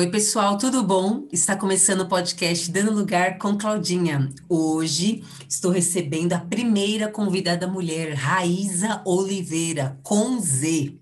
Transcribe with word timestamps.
Oi, 0.00 0.10
pessoal, 0.10 0.56
tudo 0.56 0.82
bom? 0.82 1.28
Está 1.30 1.54
começando 1.54 2.00
o 2.00 2.08
podcast 2.08 2.70
Dando 2.70 2.90
Lugar 2.90 3.36
com 3.36 3.58
Claudinha. 3.58 4.32
Hoje 4.48 5.22
estou 5.46 5.70
recebendo 5.70 6.32
a 6.32 6.38
primeira 6.38 7.06
convidada 7.06 7.66
mulher, 7.66 8.14
Raíza 8.14 9.02
Oliveira, 9.04 10.00
com 10.02 10.40
Z. 10.40 10.98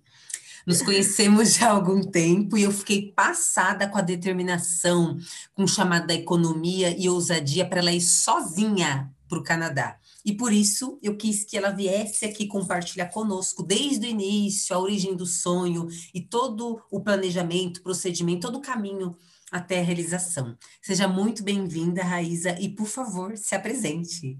Nos 0.66 0.82
conhecemos 0.82 1.54
já 1.54 1.68
há 1.68 1.74
algum 1.74 2.02
tempo 2.02 2.58
e 2.58 2.64
eu 2.64 2.72
fiquei 2.72 3.12
passada 3.12 3.86
com 3.86 3.98
a 3.98 4.02
determinação, 4.02 5.16
com 5.54 5.62
o 5.62 5.68
chamado 5.68 6.08
da 6.08 6.14
economia 6.14 6.92
e 6.98 7.08
ousadia 7.08 7.64
para 7.64 7.78
ela 7.78 7.92
ir 7.92 8.00
sozinha 8.00 9.12
para 9.28 9.38
o 9.38 9.44
Canadá. 9.44 9.96
E 10.28 10.36
por 10.36 10.52
isso 10.52 10.98
eu 11.02 11.16
quis 11.16 11.42
que 11.42 11.56
ela 11.56 11.70
viesse 11.70 12.26
aqui 12.26 12.46
compartilhar 12.46 13.08
conosco 13.08 13.62
desde 13.62 14.06
o 14.06 14.10
início, 14.10 14.76
a 14.76 14.78
origem 14.78 15.16
do 15.16 15.24
sonho 15.24 15.88
e 16.12 16.20
todo 16.20 16.84
o 16.90 17.00
planejamento, 17.00 17.82
procedimento, 17.82 18.46
todo 18.46 18.58
o 18.58 18.60
caminho 18.60 19.16
até 19.50 19.80
a 19.80 19.82
realização. 19.82 20.54
Seja 20.82 21.08
muito 21.08 21.42
bem-vinda, 21.42 22.04
Raíza, 22.04 22.60
e 22.60 22.68
por 22.68 22.84
favor, 22.84 23.38
se 23.38 23.54
apresente. 23.54 24.38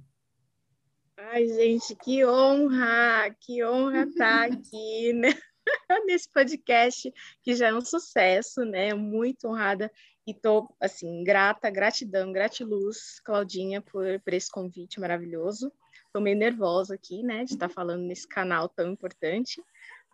Ai, 1.17 1.47
gente, 1.47 1.97
que 1.97 2.23
honra, 2.23 3.35
que 3.41 3.65
honra 3.65 4.03
estar 4.03 4.45
aqui 4.45 5.15
né? 5.15 5.35
nesse 6.07 6.29
podcast, 6.29 7.11
que 7.43 7.55
já 7.55 7.69
é 7.69 7.75
um 7.75 7.81
sucesso, 7.81 8.63
né? 8.63 8.93
Muito 8.93 9.49
honrada 9.49 9.91
e 10.29 10.35
tô, 10.35 10.69
assim, 10.79 11.25
grata, 11.25 11.71
gratidão, 11.71 12.31
gratiluz, 12.31 13.19
Claudinha, 13.21 13.81
por, 13.81 14.21
por 14.21 14.35
esse 14.35 14.53
convite 14.53 15.01
maravilhoso. 15.01 15.73
Tô 16.13 16.21
meio 16.21 16.37
nervosa 16.37 16.97
aqui, 16.97 17.23
né, 17.23 17.45
de 17.45 17.55
estar 17.55 17.71
falando 17.71 18.03
nesse 18.03 18.29
canal 18.29 18.69
tão 18.69 18.93
importante, 18.93 19.65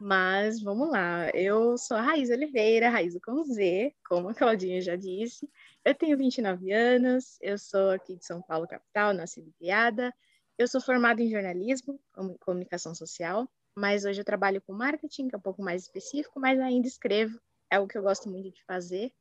mas 0.00 0.62
vamos 0.62 0.88
lá. 0.88 1.30
Eu 1.30 1.77
sou 1.77 1.97
a 1.97 2.00
Raiz 2.00 2.30
Oliveira, 2.30 2.91
Raiz 2.91 3.19
com 3.25 3.42
Z, 3.42 3.92
como 4.08 4.28
a 4.28 4.34
Claudinha 4.34 4.80
já 4.80 4.94
disse. 4.94 5.50
Eu 5.84 5.97
tenho 5.97 6.16
29 6.16 6.70
anos, 6.70 7.36
eu 7.42 7.58
sou 7.58 7.91
aqui 7.91 8.14
de 8.14 8.25
São 8.25 8.41
Paulo, 8.41 8.69
capital, 8.69 9.12
nascida 9.12 9.48
e 9.48 9.53
criada. 9.55 10.14
Eu 10.56 10.69
sou 10.69 10.81
formada 10.81 11.20
em 11.20 11.28
jornalismo, 11.28 11.98
comunicação 12.38 12.94
social, 12.94 13.50
mas 13.77 14.05
hoje 14.05 14.20
eu 14.20 14.25
trabalho 14.25 14.62
com 14.62 14.72
marketing, 14.72 15.27
que 15.27 15.34
é 15.34 15.38
um 15.38 15.42
pouco 15.42 15.60
mais 15.60 15.83
específico, 15.83 16.38
mas 16.38 16.60
ainda 16.60 16.86
escrevo, 16.86 17.36
é 17.69 17.81
o 17.81 17.88
que 17.88 17.98
eu 17.98 18.03
gosto 18.03 18.31
muito 18.31 18.53
de 18.53 18.62
fazer. 18.64 19.12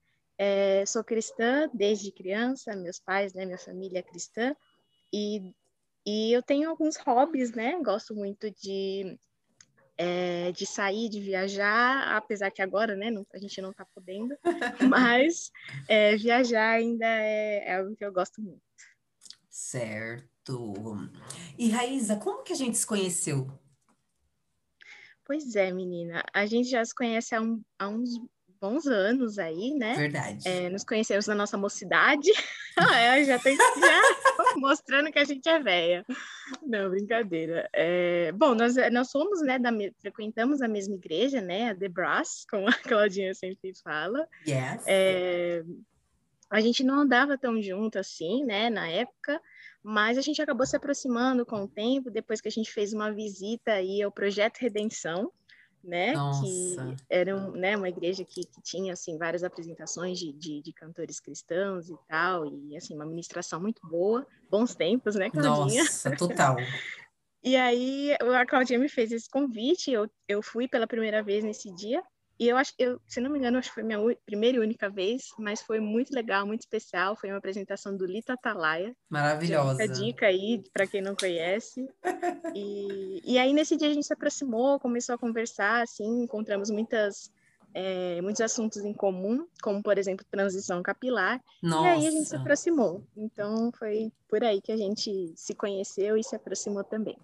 É, 0.45 0.85
sou 0.85 1.05
cristã 1.05 1.69
desde 1.73 2.11
criança, 2.11 2.75
meus 2.75 2.99
pais, 2.99 3.33
né, 3.33 3.45
minha 3.45 3.57
família 3.57 3.99
é 3.99 4.03
cristã, 4.03 4.53
e, 5.13 5.41
e 6.05 6.33
eu 6.33 6.43
tenho 6.43 6.69
alguns 6.69 6.97
hobbies, 6.97 7.53
né? 7.53 7.81
Gosto 7.81 8.13
muito 8.13 8.51
de, 8.51 9.17
é, 9.97 10.51
de 10.51 10.65
sair, 10.65 11.07
de 11.07 11.21
viajar, 11.21 12.13
apesar 12.17 12.51
que 12.51 12.61
agora, 12.61 12.93
né, 12.93 13.09
não, 13.09 13.25
a 13.33 13.37
gente 13.37 13.61
não 13.61 13.71
está 13.71 13.85
podendo, 13.95 14.35
mas 14.93 15.49
é, 15.87 16.17
viajar 16.17 16.71
ainda 16.71 17.05
é, 17.05 17.69
é 17.69 17.77
algo 17.77 17.95
que 17.95 18.03
eu 18.03 18.11
gosto 18.11 18.41
muito. 18.41 18.61
Certo. 19.49 20.97
E 21.57 21.69
Raíza, 21.69 22.17
como 22.17 22.43
que 22.43 22.51
a 22.51 22.57
gente 22.57 22.77
se 22.77 22.85
conheceu? 22.85 23.47
Pois 25.23 25.55
é, 25.55 25.71
menina. 25.71 26.21
A 26.33 26.45
gente 26.45 26.69
já 26.69 26.83
se 26.83 26.93
conhece 26.93 27.33
há, 27.33 27.41
um, 27.41 27.63
há 27.79 27.87
uns 27.87 28.19
bons 28.63 28.87
anos 28.87 29.37
aí, 29.37 29.73
né? 29.73 29.93
Verdade. 29.93 30.47
É, 30.47 30.69
nos 30.69 30.85
conhecemos 30.85 31.27
na 31.27 31.35
nossa 31.35 31.57
mocidade. 31.57 32.31
ah, 32.79 32.97
é, 32.97 33.23
já 33.25 33.37
tem 33.37 33.57
já 33.57 34.01
mostrando 34.55 35.11
que 35.11 35.19
a 35.19 35.25
gente 35.25 35.49
é 35.49 35.59
velha. 35.59 36.05
Não, 36.65 36.89
brincadeira. 36.89 37.69
É, 37.73 38.31
bom, 38.31 38.55
nós, 38.55 38.75
nós 38.89 39.09
somos, 39.11 39.41
né, 39.41 39.59
da, 39.59 39.69
frequentamos 39.99 40.61
a 40.61 40.67
mesma 40.69 40.95
igreja, 40.95 41.41
né? 41.41 41.71
A 41.71 41.75
The 41.75 41.89
Brass, 41.89 42.45
como 42.49 42.69
a 42.69 42.73
Claudinha 42.73 43.33
sempre 43.33 43.73
fala. 43.83 44.25
Yes. 44.47 44.81
É, 44.87 45.61
a 46.49 46.61
gente 46.61 46.85
não 46.85 47.01
andava 47.01 47.37
tão 47.37 47.61
junto 47.61 47.99
assim, 47.99 48.45
né, 48.45 48.69
na 48.69 48.87
época, 48.87 49.41
mas 49.83 50.17
a 50.17 50.21
gente 50.21 50.41
acabou 50.41 50.65
se 50.65 50.77
aproximando 50.77 51.45
com 51.45 51.63
o 51.63 51.67
tempo, 51.67 52.09
depois 52.09 52.39
que 52.39 52.47
a 52.47 52.51
gente 52.51 52.71
fez 52.71 52.93
uma 52.93 53.11
visita 53.11 53.73
aí 53.73 54.01
ao 54.01 54.11
Projeto 54.11 54.59
Redenção, 54.59 55.29
né? 55.83 56.13
Nossa. 56.13 56.41
Que 56.43 56.95
era 57.09 57.35
um, 57.35 57.51
né, 57.51 57.75
uma 57.75 57.89
igreja 57.89 58.23
que, 58.23 58.45
que 58.45 58.61
tinha 58.61 58.93
assim 58.93 59.17
várias 59.17 59.43
apresentações 59.43 60.17
de, 60.17 60.31
de, 60.31 60.61
de, 60.61 60.73
cantores 60.73 61.19
cristãos 61.19 61.89
e 61.89 61.95
tal, 62.07 62.45
e 62.45 62.77
assim 62.77 62.95
uma 62.95 63.05
ministração 63.05 63.59
muito 63.59 63.85
boa, 63.87 64.25
bons 64.49 64.73
tempos, 64.73 65.15
né, 65.15 65.29
Claudinha? 65.29 65.83
Nossa, 65.83 66.15
total. 66.15 66.55
e 67.43 67.55
aí 67.55 68.13
a 68.13 68.45
Claudinha 68.45 68.79
me 68.79 68.87
fez 68.87 69.11
esse 69.11 69.29
convite, 69.29 69.91
eu, 69.91 70.09
eu 70.27 70.41
fui 70.41 70.67
pela 70.67 70.87
primeira 70.87 71.21
vez 71.21 71.43
nesse 71.43 71.73
dia, 71.73 72.01
e 72.43 72.49
eu 72.49 72.57
acho, 72.57 72.73
eu, 72.77 72.99
se 73.07 73.21
não 73.21 73.31
me 73.31 73.39
engano, 73.39 73.57
acho 73.57 73.69
que 73.69 73.75
foi 73.75 73.83
minha 73.83 73.99
primeira 74.25 74.57
e 74.57 74.59
única 74.59 74.89
vez, 74.89 75.29
mas 75.39 75.61
foi 75.61 75.79
muito 75.79 76.13
legal, 76.13 76.45
muito 76.45 76.61
especial. 76.61 77.15
Foi 77.15 77.29
uma 77.29 77.37
apresentação 77.37 77.95
do 77.95 78.05
Lita 78.05 78.33
Atalaia. 78.33 78.93
Maravilhosa. 79.09 79.81
Fica 79.81 79.93
dica 79.93 80.25
aí 80.27 80.61
para 80.73 80.85
quem 80.85 81.01
não 81.01 81.15
conhece. 81.15 81.87
E, 82.55 83.21
e 83.25 83.39
aí 83.39 83.51
nesse 83.51 83.75
dia 83.75 83.89
a 83.89 83.93
gente 83.93 84.05
se 84.05 84.13
aproximou, 84.13 84.79
começou 84.79 85.15
a 85.15 85.17
conversar, 85.17 85.81
assim, 85.81 86.23
encontramos 86.23 86.69
muitas 86.69 87.31
é, 87.73 88.21
muitos 88.21 88.41
assuntos 88.41 88.83
em 88.83 88.93
comum, 88.93 89.47
como 89.61 89.81
por 89.81 89.97
exemplo 89.97 90.25
transição 90.29 90.83
capilar. 90.83 91.41
Nossa. 91.61 91.87
E 91.87 91.91
aí 91.91 92.07
a 92.07 92.11
gente 92.11 92.29
se 92.29 92.35
aproximou. 92.35 93.03
Então 93.17 93.71
foi 93.71 94.11
por 94.27 94.43
aí 94.43 94.61
que 94.61 94.71
a 94.71 94.77
gente 94.77 95.33
se 95.35 95.55
conheceu 95.55 96.15
e 96.17 96.23
se 96.23 96.35
aproximou 96.35 96.83
também. 96.83 97.17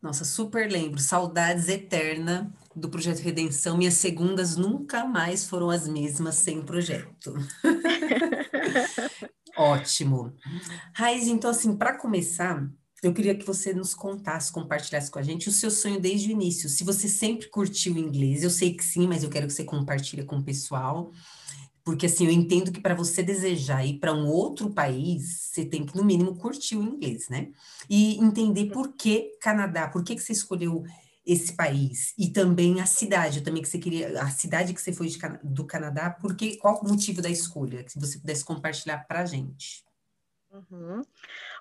Nossa, 0.00 0.24
super 0.24 0.70
lembro. 0.70 1.00
Saudades 1.00 1.68
eterna 1.68 2.52
do 2.74 2.88
Projeto 2.88 3.18
Redenção. 3.18 3.76
Minhas 3.76 3.94
segundas 3.94 4.56
nunca 4.56 5.04
mais 5.04 5.46
foram 5.46 5.70
as 5.70 5.88
mesmas 5.88 6.36
sem 6.36 6.62
projeto. 6.62 7.34
Ótimo. 9.56 10.32
Raiz, 10.94 11.26
então, 11.26 11.50
assim, 11.50 11.76
para 11.76 11.98
começar, 11.98 12.70
eu 13.02 13.12
queria 13.12 13.34
que 13.34 13.44
você 13.44 13.72
nos 13.72 13.92
contasse, 13.92 14.52
compartilhasse 14.52 15.10
com 15.10 15.18
a 15.18 15.22
gente 15.22 15.48
o 15.48 15.52
seu 15.52 15.70
sonho 15.70 16.00
desde 16.00 16.28
o 16.28 16.32
início. 16.32 16.68
Se 16.68 16.84
você 16.84 17.08
sempre 17.08 17.48
curtiu 17.48 17.96
inglês, 17.96 18.44
eu 18.44 18.50
sei 18.50 18.74
que 18.74 18.84
sim, 18.84 19.08
mas 19.08 19.24
eu 19.24 19.30
quero 19.30 19.48
que 19.48 19.52
você 19.52 19.64
compartilhe 19.64 20.24
com 20.24 20.36
o 20.36 20.44
pessoal. 20.44 21.10
Porque 21.88 22.04
assim, 22.04 22.26
eu 22.26 22.30
entendo 22.30 22.70
que 22.70 22.82
para 22.82 22.94
você 22.94 23.22
desejar 23.22 23.82
ir 23.82 23.98
para 23.98 24.12
um 24.12 24.26
outro 24.26 24.68
país, 24.68 25.40
você 25.40 25.64
tem 25.64 25.86
que, 25.86 25.96
no 25.96 26.04
mínimo, 26.04 26.36
curtir 26.36 26.76
o 26.76 26.82
inglês, 26.82 27.30
né? 27.30 27.50
E 27.88 28.22
entender 28.22 28.66
por 28.66 28.92
que 28.92 29.38
Canadá, 29.40 29.88
por 29.88 30.04
que, 30.04 30.14
que 30.14 30.20
você 30.20 30.34
escolheu 30.34 30.84
esse 31.24 31.54
país 31.54 32.12
e 32.18 32.28
também 32.28 32.78
a 32.82 32.84
cidade, 32.84 33.40
também 33.40 33.62
que 33.62 33.68
você 33.70 33.78
queria, 33.78 34.20
a 34.20 34.28
cidade 34.28 34.74
que 34.74 34.82
você 34.82 34.92
foi 34.92 35.08
de, 35.08 35.18
do 35.42 35.64
Canadá, 35.64 36.10
porque 36.10 36.58
qual 36.58 36.78
o 36.82 36.86
motivo 36.86 37.22
da 37.22 37.30
escolha? 37.30 37.82
Que 37.82 37.98
você 37.98 38.18
pudesse 38.18 38.44
compartilhar 38.44 38.98
para 39.08 39.20
a 39.20 39.24
gente. 39.24 39.82
Uhum. 40.52 41.00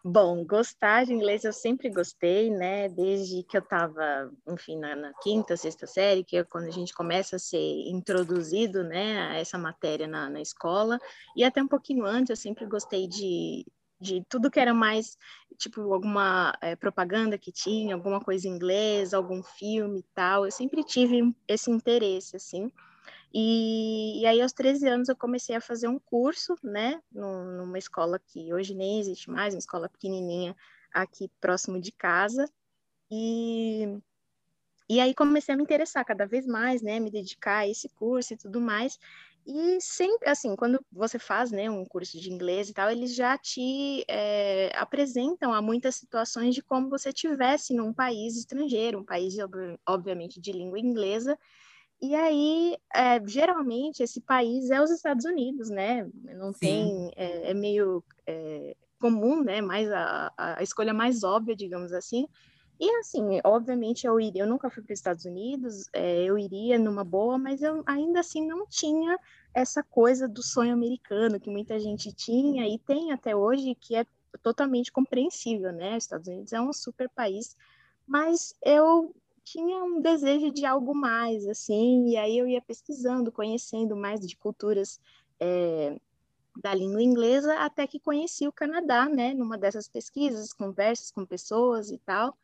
Bom, 0.10 0.46
gostar 0.46 1.06
de 1.06 1.12
inglês 1.12 1.44
eu 1.44 1.52
sempre 1.52 1.90
gostei, 1.90 2.50
né? 2.50 2.88
Desde 2.88 3.44
que 3.44 3.58
eu 3.58 3.62
estava, 3.62 4.32
enfim, 4.48 4.78
na, 4.78 4.96
na, 4.96 5.14
quinta, 5.16 5.58
sexta 5.58 5.86
série, 5.86 6.24
que 6.24 6.38
é 6.38 6.46
quando 6.46 6.68
a 6.68 6.72
gente 6.72 6.94
começa 6.94 7.36
a 7.36 7.40
ser 7.40 7.90
introduzido, 7.90 8.86
né, 8.86 9.20
a 9.20 9.36
essa 9.36 9.58
matéria 9.58 10.08
na, 10.08 10.30
na 10.30 10.40
escola, 10.40 10.98
e 11.36 11.44
até 11.44 11.62
um 11.62 11.68
pouquinho 11.68 12.06
antes 12.06 12.30
eu 12.30 12.38
sempre 12.38 12.66
gostei 12.66 13.06
de, 13.06 13.66
de 14.00 14.24
tudo 14.30 14.50
que 14.50 14.62
era 14.62 14.74
mais, 14.74 15.18
tipo, 15.58 15.94
alguma 15.94 16.58
é, 16.62 16.74
propaganda 16.74 17.38
que 17.38 17.52
tinha, 17.52 17.94
alguma 17.94 18.22
coisa 18.22 18.48
em 18.48 18.52
inglês, 18.52 19.14
algum 19.14 19.44
filme 19.44 20.00
e 20.00 20.06
tal. 20.16 20.46
Eu 20.46 20.52
sempre 20.52 20.86
tive 20.86 21.36
esse 21.50 21.70
interesse, 21.70 22.38
assim. 22.38 22.72
E, 23.34 24.22
e, 24.22 24.26
aí, 24.26 24.42
aos 24.42 24.54
13 24.54 24.88
anos, 24.88 25.10
eu 25.10 25.16
comecei 25.16 25.56
a 25.56 25.62
fazer 25.62 25.88
um 25.88 26.00
curso, 26.00 26.56
né, 26.64 27.02
numa 27.12 27.78
escola 27.78 28.20
que 28.20 28.54
hoje 28.54 28.74
nem 28.74 29.00
existe 29.00 29.30
mais, 29.30 29.54
uma 29.54 29.60
escola 29.60 29.90
pequenininha 29.90 30.56
aqui 30.94 31.30
próximo 31.40 31.80
de 31.80 31.92
casa. 31.92 32.50
E, 33.12 34.00
e 34.90 35.00
aí 35.00 35.14
comecei 35.14 35.54
a 35.54 35.58
me 35.58 35.64
interessar 35.64 36.06
cada 36.06 36.26
vez 36.26 36.46
mais, 36.48 36.82
né, 36.82 37.00
me 37.00 37.12
dedicar 37.12 37.60
a 37.60 37.68
esse 37.68 37.90
curso 37.90 38.34
e 38.34 38.38
tudo 38.38 38.62
mais. 38.62 38.98
E 39.46 39.80
sempre, 39.80 40.30
assim, 40.30 40.58
quando 40.58 40.84
você 40.92 41.18
faz, 41.18 41.52
né, 41.52 41.70
um 41.70 41.86
curso 41.86 42.20
de 42.20 42.30
inglês 42.30 42.70
e 42.70 42.74
tal, 42.74 42.92
eles 42.92 43.16
já 43.16 43.38
te 43.38 44.04
é, 44.08 44.72
apresentam 44.76 45.54
a 45.54 45.62
muitas 45.62 45.96
situações 45.96 46.54
de 46.54 46.62
como 46.62 46.90
você 46.90 47.14
tivesse 47.14 47.74
num 47.74 47.94
país 47.94 48.36
estrangeiro, 48.36 49.00
um 49.00 49.06
país, 49.06 49.36
obviamente, 49.86 50.42
de 50.42 50.52
língua 50.52 50.78
inglesa, 50.78 51.40
e 52.02 52.14
aí, 52.14 52.78
é, 52.94 53.26
geralmente, 53.26 54.04
esse 54.04 54.22
país 54.22 54.70
é 54.70 54.82
os 54.82 54.92
Estados 54.92 55.26
Unidos, 55.26 55.70
né? 55.70 56.08
Não 56.36 56.54
Sim. 56.54 56.60
tem, 56.60 57.12
é, 57.16 57.52
é 57.52 57.54
meio 57.54 58.04
é, 58.26 58.76
comum, 59.00 59.44
né? 59.44 59.62
Mais 59.62 59.92
a, 59.92 60.32
a 60.38 60.64
escolha 60.64 60.94
mais 60.94 61.24
óbvia, 61.24 61.56
digamos 61.56 61.92
assim. 61.92 62.28
E 62.80 62.90
assim, 62.98 63.40
obviamente 63.44 64.06
eu 64.06 64.20
iria, 64.20 64.44
eu 64.44 64.48
nunca 64.48 64.70
fui 64.70 64.84
para 64.84 64.94
os 64.94 65.00
Estados 65.00 65.26
Unidos, 65.26 65.90
eu 65.94 66.38
iria 66.38 66.78
numa 66.78 67.04
boa, 67.04 67.36
mas 67.36 67.64
eu 67.64 67.82
ainda 67.88 68.20
assim 68.20 68.46
não 68.46 68.68
tinha 68.68 69.18
essa 69.52 69.82
coisa 69.82 70.28
do 70.28 70.44
sonho 70.44 70.74
americano 70.74 71.40
que 71.40 71.50
muita 71.50 71.80
gente 71.80 72.14
tinha 72.14 72.68
e 72.68 72.78
tem 72.78 73.12
até 73.12 73.36
hoje, 73.36 73.74
que 73.74 73.96
é 73.96 74.06
totalmente 74.44 74.92
compreensível, 74.92 75.72
né? 75.74 75.98
Os 75.98 76.04
Estados 76.04 76.28
Unidos 76.28 76.54
é 76.54 76.62
um 76.62 76.72
super 76.72 77.10
país, 77.10 77.56
mas 78.06 78.54
eu 78.64 79.12
tinha 79.52 79.82
um 79.82 80.02
desejo 80.02 80.52
de 80.52 80.66
algo 80.66 80.94
mais, 80.94 81.48
assim, 81.48 82.10
e 82.10 82.18
aí 82.18 82.38
eu 82.38 82.48
ia 82.48 82.62
pesquisando, 82.62 83.32
conhecendo 83.32 83.96
mais 83.96 84.20
de 84.20 84.36
culturas 84.36 85.00
é, 85.40 85.98
da 86.62 86.74
língua 86.74 87.02
inglesa 87.02 87.54
até 87.60 87.88
que 87.88 88.00
conheci 88.00 88.46
o 88.46 88.52
Canadá, 88.52 89.08
né, 89.08 89.34
numa 89.34 89.58
dessas 89.58 89.88
pesquisas, 89.88 90.52
conversas 90.52 91.12
com 91.12 91.26
pessoas 91.26 91.92
e 91.92 91.98
tal. 92.00 92.38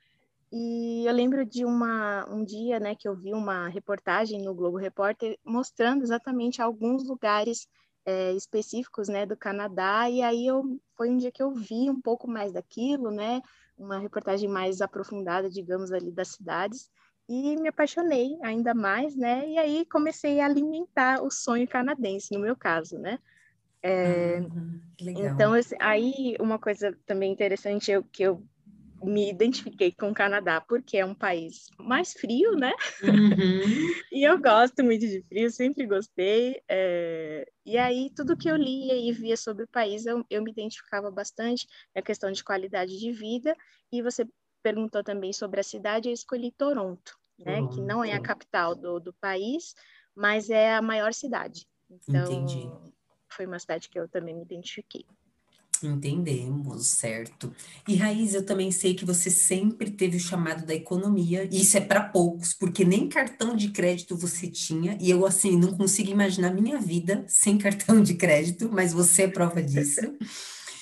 E 0.50 1.06
eu 1.06 1.14
lembro 1.14 1.46
de 1.46 1.66
uma, 1.66 2.26
um 2.30 2.44
dia, 2.44 2.80
né, 2.80 2.96
que 2.96 3.08
eu 3.08 3.16
vi 3.16 3.34
uma 3.34 3.68
reportagem 3.68 4.42
no 4.42 4.54
Globo 4.54 4.78
Repórter 4.78 5.38
mostrando 5.44 6.04
exatamente 6.04 6.62
alguns 6.62 7.04
lugares 7.04 7.68
é, 8.06 8.32
específicos, 8.34 9.10
né, 9.10 9.26
do 9.26 9.36
Canadá. 9.36 10.10
E 10.10 10.22
aí 10.22 10.48
eu 10.48 10.80
foi 10.96 11.10
um 11.10 11.18
dia 11.18 11.32
que 11.32 11.44
eu 11.44 11.52
vi 11.52 11.90
um 11.90 12.00
pouco 12.00 12.30
mais 12.30 12.54
daquilo, 12.54 13.12
né, 13.12 13.42
uma 13.78 14.00
reportagem 14.00 14.50
mais 14.50 14.82
aprofundada, 14.82 15.50
digamos, 15.50 15.92
ali 15.92 16.12
das 16.12 16.30
cidades. 16.30 16.90
E 17.28 17.56
me 17.58 17.70
apaixonei 17.70 18.38
ainda 18.44 18.74
mais, 18.74 19.16
né? 19.16 19.48
E 19.48 19.58
aí 19.58 19.86
comecei 19.86 20.40
a 20.40 20.46
alimentar 20.46 21.24
o 21.24 21.32
sonho 21.32 21.68
canadense, 21.68 22.34
no 22.34 22.40
meu 22.40 22.56
caso, 22.56 22.98
né? 23.00 23.20
É, 23.82 24.40
uhum, 24.40 24.82
então, 25.00 25.54
aí 25.80 26.36
uma 26.40 26.58
coisa 26.58 26.98
também 27.06 27.32
interessante 27.32 27.92
eu, 27.92 28.04
que 28.04 28.24
eu 28.24 28.44
me 29.04 29.30
identifiquei 29.30 29.92
com 29.92 30.12
o 30.12 30.14
Canadá, 30.14 30.62
porque 30.62 30.98
é 30.98 31.06
um 31.06 31.14
país 31.14 31.68
mais 31.78 32.14
frio, 32.14 32.56
né? 32.56 32.72
Uhum. 33.02 33.62
e 34.12 34.24
eu 34.24 34.40
gosto 34.40 34.84
muito 34.84 35.08
de 35.08 35.22
frio, 35.24 35.50
sempre 35.50 35.86
gostei. 35.86 36.62
É... 36.68 37.48
E 37.66 37.78
aí, 37.78 38.10
tudo 38.16 38.38
que 38.38 38.50
eu 38.50 38.56
lia 38.56 38.96
e 38.96 39.12
via 39.12 39.38
sobre 39.38 39.64
o 39.64 39.68
país, 39.68 40.06
eu, 40.06 40.26
eu 40.30 40.42
me 40.44 40.52
identificava 40.52 41.10
bastante. 41.10 41.68
A 41.96 42.02
questão 42.02 42.32
de 42.32 42.44
qualidade 42.44 42.98
de 42.98 43.12
vida. 43.12 43.56
E 43.92 44.02
você 44.02 44.26
perguntou 44.62 45.04
também 45.04 45.34
sobre 45.34 45.60
a 45.60 45.64
cidade, 45.64 46.10
eu 46.10 46.14
escolhi 46.14 46.52
Toronto, 46.52 47.18
né? 47.38 47.68
Que 47.74 47.82
não 47.82 48.04
é 48.04 48.14
a 48.14 48.22
capital 48.22 48.76
do, 48.76 49.00
do 49.00 49.14
país, 49.14 49.76
mas 50.16 50.50
é 50.50 50.74
a 50.74 50.82
maior 50.82 51.14
cidade. 51.14 51.68
Então, 51.90 52.24
Entendi 52.24 52.70
foi 53.34 53.46
uma 53.46 53.60
cidade 53.60 53.90
que 53.90 54.00
eu 54.00 54.08
também 54.08 54.36
me 54.36 54.44
identifiquei. 54.44 55.06
Entendemos, 55.84 56.88
certo. 56.88 57.54
E 57.88 57.96
Raiz, 57.96 58.34
eu 58.34 58.46
também 58.46 58.72
sei 58.72 58.94
que 58.94 59.06
você 59.06 59.30
sempre 59.30 59.92
teve 59.92 60.18
o 60.18 60.20
chamado 60.20 60.66
da 60.66 60.74
economia, 60.74 61.48
e 61.52 61.62
isso 61.62 61.78
é 61.78 61.82
para 61.82 62.02
poucos, 62.02 62.54
porque 62.54 62.86
nem 62.86 63.10
cartão 63.10 63.56
de 63.56 63.70
crédito 63.70 64.16
você 64.16 64.48
tinha, 64.48 64.98
e 65.00 65.10
eu, 65.10 65.26
assim, 65.26 65.58
não 65.58 65.76
consigo 65.76 66.10
imaginar 66.10 66.54
minha 66.54 66.80
vida 66.80 67.26
sem 67.28 67.58
cartão 67.58 68.02
de 68.02 68.14
crédito, 68.16 68.70
mas 68.72 68.94
você 68.94 69.24
é 69.24 69.28
prova 69.28 69.62
disso. 69.62 70.02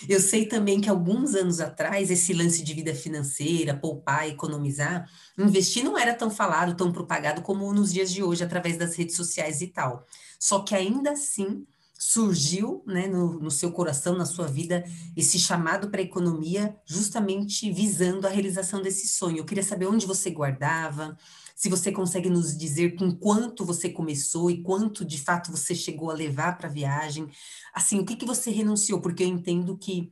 Eu 0.09 0.19
sei 0.19 0.45
também 0.48 0.81
que 0.81 0.89
alguns 0.89 1.36
anos 1.36 1.59
atrás, 1.59 2.09
esse 2.09 2.33
lance 2.33 2.63
de 2.63 2.74
vida 2.74 2.94
financeira, 2.94 3.75
poupar, 3.75 4.27
economizar, 4.27 5.07
investir 5.38 5.83
não 5.83 5.97
era 5.97 6.13
tão 6.13 6.30
falado, 6.31 6.75
tão 6.75 6.92
propagado 6.92 7.42
como 7.42 7.71
nos 7.71 7.94
dias 7.94 8.12
de 8.12 8.24
hoje, 8.24 8.44
através 8.44 8.77
das 8.77 8.95
redes 8.95 9.15
sociais 9.15 9.62
e 9.62 9.68
tal. 9.68 10.06
Só 10.39 10.59
que 10.59 10.74
ainda 10.74 11.12
assim, 11.12 11.65
surgiu 12.01 12.83
né, 12.88 13.07
no, 13.07 13.39
no, 13.39 13.51
seu 13.51 13.71
coração, 13.71 14.18
na 14.18 14.25
sua 14.25 14.48
vida, 14.48 14.83
esse 15.15 15.38
chamado 15.38 15.92
para 15.92 16.01
a 16.01 16.03
economia, 16.03 16.75
justamente 16.83 17.71
visando 17.71 18.25
a 18.25 18.30
realização 18.30 18.81
desse 18.81 19.07
sonho. 19.07 19.38
Eu 19.38 19.45
queria 19.45 19.62
saber 19.62 19.86
onde 19.86 20.07
você 20.07 20.31
guardava, 20.31 21.15
se 21.56 21.69
você 21.69 21.92
consegue 21.92 22.27
nos 22.27 22.57
dizer 22.57 22.95
com 22.95 23.15
quanto 23.15 23.63
você 23.63 23.88
começou 23.88 24.50
e 24.50 24.63
quanto 24.63 25.06
de 25.06 25.21
fato 25.21 25.51
você 25.51 25.75
chegou 25.75 26.09
a 26.09 26.15
levar 26.15 26.57
para 26.57 26.68
a 26.68 26.71
viagem. 26.71 27.30
Assim, 27.71 28.00
o 28.00 28.06
que, 28.06 28.15
que 28.15 28.25
você 28.25 28.50
renunciou? 28.50 29.00
Porque 29.00 29.21
eu 29.21 29.27
entendo 29.27 29.77
que 29.77 30.12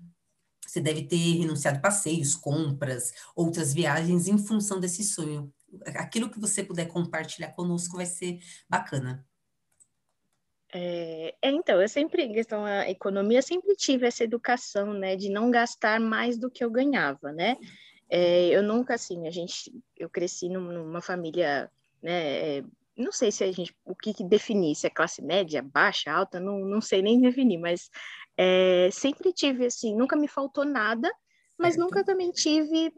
você 0.68 0.80
deve 0.80 1.02
ter 1.08 1.40
renunciado 1.40 1.82
passeios, 1.82 2.36
compras, 2.36 3.12
outras 3.36 3.74
viagens 3.74 4.28
em 4.28 4.38
função 4.38 4.80
desse 4.80 5.04
sonho. 5.04 5.52
Aquilo 5.96 6.30
que 6.30 6.40
você 6.40 6.64
puder 6.64 6.86
compartilhar 6.86 7.50
conosco 7.54 7.98
vai 7.98 8.06
ser 8.06 8.40
bacana. 8.70 9.28
É, 10.72 11.36
é, 11.42 11.50
então, 11.50 11.82
eu 11.82 11.90
sempre, 11.90 12.24
em 12.24 12.34
questão 12.34 12.64
da 12.64 12.90
economia, 12.90 13.42
sempre 13.42 13.76
tive 13.76 14.06
essa 14.06 14.24
educação, 14.24 14.94
né, 14.94 15.16
de 15.16 15.30
não 15.30 15.50
gastar 15.50 16.00
mais 16.00 16.38
do 16.38 16.50
que 16.50 16.64
eu 16.64 16.70
ganhava, 16.70 17.32
né? 17.32 17.58
É, 18.10 18.48
eu 18.50 18.62
nunca, 18.62 18.96
assim, 18.96 19.28
a 19.28 19.32
gente, 19.32 19.72
eu 19.98 20.10
cresci 20.10 20.50
numa 20.50 21.02
família, 21.02 21.72
né, 22.02 22.58
é, 22.58 22.64
não 22.96 23.12
sei 23.12 23.32
se 23.32 23.44
a 23.44 23.52
gente, 23.52 23.76
o 23.86 23.96
que, 23.96 24.14
que 24.14 24.24
definir, 24.24 24.76
se 24.76 24.86
é 24.86 24.90
classe 24.90 25.22
média, 25.24 25.62
baixa, 25.62 26.12
alta, 26.12 26.40
não, 26.40 26.60
não 26.60 26.82
sei 26.82 27.02
nem 27.02 27.20
definir, 27.20 27.58
mas 27.58 27.90
é, 28.38 28.90
sempre 28.92 29.34
tive, 29.34 29.66
assim, 29.66 29.96
nunca 29.96 30.16
me 30.16 30.28
faltou 30.28 30.66
nada, 30.66 31.12
mas 31.58 31.74
certo. 31.74 31.86
nunca 31.86 32.04
também 32.04 32.32
tive 32.32 32.94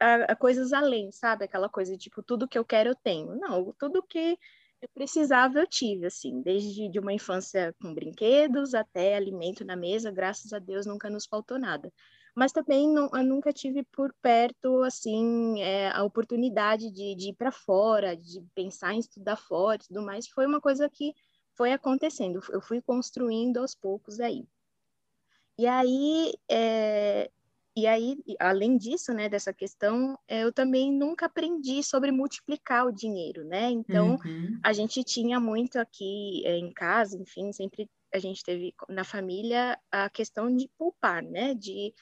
a, 0.00 0.32
a 0.32 0.36
coisas 0.36 0.72
além, 0.72 1.10
sabe? 1.10 1.44
Aquela 1.44 1.68
coisa, 1.68 1.96
tipo, 1.96 2.22
tudo 2.22 2.48
que 2.48 2.58
eu 2.58 2.64
quero 2.64 2.90
eu 2.90 2.94
tenho. 2.94 3.34
Não, 3.36 3.74
tudo 3.78 4.02
que 4.02 4.38
eu 4.80 4.88
precisava, 4.94 5.58
eu 5.58 5.66
tive, 5.66 6.06
assim, 6.06 6.40
desde 6.42 6.88
de 6.88 6.98
uma 6.98 7.12
infância 7.12 7.74
com 7.80 7.92
brinquedos 7.94 8.74
até 8.74 9.16
alimento 9.16 9.64
na 9.64 9.76
mesa, 9.76 10.10
graças 10.10 10.52
a 10.52 10.58
Deus 10.58 10.86
nunca 10.86 11.10
nos 11.10 11.26
faltou 11.26 11.58
nada. 11.58 11.92
Mas 12.34 12.52
também 12.52 12.88
não, 12.88 13.10
eu 13.12 13.24
nunca 13.24 13.52
tive 13.52 13.82
por 13.84 14.14
perto, 14.22 14.82
assim, 14.84 15.60
é, 15.60 15.90
a 15.90 16.04
oportunidade 16.04 16.90
de, 16.92 17.14
de 17.16 17.30
ir 17.30 17.34
para 17.34 17.50
fora, 17.50 18.16
de 18.16 18.40
pensar 18.54 18.94
em 18.94 19.00
estudar 19.00 19.36
fora 19.36 19.76
e 19.82 19.86
tudo 19.88 20.02
mais. 20.02 20.28
Foi 20.28 20.46
uma 20.46 20.60
coisa 20.60 20.88
que 20.88 21.12
foi 21.56 21.72
acontecendo, 21.72 22.40
eu 22.50 22.60
fui 22.60 22.80
construindo 22.80 23.58
aos 23.58 23.74
poucos 23.74 24.20
aí. 24.20 24.46
E 25.58 25.66
aí, 25.66 26.32
é, 26.48 27.28
e 27.78 27.86
aí, 27.86 28.16
além 28.40 28.76
disso, 28.76 29.12
né, 29.12 29.28
dessa 29.28 29.52
questão, 29.52 30.18
é, 30.26 30.42
eu 30.42 30.52
também 30.52 30.92
nunca 30.92 31.26
aprendi 31.26 31.82
sobre 31.82 32.10
multiplicar 32.10 32.86
o 32.86 32.92
dinheiro, 32.92 33.44
né? 33.44 33.70
Então, 33.70 34.18
uhum. 34.24 34.58
a 34.64 34.72
gente 34.72 35.04
tinha 35.04 35.38
muito 35.38 35.78
aqui 35.78 36.42
é, 36.44 36.56
em 36.56 36.72
casa, 36.72 37.16
enfim, 37.16 37.52
sempre 37.52 37.88
a 38.12 38.18
gente 38.18 38.42
teve 38.42 38.74
na 38.88 39.04
família 39.04 39.78
a 39.92 40.10
questão 40.10 40.54
de 40.54 40.68
poupar, 40.76 41.22
né? 41.22 41.54
De 41.54 41.94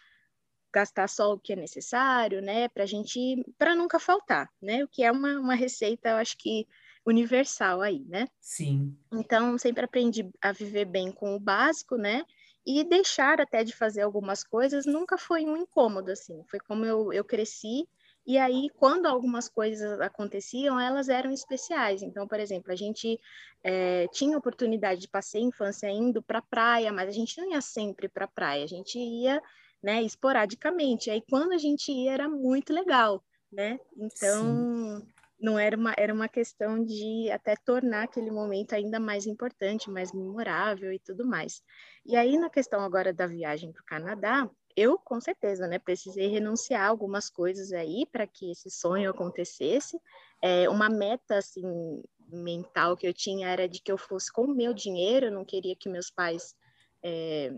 gastar 0.73 1.09
só 1.09 1.33
o 1.33 1.39
que 1.39 1.53
é 1.53 1.57
necessário, 1.57 2.41
né? 2.41 2.69
Para 2.69 2.85
a 2.85 2.87
gente, 2.87 3.45
para 3.59 3.75
nunca 3.75 3.99
faltar, 3.99 4.49
né? 4.61 4.83
O 4.85 4.89
que 4.89 5.03
é 5.03 5.13
uma, 5.13 5.39
uma 5.39 5.55
receita, 5.55 6.11
eu 6.11 6.17
acho 6.17 6.37
que 6.39 6.67
universal 7.07 7.83
aí, 7.83 8.05
né? 8.09 8.27
Sim. 8.41 8.97
Então, 9.13 9.57
sempre 9.59 9.85
aprendi 9.85 10.29
a 10.41 10.53
viver 10.53 10.87
bem 10.87 11.13
com 11.13 11.37
o 11.37 11.41
básico, 11.41 11.97
né? 11.97 12.25
E 12.67 12.83
deixar 12.83 13.41
até 13.41 13.63
de 13.63 13.75
fazer 13.75 14.03
algumas 14.03 14.43
coisas 14.43 14.87
nunca 14.87 15.17
foi 15.17 15.45
um 15.45 15.57
incômodo, 15.57 16.11
assim. 16.11 16.43
Foi 16.51 16.59
como 16.59 16.85
eu, 16.85 17.13
eu 17.13 17.25
cresci. 17.25 17.89
E 18.27 18.37
aí, 18.39 18.69
quando 18.77 19.07
algumas 19.07 19.49
coisas 19.49 20.01
aconteciam, 20.01 20.81
elas 20.81 21.09
eram 21.09 21.31
especiais. 21.31 22.03
Então, 22.03 22.27
por 22.27 22.41
exemplo, 22.41 22.73
a 22.73 22.77
gente 22.77 23.21
é, 23.63 24.09
tinha 24.09 24.37
oportunidade 24.37 25.01
de 25.01 25.09
passar 25.09 25.39
a 25.39 25.43
infância 25.43 25.89
indo 25.89 26.21
para 26.21 26.43
praia, 26.43 26.93
mas 26.93 27.09
a 27.09 27.13
gente 27.13 27.41
não 27.41 27.53
ia 27.53 27.61
sempre 27.61 28.09
para 28.09 28.27
praia, 28.27 28.65
a 28.65 28.69
gente 28.69 28.99
ia 28.99 29.41
né, 29.81 30.03
esporadicamente. 30.03 31.09
Aí, 31.09 31.23
quando 31.31 31.53
a 31.53 31.59
gente 31.59 31.93
ia, 31.93 32.15
era 32.15 32.29
muito 32.29 32.73
legal, 32.73 33.23
né? 33.53 33.79
Então, 33.97 34.99
Sim 34.99 35.16
não 35.47 35.57
era 35.57 35.77
uma, 35.77 35.95
era 35.97 36.13
uma 36.13 36.29
questão 36.29 36.85
de 36.85 37.31
até 37.31 37.55
tornar 37.55 38.03
aquele 38.03 38.33
momento 38.33 38.75
ainda 38.75 38.99
mais 38.99 39.27
importante, 39.27 39.89
mais 39.89 40.13
memorável 40.13 40.93
e 40.93 40.99
tudo 40.99 41.25
mais. 41.25 41.63
E 42.05 42.17
aí, 42.17 42.37
na 42.37 42.51
questão 42.51 42.81
agora 42.81 43.13
da 43.13 43.29
viagem 43.29 43.71
para 43.71 43.81
o 43.81 43.87
Canadá, 43.87 44.51
eu, 44.77 44.99
com 44.99 45.21
certeza, 45.21 45.69
né, 45.69 45.79
precisei 45.79 46.27
renunciar 46.27 46.89
algumas 46.89 47.31
coisas 47.31 47.73
aí 47.73 48.05
para 48.11 48.27
que 48.27 48.51
esse 48.51 48.69
sonho 48.69 49.09
acontecesse. 49.09 49.97
É, 50.43 50.69
uma 50.69 50.91
meta, 50.91 51.39
assim, 51.39 52.03
mental 52.29 52.97
que 52.97 53.07
eu 53.07 53.15
tinha 53.15 53.49
era 53.49 53.69
de 53.69 53.81
que 53.81 53.93
eu 53.93 53.97
fosse 53.97 54.33
com 54.33 54.47
o 54.47 54.55
meu 54.55 54.75
dinheiro, 54.75 55.27
eu 55.27 55.33
não 55.33 55.45
queria 55.45 55.77
que 55.77 55.89
meus 55.89 56.11
pais 56.11 56.57
é, 57.05 57.55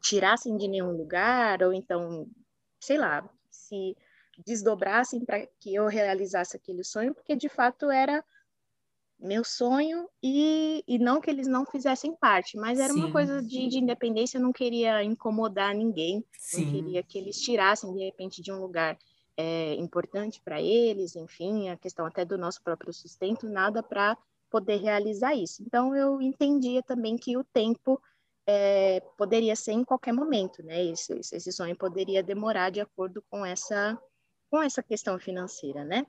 tirassem 0.00 0.56
de 0.56 0.68
nenhum 0.68 0.92
lugar, 0.92 1.60
ou 1.60 1.72
então, 1.72 2.28
sei 2.78 2.98
lá, 2.98 3.28
se 3.50 3.96
desdobrassem 4.44 5.24
para 5.24 5.46
que 5.60 5.74
eu 5.74 5.86
realizasse 5.86 6.56
aquele 6.56 6.84
sonho, 6.84 7.14
porque 7.14 7.36
de 7.36 7.48
fato 7.48 7.90
era 7.90 8.24
meu 9.18 9.42
sonho 9.44 10.08
e, 10.22 10.84
e 10.86 10.98
não 10.98 11.20
que 11.20 11.30
eles 11.30 11.46
não 11.46 11.64
fizessem 11.64 12.14
parte, 12.14 12.56
mas 12.56 12.78
era 12.78 12.92
Sim. 12.92 13.00
uma 13.00 13.10
coisa 13.10 13.42
de, 13.42 13.68
de, 13.68 13.78
independência, 13.78 14.36
eu 14.36 14.42
não 14.42 14.52
queria 14.52 15.02
incomodar 15.02 15.74
ninguém, 15.74 16.24
Sim. 16.32 16.64
não 16.64 16.72
queria 16.72 17.02
que 17.02 17.18
eles 17.18 17.40
tirassem 17.40 17.92
de 17.94 18.04
repente 18.04 18.42
de 18.42 18.52
um 18.52 18.60
lugar 18.60 18.98
é, 19.36 19.74
importante 19.74 20.40
para 20.42 20.60
eles, 20.60 21.16
enfim, 21.16 21.68
a 21.68 21.76
questão 21.76 22.04
até 22.06 22.24
do 22.24 22.36
nosso 22.36 22.62
próprio 22.62 22.92
sustento, 22.92 23.48
nada 23.48 23.82
para 23.82 24.16
poder 24.50 24.76
realizar 24.76 25.34
isso. 25.34 25.62
Então 25.62 25.94
eu 25.94 26.20
entendia 26.20 26.82
também 26.82 27.16
que 27.16 27.36
o 27.36 27.44
tempo 27.44 28.00
é, 28.46 29.00
poderia 29.16 29.56
ser 29.56 29.72
em 29.72 29.84
qualquer 29.84 30.12
momento, 30.12 30.62
né? 30.62 30.84
Esse, 30.84 31.14
esse 31.14 31.52
sonho 31.52 31.76
poderia 31.76 32.22
demorar 32.22 32.70
de 32.70 32.80
acordo 32.80 33.22
com 33.28 33.44
essa 33.44 33.98
com 34.50 34.62
essa 34.62 34.82
questão 34.82 35.18
financeira, 35.18 35.84
né? 35.84 36.06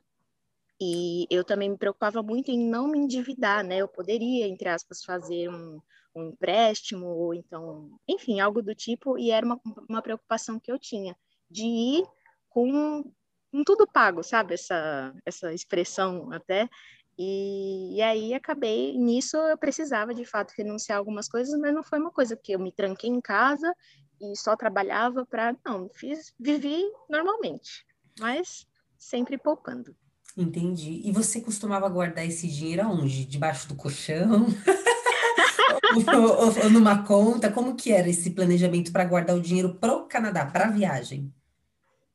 E 0.80 1.26
eu 1.30 1.44
também 1.44 1.70
me 1.70 1.78
preocupava 1.78 2.22
muito 2.22 2.52
em 2.52 2.60
não 2.60 2.88
me 2.88 3.00
endividar, 3.00 3.64
né? 3.64 3.78
Eu 3.78 3.88
poderia, 3.88 4.48
entre 4.48 4.70
aspas, 4.70 5.04
fazer 5.04 5.50
um, 5.50 5.82
um 6.16 6.30
empréstimo 6.30 7.08
ou 7.08 7.34
então, 7.34 8.00
enfim, 8.08 8.40
algo 8.40 8.62
do 8.62 8.76
tipo, 8.76 9.18
e 9.18 9.32
era 9.32 9.46
uma, 9.46 9.60
uma 9.90 10.02
preocupação 10.02 10.60
que 10.60 10.72
eu 10.72 10.78
tinha, 10.78 11.16
de 11.50 11.66
ir 11.66 12.06
com, 12.50 13.12
com 13.52 13.64
tudo 13.64 13.88
pago, 13.88 14.24
sabe? 14.24 14.54
Essa, 14.54 15.14
essa 15.26 15.54
expressão 15.54 16.32
até. 16.32 16.70
E, 17.18 17.96
e, 17.96 18.02
aí 18.04 18.34
acabei, 18.36 18.96
nisso 18.96 19.38
eu 19.38 19.58
precisava 19.58 20.14
de 20.14 20.24
fato 20.24 20.54
renunciar 20.56 21.00
algumas 21.00 21.28
coisas, 21.28 21.60
mas 21.60 21.74
não 21.74 21.84
foi 21.84 21.98
uma 21.98 22.12
coisa 22.12 22.38
que 22.38 22.52
eu 22.52 22.60
me 22.60 22.72
tranquei 22.72 23.10
em 23.10 23.20
casa 23.20 23.74
e 24.22 24.36
só 24.38 24.56
trabalhava 24.56 25.26
para. 25.26 25.56
Não, 25.66 25.90
fiz, 25.90 26.32
vivi 26.40 26.84
normalmente, 27.10 27.87
mas 28.20 28.68
sempre 28.98 29.38
poupando. 29.38 29.96
Entendi. 30.36 31.02
E 31.04 31.12
você 31.12 31.42
costumava 31.42 31.90
guardar 31.90 32.26
esse 32.26 32.48
dinheiro 32.48 32.84
aonde? 32.84 33.26
Debaixo 33.26 33.68
do 33.68 33.76
colchão? 33.76 34.46
ou, 36.16 36.46
ou, 36.46 36.64
ou, 36.64 36.70
numa 36.70 37.04
conta? 37.04 37.52
Como 37.52 37.76
que 37.76 37.92
era 37.92 38.08
esse 38.08 38.32
planejamento 38.32 38.92
para 38.92 39.06
guardar 39.06 39.36
o 39.36 39.42
dinheiro 39.42 39.76
para 39.76 39.96
o 39.96 40.08
Canadá, 40.08 40.46
para 40.46 40.66
a 40.66 40.72
viagem? 40.72 41.34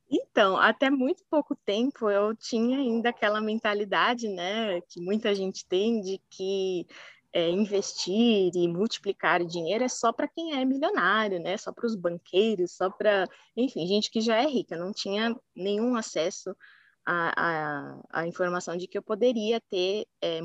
Então, 0.09 0.57
até 0.57 0.89
muito 0.89 1.23
pouco 1.29 1.55
tempo 1.55 2.09
eu 2.09 2.35
tinha 2.35 2.77
ainda 2.77 3.09
aquela 3.09 3.41
mentalidade, 3.41 4.27
né, 4.29 4.79
que 4.81 5.01
muita 5.01 5.33
gente 5.33 5.65
tem 5.65 6.01
de 6.01 6.21
que 6.29 6.85
é, 7.33 7.49
investir 7.49 8.51
e 8.55 8.67
multiplicar 8.67 9.43
dinheiro 9.43 9.83
é 9.83 9.87
só 9.87 10.13
para 10.13 10.27
quem 10.27 10.53
é 10.53 10.63
milionário, 10.63 11.39
né? 11.39 11.57
Só 11.57 11.71
para 11.71 11.87
os 11.87 11.95
banqueiros, 11.95 12.73
só 12.73 12.91
para, 12.91 13.27
enfim, 13.57 13.87
gente 13.87 14.11
que 14.11 14.21
já 14.21 14.37
é 14.37 14.45
rica. 14.45 14.77
Não 14.77 14.93
tinha 14.93 15.35
nenhum 15.55 15.95
acesso 15.95 16.55
à, 17.03 17.33
à, 17.35 18.01
à 18.11 18.27
informação 18.27 18.77
de 18.77 18.87
que 18.87 18.97
eu 18.97 19.01
poderia 19.01 19.59
ter 19.59 20.05
é, 20.21 20.41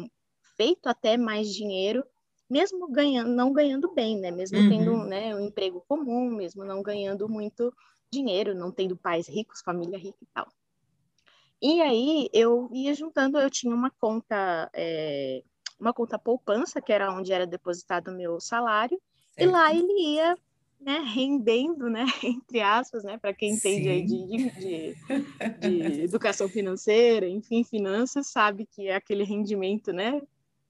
feito 0.56 0.86
até 0.88 1.18
mais 1.18 1.54
dinheiro, 1.54 2.02
mesmo 2.48 2.90
ganhando, 2.90 3.30
não 3.30 3.52
ganhando 3.52 3.92
bem, 3.92 4.18
né? 4.18 4.30
Mesmo 4.30 4.58
uhum. 4.58 4.68
tendo 4.70 4.96
né, 5.04 5.34
um 5.34 5.40
emprego 5.40 5.84
comum, 5.86 6.30
mesmo 6.30 6.64
não 6.64 6.82
ganhando 6.82 7.28
muito 7.28 7.70
dinheiro, 8.10 8.54
não 8.54 8.72
tendo 8.72 8.96
pais 8.96 9.28
ricos, 9.28 9.60
família 9.60 9.98
rica 9.98 10.18
e 10.22 10.26
tal. 10.32 10.48
E 11.60 11.82
aí 11.82 12.30
eu 12.32 12.70
ia 12.72 12.94
juntando, 12.94 13.38
eu 13.38 13.50
tinha 13.50 13.74
uma 13.74 13.90
conta, 13.90 14.70
é, 14.72 15.42
uma 15.78 15.92
conta 15.92 16.18
poupança, 16.18 16.80
que 16.80 16.92
era 16.92 17.12
onde 17.12 17.32
era 17.32 17.46
depositado 17.46 18.08
o 18.08 18.16
meu 18.16 18.40
salário, 18.40 19.00
certo. 19.34 19.48
e 19.48 19.52
lá 19.52 19.72
ele 19.72 20.14
ia 20.14 20.36
né, 20.80 21.02
rendendo, 21.12 21.88
né, 21.90 22.04
entre 22.22 22.60
aspas, 22.60 23.04
né, 23.04 23.18
para 23.18 23.32
quem 23.32 23.54
entende 23.54 23.88
aí 23.88 24.04
de, 24.04 24.50
de, 24.50 24.94
de, 25.60 26.02
educação 26.02 26.48
financeira, 26.48 27.28
enfim, 27.28 27.64
finanças, 27.64 28.28
sabe 28.28 28.66
que 28.66 28.86
é 28.86 28.94
aquele 28.94 29.24
rendimento, 29.24 29.92
né, 29.92 30.22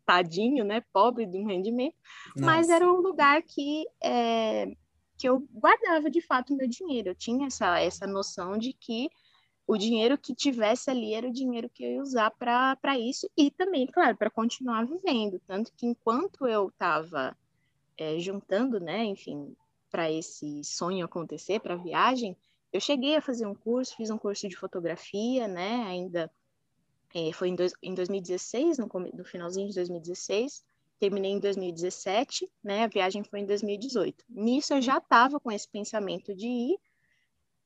tadinho, 0.06 0.64
né, 0.64 0.82
pobre 0.92 1.26
de 1.26 1.36
um 1.36 1.46
rendimento, 1.46 1.94
Nossa. 2.34 2.46
mas 2.46 2.70
era 2.70 2.90
um 2.90 3.00
lugar 3.00 3.42
que 3.42 3.86
é, 4.02 4.72
que 5.18 5.28
eu 5.28 5.46
guardava 5.52 6.08
de 6.08 6.22
fato 6.22 6.56
meu 6.56 6.68
dinheiro. 6.68 7.08
Eu 7.08 7.14
tinha 7.14 7.48
essa, 7.48 7.80
essa 7.80 8.06
noção 8.06 8.56
de 8.56 8.72
que 8.72 9.10
o 9.68 9.76
dinheiro 9.76 10.16
que 10.16 10.34
tivesse 10.34 10.90
ali 10.90 11.12
era 11.12 11.28
o 11.28 11.32
dinheiro 11.32 11.68
que 11.68 11.84
eu 11.84 11.90
ia 11.92 12.00
usar 12.00 12.30
para 12.30 12.98
isso 12.98 13.30
e 13.36 13.50
também, 13.50 13.86
claro, 13.86 14.16
para 14.16 14.30
continuar 14.30 14.86
vivendo. 14.86 15.38
Tanto 15.46 15.70
que 15.76 15.86
enquanto 15.86 16.48
eu 16.48 16.68
estava 16.68 17.36
é, 17.94 18.18
juntando, 18.18 18.80
né, 18.80 19.04
enfim, 19.04 19.54
para 19.90 20.10
esse 20.10 20.64
sonho 20.64 21.04
acontecer, 21.04 21.60
para 21.60 21.74
a 21.74 21.76
viagem, 21.76 22.34
eu 22.72 22.80
cheguei 22.80 23.14
a 23.14 23.20
fazer 23.20 23.44
um 23.44 23.54
curso, 23.54 23.94
fiz 23.94 24.08
um 24.08 24.16
curso 24.16 24.48
de 24.48 24.56
fotografia, 24.56 25.46
né, 25.46 25.84
ainda 25.86 26.30
é, 27.14 27.30
foi 27.34 27.48
em, 27.48 27.54
dois, 27.54 27.74
em 27.82 27.92
2016, 27.92 28.78
no, 28.78 28.88
no 29.12 29.24
finalzinho 29.24 29.68
de 29.68 29.74
2016, 29.74 30.64
terminei 30.98 31.32
em 31.32 31.38
2017, 31.38 32.50
né? 32.64 32.84
A 32.84 32.88
viagem 32.88 33.22
foi 33.22 33.40
em 33.40 33.46
2018. 33.46 34.24
Nisso 34.28 34.74
eu 34.74 34.82
já 34.82 34.96
estava 34.96 35.38
com 35.38 35.52
esse 35.52 35.68
pensamento 35.68 36.34
de 36.34 36.46
ir, 36.46 36.78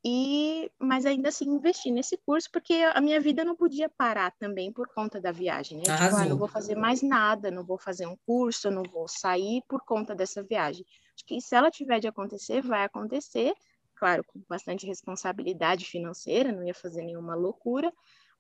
e 0.05 0.71
mas 0.81 1.07
ainda 1.07 1.29
assim 1.29 1.45
investi 1.45 1.91
nesse 1.91 2.17
curso 2.27 2.49
porque 2.53 2.75
a 2.75 3.01
minha 3.01 3.21
vida 3.21 3.45
não 3.45 3.55
podia 3.55 3.89
parar 3.89 4.33
também 4.33 4.73
por 4.73 4.89
conta 4.89 5.21
da 5.21 5.31
viagem, 5.31 5.79
né? 5.79 5.85
Tipo, 5.85 6.17
ah, 6.17 6.27
não 6.27 6.37
vou 6.37 6.49
fazer 6.49 6.75
mais 6.75 7.03
nada, 7.03 7.51
não 7.51 7.65
vou 7.65 7.79
fazer 7.79 8.07
um 8.07 8.17
curso, 8.27 8.71
não 8.71 8.83
vou 8.83 9.07
sair 9.07 9.63
por 9.69 9.85
conta 9.85 10.15
dessa 10.15 10.43
viagem. 10.43 10.85
Acho 11.15 11.25
que 11.25 11.41
se 11.41 11.55
ela 11.55 11.71
tiver 11.71 12.01
de 12.01 12.09
acontecer, 12.09 12.63
vai 12.63 12.85
acontecer, 12.85 13.55
claro, 13.95 14.25
com 14.25 14.43
bastante 14.49 14.87
responsabilidade 14.87 15.85
financeira, 15.85 16.51
não 16.51 16.65
ia 16.65 16.75
fazer 16.75 17.03
nenhuma 17.03 17.37
loucura, 17.37 17.93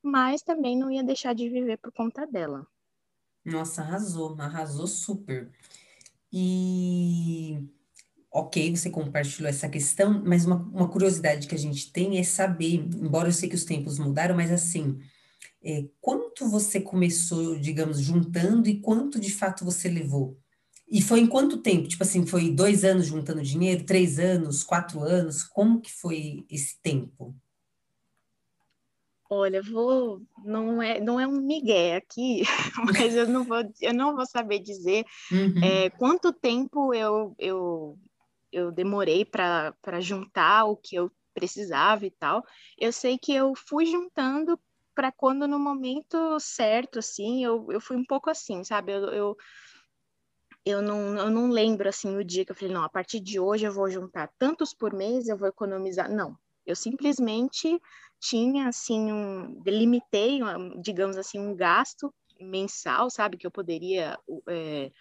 mas 0.02 0.42
também 0.42 0.76
não 0.76 0.90
ia 0.90 1.04
deixar 1.04 1.32
de 1.32 1.48
viver 1.48 1.76
por 1.78 1.92
conta 1.92 2.26
dela. 2.26 2.66
Nossa, 3.44 3.82
arrasou, 3.82 4.36
arrasou 4.40 4.86
super. 4.88 5.52
E 6.32 7.68
ok, 8.32 8.74
você 8.74 8.88
compartilhou 8.88 9.48
essa 9.48 9.68
questão, 9.68 10.22
mas 10.24 10.46
uma, 10.46 10.56
uma 10.56 10.88
curiosidade 10.88 11.46
que 11.46 11.54
a 11.54 11.58
gente 11.58 11.92
tem 11.92 12.18
é 12.18 12.22
saber, 12.22 12.76
embora 12.76 13.28
eu 13.28 13.32
sei 13.32 13.48
que 13.48 13.54
os 13.54 13.64
tempos 13.64 13.98
mudaram, 13.98 14.34
mas 14.34 14.50
assim, 14.50 14.98
é, 15.62 15.84
quanto 16.00 16.48
você 16.48 16.80
começou, 16.80 17.58
digamos, 17.58 18.00
juntando 18.00 18.68
e 18.68 18.80
quanto 18.80 19.20
de 19.20 19.30
fato 19.30 19.64
você 19.64 19.88
levou? 19.88 20.38
E 20.90 21.00
foi 21.00 21.20
em 21.20 21.26
quanto 21.26 21.58
tempo? 21.58 21.88
Tipo 21.88 22.02
assim, 22.02 22.26
foi 22.26 22.50
dois 22.50 22.84
anos 22.84 23.06
juntando 23.06 23.42
dinheiro, 23.42 23.84
três 23.84 24.18
anos, 24.18 24.62
quatro 24.62 25.00
anos? 25.00 25.42
Como 25.42 25.80
que 25.80 25.90
foi 25.90 26.44
esse 26.50 26.80
tempo? 26.82 27.34
Olha, 29.30 29.62
vou 29.62 30.20
não 30.44 30.82
é 30.82 31.00
não 31.00 31.18
é 31.18 31.26
um 31.26 31.40
migué 31.40 31.96
aqui, 31.96 32.42
mas 32.84 33.14
eu 33.14 33.26
não 33.26 33.44
vou 33.44 33.62
eu 33.80 33.94
não 33.94 34.14
vou 34.14 34.26
saber 34.26 34.58
dizer 34.58 35.06
uhum. 35.30 35.64
é, 35.64 35.88
quanto 35.88 36.30
tempo 36.34 36.92
eu 36.92 37.34
eu, 37.38 37.98
eu 38.52 38.70
demorei 38.70 39.24
para 39.24 40.00
juntar 40.00 40.64
o 40.64 40.76
que 40.76 40.96
eu 40.96 41.10
precisava 41.32 42.06
e 42.06 42.10
tal. 42.10 42.44
Eu 42.78 42.92
sei 42.92 43.18
que 43.18 43.32
eu 43.32 43.54
fui 43.54 43.86
juntando 43.86 44.58
para 44.94 45.10
quando 45.10 45.48
no 45.48 45.58
momento 45.58 46.38
certo, 46.38 46.98
assim, 46.98 47.44
eu, 47.44 47.66
eu 47.70 47.80
fui 47.80 47.96
um 47.96 48.04
pouco 48.04 48.28
assim, 48.28 48.62
sabe? 48.62 48.92
Eu, 48.92 49.04
eu, 49.06 49.36
eu, 50.64 50.82
não, 50.82 51.16
eu 51.16 51.30
não 51.30 51.50
lembro, 51.50 51.88
assim, 51.88 52.16
o 52.16 52.24
dia 52.24 52.44
que 52.44 52.52
eu 52.52 52.56
falei, 52.56 52.74
não, 52.74 52.84
a 52.84 52.88
partir 52.88 53.20
de 53.20 53.40
hoje 53.40 53.64
eu 53.64 53.72
vou 53.72 53.90
juntar 53.90 54.30
tantos 54.38 54.74
por 54.74 54.92
mês, 54.92 55.28
eu 55.28 55.36
vou 55.36 55.48
economizar. 55.48 56.10
Não, 56.10 56.36
eu 56.66 56.76
simplesmente 56.76 57.80
tinha 58.20 58.68
assim 58.68 59.10
um 59.12 59.60
delimitei, 59.62 60.40
digamos 60.80 61.16
assim, 61.16 61.40
um 61.40 61.56
gasto 61.56 62.14
mensal, 62.40 63.10
sabe, 63.10 63.36
que 63.36 63.46
eu 63.46 63.50
poderia 63.50 64.18
é, 64.48 64.92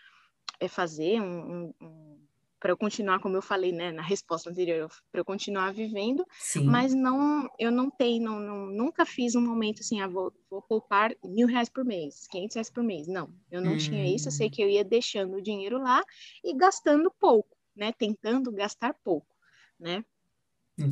é 0.59 0.67
fazer 0.67 1.21
um, 1.21 1.73
um, 1.81 2.27
para 2.61 2.71
eu 2.71 2.77
continuar, 2.77 3.19
como 3.19 3.35
eu 3.35 3.41
falei, 3.41 3.73
né, 3.73 3.91
na 3.91 4.03
resposta 4.03 4.49
anterior, 4.49 4.89
para 5.11 5.19
eu 5.21 5.25
continuar 5.25 5.73
vivendo, 5.73 6.25
Sim. 6.37 6.65
mas 6.65 6.93
não, 6.93 7.49
eu 7.59 7.71
não 7.71 7.89
tenho, 7.89 8.23
não, 8.23 8.39
não, 8.39 8.67
nunca 8.67 9.05
fiz 9.05 9.35
um 9.35 9.41
momento 9.41 9.81
assim, 9.81 9.99
ah, 9.99 10.07
vou, 10.07 10.31
vou 10.49 10.61
poupar 10.61 11.11
mil 11.25 11.47
reais 11.47 11.69
por 11.69 11.83
mês, 11.83 12.27
quinhentos 12.29 12.55
reais 12.55 12.69
por 12.69 12.83
mês, 12.83 13.07
não, 13.07 13.33
eu 13.51 13.61
não 13.61 13.73
hum. 13.73 13.77
tinha 13.77 14.05
isso, 14.07 14.29
eu 14.29 14.31
sei 14.31 14.47
hum. 14.47 14.51
que 14.51 14.61
eu 14.61 14.69
ia 14.69 14.85
deixando 14.85 15.37
o 15.37 15.41
dinheiro 15.41 15.79
lá 15.81 16.03
e 16.43 16.55
gastando 16.55 17.11
pouco, 17.19 17.57
né, 17.75 17.91
tentando 17.91 18.51
gastar 18.51 18.93
pouco, 19.03 19.35
né, 19.79 20.05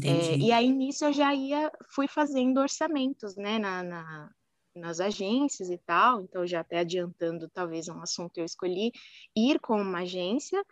é, 0.01 0.37
e 0.37 0.51
aí 0.51 0.69
nisso 0.71 1.05
eu 1.05 1.13
já 1.13 1.33
ia, 1.33 1.71
fui 1.93 2.07
fazendo 2.07 2.59
orçamentos, 2.59 3.35
né, 3.35 3.59
na, 3.59 3.83
na, 3.83 4.31
nas 4.75 4.99
agências 4.99 5.69
e 5.69 5.77
tal, 5.77 6.21
então 6.21 6.47
já 6.47 6.61
até 6.61 6.79
adiantando 6.79 7.49
talvez 7.49 7.89
um 7.89 8.01
assunto 8.01 8.37
eu 8.37 8.45
escolhi, 8.45 8.91
ir 9.35 9.59
com 9.59 9.81
uma 9.81 9.99
agência, 9.99 10.63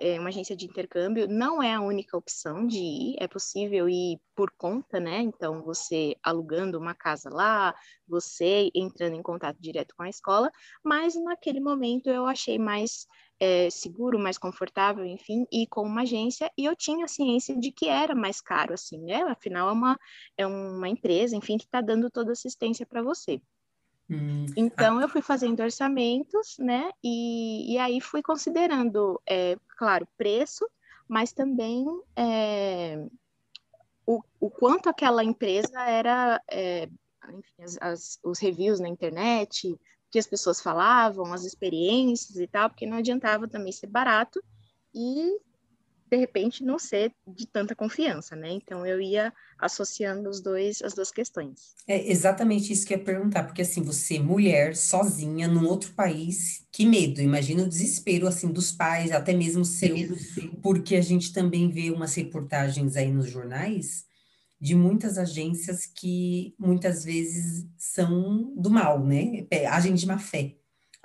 é, 0.00 0.18
uma 0.18 0.28
agência 0.28 0.56
de 0.56 0.64
intercâmbio 0.66 1.28
não 1.28 1.62
é 1.62 1.74
a 1.74 1.80
única 1.80 2.16
opção 2.16 2.66
de 2.66 2.78
ir, 2.78 3.16
é 3.18 3.28
possível 3.28 3.88
ir 3.88 4.18
por 4.34 4.50
conta, 4.56 4.98
né? 5.00 5.20
Então, 5.20 5.62
você 5.62 6.16
alugando 6.22 6.78
uma 6.78 6.94
casa 6.94 7.28
lá, 7.30 7.74
você 8.08 8.70
entrando 8.74 9.14
em 9.16 9.22
contato 9.22 9.58
direto 9.60 9.94
com 9.96 10.02
a 10.02 10.08
escola, 10.08 10.50
mas 10.84 11.14
naquele 11.14 11.60
momento 11.60 12.08
eu 12.08 12.26
achei 12.26 12.58
mais 12.58 13.06
é, 13.38 13.68
seguro, 13.70 14.18
mais 14.18 14.38
confortável, 14.38 15.04
enfim, 15.04 15.46
ir 15.52 15.66
com 15.66 15.82
uma 15.82 16.02
agência, 16.02 16.50
e 16.56 16.64
eu 16.64 16.74
tinha 16.74 17.06
ciência 17.08 17.58
de 17.58 17.70
que 17.70 17.88
era 17.88 18.14
mais 18.14 18.40
caro, 18.40 18.72
assim, 18.74 18.98
né? 18.98 19.22
Afinal, 19.24 19.68
é 19.68 19.72
uma, 19.72 19.98
é 20.38 20.46
uma 20.46 20.88
empresa, 20.88 21.36
enfim, 21.36 21.58
que 21.58 21.64
está 21.64 21.80
dando 21.80 22.10
toda 22.10 22.32
assistência 22.32 22.86
para 22.86 23.02
você. 23.02 23.40
Hum, 24.08 24.46
então, 24.56 25.00
eu 25.00 25.08
fui 25.08 25.20
fazendo 25.20 25.60
orçamentos, 25.60 26.56
né? 26.58 26.90
E, 27.02 27.74
e 27.74 27.78
aí 27.78 28.00
fui 28.00 28.22
considerando, 28.22 29.20
é, 29.28 29.56
claro, 29.76 30.06
preço, 30.16 30.68
mas 31.08 31.32
também 31.32 31.84
é, 32.14 33.04
o, 34.06 34.22
o 34.40 34.48
quanto 34.48 34.88
aquela 34.88 35.24
empresa 35.24 35.82
era, 35.82 36.40
é, 36.48 36.88
enfim, 37.28 37.62
as, 37.62 37.78
as, 37.80 38.18
os 38.22 38.38
reviews 38.38 38.78
na 38.78 38.88
internet, 38.88 39.76
que 40.10 40.18
as 40.18 40.26
pessoas 40.26 40.60
falavam, 40.60 41.32
as 41.32 41.44
experiências 41.44 42.36
e 42.36 42.46
tal, 42.46 42.70
porque 42.70 42.86
não 42.86 42.98
adiantava 42.98 43.48
também 43.48 43.72
ser 43.72 43.88
barato 43.88 44.42
e 44.94 45.38
de 46.08 46.16
repente 46.16 46.64
não 46.64 46.78
ser 46.78 47.12
de 47.26 47.46
tanta 47.46 47.74
confiança, 47.74 48.36
né? 48.36 48.50
Então 48.50 48.86
eu 48.86 49.00
ia 49.00 49.32
associando 49.58 50.28
os 50.28 50.40
dois 50.40 50.82
as 50.82 50.94
duas 50.94 51.10
questões. 51.10 51.74
É 51.86 52.10
exatamente 52.10 52.72
isso 52.72 52.86
que 52.86 52.94
eu 52.94 52.98
ia 52.98 53.04
perguntar, 53.04 53.44
porque 53.44 53.62
assim, 53.62 53.82
você 53.82 54.18
mulher 54.18 54.76
sozinha 54.76 55.48
num 55.48 55.66
outro 55.66 55.92
país, 55.94 56.66
que 56.70 56.86
medo, 56.86 57.20
imagina 57.20 57.62
o 57.62 57.68
desespero 57.68 58.26
assim 58.26 58.52
dos 58.52 58.72
pais, 58.72 59.12
até 59.12 59.32
mesmo 59.32 59.64
seu, 59.64 59.96
porque 60.62 60.96
a 60.96 61.00
gente 61.00 61.32
também 61.32 61.70
vê 61.70 61.90
umas 61.90 62.14
reportagens 62.14 62.96
aí 62.96 63.10
nos 63.10 63.30
jornais 63.30 64.04
de 64.60 64.74
muitas 64.74 65.18
agências 65.18 65.86
que 65.86 66.54
muitas 66.58 67.04
vezes 67.04 67.66
são 67.76 68.54
do 68.56 68.70
mal, 68.70 69.04
né? 69.04 69.46
Agem 69.68 69.94
de 69.94 70.06
má 70.06 70.18
fé. 70.18 70.56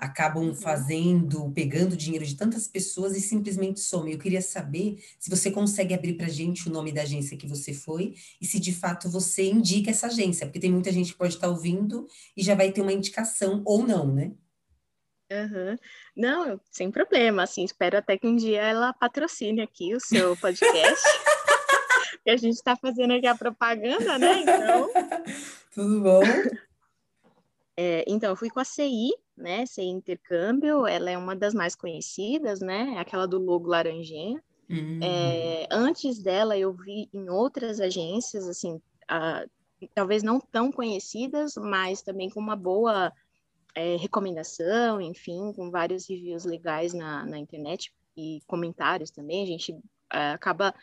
Acabam 0.01 0.48
uhum. 0.48 0.55
fazendo, 0.55 1.51
pegando 1.51 1.96
dinheiro 1.96 2.25
de 2.25 2.36
tantas 2.36 2.67
pessoas 2.67 3.15
e 3.15 3.22
simplesmente 3.22 3.79
somem. 3.79 4.13
Eu 4.13 4.20
queria 4.20 4.41
saber 4.41 4.98
se 5.20 5.29
você 5.29 5.51
consegue 5.51 5.93
abrir 5.93 6.15
para 6.15 6.25
a 6.25 6.29
gente 6.29 6.67
o 6.67 6.72
nome 6.72 6.91
da 6.91 7.03
agência 7.03 7.38
que 7.38 7.48
você 7.48 7.72
foi 7.72 8.15
e 8.41 8.46
se 8.46 8.60
de 8.60 8.74
fato 8.74 9.08
você 9.10 9.43
indica 9.43 9.91
essa 9.91 10.08
agência, 10.08 10.48
porque 10.48 10.60
tem 10.60 10.72
muita 10.72 10.91
gente 10.91 11.12
que 11.12 11.17
pode 11.17 11.36
estar 11.36 11.48
ouvindo 11.48 12.08
e 12.36 12.41
já 12.41 12.55
vai 12.55 12.72
ter 12.72 12.81
uma 12.81 12.91
indicação 12.91 13.62
ou 13.63 13.86
não, 13.86 14.12
né? 14.12 14.31
Uhum. 15.31 15.77
Não, 16.17 16.60
sem 16.70 16.91
problema, 16.91 17.43
assim, 17.43 17.63
espero 17.63 17.98
até 17.98 18.17
que 18.17 18.27
um 18.27 18.36
dia 18.36 18.62
ela 18.62 18.91
patrocine 18.91 19.62
aqui 19.62 19.96
o 19.96 20.00
seu 20.00 20.36
podcast. 20.36 21.05
que 22.24 22.29
a 22.29 22.38
gente 22.38 22.55
está 22.55 22.75
fazendo 22.75 23.13
aqui 23.13 23.27
a 23.27 23.36
propaganda, 23.36 24.17
né? 24.17 24.41
Então. 24.41 24.89
Tudo 25.74 26.01
bom? 26.01 26.22
É, 27.78 28.04
então, 28.08 28.30
eu 28.30 28.36
fui 28.36 28.50
com 28.50 28.60
a 28.60 28.66
CI, 28.66 29.12
né? 29.36 29.66
CI 29.66 29.86
Intercâmbio, 29.86 30.86
ela 30.86 31.10
é 31.10 31.18
uma 31.18 31.36
das 31.36 31.54
mais 31.54 31.75
conhecidas, 31.75 32.60
né? 32.60 32.96
Aquela 32.98 33.28
do 33.28 33.38
logo 33.38 33.68
laranjinha. 33.68 34.42
Uhum. 34.70 35.00
É, 35.01 35.68
antes 35.72 36.22
dela, 36.22 36.58
eu 36.58 36.74
vi 36.74 37.10
em 37.13 37.30
outras 37.30 37.80
agências, 37.80 38.48
assim, 38.48 38.82
a, 39.08 39.46
talvez 39.94 40.24
não 40.24 40.40
tão 40.40 40.72
conhecidas, 40.72 41.56
mas 41.56 42.01
também 42.01 42.30
com 42.30 42.40
uma 42.40 42.56
boa 42.56 43.12
é, 43.75 43.96
recomendação, 43.96 45.01
enfim, 45.01 45.51
com 45.54 45.70
vários 45.70 46.08
reviews 46.08 46.46
legais 46.46 46.94
na, 46.94 47.25
na 47.25 47.38
internet 47.38 47.94
e 48.16 48.40
comentários 48.48 49.12
também. 49.12 49.44
A 49.44 49.48
gente 49.48 49.75
é, 50.13 50.32
acaba 50.32 50.74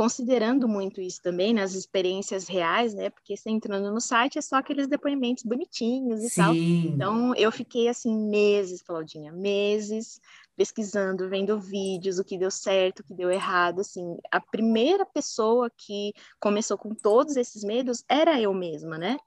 considerando 0.00 0.66
muito 0.66 0.98
isso 0.98 1.20
também 1.20 1.52
nas 1.52 1.74
experiências 1.74 2.48
reais, 2.48 2.94
né? 2.94 3.10
Porque 3.10 3.36
você 3.36 3.50
entrando 3.50 3.92
no 3.92 4.00
site 4.00 4.38
é 4.38 4.40
só 4.40 4.56
aqueles 4.56 4.88
depoimentos 4.88 5.44
bonitinhos 5.44 6.24
e 6.24 6.30
Sim. 6.30 6.40
tal. 6.40 6.54
Então 6.54 7.34
eu 7.34 7.52
fiquei 7.52 7.86
assim 7.86 8.16
meses, 8.30 8.80
Claudinha, 8.80 9.30
meses 9.30 10.18
pesquisando, 10.56 11.28
vendo 11.28 11.60
vídeos, 11.60 12.18
o 12.18 12.24
que 12.24 12.38
deu 12.38 12.50
certo, 12.50 13.00
o 13.00 13.04
que 13.04 13.12
deu 13.12 13.30
errado, 13.30 13.82
assim. 13.82 14.16
A 14.32 14.40
primeira 14.40 15.04
pessoa 15.04 15.70
que 15.76 16.14
começou 16.40 16.78
com 16.78 16.94
todos 16.94 17.36
esses 17.36 17.62
medos 17.62 18.02
era 18.08 18.40
eu 18.40 18.54
mesma, 18.54 18.96
né? 18.96 19.18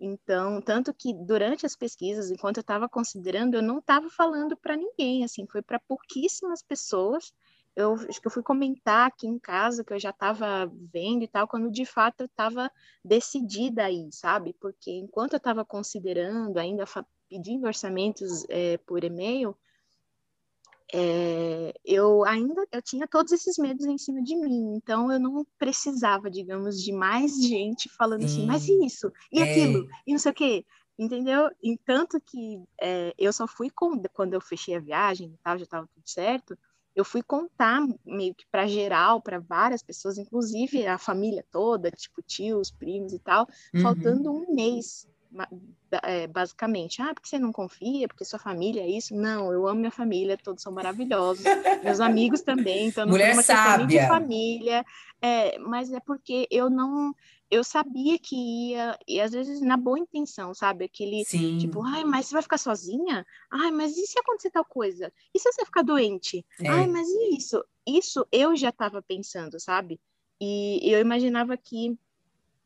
Então, 0.00 0.62
tanto 0.62 0.94
que 0.94 1.12
durante 1.12 1.66
as 1.66 1.76
pesquisas, 1.76 2.30
enquanto 2.30 2.56
eu 2.56 2.62
estava 2.62 2.88
considerando, 2.88 3.56
eu 3.56 3.62
não 3.62 3.80
estava 3.80 4.08
falando 4.08 4.56
para 4.56 4.78
ninguém, 4.78 5.24
assim, 5.24 5.46
foi 5.46 5.60
para 5.60 5.78
pouquíssimas 5.78 6.62
pessoas. 6.62 7.34
Eu 7.74 7.94
acho 7.94 8.20
que 8.20 8.26
eu 8.26 8.30
fui 8.30 8.42
comentar 8.42 9.06
aqui 9.06 9.26
em 9.26 9.38
casa 9.38 9.82
que 9.82 9.92
eu 9.92 9.98
já 9.98 10.10
estava 10.10 10.70
vendo 10.92 11.24
e 11.24 11.28
tal, 11.28 11.48
quando 11.48 11.70
de 11.70 11.86
fato 11.86 12.20
eu 12.20 12.26
estava 12.26 12.70
decidida 13.04 13.84
aí, 13.84 14.08
sabe? 14.12 14.54
Porque 14.60 14.90
enquanto 14.90 15.32
eu 15.32 15.38
estava 15.38 15.64
considerando, 15.64 16.58
ainda 16.58 16.84
pedindo 17.28 17.66
orçamentos 17.66 18.44
é, 18.50 18.76
por 18.78 19.02
e-mail, 19.02 19.56
é, 20.94 21.72
eu 21.82 22.22
ainda 22.24 22.66
eu 22.70 22.82
tinha 22.82 23.08
todos 23.08 23.32
esses 23.32 23.56
medos 23.56 23.86
em 23.86 23.96
cima 23.96 24.22
de 24.22 24.36
mim, 24.36 24.74
então 24.76 25.10
eu 25.10 25.18
não 25.18 25.46
precisava, 25.58 26.30
digamos, 26.30 26.82
de 26.82 26.92
mais 26.92 27.42
gente 27.42 27.88
falando 27.96 28.20
Sim. 28.20 28.26
assim, 28.26 28.46
mas 28.46 28.68
e 28.68 28.84
isso, 28.84 29.10
e 29.32 29.40
é. 29.40 29.42
aquilo, 29.42 29.88
e 30.06 30.12
não 30.12 30.18
sei 30.18 30.30
o 30.30 30.34
quê, 30.34 30.66
entendeu? 30.98 31.50
E 31.62 31.78
tanto 31.78 32.20
que 32.20 32.62
é, 32.78 33.14
eu 33.16 33.32
só 33.32 33.46
fui 33.46 33.70
com, 33.70 34.02
quando 34.12 34.34
eu 34.34 34.40
fechei 34.42 34.76
a 34.76 34.80
viagem 34.80 35.28
e 35.28 35.38
tal, 35.42 35.56
já 35.56 35.64
estava 35.64 35.88
tudo 35.94 36.04
certo, 36.04 36.58
eu 36.94 37.04
fui 37.04 37.22
contar 37.22 37.80
meio 38.04 38.34
que 38.34 38.46
para 38.50 38.66
geral, 38.66 39.20
para 39.20 39.38
várias 39.38 39.82
pessoas, 39.82 40.18
inclusive 40.18 40.86
a 40.86 40.98
família 40.98 41.44
toda, 41.50 41.90
tipo 41.90 42.22
tios, 42.22 42.70
primos 42.70 43.12
e 43.12 43.18
tal, 43.18 43.46
uhum. 43.74 43.82
faltando 43.82 44.30
um 44.30 44.54
mês 44.54 45.06
é, 46.02 46.26
basicamente, 46.26 47.00
ah, 47.00 47.12
porque 47.14 47.28
você 47.28 47.38
não 47.38 47.52
confia, 47.52 48.06
porque 48.08 48.24
sua 48.24 48.38
família 48.38 48.82
é 48.82 48.88
isso? 48.88 49.14
Não, 49.14 49.52
eu 49.52 49.66
amo 49.66 49.80
minha 49.80 49.90
família, 49.90 50.36
todos 50.36 50.62
são 50.62 50.72
maravilhosos, 50.72 51.44
meus 51.82 52.00
amigos 52.00 52.42
também, 52.42 52.88
então 52.88 53.04
não 53.04 53.12
Mulher 53.12 53.32
uma 53.32 53.42
sábia. 53.42 53.86
de 53.86 54.06
família, 54.06 54.84
é, 55.20 55.58
mas 55.58 55.92
é 55.92 56.00
porque 56.00 56.46
eu 56.50 56.68
não, 56.68 57.14
eu 57.52 57.62
sabia 57.62 58.18
que 58.18 58.34
ia, 58.70 58.98
e 59.06 59.20
às 59.20 59.30
vezes 59.32 59.60
na 59.60 59.76
boa 59.76 59.98
intenção, 59.98 60.54
sabe? 60.54 60.86
Aquele, 60.86 61.22
Sim. 61.26 61.58
tipo, 61.58 61.82
ai, 61.82 62.02
mas 62.02 62.24
você 62.24 62.32
vai 62.32 62.42
ficar 62.42 62.56
sozinha? 62.56 63.26
Ai, 63.50 63.70
mas 63.70 63.94
e 63.94 64.06
se 64.06 64.18
acontecer 64.18 64.50
tal 64.50 64.64
coisa? 64.64 65.12
E 65.34 65.38
se 65.38 65.52
você 65.52 65.62
ficar 65.62 65.82
doente? 65.82 66.46
É. 66.58 66.68
Ai, 66.68 66.86
mas 66.86 67.06
e 67.06 67.36
isso? 67.36 67.62
Isso 67.86 68.26
eu 68.32 68.56
já 68.56 68.70
estava 68.70 69.02
pensando, 69.02 69.60
sabe? 69.60 70.00
E 70.40 70.80
eu 70.90 70.98
imaginava 70.98 71.54
que 71.54 71.94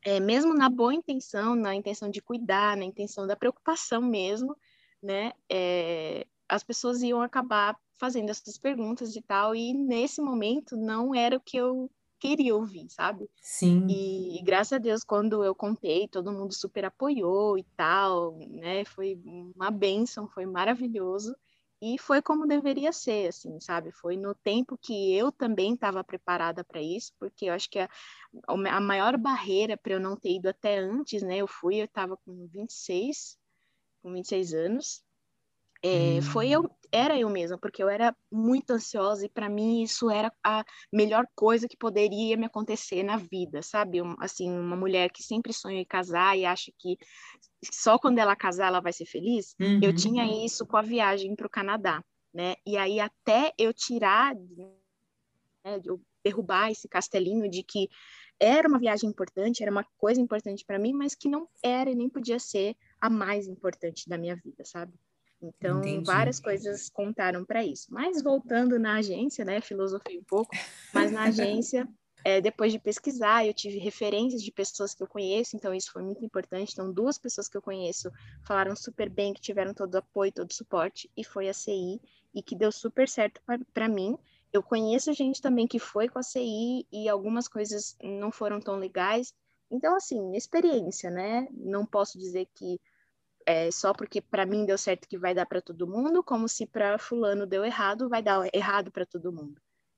é, 0.05 0.21
mesmo 0.21 0.53
na 0.53 0.69
boa 0.69 0.93
intenção, 0.93 1.53
na 1.53 1.75
intenção 1.75 2.09
de 2.09 2.21
cuidar, 2.21 2.77
na 2.77 2.85
intenção 2.85 3.27
da 3.27 3.35
preocupação 3.35 4.01
mesmo, 4.01 4.55
né, 5.03 5.33
é, 5.51 6.25
as 6.47 6.63
pessoas 6.63 7.01
iam 7.01 7.21
acabar 7.21 7.77
fazendo 7.99 8.29
essas 8.29 8.57
perguntas 8.57 9.17
e 9.17 9.21
tal, 9.21 9.53
e 9.53 9.73
nesse 9.73 10.21
momento 10.21 10.77
não 10.77 11.13
era 11.13 11.35
o 11.35 11.41
que 11.41 11.57
eu 11.57 11.91
queria 12.19 12.55
ouvir, 12.55 12.89
sabe? 12.89 13.29
Sim. 13.41 13.87
E, 13.87 14.39
e, 14.39 14.43
graças 14.43 14.73
a 14.73 14.77
Deus, 14.77 15.03
quando 15.03 15.43
eu 15.43 15.55
contei, 15.55 16.07
todo 16.07 16.31
mundo 16.31 16.53
super 16.53 16.85
apoiou 16.85 17.57
e 17.57 17.63
tal, 17.75 18.37
né? 18.49 18.85
Foi 18.85 19.15
uma 19.55 19.71
benção, 19.71 20.27
foi 20.27 20.45
maravilhoso. 20.45 21.35
E 21.81 21.97
foi 21.99 22.21
como 22.21 22.47
deveria 22.47 22.91
ser, 22.91 23.29
assim, 23.29 23.59
sabe? 23.59 23.91
Foi 23.91 24.17
no 24.17 24.33
tempo 24.35 24.77
que 24.77 25.15
eu 25.15 25.31
também 25.31 25.73
estava 25.75 26.03
preparada 26.03 26.63
para 26.63 26.81
isso, 26.81 27.13
porque 27.19 27.45
eu 27.45 27.53
acho 27.53 27.69
que 27.69 27.79
a, 27.79 27.89
a 28.47 28.81
maior 28.81 29.17
barreira 29.17 29.77
para 29.77 29.93
eu 29.93 29.99
não 29.99 30.15
ter 30.17 30.35
ido 30.35 30.49
até 30.49 30.79
antes, 30.79 31.21
né? 31.21 31.37
Eu 31.37 31.47
fui, 31.47 31.79
eu 31.79 31.85
estava 31.85 32.17
com 32.17 32.47
26, 32.47 33.37
com 34.01 34.11
26 34.13 34.53
anos, 34.53 35.03
é, 35.83 36.17
hum. 36.17 36.21
Foi 36.21 36.49
eu, 36.49 36.69
era 36.91 37.17
eu 37.17 37.29
mesma, 37.29 37.57
porque 37.57 37.81
eu 37.81 37.89
era 37.89 38.15
muito 38.31 38.71
ansiosa 38.71 39.25
e 39.25 39.29
para 39.29 39.49
mim 39.49 39.83
isso 39.83 40.09
era 40.09 40.31
a 40.43 40.63
melhor 40.91 41.25
coisa 41.35 41.67
que 41.67 41.77
poderia 41.77 42.37
me 42.37 42.45
acontecer 42.45 43.03
na 43.03 43.17
vida, 43.17 43.61
sabe? 43.61 44.01
Um, 44.01 44.15
assim, 44.19 44.49
uma 44.51 44.75
mulher 44.75 45.11
que 45.11 45.23
sempre 45.23 45.53
sonha 45.53 45.81
em 45.81 45.85
casar 45.85 46.37
e 46.37 46.45
acha 46.45 46.71
que 46.77 46.97
só 47.71 47.97
quando 47.97 48.19
ela 48.19 48.35
casar 48.35 48.67
ela 48.67 48.81
vai 48.81 48.93
ser 48.93 49.05
feliz. 49.05 49.55
Uhum. 49.59 49.79
Eu 49.81 49.93
tinha 49.93 50.45
isso 50.45 50.65
com 50.65 50.77
a 50.77 50.81
viagem 50.81 51.35
para 51.35 51.47
o 51.47 51.49
Canadá, 51.49 52.03
né? 52.33 52.55
E 52.65 52.77
aí 52.77 52.99
até 52.99 53.53
eu 53.57 53.73
tirar, 53.73 54.35
né, 54.35 55.81
eu 55.85 56.01
derrubar 56.23 56.71
esse 56.71 56.87
castelinho 56.87 57.49
de 57.49 57.63
que 57.63 57.89
era 58.39 58.67
uma 58.67 58.79
viagem 58.79 59.09
importante, 59.09 59.63
era 59.63 59.71
uma 59.71 59.85
coisa 59.97 60.21
importante 60.21 60.63
para 60.65 60.77
mim, 60.77 60.93
mas 60.93 61.15
que 61.15 61.27
não 61.27 61.47
era 61.63 61.89
e 61.89 61.95
nem 61.95 62.09
podia 62.09 62.37
ser 62.39 62.75
a 63.01 63.09
mais 63.09 63.47
importante 63.47 64.07
da 64.07 64.17
minha 64.17 64.35
vida, 64.35 64.63
sabe? 64.63 64.93
Então, 65.41 65.79
Entendi. 65.79 66.05
várias 66.05 66.39
coisas 66.39 66.89
contaram 66.89 67.45
para 67.45 67.63
isso. 67.63 67.87
Mas 67.91 68.21
voltando 68.21 68.79
na 68.79 68.95
agência, 68.95 69.45
né, 69.45 69.61
filosofei 69.61 70.17
um 70.17 70.23
pouco, 70.23 70.55
mas 70.93 71.11
na 71.11 71.23
agência, 71.29 71.87
é, 72.23 72.41
depois 72.41 72.71
de 72.71 72.79
pesquisar, 72.79 73.45
eu 73.45 73.53
tive 73.53 73.77
referências 73.77 74.41
de 74.43 74.51
pessoas 74.51 74.93
que 74.93 75.01
eu 75.01 75.07
conheço, 75.07 75.55
então 75.55 75.73
isso 75.73 75.91
foi 75.91 76.01
muito 76.01 76.25
importante. 76.25 76.73
Então, 76.73 76.91
duas 76.91 77.17
pessoas 77.17 77.47
que 77.47 77.55
eu 77.55 77.61
conheço 77.61 78.11
falaram 78.45 78.75
super 78.75 79.09
bem, 79.09 79.33
que 79.33 79.41
tiveram 79.41 79.73
todo 79.73 79.93
o 79.93 79.99
apoio, 79.99 80.31
todo 80.31 80.49
o 80.49 80.53
suporte, 80.53 81.09
e 81.15 81.23
foi 81.23 81.47
a 81.47 81.53
CI, 81.53 82.01
e 82.33 82.41
que 82.41 82.55
deu 82.55 82.71
super 82.71 83.07
certo 83.07 83.41
para 83.73 83.87
mim. 83.87 84.17
Eu 84.51 84.63
conheço 84.63 85.13
gente 85.13 85.41
também 85.41 85.67
que 85.67 85.79
foi 85.79 86.09
com 86.09 86.19
a 86.19 86.23
CI 86.23 86.85
e 86.91 87.07
algumas 87.07 87.47
coisas 87.47 87.95
não 88.01 88.31
foram 88.31 88.59
tão 88.59 88.75
legais. 88.75 89.33
Então, 89.69 89.95
assim, 89.95 90.35
experiência, 90.35 91.09
né? 91.09 91.47
Não 91.51 91.85
posso 91.85 92.17
dizer 92.17 92.47
que 92.55 92.79
é, 93.47 93.71
só 93.71 93.93
porque 93.93 94.21
para 94.21 94.45
mim 94.45 94.65
deu 94.65 94.77
certo 94.77 95.07
que 95.07 95.17
vai 95.17 95.33
dar 95.33 95.45
para 95.45 95.61
todo 95.61 95.87
mundo, 95.87 96.21
como 96.21 96.49
se 96.49 96.65
para 96.65 96.99
fulano 96.99 97.47
deu 97.47 97.63
errado, 97.63 98.09
vai 98.09 98.21
dar 98.21 98.45
errado 98.53 98.91
para 98.91 99.05
todo 99.05 99.31
mundo. 99.31 99.55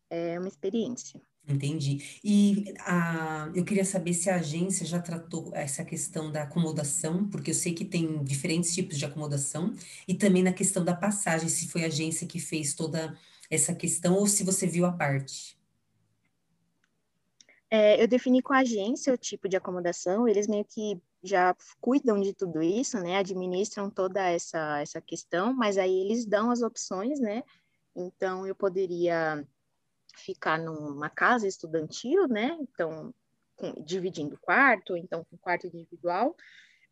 É 0.07 0.37
uma 0.37 0.47
experiência. 0.47 1.19
Entendi. 1.47 2.19
E 2.23 2.75
a, 2.81 3.51
eu 3.55 3.65
queria 3.65 3.83
saber 3.83 4.13
se 4.13 4.29
a 4.29 4.35
agência 4.35 4.85
já 4.85 5.01
tratou 5.01 5.49
essa 5.55 5.83
questão 5.83 6.31
da 6.31 6.43
acomodação, 6.43 7.27
porque 7.27 7.49
eu 7.49 7.55
sei 7.55 7.73
que 7.73 7.83
tem 7.83 8.23
diferentes 8.23 8.71
tipos 8.71 8.99
de 8.99 9.05
acomodação, 9.05 9.73
e 10.07 10.13
também 10.13 10.43
na 10.43 10.53
questão 10.53 10.85
da 10.85 10.95
passagem, 10.95 11.49
se 11.49 11.67
foi 11.67 11.83
a 11.83 11.87
agência 11.87 12.27
que 12.27 12.39
fez 12.39 12.75
toda 12.75 13.17
essa 13.49 13.73
questão 13.73 14.13
ou 14.13 14.27
se 14.27 14.43
você 14.43 14.67
viu 14.67 14.85
a 14.85 14.91
parte. 14.91 15.57
É, 17.71 18.01
eu 18.01 18.07
defini 18.07 18.43
com 18.43 18.53
a 18.53 18.59
agência 18.59 19.11
o 19.11 19.17
tipo 19.17 19.49
de 19.49 19.57
acomodação, 19.57 20.27
eles 20.27 20.47
meio 20.47 20.65
que 20.65 21.01
já 21.23 21.55
cuidam 21.81 22.19
de 22.19 22.33
tudo 22.33 22.61
isso, 22.61 22.99
né? 22.99 23.17
Administram 23.17 23.89
toda 23.89 24.21
essa, 24.21 24.79
essa 24.79 25.01
questão, 25.01 25.53
mas 25.53 25.77
aí 25.77 26.01
eles 26.01 26.25
dão 26.25 26.51
as 26.51 26.61
opções, 26.61 27.19
né? 27.19 27.43
Então, 27.95 28.47
eu 28.47 28.55
poderia 28.55 29.45
ficar 30.15 30.57
numa 30.57 31.09
casa 31.09 31.47
estudantil, 31.47 32.27
né? 32.27 32.57
Então, 32.61 33.13
com, 33.55 33.73
dividindo 33.83 34.37
quarto, 34.39 34.95
então 34.95 35.25
com 35.29 35.37
quarto 35.37 35.67
individual. 35.67 36.35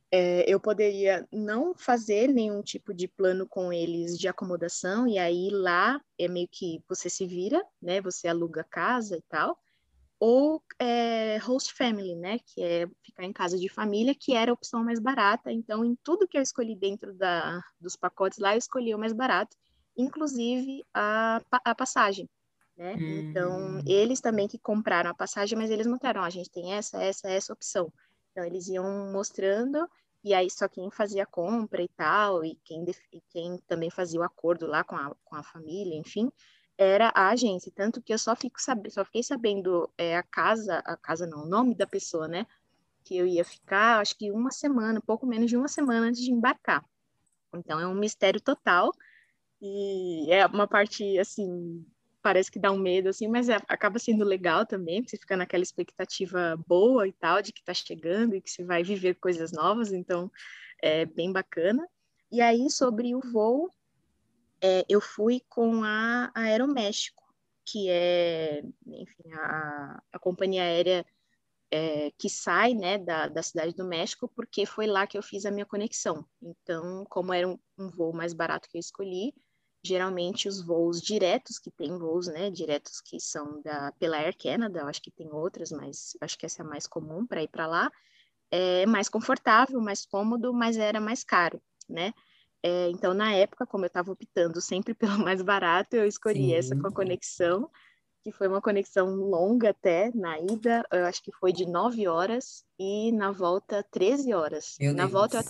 É, 0.10 0.50
eu 0.50 0.60
poderia 0.60 1.28
não 1.32 1.76
fazer 1.76 2.28
nenhum 2.28 2.62
tipo 2.62 2.94
de 2.94 3.08
plano 3.10 3.46
com 3.48 3.74
eles 3.74 4.18
de 4.18 4.28
acomodação, 4.28 5.06
e 5.06 5.18
aí 5.18 5.50
lá 5.50 6.00
é 6.18 6.28
meio 6.30 6.48
que 6.50 6.82
você 6.88 7.10
se 7.10 7.26
vira, 7.26 7.64
né? 7.82 8.02
Você 8.02 8.28
aluga 8.28 8.64
casa 8.64 9.18
e 9.18 9.22
tal. 9.24 9.58
Ou 10.20 10.64
é, 10.80 11.38
host 11.38 11.74
family, 11.74 12.16
né, 12.16 12.40
que 12.40 12.64
é 12.64 12.88
ficar 13.04 13.24
em 13.24 13.34
casa 13.34 13.58
de 13.58 13.70
família, 13.70 14.16
que 14.20 14.34
era 14.34 14.52
a 14.52 14.54
opção 14.54 14.84
mais 14.84 15.00
barata. 15.00 15.52
Então, 15.52 15.86
em 15.86 15.96
tudo 16.04 16.28
que 16.28 16.38
eu 16.38 16.42
escolhi 16.42 16.76
dentro 16.76 17.14
da, 17.14 17.62
dos 17.80 17.96
pacotes 17.96 18.40
lá, 18.40 18.56
eu 18.56 18.58
escolhi 18.58 18.94
o 18.96 19.00
mais 19.00 19.14
barato, 19.14 19.56
inclusive 19.96 20.84
a, 20.94 21.42
a 21.64 21.76
passagem. 21.76 22.28
Né? 22.76 22.96
Hum. 22.96 23.20
Então, 23.20 23.82
eles 23.86 24.20
também 24.20 24.48
que 24.48 24.60
compraram 24.60 25.10
a 25.10 25.16
passagem, 25.16 25.58
mas 25.58 25.70
eles 25.70 25.88
mostraram, 25.88 26.24
a 26.24 26.30
gente 26.30 26.50
tem 26.50 26.74
essa, 26.74 27.02
essa, 27.02 27.30
essa 27.30 27.54
opção. 27.54 27.92
Então, 28.32 28.44
eles 28.44 28.68
iam 28.68 29.12
mostrando, 29.12 29.88
e 30.24 30.34
aí 30.34 30.50
só 30.50 30.68
quem 30.68 30.90
fazia 30.92 31.24
a 31.24 31.28
compra 31.28 31.82
e 31.82 31.90
tal, 31.90 32.44
e 32.44 32.56
quem, 32.64 32.86
e 33.14 33.22
quem 33.30 33.58
também 33.68 33.90
fazia 33.90 34.20
o 34.20 34.24
acordo 34.24 34.66
lá 34.66 34.84
com 34.84 34.96
a, 34.96 35.16
com 35.24 35.36
a 35.36 35.44
família, 35.44 35.96
enfim, 35.96 36.32
era 36.78 37.12
a 37.16 37.30
agência. 37.30 37.72
Tanto 37.76 38.02
que 38.02 38.14
eu 38.14 38.20
só, 38.20 38.36
fico 38.36 38.62
sab... 38.62 38.90
só 38.90 39.04
fiquei 39.06 39.24
sabendo 39.24 39.90
é, 39.98 40.18
a 40.18 40.24
casa, 40.24 40.80
a 40.86 40.98
casa 40.98 41.26
não, 41.26 41.44
o 41.44 41.48
nome 41.48 41.76
da 41.76 41.88
pessoa, 41.88 42.28
né? 42.28 42.46
Que 43.04 43.18
eu 43.18 43.26
ia 43.26 43.44
ficar, 43.44 44.00
acho 44.00 44.18
que 44.18 44.32
uma 44.32 44.52
semana, 44.52 45.02
pouco 45.02 45.26
menos 45.26 45.50
de 45.50 45.58
uma 45.58 45.68
semana 45.68 46.08
antes 46.08 46.22
de 46.22 46.32
embarcar. 46.32 46.84
Então, 47.56 47.80
é 47.80 47.88
um 47.88 47.96
mistério 47.96 48.42
total. 48.42 48.92
E 49.62 50.32
é 50.32 50.46
uma 50.46 50.68
parte, 50.68 51.18
assim, 51.18 51.86
parece 52.22 52.52
que 52.52 52.60
dá 52.60 52.72
um 52.72 52.78
medo, 52.78 53.10
assim, 53.10 53.28
mas 53.28 53.50
é, 53.50 53.58
acaba 53.68 53.98
sendo 53.98 54.26
legal 54.26 54.66
também, 54.66 55.02
você 55.02 55.18
fica 55.18 55.38
naquela 55.38 55.64
expectativa 55.64 56.62
boa 56.68 57.08
e 57.08 57.14
tal, 57.14 57.42
de 57.42 57.54
que 57.54 57.62
está 57.62 57.74
chegando 57.74 58.36
e 58.36 58.42
que 58.42 58.52
você 58.52 58.64
vai 58.64 58.84
viver 58.84 59.16
coisas 59.16 59.52
novas, 59.52 59.92
então 59.94 60.30
é 60.82 61.06
bem 61.06 61.32
bacana. 61.32 61.88
E 62.32 62.42
aí, 62.42 62.70
sobre 62.70 63.16
o 63.16 63.22
voo, 63.32 63.70
é, 64.62 64.86
eu 64.90 65.00
fui 65.02 65.42
com 65.50 65.84
a 65.84 66.32
Aeroméxico, 66.36 67.24
que 67.66 67.90
é, 67.90 68.64
enfim, 68.86 69.32
a, 69.34 70.02
a 70.14 70.20
companhia 70.20 70.64
aérea 70.64 71.06
é, 71.70 72.12
que 72.18 72.30
sai, 72.30 72.74
né, 72.74 72.98
da, 72.98 73.28
da 73.28 73.44
cidade 73.44 73.74
do 73.76 73.86
México, 73.86 74.32
porque 74.36 74.66
foi 74.66 74.88
lá 74.88 75.06
que 75.06 75.18
eu 75.18 75.24
fiz 75.24 75.46
a 75.46 75.52
minha 75.52 75.66
conexão. 75.66 76.26
Então, 76.42 77.06
como 77.10 77.34
era 77.34 77.48
um, 77.48 77.60
um 77.78 77.90
voo 77.90 78.14
mais 78.14 78.34
barato 78.34 78.70
que 78.70 78.78
eu 78.78 78.80
escolhi, 78.80 79.34
geralmente 79.84 80.48
os 80.48 80.62
voos 80.62 81.02
diretos, 81.02 81.60
que 81.60 81.72
tem 81.72 81.98
voos, 81.98 82.28
né, 82.28 82.50
diretos 82.50 83.02
que 83.02 83.20
são 83.20 83.62
da, 83.62 83.92
pela 83.94 84.18
Air 84.18 84.36
Canada, 84.38 84.80
eu 84.80 84.88
acho 84.88 85.02
que 85.02 85.12
tem 85.12 85.32
outras, 85.32 85.72
mas 85.72 86.18
acho 86.22 86.38
que 86.38 86.46
essa 86.46 86.62
é 86.62 86.66
a 86.66 86.70
mais 86.70 86.88
comum 86.88 87.26
para 87.26 87.44
ir 87.44 87.48
para 87.48 87.68
lá, 87.68 87.92
é 88.50 88.86
mais 88.86 89.10
confortável, 89.10 89.80
mais 89.82 90.06
cômodo, 90.06 90.54
mas 90.54 90.78
era 90.78 91.02
mais 91.02 91.24
caro, 91.24 91.62
né? 91.88 92.14
É, 92.64 92.90
então, 92.90 93.14
na 93.14 93.34
época, 93.34 93.66
como 93.66 93.86
eu 93.86 93.88
estava 93.88 94.12
optando 94.12 94.60
sempre 94.62 94.94
pelo 94.94 95.18
mais 95.24 95.42
barato, 95.42 95.96
eu 95.96 96.06
escolhi 96.06 96.48
Sim. 96.48 96.56
essa 96.56 96.76
com 96.76 96.88
a 96.88 96.92
conexão, 96.92 97.70
que 98.24 98.32
foi 98.32 98.48
uma 98.48 98.62
conexão 98.62 99.16
longa 99.16 99.70
até, 99.70 100.12
na 100.14 100.40
ida, 100.40 100.86
eu 100.92 101.06
acho 101.06 101.24
que 101.24 101.32
foi 101.32 101.54
de 101.54 101.66
9 101.66 102.08
horas, 102.08 102.66
e 102.80 103.12
na 103.12 103.32
volta, 103.32 103.86
13 103.92 104.34
horas. 104.34 104.76
Meu 104.80 104.94
na 104.94 105.04
Deus. 105.04 105.12
volta, 105.12 105.38
eu 105.38 105.44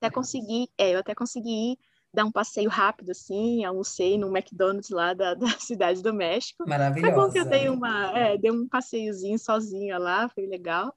até 0.00 0.10
consegui, 0.10 0.68
é, 0.78 0.94
eu 0.94 1.00
até 1.00 1.14
consegui 1.14 1.78
dar 2.14 2.24
um 2.24 2.32
passeio 2.32 2.68
rápido, 2.68 3.10
assim, 3.10 3.64
almocei 3.64 4.18
no 4.18 4.28
McDonald's 4.28 4.90
lá 4.90 5.14
da, 5.14 5.34
da 5.34 5.48
Cidade 5.58 6.02
do 6.02 6.12
México. 6.12 6.68
Maravilhosa. 6.68 7.14
Foi 7.14 7.24
bom 7.24 7.32
que 7.32 7.38
eu 7.38 7.44
dei, 7.46 7.68
uma, 7.68 8.18
é, 8.18 8.36
dei 8.36 8.50
um 8.50 8.68
passeiozinho 8.68 9.38
sozinha 9.38 9.98
lá, 9.98 10.28
foi 10.28 10.46
legal. 10.46 10.94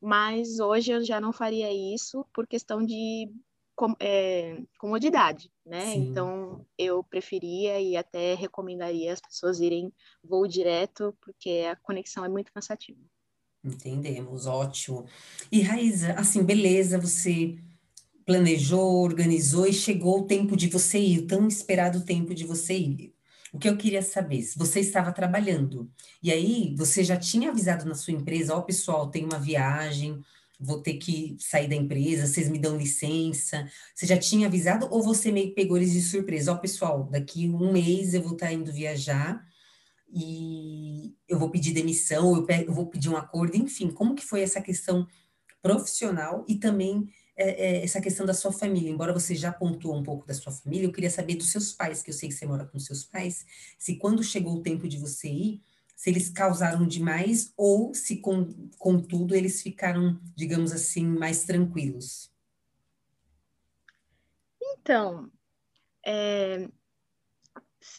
Mas 0.00 0.60
hoje 0.60 0.92
eu 0.92 1.04
já 1.04 1.20
não 1.20 1.32
faria 1.32 1.70
isso 1.94 2.24
por 2.32 2.46
questão 2.46 2.84
de 2.84 3.30
com, 3.80 3.96
é, 3.98 4.58
comodidade, 4.78 5.50
né? 5.64 5.92
Sim. 5.92 6.10
Então 6.10 6.66
eu 6.76 7.02
preferia 7.02 7.80
e 7.80 7.96
até 7.96 8.34
recomendaria 8.34 9.10
as 9.10 9.20
pessoas 9.22 9.58
irem 9.58 9.90
voo 10.22 10.46
direto, 10.46 11.16
porque 11.22 11.66
a 11.66 11.74
conexão 11.76 12.22
é 12.22 12.28
muito 12.28 12.52
cansativa. 12.52 13.00
Entendemos, 13.64 14.44
ótimo. 14.44 15.06
E 15.50 15.62
Raíza, 15.62 16.12
assim, 16.12 16.42
beleza, 16.42 16.98
você 16.98 17.56
planejou, 18.26 19.02
organizou 19.02 19.66
e 19.66 19.72
chegou 19.72 20.20
o 20.20 20.26
tempo 20.26 20.58
de 20.58 20.68
você 20.68 20.98
ir, 20.98 21.20
o 21.20 21.26
tão 21.26 21.48
esperado 21.48 22.04
tempo 22.04 22.34
de 22.34 22.44
você 22.44 22.76
ir. 22.76 23.14
O 23.50 23.58
que 23.58 23.68
eu 23.68 23.78
queria 23.78 24.02
saber, 24.02 24.42
se 24.42 24.58
você 24.58 24.80
estava 24.80 25.10
trabalhando, 25.10 25.90
e 26.22 26.30
aí 26.30 26.74
você 26.76 27.02
já 27.02 27.16
tinha 27.16 27.48
avisado 27.48 27.86
na 27.86 27.94
sua 27.94 28.12
empresa, 28.12 28.54
ó, 28.54 28.58
oh, 28.58 28.62
pessoal, 28.62 29.10
tem 29.10 29.24
uma 29.24 29.38
viagem, 29.38 30.22
vou 30.60 30.82
ter 30.82 30.94
que 30.94 31.36
sair 31.40 31.68
da 31.68 31.74
empresa, 31.74 32.26
vocês 32.26 32.48
me 32.48 32.58
dão 32.58 32.76
licença. 32.76 33.66
Você 33.94 34.06
já 34.06 34.18
tinha 34.18 34.46
avisado 34.46 34.86
ou 34.90 35.02
você 35.02 35.32
meio 35.32 35.48
que 35.48 35.54
pegou 35.54 35.76
eles 35.76 35.92
de 35.92 36.02
surpresa? 36.02 36.52
Ó, 36.52 36.56
pessoal, 36.56 37.08
daqui 37.10 37.48
um 37.48 37.72
mês 37.72 38.12
eu 38.12 38.22
vou 38.22 38.34
estar 38.34 38.52
indo 38.52 38.70
viajar 38.72 39.42
e 40.12 41.14
eu 41.28 41.38
vou 41.38 41.50
pedir 41.50 41.72
demissão, 41.72 42.36
eu, 42.36 42.46
eu 42.66 42.72
vou 42.72 42.86
pedir 42.86 43.08
um 43.08 43.16
acordo, 43.16 43.56
enfim, 43.56 43.90
como 43.90 44.14
que 44.14 44.24
foi 44.24 44.42
essa 44.42 44.60
questão 44.60 45.06
profissional 45.62 46.44
e 46.48 46.56
também 46.56 47.08
é, 47.36 47.78
é, 47.78 47.84
essa 47.84 48.00
questão 48.00 48.26
da 48.26 48.34
sua 48.34 48.52
família, 48.52 48.90
embora 48.90 49.14
você 49.14 49.34
já 49.34 49.50
pontuou 49.50 49.96
um 49.96 50.02
pouco 50.02 50.26
da 50.26 50.34
sua 50.34 50.52
família, 50.52 50.86
eu 50.86 50.92
queria 50.92 51.08
saber 51.08 51.36
dos 51.36 51.50
seus 51.50 51.72
pais, 51.72 52.02
que 52.02 52.10
eu 52.10 52.14
sei 52.14 52.28
que 52.28 52.34
você 52.34 52.44
mora 52.44 52.66
com 52.66 52.78
seus 52.78 53.04
pais, 53.04 53.46
se 53.78 53.96
quando 53.96 54.22
chegou 54.22 54.56
o 54.56 54.62
tempo 54.62 54.86
de 54.86 54.98
você 54.98 55.28
ir, 55.28 55.62
se 56.00 56.08
eles 56.08 56.30
causaram 56.30 56.86
demais 56.86 57.52
ou 57.58 57.92
se, 57.92 58.16
com, 58.16 58.48
contudo, 58.78 59.34
eles 59.34 59.60
ficaram, 59.60 60.18
digamos 60.34 60.72
assim, 60.72 61.04
mais 61.06 61.44
tranquilos. 61.44 62.32
Então, 64.62 65.30
é, 66.06 66.66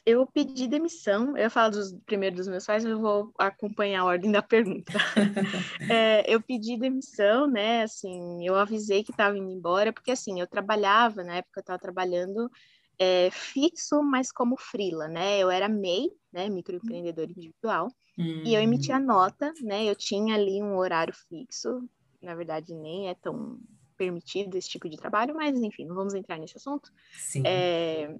eu 0.03 0.25
pedi 0.25 0.67
demissão. 0.67 1.37
Eu 1.37 1.51
falo 1.51 1.73
dos, 1.73 1.93
primeiro 2.03 2.37
dos 2.37 2.47
meus 2.47 2.65
pais, 2.65 2.83
eu 2.83 2.99
vou 2.99 3.31
acompanhar 3.37 4.01
a 4.01 4.05
ordem 4.05 4.31
da 4.31 4.41
pergunta. 4.41 4.93
é, 5.87 6.23
eu 6.25 6.41
pedi 6.41 6.79
demissão, 6.79 7.45
né? 7.45 7.83
Assim, 7.83 8.43
eu 8.43 8.55
avisei 8.55 9.03
que 9.03 9.11
estava 9.11 9.37
indo 9.37 9.51
embora, 9.51 9.93
porque 9.93 10.09
assim, 10.09 10.39
eu 10.39 10.47
trabalhava, 10.47 11.23
na 11.23 11.35
época 11.35 11.59
eu 11.59 11.61
estava 11.61 11.77
trabalhando 11.77 12.49
é, 12.97 13.29
fixo, 13.31 14.01
mas 14.03 14.31
como 14.31 14.57
frila, 14.57 15.07
né? 15.07 15.39
Eu 15.39 15.49
era 15.49 15.67
MEI, 15.67 16.11
né? 16.31 16.49
Microempreendedor 16.49 17.29
individual, 17.29 17.87
hum. 18.17 18.43
e 18.45 18.53
eu 18.53 18.61
emitia 18.61 18.97
hum. 18.97 19.05
nota, 19.05 19.53
né? 19.61 19.85
Eu 19.85 19.95
tinha 19.95 20.35
ali 20.35 20.61
um 20.61 20.77
horário 20.77 21.13
fixo, 21.13 21.83
na 22.21 22.35
verdade 22.35 22.73
nem 22.73 23.09
é 23.09 23.15
tão 23.15 23.59
permitido 23.97 24.55
esse 24.55 24.69
tipo 24.69 24.89
de 24.89 24.97
trabalho, 24.97 25.35
mas 25.35 25.55
enfim, 25.59 25.85
não 25.85 25.95
vamos 25.95 26.13
entrar 26.13 26.39
nesse 26.39 26.57
assunto. 26.57 26.91
Sim. 27.11 27.43
É, 27.45 28.15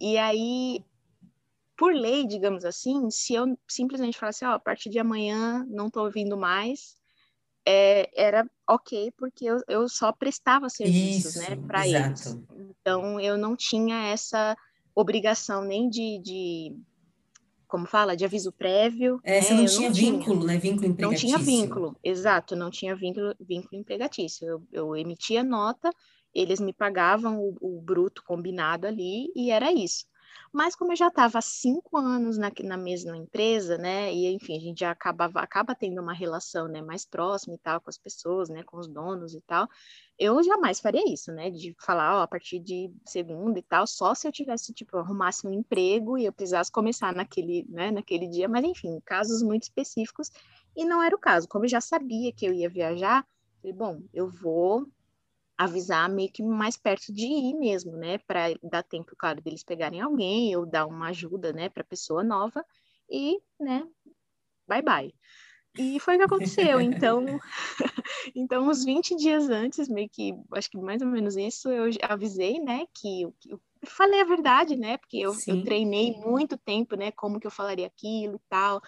e 0.00 0.16
aí 0.16 0.84
por 1.76 1.94
lei, 1.94 2.26
digamos 2.26 2.64
assim, 2.64 3.10
se 3.10 3.34
eu 3.34 3.56
simplesmente 3.68 4.18
falasse, 4.18 4.44
ó, 4.44 4.52
oh, 4.52 4.54
a 4.54 4.58
partir 4.58 4.88
de 4.88 4.98
amanhã 4.98 5.66
não 5.68 5.88
estou 5.88 6.04
ouvindo 6.04 6.36
mais, 6.36 6.96
é, 7.66 8.08
era 8.14 8.48
ok, 8.68 9.12
porque 9.18 9.44
eu, 9.44 9.58
eu 9.66 9.88
só 9.88 10.12
prestava 10.12 10.68
serviços, 10.68 11.34
né, 11.36 11.42
Isso, 11.42 11.50
né, 11.50 11.66
para 11.66 11.86
eles. 11.86 12.38
Então, 12.80 13.20
eu 13.20 13.36
não 13.36 13.56
tinha 13.56 14.06
essa 14.06 14.56
obrigação 14.94 15.64
nem 15.64 15.90
de, 15.90 16.18
de 16.22 16.76
como 17.66 17.86
fala, 17.86 18.16
de 18.16 18.24
aviso 18.24 18.52
prévio. 18.52 19.20
É, 19.24 19.34
né? 19.34 19.42
você 19.42 19.54
não 19.54 19.66
tinha 19.66 19.88
não 19.88 19.94
vínculo, 19.94 20.40
tinha. 20.40 20.52
né? 20.52 20.58
Vínculo 20.58 20.86
empregatício. 20.86 21.28
Não 21.28 21.38
tinha 21.38 21.60
vínculo, 21.60 21.96
exato, 22.02 22.56
não 22.56 22.70
tinha 22.70 22.94
vínculo, 22.94 23.34
vínculo 23.40 23.80
empregatício. 23.80 24.46
Eu, 24.46 24.62
eu 24.72 24.96
emitia 24.96 25.42
nota, 25.42 25.90
eles 26.32 26.60
me 26.60 26.72
pagavam 26.72 27.40
o, 27.40 27.56
o 27.60 27.80
bruto 27.80 28.22
combinado 28.24 28.86
ali 28.86 29.32
e 29.34 29.50
era 29.50 29.72
isso. 29.72 30.06
Mas 30.56 30.74
como 30.74 30.92
eu 30.92 30.96
já 30.96 31.08
estava 31.08 31.38
há 31.38 31.42
cinco 31.42 31.98
anos 31.98 32.38
na, 32.38 32.50
na 32.64 32.78
mesma 32.78 33.14
empresa, 33.14 33.76
né, 33.76 34.10
e 34.10 34.32
enfim, 34.34 34.56
a 34.56 34.60
gente 34.60 34.80
já 34.80 34.90
acabava, 34.90 35.38
acaba 35.40 35.74
tendo 35.74 36.00
uma 36.00 36.14
relação, 36.14 36.66
né, 36.66 36.80
mais 36.80 37.04
próxima 37.04 37.54
e 37.54 37.58
tal 37.58 37.78
com 37.78 37.90
as 37.90 37.98
pessoas, 37.98 38.48
né, 38.48 38.62
com 38.62 38.78
os 38.78 38.88
donos 38.88 39.34
e 39.34 39.40
tal, 39.42 39.68
eu 40.18 40.42
jamais 40.42 40.80
faria 40.80 41.04
isso, 41.12 41.30
né, 41.30 41.50
de 41.50 41.76
falar, 41.78 42.20
ó, 42.20 42.22
a 42.22 42.26
partir 42.26 42.58
de 42.58 42.90
segunda 43.04 43.58
e 43.58 43.62
tal, 43.62 43.86
só 43.86 44.14
se 44.14 44.26
eu 44.26 44.32
tivesse, 44.32 44.72
tipo, 44.72 44.96
arrumasse 44.96 45.46
um 45.46 45.52
emprego 45.52 46.16
e 46.16 46.24
eu 46.24 46.32
precisasse 46.32 46.72
começar 46.72 47.14
naquele, 47.14 47.66
né, 47.68 47.90
naquele 47.90 48.26
dia, 48.26 48.48
mas 48.48 48.64
enfim, 48.64 48.98
casos 49.04 49.42
muito 49.42 49.64
específicos, 49.64 50.30
e 50.74 50.86
não 50.86 51.02
era 51.02 51.14
o 51.14 51.18
caso. 51.18 51.46
Como 51.48 51.66
eu 51.66 51.68
já 51.68 51.82
sabia 51.82 52.32
que 52.32 52.46
eu 52.46 52.54
ia 52.54 52.70
viajar, 52.70 53.26
falei, 53.60 53.76
bom, 53.76 54.00
eu 54.14 54.30
vou 54.30 54.86
avisar 55.56 56.08
meio 56.08 56.30
que 56.30 56.42
mais 56.42 56.76
perto 56.76 57.12
de 57.12 57.26
ir 57.26 57.54
mesmo, 57.54 57.96
né? 57.96 58.18
Para 58.18 58.54
dar 58.62 58.82
tempo, 58.82 59.14
claro, 59.16 59.40
deles 59.40 59.64
pegarem 59.64 60.00
alguém 60.00 60.54
ou 60.56 60.66
dar 60.66 60.86
uma 60.86 61.08
ajuda, 61.08 61.52
né, 61.52 61.68
para 61.68 61.82
pessoa 61.84 62.22
nova 62.22 62.64
e, 63.08 63.40
né, 63.58 63.86
bye 64.68 64.82
bye. 64.82 65.14
E 65.78 66.00
foi 66.00 66.14
o 66.14 66.18
que 66.18 66.24
aconteceu. 66.24 66.80
Então, 66.80 67.24
então 68.34 68.68
uns 68.68 68.84
20 68.84 69.14
dias 69.16 69.48
antes, 69.48 69.88
meio 69.88 70.08
que, 70.08 70.34
acho 70.52 70.70
que 70.70 70.78
mais 70.78 71.02
ou 71.02 71.08
menos 71.08 71.36
isso, 71.36 71.70
eu 71.70 71.90
avisei, 72.02 72.58
né, 72.60 72.86
que 72.94 73.22
eu, 73.22 73.34
eu 73.46 73.60
falei 73.84 74.20
a 74.20 74.24
verdade, 74.24 74.76
né, 74.76 74.96
porque 74.96 75.18
eu, 75.18 75.34
eu, 75.46 75.64
treinei 75.64 76.12
muito 76.12 76.56
tempo, 76.56 76.96
né, 76.96 77.10
como 77.12 77.38
que 77.38 77.46
eu 77.46 77.50
falaria 77.50 77.86
aquilo 77.86 78.36
e 78.36 78.48
tal. 78.48 78.80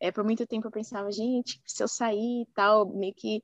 É, 0.00 0.10
por 0.10 0.24
muito 0.24 0.46
tempo 0.46 0.66
eu 0.66 0.72
pensava, 0.72 1.10
gente, 1.10 1.60
se 1.64 1.82
eu 1.82 1.88
sair 1.88 2.42
e 2.42 2.46
tal, 2.54 2.86
meio 2.86 3.14
que 3.14 3.42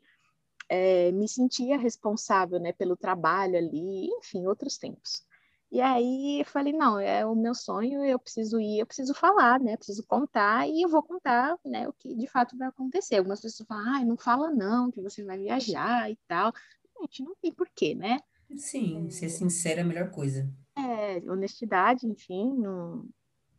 é, 0.74 1.12
me 1.12 1.28
sentia 1.28 1.76
responsável 1.76 2.58
né, 2.58 2.72
pelo 2.72 2.96
trabalho 2.96 3.58
ali, 3.58 4.06
enfim, 4.06 4.46
outros 4.46 4.78
tempos. 4.78 5.22
E 5.70 5.82
aí 5.82 6.40
eu 6.40 6.46
falei, 6.46 6.72
não, 6.72 6.98
é 6.98 7.26
o 7.26 7.34
meu 7.34 7.54
sonho, 7.54 8.02
eu 8.02 8.18
preciso 8.18 8.58
ir, 8.58 8.78
eu 8.78 8.86
preciso 8.86 9.12
falar, 9.12 9.60
né? 9.60 9.74
Eu 9.74 9.76
preciso 9.76 10.02
contar 10.06 10.66
e 10.66 10.80
eu 10.80 10.88
vou 10.88 11.02
contar, 11.02 11.58
né, 11.62 11.86
o 11.86 11.92
que 11.92 12.14
de 12.14 12.26
fato 12.26 12.56
vai 12.56 12.68
acontecer. 12.68 13.16
Algumas 13.16 13.42
pessoas 13.42 13.66
falam, 13.66 13.84
ai, 13.86 14.04
não 14.06 14.16
fala 14.16 14.50
não, 14.50 14.90
que 14.90 15.02
você 15.02 15.22
vai 15.22 15.38
viajar 15.38 16.10
e 16.10 16.16
tal. 16.26 16.54
Gente, 17.02 17.22
não 17.22 17.34
tem 17.34 17.52
porquê, 17.52 17.94
né? 17.94 18.20
Sim, 18.56 19.10
ser 19.10 19.28
sincera 19.28 19.80
é 19.80 19.82
a 19.82 19.86
melhor 19.86 20.10
coisa. 20.10 20.48
É, 20.74 21.18
honestidade, 21.30 22.06
enfim, 22.06 22.50
não... 22.56 23.06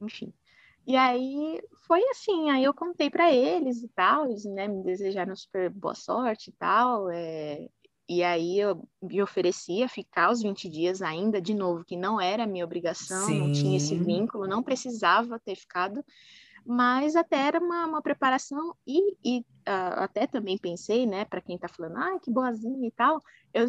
enfim. 0.02 0.34
E 0.86 0.96
aí 0.96 1.62
foi 1.88 2.02
assim, 2.10 2.50
aí 2.50 2.63
eu 2.63 2.74
contei 2.74 3.10
para 3.10 3.32
eles 3.32 3.82
e 3.82 3.88
tal, 3.89 4.26
eles 4.26 4.43
né, 4.46 4.67
me 4.67 4.84
desejaram 4.84 5.36
super 5.36 5.69
boa 5.69 5.96
sorte 5.96 6.50
e 6.50 6.54
tal. 6.54 7.10
É... 7.10 7.67
E 8.08 8.22
aí 8.22 8.60
eu 8.60 8.86
me 9.02 9.22
oferecia 9.22 9.88
ficar 9.88 10.30
os 10.30 10.41
20 10.41 10.67
dias 10.69 11.02
ainda, 11.02 11.41
de 11.41 11.54
novo, 11.54 11.86
que 11.86 11.96
não 11.96 12.19
era 12.19 12.46
minha 12.46 12.65
obrigação, 12.65 13.28
Sim. 13.28 13.39
não 13.39 13.52
tinha 13.52 13.78
esse 13.78 13.96
vínculo, 13.96 14.46
não 14.46 14.62
precisava 14.62 15.39
ter 15.39 15.56
ficado, 15.56 16.04
mas 16.65 17.15
até 17.15 17.38
era 17.38 17.60
uma, 17.60 17.86
uma 17.86 18.02
preparação 18.02 18.76
e, 18.88 19.17
e 19.23 19.39
uh, 19.39 19.99
até 20.04 20.28
também 20.28 20.58
pensei, 20.58 21.06
né, 21.06 21.26
para 21.26 21.41
quem 21.41 21.56
está 21.56 21.67
falando, 21.67 21.97
ah, 21.97 22.19
que 22.19 22.32
boazinha 22.32 22.88
e 22.88 22.91
tal, 22.91 23.21
eu, 23.54 23.67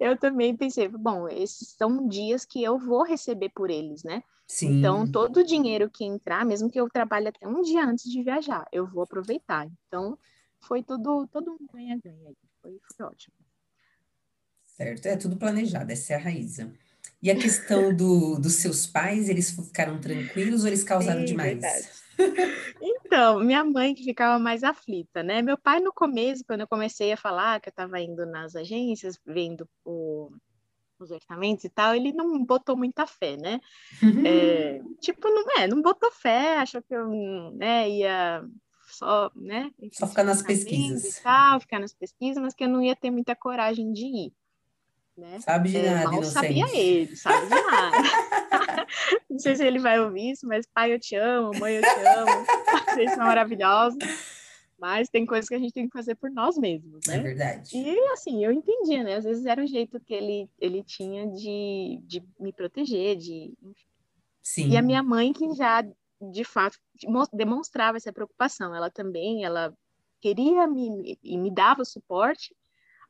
eu 0.00 0.18
também 0.18 0.56
pensei, 0.56 0.88
bom, 0.88 1.28
esses 1.28 1.68
são 1.68 2.08
dias 2.08 2.44
que 2.44 2.62
eu 2.62 2.78
vou 2.78 3.02
receber 3.04 3.50
por 3.50 3.70
eles, 3.70 4.02
né? 4.02 4.22
Sim. 4.46 4.78
Então, 4.78 5.06
todo 5.06 5.38
o 5.38 5.44
dinheiro 5.44 5.90
que 5.90 6.04
entrar, 6.04 6.44
mesmo 6.44 6.70
que 6.70 6.80
eu 6.80 6.88
trabalhe 6.88 7.28
até 7.28 7.46
um 7.46 7.62
dia 7.62 7.84
antes 7.84 8.10
de 8.10 8.22
viajar, 8.22 8.66
eu 8.70 8.86
vou 8.86 9.02
aproveitar. 9.02 9.68
Então, 9.86 10.16
foi 10.60 10.82
tudo, 10.82 11.26
todo 11.26 11.52
um 11.52 11.66
ganha-ganha 11.72 12.28
aí. 12.28 12.36
Foi, 12.62 12.80
foi 12.96 13.06
ótimo. 13.06 13.34
Certo, 14.64 15.06
é 15.06 15.16
tudo 15.16 15.36
planejado, 15.36 15.90
essa 15.90 16.12
é 16.12 16.16
a 16.16 16.18
Raíza. 16.18 16.72
E 17.22 17.30
a 17.30 17.36
questão 17.36 17.94
do, 17.94 18.38
dos 18.38 18.54
seus 18.54 18.86
pais, 18.86 19.28
eles 19.28 19.50
ficaram 19.50 19.98
tranquilos 20.00 20.62
ou 20.62 20.68
eles 20.68 20.84
causaram 20.84 21.20
Sim, 21.20 21.26
demais? 21.26 22.04
Então, 22.80 23.40
minha 23.40 23.64
mãe 23.64 23.94
que 23.94 24.04
ficava 24.04 24.38
mais 24.38 24.62
aflita, 24.62 25.22
né? 25.22 25.42
Meu 25.42 25.56
pai, 25.56 25.80
no 25.80 25.92
começo, 25.92 26.44
quando 26.46 26.62
eu 26.62 26.68
comecei 26.68 27.12
a 27.12 27.16
falar 27.16 27.60
que 27.60 27.68
eu 27.68 27.70
estava 27.70 28.00
indo 28.00 28.26
nas 28.26 28.54
agências, 28.54 29.18
vendo 29.24 29.68
o, 29.84 30.30
os 30.98 31.10
orçamentos 31.10 31.64
e 31.64 31.68
tal, 31.68 31.94
ele 31.94 32.12
não 32.12 32.44
botou 32.44 32.76
muita 32.76 33.06
fé, 33.06 33.36
né? 33.36 33.60
É, 34.24 34.80
tipo, 35.00 35.28
não 35.28 35.58
é, 35.58 35.68
não 35.68 35.80
botou 35.80 36.10
fé, 36.10 36.58
achou 36.58 36.82
que 36.82 36.94
eu 36.94 37.52
né, 37.52 37.88
ia 37.88 38.44
só, 38.88 39.30
né? 39.34 39.70
Só 39.92 40.06
ficar 40.06 40.24
nas 40.24 40.42
pesquisas. 40.42 41.18
E 41.18 41.22
tal, 41.22 41.60
ficar 41.60 41.80
nas 41.80 41.94
pesquisas, 41.94 42.42
mas 42.42 42.54
que 42.54 42.64
eu 42.64 42.68
não 42.68 42.82
ia 42.82 42.96
ter 42.96 43.10
muita 43.10 43.36
coragem 43.36 43.92
de 43.92 44.04
ir. 44.04 44.32
Né? 45.16 45.40
Sabe 45.40 45.70
de 45.70 45.78
é, 45.78 45.90
nada, 45.94 46.10
mal 46.10 46.24
sabia 46.24 46.66
ele, 46.76 47.16
sabe 47.16 47.46
de 47.46 47.54
nada. 47.54 47.96
não 49.30 49.38
sei 49.38 49.56
se 49.56 49.66
ele 49.66 49.78
vai 49.78 49.98
ouvir 49.98 50.32
isso, 50.32 50.46
mas 50.46 50.66
pai, 50.66 50.92
eu 50.92 51.00
te 51.00 51.16
amo, 51.16 51.58
mãe, 51.58 51.76
eu 51.76 51.82
te 51.82 52.06
amo, 52.06 52.46
vocês 52.92 53.10
são 53.12 53.24
maravilhosos. 53.24 53.98
Mas 54.78 55.08
tem 55.08 55.24
coisas 55.24 55.48
que 55.48 55.54
a 55.54 55.58
gente 55.58 55.72
tem 55.72 55.86
que 55.86 55.92
fazer 55.92 56.16
por 56.16 56.30
nós 56.30 56.58
mesmos, 56.58 57.00
né? 57.06 57.16
É 57.16 57.20
verdade. 57.20 57.70
E 57.74 57.98
assim, 58.10 58.44
eu 58.44 58.52
entendia, 58.52 59.02
né? 59.02 59.14
Às 59.14 59.24
vezes 59.24 59.46
era 59.46 59.62
o 59.62 59.66
jeito 59.66 59.98
que 59.98 60.12
ele, 60.12 60.50
ele 60.58 60.82
tinha 60.82 61.26
de, 61.26 61.98
de 62.02 62.22
me 62.38 62.52
proteger, 62.52 63.16
de. 63.16 63.54
Sim. 64.42 64.68
E 64.68 64.76
a 64.76 64.82
minha 64.82 65.02
mãe, 65.02 65.32
que 65.32 65.54
já, 65.54 65.82
de 66.30 66.44
fato, 66.44 66.78
demonstrava 67.32 67.96
essa 67.96 68.12
preocupação. 68.12 68.74
Ela 68.74 68.90
também, 68.90 69.44
ela 69.44 69.72
queria 70.20 70.66
me, 70.66 71.18
e 71.22 71.38
me 71.38 71.50
dava 71.50 71.82
suporte, 71.84 72.54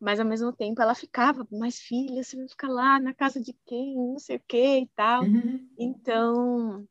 mas 0.01 0.21
ao 0.21 0.27
mesmo 0.27 0.53
tempo 0.53 0.81
ela 0.81 0.95
ficava, 0.95 1.47
mas 1.51 1.79
filha, 1.79 2.23
você 2.23 2.37
vai 2.37 2.49
ficar 2.49 2.69
lá 2.69 3.01
na 3.01 3.15
casa 3.15 3.41
de 3.41 3.55
quem, 3.67 3.95
não 3.97 4.19
sei 4.19 4.37
o 4.37 4.43
que 4.47 4.79
e 4.81 4.87
tal. 4.95 5.25
Uhum. 5.25 5.69
Então, 5.79 6.87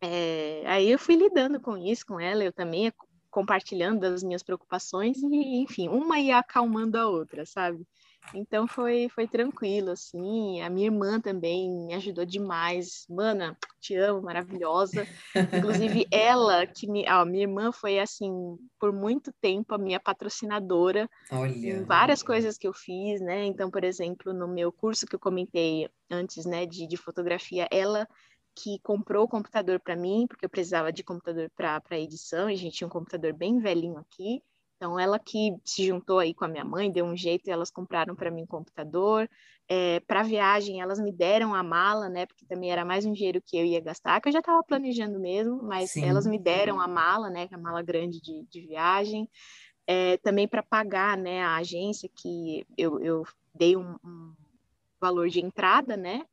é, 0.00 0.62
aí 0.66 0.90
eu 0.90 0.98
fui 0.98 1.16
lidando 1.16 1.60
com 1.60 1.76
isso 1.76 2.06
com 2.06 2.20
ela, 2.20 2.44
eu 2.44 2.52
também 2.52 2.92
compartilhando 3.30 4.00
das 4.00 4.22
minhas 4.22 4.42
preocupações 4.42 5.18
e, 5.18 5.62
enfim, 5.62 5.88
uma 5.88 6.18
ia 6.18 6.38
acalmando 6.38 6.98
a 6.98 7.06
outra, 7.06 7.44
sabe? 7.44 7.86
Então 8.34 8.66
foi, 8.66 9.08
foi 9.08 9.26
tranquilo, 9.26 9.90
assim. 9.90 10.60
A 10.60 10.68
minha 10.68 10.86
irmã 10.86 11.20
também 11.20 11.70
me 11.70 11.94
ajudou 11.94 12.24
demais. 12.24 13.06
Mana, 13.08 13.56
te 13.80 13.94
amo, 13.96 14.22
maravilhosa. 14.22 15.06
Inclusive, 15.34 16.06
ela, 16.10 16.66
que 16.66 16.86
me. 16.86 17.06
A 17.06 17.24
minha 17.24 17.44
irmã 17.44 17.72
foi, 17.72 17.98
assim, 17.98 18.30
por 18.78 18.92
muito 18.92 19.32
tempo 19.40 19.74
a 19.74 19.78
minha 19.78 20.00
patrocinadora 20.00 21.08
Olha. 21.30 21.52
em 21.52 21.84
várias 21.84 22.22
coisas 22.22 22.58
que 22.58 22.66
eu 22.66 22.72
fiz, 22.72 23.20
né? 23.20 23.44
Então, 23.44 23.70
por 23.70 23.84
exemplo, 23.84 24.32
no 24.32 24.48
meu 24.48 24.72
curso 24.72 25.06
que 25.06 25.14
eu 25.14 25.20
comentei 25.20 25.88
antes, 26.10 26.44
né, 26.44 26.66
de, 26.66 26.86
de 26.86 26.96
fotografia, 26.96 27.66
ela 27.70 28.06
que 28.54 28.78
comprou 28.78 29.24
o 29.24 29.28
computador 29.28 29.78
para 29.78 29.94
mim, 29.94 30.26
porque 30.26 30.46
eu 30.46 30.50
precisava 30.50 30.90
de 30.90 31.04
computador 31.04 31.50
para 31.54 31.98
edição, 31.98 32.48
e 32.48 32.54
a 32.54 32.56
gente 32.56 32.78
tinha 32.78 32.86
um 32.86 32.90
computador 32.90 33.34
bem 33.34 33.58
velhinho 33.58 33.98
aqui. 33.98 34.42
Então, 34.76 35.00
ela 35.00 35.18
que 35.18 35.56
se 35.64 35.86
juntou 35.86 36.18
aí 36.18 36.34
com 36.34 36.44
a 36.44 36.48
minha 36.48 36.64
mãe, 36.64 36.92
deu 36.92 37.04
um 37.04 37.16
jeito 37.16 37.48
e 37.48 37.50
elas 37.50 37.70
compraram 37.70 38.14
para 38.14 38.30
mim 38.30 38.42
um 38.42 38.46
computador. 38.46 39.28
É, 39.68 40.00
para 40.00 40.22
viagem, 40.22 40.80
elas 40.80 41.00
me 41.00 41.10
deram 41.10 41.54
a 41.54 41.62
mala, 41.62 42.10
né? 42.10 42.26
Porque 42.26 42.44
também 42.44 42.70
era 42.70 42.84
mais 42.84 43.06
um 43.06 43.12
dinheiro 43.12 43.42
que 43.44 43.56
eu 43.56 43.64
ia 43.64 43.80
gastar, 43.80 44.20
que 44.20 44.28
eu 44.28 44.32
já 44.32 44.40
estava 44.40 44.62
planejando 44.62 45.18
mesmo, 45.18 45.62
mas 45.62 45.92
Sim. 45.92 46.04
elas 46.04 46.26
me 46.26 46.38
deram 46.38 46.78
a 46.78 46.86
mala, 46.86 47.30
né? 47.30 47.48
Que 47.48 47.54
é 47.54 47.56
a 47.56 47.60
mala 47.60 47.82
grande 47.82 48.20
de, 48.20 48.44
de 48.50 48.60
viagem. 48.66 49.28
É, 49.86 50.18
também 50.18 50.46
para 50.46 50.62
pagar, 50.62 51.16
né? 51.16 51.42
A 51.42 51.56
agência 51.56 52.08
que 52.14 52.66
eu, 52.76 53.00
eu 53.00 53.24
dei 53.54 53.76
um, 53.76 53.96
um 54.04 54.34
valor 55.00 55.28
de 55.28 55.40
entrada, 55.40 55.96
né? 55.96 56.26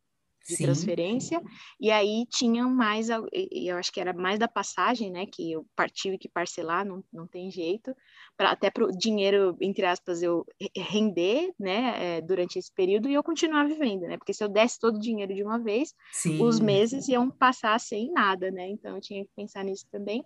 De 0.47 0.57
Sim. 0.57 0.65
transferência, 0.65 1.41
e 1.79 1.89
aí 1.89 2.25
tinham 2.29 2.69
mais, 2.69 3.09
eu 3.09 3.77
acho 3.77 3.91
que 3.91 3.99
era 4.01 4.13
mais 4.13 4.37
da 4.37 4.47
passagem, 4.47 5.09
né, 5.11 5.25
que 5.25 5.51
eu 5.53 5.65
partiu 5.75 6.13
e 6.13 6.17
que 6.17 6.27
parcelar, 6.27 6.85
não, 6.85 7.03
não 7.13 7.25
tem 7.27 7.49
jeito, 7.49 7.95
para 8.35 8.51
até 8.51 8.69
para 8.69 8.85
o 8.85 8.91
dinheiro, 8.91 9.55
entre 9.61 9.85
aspas, 9.85 10.21
eu 10.21 10.45
render, 10.75 11.53
né, 11.59 12.17
é, 12.17 12.21
durante 12.21 12.59
esse 12.59 12.71
período 12.73 13.09
e 13.09 13.13
eu 13.13 13.23
continuar 13.23 13.65
vivendo, 13.67 14.01
né, 14.01 14.17
porque 14.17 14.33
se 14.33 14.43
eu 14.43 14.49
desse 14.49 14.79
todo 14.79 14.97
o 14.97 14.99
dinheiro 14.99 15.33
de 15.33 15.43
uma 15.43 15.59
vez, 15.59 15.93
Sim. 16.11 16.41
os 16.41 16.59
meses 16.59 17.07
iam 17.07 17.29
passar 17.29 17.79
sem 17.79 18.11
nada, 18.11 18.51
né, 18.51 18.67
então 18.67 18.95
eu 18.95 19.01
tinha 19.01 19.23
que 19.23 19.31
pensar 19.35 19.63
nisso 19.63 19.85
também. 19.91 20.23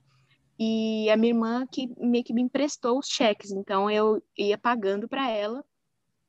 E 0.60 1.08
a 1.12 1.16
minha 1.18 1.34
irmã 1.34 1.68
que 1.72 1.88
meio 2.00 2.24
que 2.24 2.34
me 2.34 2.42
emprestou 2.42 2.98
os 2.98 3.08
cheques, 3.08 3.52
então 3.52 3.92
eu 3.92 4.20
ia 4.36 4.58
pagando 4.58 5.08
para 5.08 5.30
ela 5.30 5.64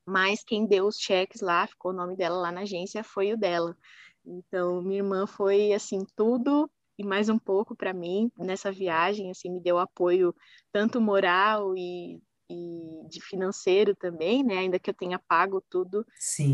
mas 0.09 0.42
quem 0.42 0.66
deu 0.66 0.87
os 0.87 0.99
cheques 0.99 1.40
lá, 1.40 1.66
ficou 1.66 1.92
o 1.92 1.94
nome 1.94 2.16
dela 2.16 2.38
lá 2.38 2.51
na 2.51 2.62
agência, 2.62 3.05
foi 3.05 3.33
o 3.33 3.37
dela. 3.37 3.77
Então, 4.25 4.83
minha 4.83 4.99
irmã 5.01 5.27
foi, 5.27 5.73
assim, 5.73 6.05
tudo 6.16 6.71
e 6.99 7.05
mais 7.05 7.29
um 7.29 7.38
pouco 7.38 7.77
para 7.77 7.94
mim 7.94 8.31
nessa 8.37 8.73
viagem, 8.73 9.31
assim, 9.31 9.51
me 9.51 9.61
deu 9.61 9.79
apoio 9.79 10.35
tanto 10.73 11.01
moral 11.01 11.77
e, 11.77 12.21
e 12.51 13.09
de 13.09 13.21
financeiro 13.23 13.94
também, 13.94 14.42
né? 14.42 14.59
Ainda 14.59 14.79
que 14.79 14.90
eu 14.90 14.94
tenha 14.94 15.18
pago 15.18 15.62
tudo 15.71 16.05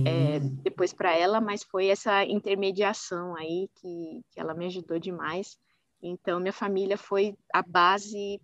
é, 0.04 0.40
depois 0.40 0.92
para 0.92 1.16
ela, 1.16 1.40
mas 1.40 1.62
foi 1.62 1.86
essa 1.86 2.24
intermediação 2.24 3.36
aí 3.36 3.68
que, 3.76 4.20
que 4.30 4.40
ela 4.40 4.54
me 4.54 4.66
ajudou 4.66 4.98
demais. 4.98 5.56
Então, 6.02 6.40
minha 6.40 6.52
família 6.52 6.98
foi 6.98 7.34
a 7.52 7.62
base 7.62 8.40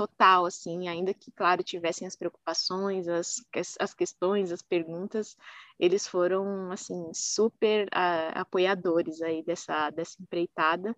total, 0.00 0.46
assim, 0.46 0.88
ainda 0.88 1.12
que, 1.12 1.30
claro, 1.30 1.62
tivessem 1.62 2.06
as 2.06 2.16
preocupações, 2.16 3.06
as, 3.06 3.44
as 3.78 3.92
questões, 3.92 4.50
as 4.50 4.62
perguntas, 4.62 5.36
eles 5.78 6.08
foram, 6.08 6.72
assim, 6.72 7.12
super 7.12 7.86
uh, 7.88 8.32
apoiadores 8.32 9.20
aí 9.20 9.42
dessa, 9.42 9.90
dessa 9.90 10.16
empreitada, 10.22 10.96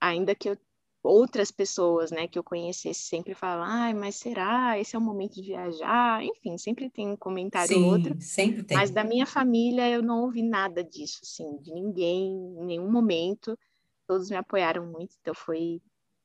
ainda 0.00 0.36
que 0.36 0.50
eu, 0.50 0.56
outras 1.02 1.50
pessoas, 1.50 2.12
né, 2.12 2.28
que 2.28 2.38
eu 2.38 2.44
conhecesse 2.44 3.02
sempre 3.02 3.34
falavam, 3.34 3.66
ai, 3.66 3.92
mas 3.92 4.14
será? 4.14 4.78
Esse 4.78 4.94
é 4.94 4.98
o 5.00 5.02
momento 5.02 5.34
de 5.34 5.42
viajar? 5.42 6.22
Enfim, 6.22 6.56
sempre 6.56 6.88
tem 6.88 7.08
um 7.08 7.16
comentário 7.16 7.76
Sim, 7.76 7.84
outro. 7.84 8.16
sempre 8.20 8.62
tem. 8.62 8.76
Mas 8.76 8.90
da 8.92 9.02
minha 9.02 9.26
família 9.26 9.90
eu 9.90 10.00
não 10.00 10.22
ouvi 10.22 10.42
nada 10.42 10.84
disso, 10.84 11.18
assim, 11.24 11.58
de 11.58 11.72
ninguém, 11.72 12.30
em 12.56 12.66
nenhum 12.66 12.88
momento. 12.88 13.58
Todos 14.06 14.30
me 14.30 14.36
apoiaram 14.36 14.86
muito, 14.86 15.16
então 15.20 15.34
foi 15.34 15.82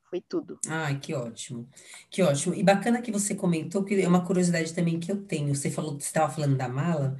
foi 0.09 0.21
tudo. 0.21 0.59
Ai, 0.67 0.99
que 0.99 1.13
ótimo. 1.13 1.69
Que 2.09 2.21
ótimo. 2.21 2.55
E 2.55 2.63
bacana 2.63 3.01
que 3.01 3.11
você 3.11 3.35
comentou, 3.35 3.83
que 3.83 4.01
é 4.01 4.07
uma 4.07 4.25
curiosidade 4.25 4.73
também 4.73 4.99
que 4.99 5.11
eu 5.11 5.23
tenho. 5.23 5.53
Você 5.53 5.69
falou, 5.69 5.99
você 5.99 6.07
estava 6.07 6.33
falando 6.33 6.57
da 6.57 6.67
mala. 6.67 7.17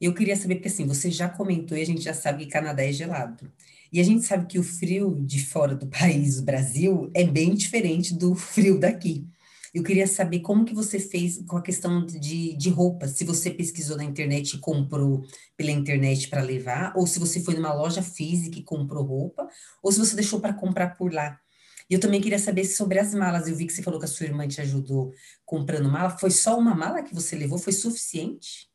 Eu 0.00 0.12
queria 0.14 0.36
saber, 0.36 0.56
porque 0.56 0.68
assim, 0.68 0.86
você 0.86 1.10
já 1.10 1.28
comentou 1.28 1.78
e 1.78 1.82
a 1.82 1.86
gente 1.86 2.02
já 2.02 2.12
sabe 2.12 2.44
que 2.44 2.50
Canadá 2.50 2.84
é 2.84 2.92
gelado. 2.92 3.50
E 3.92 4.00
a 4.00 4.02
gente 4.02 4.24
sabe 4.24 4.46
que 4.46 4.58
o 4.58 4.62
frio 4.62 5.22
de 5.24 5.44
fora 5.44 5.74
do 5.74 5.86
país, 5.88 6.38
o 6.38 6.44
Brasil, 6.44 7.10
é 7.14 7.24
bem 7.24 7.54
diferente 7.54 8.14
do 8.14 8.34
frio 8.34 8.78
daqui. 8.78 9.26
Eu 9.72 9.82
queria 9.82 10.06
saber 10.06 10.38
como 10.40 10.64
que 10.64 10.74
você 10.74 11.00
fez 11.00 11.42
com 11.48 11.56
a 11.56 11.62
questão 11.62 12.06
de, 12.06 12.56
de 12.56 12.70
roupa, 12.70 13.08
se 13.08 13.24
você 13.24 13.50
pesquisou 13.50 13.96
na 13.96 14.04
internet 14.04 14.54
e 14.54 14.58
comprou 14.58 15.24
pela 15.56 15.72
internet 15.72 16.28
para 16.28 16.42
levar, 16.42 16.92
ou 16.96 17.08
se 17.08 17.18
você 17.18 17.40
foi 17.40 17.54
numa 17.54 17.74
loja 17.74 18.00
física 18.00 18.56
e 18.58 18.62
comprou 18.62 19.04
roupa, 19.04 19.48
ou 19.82 19.90
se 19.90 19.98
você 19.98 20.14
deixou 20.14 20.40
para 20.40 20.54
comprar 20.54 20.90
por 20.96 21.12
lá. 21.12 21.40
E 21.88 21.94
eu 21.94 22.00
também 22.00 22.20
queria 22.20 22.38
saber 22.38 22.64
sobre 22.64 22.98
as 22.98 23.14
malas. 23.14 23.46
Eu 23.46 23.56
vi 23.56 23.66
que 23.66 23.72
você 23.72 23.82
falou 23.82 23.98
que 23.98 24.06
a 24.06 24.08
sua 24.08 24.26
irmã 24.26 24.46
te 24.48 24.60
ajudou 24.60 25.12
comprando 25.44 25.90
mala. 25.90 26.10
Foi 26.10 26.30
só 26.30 26.58
uma 26.58 26.74
mala 26.74 27.02
que 27.02 27.14
você 27.14 27.36
levou? 27.36 27.58
Foi 27.58 27.72
suficiente? 27.72 28.68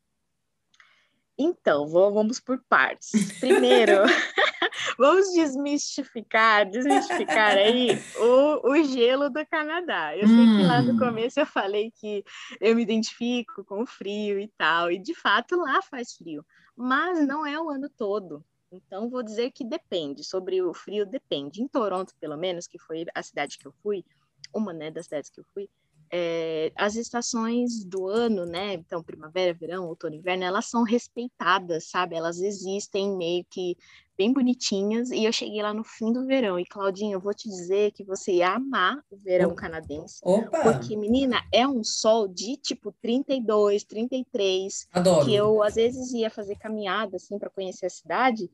Então, 1.41 1.87
vamos 1.87 2.37
por 2.37 2.61
partes. 2.67 3.39
Primeiro, 3.39 3.93
vamos 4.99 5.31
desmistificar, 5.31 6.69
desmistificar 6.69 7.57
aí 7.57 7.91
o, 8.17 8.71
o 8.71 8.83
gelo 8.83 9.29
do 9.29 9.45
Canadá. 9.47 10.17
Eu 10.17 10.27
sei 10.27 10.45
que 10.57 10.63
lá 10.63 10.81
no 10.81 10.93
hum. 10.95 10.99
começo 10.99 11.39
eu 11.39 11.45
falei 11.45 11.91
que 11.91 12.25
eu 12.59 12.75
me 12.75 12.81
identifico 12.81 13.63
com 13.63 13.83
o 13.83 13.87
frio 13.87 14.37
e 14.37 14.49
tal, 14.57 14.91
e 14.91 14.99
de 14.99 15.15
fato 15.15 15.55
lá 15.55 15.81
faz 15.81 16.13
frio, 16.13 16.45
mas 16.75 17.25
não 17.25 17.45
é 17.45 17.57
o 17.57 17.69
ano 17.69 17.89
todo. 17.89 18.43
Então, 18.71 19.09
vou 19.09 19.23
dizer 19.23 19.51
que 19.51 19.65
depende. 19.65 20.23
Sobre 20.23 20.61
o 20.61 20.73
frio, 20.73 21.05
depende. 21.05 21.61
Em 21.61 21.67
Toronto, 21.67 22.13
pelo 22.19 22.37
menos, 22.37 22.67
que 22.67 22.77
foi 22.77 23.05
a 23.13 23.23
cidade 23.23 23.57
que 23.57 23.67
eu 23.67 23.73
fui, 23.83 24.05
uma 24.53 24.73
né, 24.73 24.91
das 24.91 25.05
cidades 25.05 25.29
que 25.29 25.39
eu 25.39 25.45
fui, 25.53 25.69
é, 26.11 26.71
as 26.75 26.95
estações 26.95 27.83
do 27.83 28.07
ano, 28.07 28.45
né? 28.45 28.73
Então, 28.73 29.03
primavera, 29.03 29.53
verão, 29.53 29.87
outono, 29.87 30.15
inverno, 30.15 30.43
elas 30.43 30.65
são 30.65 30.83
respeitadas, 30.83 31.85
sabe? 31.85 32.15
Elas 32.15 32.39
existem 32.39 33.15
meio 33.15 33.45
que 33.49 33.77
bem 34.19 34.33
bonitinhas. 34.33 35.11
E 35.11 35.23
eu 35.23 35.31
cheguei 35.31 35.61
lá 35.61 35.73
no 35.73 35.81
fim 35.81 36.11
do 36.11 36.25
verão. 36.25 36.59
E, 36.59 36.65
Claudinha, 36.65 37.13
eu 37.13 37.21
vou 37.21 37.33
te 37.33 37.47
dizer 37.47 37.93
que 37.93 38.03
você 38.03 38.33
ia 38.33 38.55
amar 38.55 39.01
o 39.09 39.15
verão 39.15 39.55
canadense. 39.55 40.19
Opa! 40.21 40.59
Porque, 40.61 40.97
menina, 40.97 41.41
é 41.53 41.65
um 41.65 41.81
sol 41.85 42.27
de 42.27 42.57
tipo 42.57 42.93
32, 43.01 43.85
33. 43.85 44.87
Adoro. 44.91 45.25
Que 45.25 45.33
eu, 45.33 45.63
às 45.63 45.75
vezes, 45.75 46.11
ia 46.11 46.29
fazer 46.29 46.57
caminhada, 46.57 47.15
assim, 47.15 47.39
para 47.39 47.49
conhecer 47.49 47.85
a 47.85 47.89
cidade. 47.89 48.51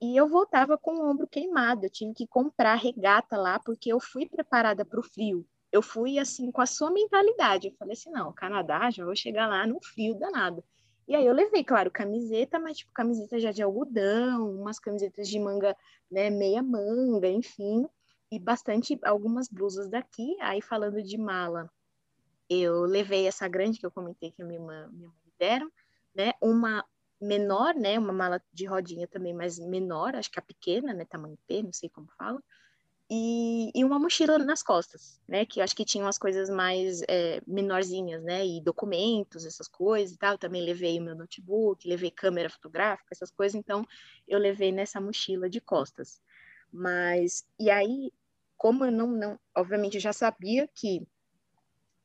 E 0.00 0.16
eu 0.16 0.28
voltava 0.28 0.78
com 0.78 0.92
o 0.92 1.10
ombro 1.10 1.26
queimado. 1.26 1.86
Eu 1.86 1.90
tive 1.90 2.14
que 2.14 2.26
comprar 2.28 2.76
regata 2.76 3.36
lá, 3.36 3.58
porque 3.58 3.92
eu 3.92 3.98
fui 3.98 4.24
preparada 4.24 4.84
para 4.84 5.00
o 5.00 5.02
frio 5.02 5.44
eu 5.70 5.82
fui 5.82 6.18
assim 6.18 6.50
com 6.50 6.62
a 6.62 6.66
sua 6.66 6.90
mentalidade. 6.90 7.68
Eu 7.68 7.74
falei 7.78 7.92
assim, 7.92 8.10
não, 8.10 8.32
Canadá, 8.32 8.90
já 8.90 9.04
vou 9.04 9.14
chegar 9.14 9.46
lá 9.46 9.66
no 9.66 9.78
frio 9.82 10.14
danado. 10.14 10.64
E 11.08 11.16
aí 11.16 11.26
eu 11.26 11.32
levei, 11.32 11.64
claro, 11.64 11.90
camiseta, 11.90 12.58
mas 12.60 12.76
tipo 12.76 12.92
camiseta 12.92 13.40
já 13.40 13.50
de 13.50 13.62
algodão, 13.62 14.60
umas 14.60 14.78
camisetas 14.78 15.26
de 15.26 15.40
manga, 15.40 15.74
né, 16.10 16.28
meia 16.28 16.62
manga, 16.62 17.26
enfim, 17.26 17.88
e 18.30 18.38
bastante 18.38 18.98
algumas 19.02 19.48
blusas 19.48 19.88
daqui. 19.88 20.36
Aí 20.40 20.60
falando 20.60 21.02
de 21.02 21.16
mala, 21.16 21.70
eu 22.50 22.82
levei 22.82 23.26
essa 23.26 23.48
grande 23.48 23.78
que 23.78 23.86
eu 23.86 23.90
comentei 23.90 24.32
que 24.32 24.42
a 24.42 24.44
minha 24.44 24.60
minha 24.60 25.08
mãe 25.08 25.08
me 25.24 25.32
deram, 25.38 25.72
né, 26.14 26.32
uma 26.42 26.84
menor, 27.20 27.74
né, 27.74 27.98
uma 27.98 28.12
mala 28.12 28.40
de 28.52 28.66
rodinha 28.66 29.08
também, 29.08 29.32
mas 29.34 29.58
menor, 29.58 30.14
acho 30.14 30.30
que 30.30 30.38
a 30.38 30.42
pequena, 30.42 30.92
né, 30.92 31.06
tamanho 31.06 31.38
P, 31.46 31.62
não 31.62 31.72
sei 31.72 31.88
como 31.88 32.08
fala 32.18 32.42
e, 33.10 33.70
e, 33.74 33.84
uma 33.84 33.98
mochila 33.98 34.38
nas 34.38 34.62
costas, 34.62 35.18
né? 35.26 35.46
Que 35.46 35.60
eu 35.60 35.64
acho 35.64 35.74
que 35.74 35.84
tinha 35.84 36.04
umas 36.04 36.18
coisas 36.18 36.50
mais 36.50 37.00
é, 37.08 37.40
menorzinhas, 37.46 38.22
né? 38.22 38.46
E 38.46 38.60
documentos, 38.60 39.46
essas 39.46 39.66
coisas 39.66 40.14
e 40.14 40.18
tal. 40.18 40.32
Eu 40.32 40.38
também 40.38 40.62
levei 40.62 40.98
o 40.98 41.02
meu 41.02 41.14
notebook, 41.14 41.88
levei 41.88 42.10
câmera 42.10 42.50
fotográfica, 42.50 43.08
essas 43.10 43.30
coisas. 43.30 43.54
Então, 43.54 43.86
eu 44.26 44.38
levei 44.38 44.72
nessa 44.72 45.00
mochila 45.00 45.48
de 45.48 45.60
costas. 45.60 46.20
Mas, 46.70 47.46
e 47.58 47.70
aí, 47.70 48.12
como 48.58 48.84
eu 48.84 48.92
não, 48.92 49.06
não 49.06 49.40
obviamente, 49.56 49.94
eu 49.94 50.00
já 50.02 50.12
sabia 50.12 50.68
que 50.68 51.06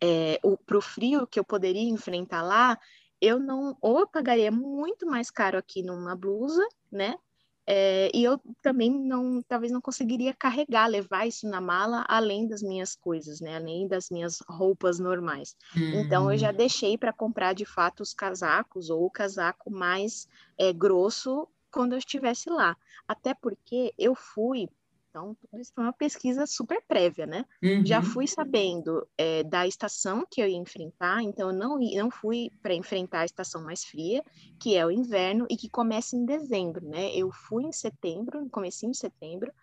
é, 0.02 0.40
o 0.44 0.58
frio 0.82 1.28
que 1.28 1.40
eu 1.40 1.44
poderia 1.44 1.90
enfrentar 1.90 2.42
lá, 2.42 2.80
eu 3.20 3.40
não, 3.40 3.78
ou 3.82 4.00
eu 4.00 4.08
pagaria 4.08 4.52
muito 4.52 5.06
mais 5.06 5.32
caro 5.32 5.58
aqui 5.58 5.82
numa 5.82 6.16
blusa, 6.16 6.66
né? 6.92 7.18
É, 7.66 8.12
e 8.14 8.24
eu 8.24 8.40
também 8.62 8.92
não, 8.92 9.42
talvez 9.42 9.72
não 9.72 9.80
conseguiria 9.80 10.34
carregar, 10.34 10.88
levar 10.88 11.26
isso 11.26 11.48
na 11.48 11.62
mala, 11.62 12.04
além 12.10 12.46
das 12.48 12.62
minhas 12.62 12.96
coisas, 12.96 13.40
né? 13.40 13.56
Além 13.56 13.88
das 13.88 14.10
minhas 14.10 14.42
roupas 14.48 15.00
normais. 15.00 15.56
Uhum. 15.76 16.02
Então 16.02 16.32
eu 16.32 16.38
já 16.38 16.52
hum. 16.52 16.56
deixei 16.56 16.98
para 16.98 17.14
comprar 17.14 17.54
de 17.54 17.66
fato 17.66 18.02
os 18.02 18.14
casacos 18.14 18.90
ou 18.90 19.06
o 19.06 19.12
casaco 19.12 19.72
mais 19.72 20.28
é, 20.58 20.74
grosso 20.74 21.48
quando 21.72 21.94
eu 21.94 21.98
estivesse 21.98 22.50
lá. 22.50 22.76
Até 23.08 23.34
porque 23.34 23.94
eu 23.98 24.14
fui 24.14 24.68
então, 25.14 25.36
tudo 25.36 25.62
isso 25.62 25.72
foi 25.76 25.84
uma 25.84 25.94
pesquisa 25.94 26.48
super 26.48 26.82
prévia, 26.88 27.28
né? 27.28 27.46
Uhum. 27.62 27.86
Já 27.86 28.02
fui 28.02 28.26
sabendo 28.26 29.08
é, 29.16 29.44
da 29.44 29.68
estação 29.68 30.26
que 30.30 30.42
eu 30.42 30.48
ia 30.48 30.58
enfrentar, 30.58 31.22
então 31.22 31.52
eu 31.52 31.56
não, 31.56 31.78
não 31.78 32.10
fui 32.10 32.50
para 32.64 32.74
enfrentar 32.74 33.20
a 33.20 33.26
estação 33.26 33.64
mais 33.64 33.84
fria, 33.84 34.24
que 34.60 34.76
é 34.76 34.84
o 34.84 34.90
inverno, 34.90 35.46
e 35.52 35.56
que 35.56 35.70
começa 35.70 36.16
em 36.16 36.26
dezembro, 36.26 36.84
né? 36.84 37.16
Eu 37.16 37.32
fui 37.32 37.64
em 37.64 37.72
setembro, 37.72 38.42
no 38.42 38.50
comecinho 38.50 38.92
de 38.92 38.98
setembro, 38.98 39.54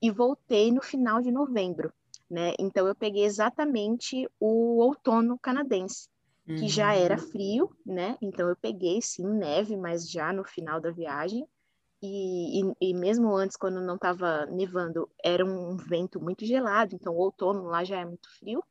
e 0.00 0.10
voltei 0.10 0.70
no 0.70 0.82
final 0.82 1.22
de 1.22 1.32
novembro, 1.32 1.90
né? 2.30 2.52
Então 2.58 2.86
eu 2.86 2.94
peguei 2.94 3.24
exatamente 3.24 4.28
o 4.38 4.76
outono 4.76 5.38
canadense, 5.38 6.10
que 6.44 6.52
uhum. 6.52 6.68
já 6.68 6.94
era 6.94 7.14
uhum. 7.14 7.28
frio, 7.28 7.76
né? 7.84 8.18
Então 8.20 8.46
eu 8.46 8.56
peguei 8.56 9.00
sim 9.00 9.26
neve, 9.26 9.74
mas 9.74 10.10
já 10.10 10.34
no 10.34 10.44
final 10.44 10.82
da 10.82 10.90
viagem. 10.90 11.46
E, 12.00 12.60
e, 12.60 12.74
e, 12.80 12.94
mesmo 12.94 13.34
antes, 13.34 13.56
quando 13.56 13.80
não 13.80 13.96
estava 13.96 14.46
nevando, 14.46 15.10
era 15.22 15.44
um 15.44 15.76
vento 15.76 16.20
muito 16.20 16.44
gelado, 16.46 16.94
então 16.94 17.12
o 17.12 17.18
outono 17.18 17.64
lá 17.64 17.82
já 17.82 17.98
é 17.98 18.04
muito 18.04 18.30
frio. 18.38 18.62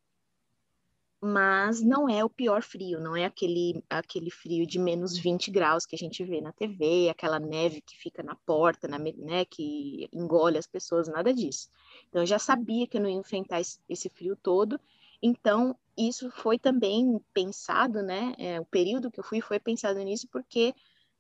Mas 1.19 1.81
não 1.81 2.07
é 2.07 2.23
o 2.23 2.29
pior 2.29 2.61
frio, 2.61 2.99
não 3.01 3.15
é 3.15 3.25
aquele, 3.25 3.83
aquele 3.89 4.29
frio 4.29 4.67
de 4.67 4.77
menos 4.77 5.17
20 5.17 5.49
graus 5.49 5.83
que 5.83 5.95
a 5.95 5.97
gente 5.97 6.23
vê 6.23 6.39
na 6.39 6.53
TV, 6.53 7.09
aquela 7.09 7.39
neve 7.39 7.81
que 7.81 7.97
fica 7.97 8.21
na 8.21 8.35
porta, 8.35 8.87
na, 8.87 8.99
né, 8.99 9.43
que 9.43 10.07
engole 10.13 10.59
as 10.59 10.67
pessoas, 10.67 11.07
nada 11.07 11.33
disso. 11.33 11.69
Então 12.07 12.21
eu 12.21 12.25
já 12.25 12.37
sabia 12.37 12.85
que 12.85 12.97
eu 12.97 13.01
não 13.01 13.09
ia 13.09 13.15
enfrentar 13.15 13.59
esse, 13.59 13.79
esse 13.89 14.09
frio 14.09 14.35
todo, 14.35 14.79
então 15.21 15.75
isso 15.97 16.29
foi 16.29 16.59
também 16.59 17.19
pensado, 17.33 18.03
né? 18.03 18.35
É, 18.37 18.59
o 18.61 18.65
período 18.65 19.09
que 19.09 19.19
eu 19.19 19.23
fui 19.23 19.41
foi 19.41 19.59
pensado 19.59 19.99
nisso 19.99 20.27
porque 20.31 20.75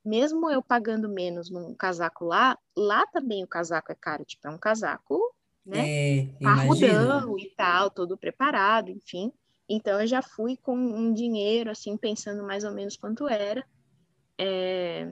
mesmo 0.07 0.49
eu 0.49 0.61
pagando 0.63 1.09
menos 1.09 1.49
num 1.49 1.75
casaco 1.75 2.25
lá, 2.25 2.57
lá 2.75 3.05
também 3.07 3.43
o 3.43 3.47
casaco 3.47 3.91
é 3.91 3.95
caro, 3.95 4.23
tipo, 4.25 4.47
é 4.47 4.51
um 4.51 4.57
casaco, 4.57 5.19
né? 5.65 5.89
É, 5.89 6.27
Parrudão 6.41 7.37
e 7.37 7.53
tal, 7.55 7.91
todo 7.91 8.17
preparado, 8.17 8.89
enfim. 8.89 9.31
Então 9.69 9.99
eu 9.99 10.07
já 10.07 10.21
fui 10.21 10.55
com 10.55 10.75
um 10.75 11.13
dinheiro, 11.13 11.69
assim, 11.69 11.97
pensando 11.97 12.43
mais 12.43 12.63
ou 12.63 12.71
menos 12.71 12.95
quanto 12.95 13.27
era. 13.27 13.65
É... 14.39 15.11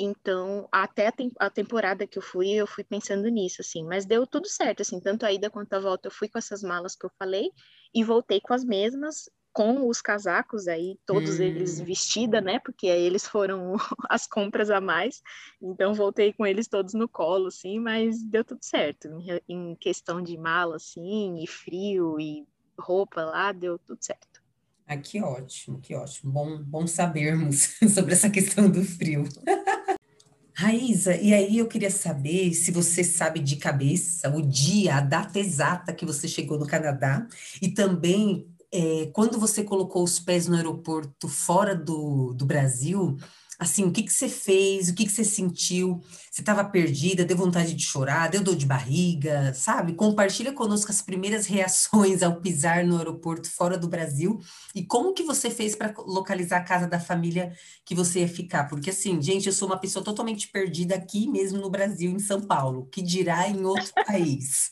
Então, 0.00 0.68
até 0.70 1.08
a, 1.08 1.12
te 1.12 1.28
a, 1.40 1.50
temporada 1.50 2.06
que 2.06 2.18
eu 2.18 2.22
fui, 2.22 2.50
eu 2.50 2.68
fui 2.68 2.84
pensando 2.84 3.28
nisso, 3.28 3.60
assim, 3.60 3.84
mas 3.84 4.06
deu 4.06 4.26
tudo 4.26 4.48
certo, 4.48 4.82
assim, 4.82 5.00
tanto 5.00 5.26
a 5.26 5.32
ida 5.32 5.50
quanto 5.50 5.72
a 5.72 5.80
volta 5.80 6.06
eu 6.06 6.12
fui 6.12 6.28
com 6.28 6.38
essas 6.38 6.62
malas 6.62 6.94
que 6.94 7.04
eu 7.04 7.10
falei 7.18 7.50
e 7.92 8.04
voltei 8.04 8.40
com 8.40 8.54
as 8.54 8.64
mesmas, 8.64 9.28
com 9.58 9.88
os 9.88 10.00
casacos 10.00 10.68
aí, 10.68 10.96
todos 11.04 11.40
hum. 11.40 11.42
eles 11.42 11.80
vestida, 11.80 12.40
né? 12.40 12.60
Porque 12.60 12.88
aí 12.88 13.02
eles 13.02 13.26
foram 13.26 13.74
as 14.08 14.24
compras 14.24 14.70
a 14.70 14.80
mais. 14.80 15.20
Então 15.60 15.92
voltei 15.94 16.32
com 16.32 16.46
eles 16.46 16.68
todos 16.68 16.94
no 16.94 17.08
colo, 17.08 17.48
assim, 17.48 17.80
mas 17.80 18.22
deu 18.22 18.44
tudo 18.44 18.60
certo. 18.62 19.08
Em, 19.08 19.42
em 19.48 19.74
questão 19.74 20.22
de 20.22 20.38
mala, 20.38 20.76
assim, 20.76 21.42
e 21.42 21.46
frio 21.48 22.20
e 22.20 22.46
roupa 22.78 23.24
lá, 23.24 23.50
deu 23.50 23.80
tudo 23.80 23.98
certo. 24.00 24.40
Ah, 24.86 24.96
que 24.96 25.20
ótimo, 25.20 25.80
que 25.80 25.92
ótimo. 25.92 26.30
Bom, 26.30 26.62
bom 26.62 26.86
sabermos 26.86 27.76
sobre 27.92 28.12
essa 28.12 28.30
questão 28.30 28.70
do 28.70 28.84
frio. 28.84 29.24
Raíza, 30.54 31.16
e 31.16 31.34
aí 31.34 31.58
eu 31.58 31.66
queria 31.66 31.90
saber 31.90 32.54
se 32.54 32.70
você 32.70 33.02
sabe 33.02 33.40
de 33.40 33.56
cabeça 33.56 34.28
o 34.28 34.40
dia, 34.40 34.96
a 34.96 35.00
data 35.00 35.38
exata 35.40 35.92
que 35.92 36.06
você 36.06 36.28
chegou 36.28 36.58
no 36.58 36.66
Canadá 36.66 37.26
e 37.60 37.68
também 37.68 38.46
é, 38.72 39.10
quando 39.12 39.38
você 39.38 39.64
colocou 39.64 40.02
os 40.02 40.18
pés 40.18 40.46
no 40.46 40.56
aeroporto 40.56 41.28
fora 41.28 41.74
do, 41.74 42.32
do 42.34 42.44
Brasil, 42.44 43.16
assim, 43.58 43.84
o 43.84 43.90
que, 43.90 44.04
que 44.04 44.12
você 44.12 44.28
fez, 44.28 44.88
o 44.88 44.94
que, 44.94 45.04
que 45.04 45.10
você 45.10 45.24
sentiu? 45.24 46.00
Você 46.30 46.42
estava 46.42 46.64
perdida, 46.64 47.24
deu 47.24 47.36
vontade 47.36 47.74
de 47.74 47.82
chorar, 47.82 48.28
deu 48.28 48.40
dor 48.40 48.54
de 48.54 48.64
barriga, 48.64 49.52
sabe? 49.52 49.94
Compartilha 49.94 50.52
conosco 50.52 50.92
as 50.92 51.02
primeiras 51.02 51.46
reações 51.48 52.22
ao 52.22 52.40
pisar 52.40 52.84
no 52.84 52.96
aeroporto 52.96 53.50
fora 53.50 53.76
do 53.76 53.88
Brasil 53.88 54.38
e 54.74 54.84
como 54.86 55.12
que 55.12 55.24
você 55.24 55.50
fez 55.50 55.74
para 55.74 55.92
localizar 55.98 56.58
a 56.58 56.64
casa 56.64 56.86
da 56.86 57.00
família 57.00 57.52
que 57.84 57.94
você 57.94 58.20
ia 58.20 58.28
ficar. 58.28 58.68
Porque 58.68 58.90
assim, 58.90 59.20
gente, 59.20 59.48
eu 59.48 59.52
sou 59.52 59.66
uma 59.66 59.80
pessoa 59.80 60.04
totalmente 60.04 60.48
perdida 60.48 60.94
aqui 60.94 61.26
mesmo 61.28 61.58
no 61.58 61.70
Brasil, 61.70 62.12
em 62.12 62.20
São 62.20 62.40
Paulo, 62.40 62.86
que 62.92 63.02
dirá 63.02 63.48
em 63.48 63.64
outro 63.64 63.92
país. 64.06 64.70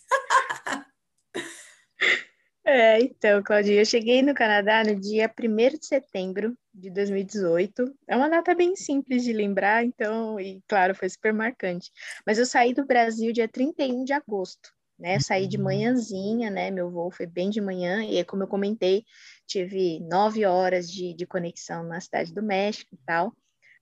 É, 2.68 2.98
então, 3.00 3.40
Claudinha, 3.44 3.80
eu 3.80 3.86
cheguei 3.86 4.22
no 4.22 4.34
Canadá 4.34 4.82
no 4.82 4.98
dia 4.98 5.32
1 5.32 5.78
de 5.78 5.86
setembro 5.86 6.58
de 6.74 6.90
2018. 6.90 7.94
É 8.08 8.16
uma 8.16 8.28
data 8.28 8.56
bem 8.56 8.74
simples 8.74 9.22
de 9.22 9.32
lembrar, 9.32 9.84
então, 9.84 10.40
e 10.40 10.60
claro, 10.66 10.92
foi 10.92 11.08
super 11.08 11.32
marcante. 11.32 11.92
Mas 12.26 12.38
eu 12.40 12.44
saí 12.44 12.74
do 12.74 12.84
Brasil 12.84 13.32
dia 13.32 13.46
31 13.46 14.02
de 14.02 14.12
agosto, 14.12 14.68
né? 14.98 15.20
Saí 15.20 15.46
de 15.46 15.58
uhum. 15.58 15.62
manhãzinha, 15.62 16.50
né? 16.50 16.72
Meu 16.72 16.90
voo 16.90 17.08
foi 17.08 17.24
bem 17.24 17.50
de 17.50 17.60
manhã, 17.60 18.04
e 18.04 18.24
como 18.24 18.42
eu 18.42 18.48
comentei, 18.48 19.04
tive 19.46 20.00
nove 20.00 20.44
horas 20.44 20.90
de, 20.90 21.14
de 21.14 21.24
conexão 21.24 21.84
na 21.84 22.00
Cidade 22.00 22.34
do 22.34 22.42
México 22.42 22.96
e 22.96 22.98
tal. 23.06 23.32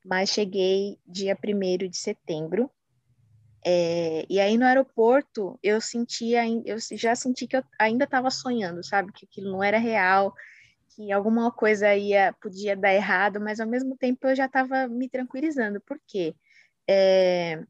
Mas 0.05 0.28
cheguei 0.28 0.99
dia 1.07 1.35
1 1.43 1.89
de 1.89 1.97
setembro, 1.97 2.70
é, 3.65 4.27
e 4.29 4.39
aí 4.41 4.59
no 4.59 4.67
aeroporto 4.67 5.59
eu 5.62 5.81
sentia, 5.81 6.43
eu 6.65 6.77
já 6.93 7.15
senti 7.15 7.47
que 7.47 7.57
eu 7.57 7.65
ainda 7.79 8.05
estava 8.05 8.31
sonhando, 8.31 8.85
sabe, 8.85 9.12
que 9.12 9.25
aquilo 9.25 9.51
não 9.53 9.62
era 9.62 9.79
real, 9.79 10.35
que 10.95 11.11
alguma 11.11 11.51
coisa 11.51 11.95
ia 11.95 12.33
podia 12.41 12.77
dar 12.77 12.95
errado, 12.95 13.41
mas 13.41 13.61
ao 13.61 13.67
mesmo 13.67 13.97
tempo 13.97 14.27
eu 14.29 14.37
já 14.37 14.47
estava 14.47 14.87
me 14.89 15.09
tranquilizando. 15.09 15.81
Por 15.81 15.99
quê? 16.07 16.35
É, 16.89 17.65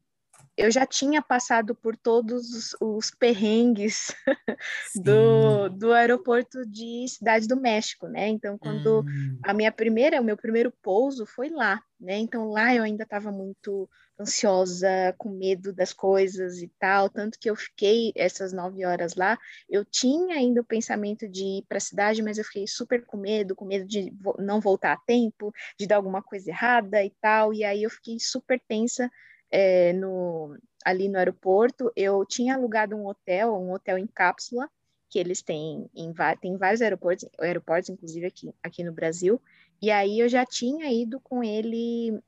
eu 0.57 0.71
já 0.71 0.85
tinha 0.85 1.21
passado 1.21 1.75
por 1.75 1.97
todos 1.97 2.49
os, 2.51 2.75
os 2.79 3.11
perrengues 3.11 4.15
do, 4.95 5.67
do 5.69 5.91
aeroporto 5.91 6.65
de 6.65 7.05
Cidade 7.09 7.47
do 7.47 7.59
México, 7.59 8.07
né? 8.07 8.29
Então, 8.29 8.57
quando 8.57 9.01
hum. 9.01 9.37
a 9.43 9.53
minha 9.53 9.71
primeira, 9.71 10.21
o 10.21 10.23
meu 10.23 10.37
primeiro 10.37 10.71
pouso 10.81 11.25
foi 11.25 11.49
lá, 11.49 11.81
né? 11.99 12.17
Então, 12.17 12.49
lá 12.49 12.73
eu 12.73 12.83
ainda 12.83 13.03
estava 13.03 13.31
muito 13.31 13.89
ansiosa, 14.17 15.13
com 15.17 15.29
medo 15.29 15.73
das 15.73 15.91
coisas 15.91 16.61
e 16.61 16.71
tal, 16.79 17.09
tanto 17.09 17.37
que 17.37 17.49
eu 17.49 17.55
fiquei 17.55 18.13
essas 18.15 18.53
nove 18.53 18.85
horas 18.85 19.15
lá. 19.15 19.37
Eu 19.69 19.83
tinha 19.83 20.35
ainda 20.35 20.61
o 20.61 20.65
pensamento 20.65 21.27
de 21.27 21.43
ir 21.43 21.65
para 21.67 21.77
a 21.77 21.81
cidade, 21.81 22.23
mas 22.23 22.37
eu 22.37 22.45
fiquei 22.45 22.65
super 22.65 23.05
com 23.05 23.17
medo, 23.17 23.55
com 23.55 23.65
medo 23.65 23.85
de 23.85 24.13
não 24.39 24.61
voltar 24.61 24.93
a 24.93 24.97
tempo, 25.05 25.53
de 25.77 25.85
dar 25.85 25.97
alguma 25.97 26.23
coisa 26.23 26.49
errada 26.49 27.03
e 27.03 27.09
tal. 27.19 27.53
E 27.53 27.65
aí 27.65 27.83
eu 27.83 27.89
fiquei 27.89 28.17
super 28.19 28.57
tensa 28.69 29.11
é, 29.51 29.93
no, 29.93 30.57
ali 30.83 31.07
no 31.07 31.17
aeroporto, 31.17 31.91
eu 31.95 32.25
tinha 32.25 32.55
alugado 32.55 32.95
um 32.95 33.07
hotel, 33.07 33.55
um 33.55 33.71
hotel 33.71 33.97
em 33.97 34.07
cápsula, 34.07 34.69
que 35.09 35.19
eles 35.19 35.41
têm 35.41 35.89
em, 35.95 36.13
tem 36.41 36.57
vários 36.57 36.81
aeroportos, 36.81 37.29
aeroportos 37.39 37.89
inclusive 37.89 38.25
aqui, 38.25 38.53
aqui 38.61 38.83
no 38.83 38.91
Brasil, 38.91 39.41
e 39.81 39.91
aí 39.91 40.19
eu 40.19 40.27
já 40.27 40.45
tinha 40.45 40.91
ido 40.91 41.19
com 41.19 41.43
ele 41.43 42.19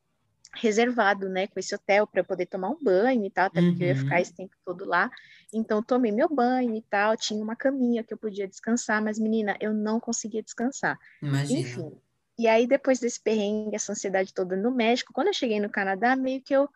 reservado, 0.55 1.29
né, 1.29 1.47
com 1.47 1.59
esse 1.59 1.75
hotel 1.75 2.07
para 2.07 2.23
poder 2.23 2.45
tomar 2.45 2.69
um 2.69 2.81
banho 2.81 3.25
e 3.25 3.29
tal, 3.29 3.47
até 3.47 3.61
porque 3.61 3.83
eu 3.83 3.87
ia 3.87 3.95
ficar 3.95 4.15
uhum. 4.15 4.21
esse 4.21 4.33
tempo 4.33 4.55
todo 4.65 4.85
lá. 4.85 5.09
Então 5.53 5.83
tomei 5.83 6.11
meu 6.11 6.27
banho 6.29 6.75
e 6.75 6.81
tal, 6.81 7.15
tinha 7.15 7.43
uma 7.43 7.55
caminha 7.55 8.03
que 8.03 8.13
eu 8.13 8.17
podia 8.17 8.47
descansar, 8.47 9.03
mas 9.03 9.19
menina, 9.19 9.55
eu 9.59 9.73
não 9.73 9.99
conseguia 9.99 10.41
descansar. 10.41 10.97
Imagina. 11.21 11.59
Enfim. 11.59 11.91
E 12.39 12.47
aí 12.47 12.67
depois 12.67 12.99
desse 12.99 13.19
perrengue, 13.19 13.75
essa 13.75 13.91
ansiedade 13.91 14.33
toda 14.33 14.55
no 14.55 14.71
México, 14.71 15.13
quando 15.13 15.27
eu 15.27 15.33
cheguei 15.33 15.59
no 15.59 15.69
Canadá, 15.69 16.15
meio 16.15 16.41
que 16.41 16.55
eu 16.55 16.69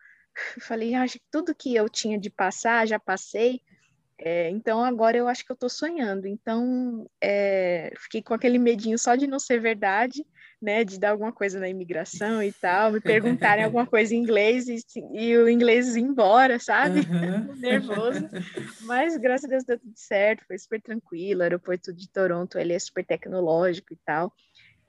falei, 0.60 0.94
acho 0.94 1.14
que 1.14 1.24
tudo 1.30 1.54
que 1.54 1.74
eu 1.74 1.88
tinha 1.88 2.18
de 2.18 2.30
passar, 2.30 2.86
já 2.86 2.98
passei. 2.98 3.60
É, 4.18 4.48
então 4.50 4.84
agora 4.84 5.16
eu 5.16 5.26
acho 5.26 5.44
que 5.44 5.50
eu 5.50 5.54
estou 5.54 5.68
sonhando. 5.68 6.26
Então 6.26 7.08
é, 7.20 7.92
fiquei 7.98 8.22
com 8.22 8.34
aquele 8.34 8.58
medinho 8.58 8.98
só 8.98 9.16
de 9.16 9.26
não 9.26 9.38
ser 9.38 9.60
verdade, 9.60 10.24
né? 10.60 10.84
De 10.84 10.98
dar 10.98 11.10
alguma 11.10 11.32
coisa 11.32 11.58
na 11.58 11.68
imigração 11.68 12.40
e 12.42 12.52
tal, 12.52 12.92
me 12.92 13.00
perguntarem 13.00 13.64
alguma 13.64 13.84
coisa 13.84 14.14
em 14.14 14.18
inglês 14.18 14.68
e, 14.68 14.78
e 15.12 15.36
o 15.36 15.48
inglês 15.48 15.96
ir 15.96 16.02
embora, 16.02 16.58
sabe? 16.60 17.00
Uhum. 17.00 17.54
Nervoso. 17.58 18.28
Mas 18.82 19.16
graças 19.16 19.46
a 19.46 19.48
Deus 19.48 19.64
deu 19.64 19.78
tudo 19.78 19.94
certo, 19.96 20.44
foi 20.46 20.56
super 20.56 20.80
tranquilo. 20.80 21.40
O 21.40 21.42
aeroporto 21.42 21.92
de 21.92 22.08
Toronto 22.08 22.58
ele 22.58 22.72
é 22.72 22.78
super 22.78 23.04
tecnológico 23.04 23.92
e 23.92 23.98
tal. 24.04 24.32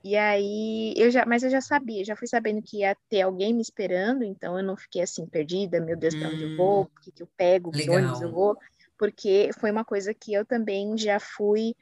E 0.04 0.16
aí, 0.16 0.92
eu 0.98 1.10
já, 1.10 1.24
mas 1.24 1.42
eu 1.42 1.48
já 1.48 1.62
sabia, 1.62 2.04
já 2.04 2.14
fui 2.14 2.28
sabendo 2.28 2.60
que 2.62 2.80
ia 2.80 2.94
ter 3.08 3.22
alguém 3.22 3.54
me 3.54 3.62
esperando, 3.62 4.22
então 4.22 4.58
eu 4.58 4.62
não 4.62 4.76
fiquei 4.76 5.00
assim 5.02 5.26
perdida, 5.26 5.80
meu 5.80 5.96
Deus, 5.96 6.14
para 6.14 6.28
onde 6.30 6.44
eu 6.44 6.50
vou, 6.50 6.82
hum, 6.82 6.84
o 6.84 7.00
que, 7.00 7.10
que 7.10 7.22
eu 7.22 7.28
pego, 7.38 7.74
que 7.74 7.88
ônibus 7.90 8.20
eu 8.20 8.30
vou, 8.30 8.54
porque 8.98 9.50
foi 9.58 9.70
uma 9.70 9.84
coisa 9.84 10.12
que 10.12 10.34
eu 10.34 10.44
também 10.44 10.96
já 10.98 11.18
fui, 11.18 11.74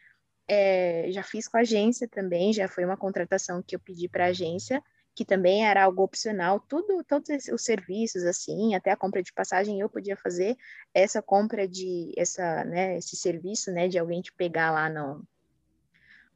é, 0.48 1.10
já 1.12 1.22
fiz 1.22 1.48
com 1.48 1.56
a 1.58 1.60
agência 1.60 2.08
também, 2.08 2.52
já 2.52 2.68
foi 2.68 2.84
uma 2.84 2.96
contratação 2.96 3.62
que 3.62 3.76
eu 3.76 3.80
pedi 3.80 4.08
para 4.08 4.26
a 4.26 4.28
agência, 4.28 4.82
que 5.16 5.24
também 5.24 5.66
era 5.66 5.84
algo 5.84 6.02
opcional, 6.02 6.60
tudo, 6.60 7.04
todos 7.04 7.28
os 7.48 7.64
serviços, 7.64 8.24
assim, 8.24 8.74
até 8.74 8.92
a 8.92 8.96
compra 8.96 9.22
de 9.22 9.32
passagem 9.32 9.80
eu 9.80 9.88
podia 9.90 10.16
fazer, 10.16 10.56
essa 10.94 11.22
compra 11.22 11.68
de, 11.68 12.12
essa, 12.16 12.64
né, 12.64 12.98
esse 12.98 13.16
serviço, 13.16 13.72
né, 13.72 13.88
de 13.88 13.98
alguém 13.98 14.22
te 14.22 14.32
pegar 14.32 14.70
lá 14.70 14.88
no, 14.88 15.26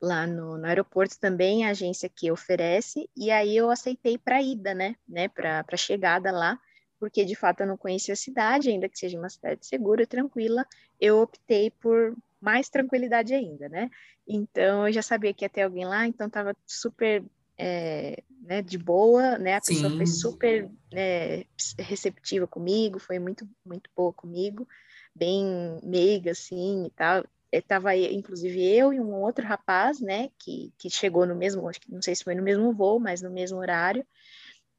lá 0.00 0.26
no, 0.26 0.58
no, 0.58 0.66
aeroporto 0.66 1.18
também 1.18 1.64
a 1.64 1.70
agência 1.70 2.08
que 2.08 2.30
oferece, 2.30 3.08
e 3.16 3.30
aí 3.30 3.56
eu 3.56 3.70
aceitei 3.70 4.18
para 4.18 4.42
ida, 4.42 4.74
né, 4.74 4.96
né, 5.08 5.28
para 5.28 5.76
chegada 5.76 6.30
lá, 6.30 6.58
porque 6.98 7.24
de 7.24 7.34
fato 7.34 7.60
eu 7.60 7.66
não 7.66 7.76
conhecia 7.76 8.14
a 8.14 8.16
cidade, 8.16 8.70
ainda 8.70 8.88
que 8.88 8.98
seja 8.98 9.18
uma 9.18 9.28
cidade 9.28 9.66
segura, 9.66 10.02
e 10.02 10.06
tranquila, 10.06 10.66
eu 11.00 11.20
optei 11.20 11.70
por 11.70 12.16
mais 12.40 12.68
tranquilidade 12.68 13.34
ainda, 13.34 13.68
né, 13.68 13.90
então 14.26 14.86
eu 14.86 14.92
já 14.92 15.02
sabia 15.02 15.32
que 15.32 15.44
ia 15.44 15.48
ter 15.48 15.62
alguém 15.62 15.84
lá, 15.84 16.06
então 16.06 16.26
estava 16.26 16.54
super 16.66 17.24
é, 17.58 18.22
né, 18.42 18.60
de 18.60 18.76
boa, 18.76 19.38
né, 19.38 19.54
a 19.54 19.60
Sim. 19.62 19.74
pessoa 19.74 19.96
foi 19.96 20.06
super 20.06 20.70
né, 20.92 21.44
receptiva 21.78 22.46
comigo, 22.46 22.98
foi 22.98 23.18
muito, 23.18 23.48
muito 23.64 23.90
boa 23.96 24.12
comigo, 24.12 24.68
bem 25.14 25.80
meiga, 25.82 26.32
assim, 26.32 26.86
e 26.86 26.90
tal, 26.90 27.24
estava 27.52 27.96
inclusive 27.96 28.62
eu 28.64 28.92
e 28.92 29.00
um 29.00 29.14
outro 29.22 29.44
rapaz, 29.46 30.00
né, 30.00 30.30
que, 30.38 30.72
que 30.78 30.90
chegou 30.90 31.26
no 31.26 31.34
mesmo, 31.34 31.68
acho 31.68 31.80
que 31.80 31.92
não 31.92 32.02
sei 32.02 32.14
se 32.14 32.24
foi 32.24 32.34
no 32.34 32.42
mesmo 32.42 32.72
voo, 32.72 33.00
mas 33.00 33.22
no 33.22 33.30
mesmo 33.30 33.58
horário. 33.58 34.06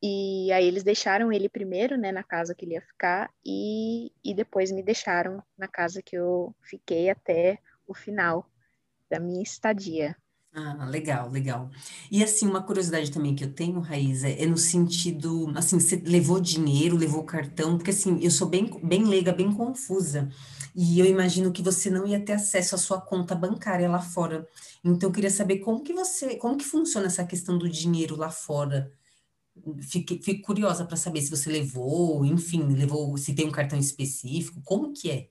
E 0.01 0.51
aí 0.51 0.67
eles 0.67 0.83
deixaram 0.83 1.31
ele 1.31 1.49
primeiro, 1.49 1.97
né, 1.97 2.11
na 2.11 2.23
casa 2.23 2.53
que 2.53 2.65
ele 2.65 2.73
ia 2.73 2.81
ficar 2.81 3.31
e, 3.45 4.11
e 4.23 4.33
depois 4.33 4.71
me 4.71 4.83
deixaram 4.83 5.41
na 5.57 5.67
casa 5.67 6.01
que 6.03 6.15
eu 6.15 6.55
fiquei 6.61 7.09
até 7.09 7.57
o 7.87 7.95
final 7.95 8.47
da 9.09 9.19
minha 9.19 9.41
estadia. 9.41 10.15
Ah, 10.59 10.85
legal, 10.85 11.29
legal. 11.29 11.69
E 12.09 12.23
assim, 12.23 12.47
uma 12.47 12.63
curiosidade 12.63 13.11
também 13.11 13.35
que 13.35 13.43
eu 13.43 13.53
tenho, 13.53 13.79
Raíza, 13.79 14.27
é 14.27 14.43
no 14.47 14.57
sentido, 14.57 15.51
assim, 15.55 15.79
você 15.79 15.97
levou 15.97 16.39
dinheiro, 16.39 16.97
levou 16.97 17.23
cartão, 17.23 17.77
porque 17.77 17.91
assim, 17.91 18.17
eu 18.23 18.31
sou 18.31 18.47
bem, 18.49 18.67
bem 18.83 19.03
leiga, 19.05 19.31
bem 19.31 19.53
confusa. 19.53 20.29
E 20.75 20.99
eu 20.99 21.05
imagino 21.05 21.51
que 21.51 21.61
você 21.61 21.91
não 21.91 22.07
ia 22.07 22.19
ter 22.19 22.33
acesso 22.33 22.73
à 22.73 22.77
sua 22.79 22.99
conta 22.99 23.35
bancária 23.35 23.87
lá 23.87 24.01
fora. 24.01 24.47
Então, 24.83 25.09
eu 25.09 25.13
queria 25.13 25.29
saber 25.29 25.59
como 25.59 25.83
que 25.83 25.93
você, 25.93 26.35
como 26.37 26.57
que 26.57 26.65
funciona 26.65 27.05
essa 27.05 27.23
questão 27.25 27.55
do 27.57 27.69
dinheiro 27.69 28.15
lá 28.15 28.31
fora. 28.31 28.91
Fique, 29.81 30.21
fico 30.23 30.43
curiosa 30.47 30.85
para 30.85 30.97
saber 30.97 31.21
se 31.21 31.29
você 31.31 31.49
levou, 31.49 32.25
enfim, 32.25 32.63
levou, 32.73 33.17
se 33.17 33.33
tem 33.35 33.47
um 33.47 33.51
cartão 33.51 33.77
específico, 33.79 34.61
como 34.63 34.93
que 34.93 35.09
é? 35.11 35.29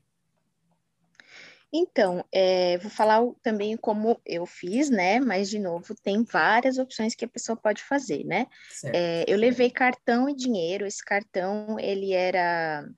Então, 1.72 2.24
é, 2.32 2.78
vou 2.78 2.90
falar 2.90 3.20
também 3.42 3.76
como 3.76 4.20
eu 4.24 4.46
fiz, 4.46 4.88
né? 4.88 5.20
Mas, 5.20 5.50
de 5.50 5.58
novo, 5.58 5.94
tem 5.94 6.22
várias 6.22 6.78
opções 6.78 7.14
que 7.14 7.24
a 7.24 7.28
pessoa 7.28 7.56
pode 7.56 7.82
fazer, 7.82 8.24
né? 8.24 8.46
É, 8.94 9.24
eu 9.26 9.36
levei 9.36 9.70
cartão 9.70 10.28
e 10.28 10.34
dinheiro. 10.34 10.86
Esse 10.86 11.04
cartão, 11.04 11.78
ele 11.78 12.12
era... 12.12 12.88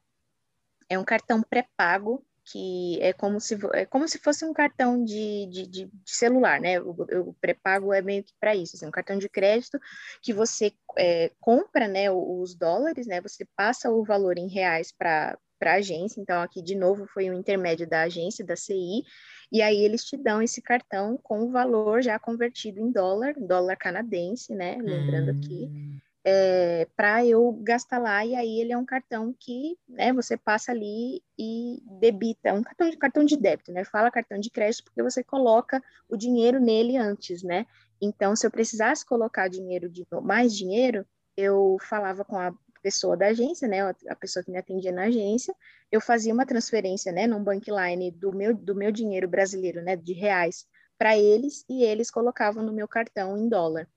É 0.89 0.99
um 0.99 1.05
cartão 1.05 1.43
pré-pago, 1.43 2.25
que 2.51 2.99
é 3.03 3.12
como 3.12 3.41
se, 3.41 3.59
é 3.75 3.85
como 3.85 4.09
se 4.09 4.19
fosse 4.19 4.45
um 4.45 4.53
cartão 4.53 5.05
de, 5.05 5.47
de, 5.47 5.66
de 5.66 5.91
celular, 6.07 6.61
né? 6.61 6.81
O, 6.81 6.91
o 7.29 7.35
pré-pago 7.35 7.93
é 7.93 8.01
meio 8.01 8.25
que 8.25 8.33
para 8.41 8.55
isso, 8.55 8.77
assim, 8.77 8.87
um 8.87 8.91
cartão 8.91 9.19
de 9.19 9.29
crédito 9.29 9.79
que 10.23 10.33
você 10.33 10.73
é, 10.97 11.31
compra, 11.41 11.87
né, 11.87 12.11
os 12.11 12.55
dólares, 12.55 13.07
né? 13.07 13.21
Você 13.21 13.47
passa 13.57 13.91
o 13.91 14.03
valor 14.05 14.39
em 14.39 14.49
reais 14.49 14.93
para 14.93 15.39
para 15.59 15.73
a 15.73 15.77
agência, 15.77 16.21
então 16.21 16.41
aqui 16.41 16.63
de 16.63 16.75
novo 16.75 17.07
foi 17.07 17.31
um 17.31 17.35
intermédio 17.35 17.89
da 17.89 18.03
agência, 18.03 18.45
da 18.45 18.57
CI, 18.57 19.03
e 19.51 19.63
aí 19.63 19.79
eles 19.79 20.05
te 20.05 20.17
dão 20.17 20.41
esse 20.43 20.63
cartão 20.63 21.19
com 21.23 21.41
o 21.41 21.51
valor 21.51 22.03
já 22.03 22.19
convertido 22.19 22.81
em 22.81 22.93
dólar, 22.93 23.35
dólar 23.35 23.77
canadense, 23.77 24.55
né? 24.55 24.77
Lembrando 24.81 25.33
hum. 25.33 25.39
aqui 25.39 26.03
é, 26.31 26.87
para 26.95 27.25
eu 27.25 27.53
gastar 27.63 27.99
lá, 27.99 28.25
e 28.25 28.35
aí 28.35 28.61
ele 28.61 28.71
é 28.71 28.77
um 28.77 28.85
cartão 28.85 29.35
que 29.39 29.79
né, 29.89 30.13
você 30.13 30.37
passa 30.37 30.73
ali 30.73 31.23
e 31.39 31.83
debita, 31.99 32.53
um 32.53 32.63
cartão 32.63 32.91
de 32.91 32.97
cartão 32.99 33.25
de 33.25 33.35
débito, 33.35 33.73
né? 33.73 33.83
Fala 33.85 34.11
cartão 34.11 34.39
de 34.39 34.51
crédito 34.51 34.85
porque 34.85 35.03
você 35.03 35.25
coloca 35.25 35.83
o 36.07 36.19
dinheiro 36.19 36.61
nele 36.61 36.99
antes, 36.99 37.43
né? 37.43 37.65
Então, 37.99 38.37
se 38.37 38.47
eu 38.47 38.51
precisasse 38.51 39.07
colocar 39.07 39.49
dinheiro 39.49 39.89
de 39.89 40.07
mais 40.23 40.55
dinheiro, 40.55 41.07
eu 41.35 41.79
falava 41.81 42.25
com 42.27 42.37
a 42.37 42.53
pessoa 42.79 43.16
da 43.16 43.26
agência, 43.26 43.68
né, 43.68 43.81
a 44.09 44.16
pessoa 44.16 44.43
que 44.45 44.51
me 44.51 44.59
atendia 44.59 44.93
na 44.93 45.05
agência, 45.05 45.55
eu 45.91 46.01
fazia 46.01 46.33
uma 46.33 46.47
transferência, 46.47 47.12
né, 47.12 47.26
num 47.26 47.43
bankline 47.43 48.11
do 48.11 48.33
meu 48.33 48.55
do 48.55 48.74
meu 48.74 48.91
dinheiro 48.91 49.29
brasileiro, 49.29 49.83
né, 49.83 49.97
de 49.97 50.12
reais 50.12 50.66
para 50.99 51.16
eles 51.16 51.64
e 51.68 51.85
eles 51.85 52.11
colocavam 52.11 52.62
no 52.62 52.72
meu 52.72 52.89
cartão 52.89 53.39
em 53.39 53.49
dólar. 53.49 53.89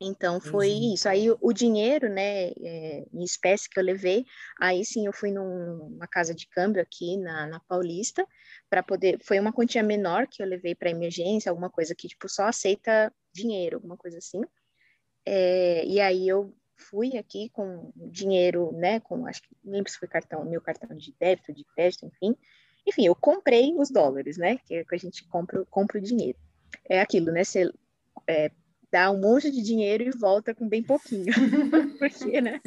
Então 0.00 0.40
foi 0.40 0.70
uhum. 0.70 0.94
isso. 0.94 1.08
Aí 1.08 1.30
o, 1.40 1.52
dinheiro, 1.52 2.08
né, 2.08 2.48
é, 2.50 3.06
em 3.12 3.24
espécie 3.24 3.68
que 3.68 3.80
eu 3.80 3.84
levei, 3.84 4.26
aí 4.60 4.84
sim 4.84 5.06
eu 5.06 5.12
fui 5.12 5.32
numa 5.32 6.06
casa 6.06 6.34
de 6.34 6.46
câmbio 6.48 6.82
aqui 6.82 7.16
na, 7.16 7.46
na 7.46 7.60
Paulista 7.60 8.26
para 8.68 8.82
poder. 8.82 9.18
Foi 9.22 9.40
uma 9.40 9.52
quantia 9.52 9.82
menor 9.82 10.26
que 10.26 10.42
eu 10.42 10.46
levei 10.46 10.74
para 10.74 10.90
emergência, 10.90 11.48
alguma 11.48 11.70
coisa 11.70 11.94
que 11.94 12.08
tipo 12.08 12.28
só 12.28 12.44
aceita 12.44 13.12
dinheiro, 13.32 13.76
alguma 13.76 13.96
coisa 13.96 14.18
assim. 14.18 14.42
É, 15.24 15.84
e 15.86 15.98
aí 15.98 16.28
eu 16.28 16.54
fui 16.76 17.16
aqui 17.16 17.48
com 17.50 17.90
dinheiro, 17.96 18.72
né, 18.72 19.00
com 19.00 19.26
acho 19.26 19.42
que 19.42 19.90
se 19.90 19.98
foi 19.98 20.08
cartão, 20.08 20.44
meu 20.44 20.60
cartão 20.60 20.96
de 20.96 21.14
débito, 21.18 21.52
de 21.52 21.64
crédito, 21.64 22.06
enfim. 22.06 22.36
Enfim, 22.86 23.06
eu 23.06 23.14
comprei 23.14 23.74
os 23.74 23.90
dólares, 23.90 24.36
né, 24.36 24.58
que, 24.58 24.76
é 24.76 24.84
que 24.84 24.94
a 24.94 24.98
gente 24.98 25.24
compra, 25.28 25.64
compra 25.66 25.98
o 25.98 26.00
dinheiro. 26.00 26.38
É 26.88 27.00
aquilo, 27.00 27.32
né, 27.32 27.42
você 27.42 27.70
é, 28.26 28.50
dá 28.90 29.10
um 29.10 29.20
monte 29.20 29.50
de 29.50 29.62
dinheiro 29.62 30.04
e 30.04 30.10
volta 30.10 30.54
com 30.54 30.68
bem 30.68 30.82
pouquinho. 30.82 31.26
Porque, 31.98 32.40
né? 32.40 32.60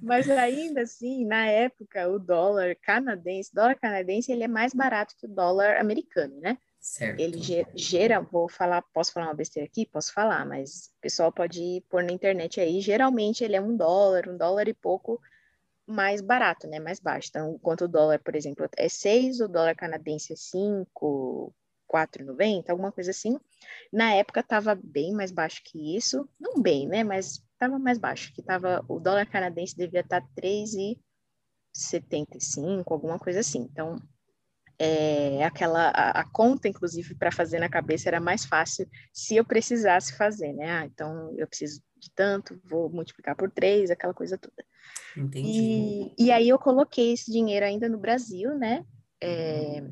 Mas 0.00 0.28
ainda 0.30 0.82
assim, 0.82 1.24
na 1.24 1.46
época, 1.46 2.08
o 2.08 2.18
dólar 2.18 2.74
canadense, 2.76 3.54
dólar 3.54 3.76
canadense, 3.76 4.32
ele 4.32 4.44
é 4.44 4.48
mais 4.48 4.72
barato 4.72 5.14
que 5.16 5.26
o 5.26 5.28
dólar 5.28 5.76
americano, 5.76 6.40
né? 6.40 6.58
Certo. 6.80 7.20
Ele 7.20 7.38
gera, 7.74 8.20
vou 8.20 8.48
falar, 8.48 8.80
posso 8.94 9.12
falar 9.12 9.26
uma 9.26 9.34
besteira 9.34 9.68
aqui? 9.68 9.84
Posso 9.84 10.14
falar, 10.14 10.46
mas 10.46 10.86
o 10.96 11.00
pessoal 11.00 11.30
pode 11.30 11.84
pôr 11.90 12.02
na 12.02 12.12
internet 12.12 12.58
aí. 12.58 12.80
Geralmente 12.80 13.44
ele 13.44 13.54
é 13.54 13.60
um 13.60 13.76
dólar, 13.76 14.26
um 14.28 14.36
dólar 14.36 14.66
e 14.66 14.72
pouco 14.72 15.20
mais 15.86 16.22
barato, 16.22 16.66
né? 16.66 16.80
Mais 16.80 16.98
baixo. 16.98 17.28
Então, 17.28 17.52
enquanto 17.54 17.82
o 17.82 17.88
dólar, 17.88 18.18
por 18.20 18.34
exemplo, 18.34 18.66
é 18.76 18.88
6, 18.88 19.40
o 19.40 19.48
dólar 19.48 19.76
canadense 19.76 20.32
é 20.32 20.36
5, 20.36 21.54
4,90, 21.86 22.70
alguma 22.70 22.90
coisa 22.90 23.10
assim. 23.10 23.38
Na 23.92 24.14
época 24.14 24.40
estava 24.40 24.74
bem 24.74 25.12
mais 25.12 25.30
baixo 25.30 25.60
que 25.64 25.96
isso. 25.96 26.26
Não 26.38 26.62
bem, 26.62 26.88
né? 26.88 27.04
Mas 27.04 27.44
estava 27.52 27.78
mais 27.78 27.98
baixo, 27.98 28.32
que 28.32 28.42
tava, 28.42 28.82
o 28.88 28.98
dólar 28.98 29.26
canadense 29.26 29.76
devia 29.76 30.00
estar 30.00 30.22
tá 30.22 30.28
3,75, 30.34 32.90
alguma 32.90 33.18
coisa 33.18 33.40
assim. 33.40 33.68
Então, 33.70 33.96
é, 34.82 35.44
aquela 35.44 35.90
a, 35.90 36.20
a, 36.20 36.24
conta, 36.24 36.66
inclusive, 36.66 37.14
para 37.14 37.30
fazer 37.30 37.58
na 37.58 37.68
cabeça 37.68 38.08
era 38.08 38.18
mais 38.18 38.46
fácil 38.46 38.88
se 39.12 39.36
eu 39.36 39.44
precisasse 39.44 40.16
fazer, 40.16 40.54
né? 40.54 40.70
Ah, 40.70 40.86
então 40.86 41.34
eu 41.36 41.46
preciso 41.46 41.82
de 41.98 42.10
tanto, 42.12 42.58
vou 42.64 42.88
multiplicar 42.88 43.36
por 43.36 43.50
três, 43.50 43.90
aquela 43.90 44.14
coisa 44.14 44.38
toda. 44.38 44.64
Entendi. 45.14 46.14
E, 46.16 46.26
e 46.26 46.32
aí 46.32 46.48
eu 46.48 46.58
coloquei 46.58 47.12
esse 47.12 47.30
dinheiro 47.30 47.66
ainda 47.66 47.90
no 47.90 47.98
Brasil, 47.98 48.54
né? 48.56 48.86
É, 49.22 49.82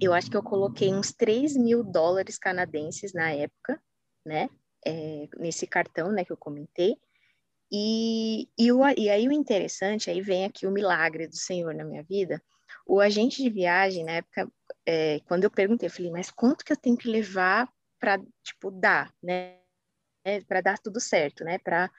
eu 0.00 0.14
acho 0.14 0.30
que 0.30 0.36
eu 0.36 0.42
coloquei 0.42 0.94
uns 0.94 1.12
3 1.12 1.56
mil 1.56 1.82
dólares 1.82 2.38
canadenses 2.38 3.12
na 3.12 3.32
época, 3.32 3.82
né? 4.24 4.48
É, 4.86 5.28
nesse 5.36 5.66
cartão, 5.66 6.12
né, 6.12 6.24
que 6.24 6.30
eu 6.32 6.36
comentei. 6.36 6.96
E, 7.72 8.48
e, 8.56 8.70
o, 8.70 8.86
e 8.96 9.10
aí 9.10 9.26
o 9.26 9.32
interessante, 9.32 10.08
aí 10.08 10.20
vem 10.20 10.44
aqui 10.44 10.64
o 10.64 10.70
milagre 10.70 11.26
do 11.26 11.34
Senhor 11.34 11.74
na 11.74 11.84
minha 11.84 12.04
vida, 12.04 12.40
o 12.86 13.00
agente 13.00 13.42
de 13.42 13.50
viagem, 13.50 14.04
na 14.04 14.12
época, 14.12 14.50
é, 14.86 15.20
quando 15.26 15.44
eu 15.44 15.50
perguntei, 15.50 15.88
eu 15.88 15.92
falei, 15.92 16.10
mas 16.10 16.30
quanto 16.30 16.64
que 16.64 16.72
eu 16.72 16.76
tenho 16.76 16.96
que 16.96 17.08
levar 17.08 17.68
para, 17.98 18.20
tipo, 18.42 18.70
dar, 18.70 19.12
né? 19.22 19.58
É, 20.24 20.40
para 20.40 20.60
dar 20.60 20.78
tudo 20.78 21.00
certo, 21.00 21.44
né? 21.44 21.58
Para 21.58 21.90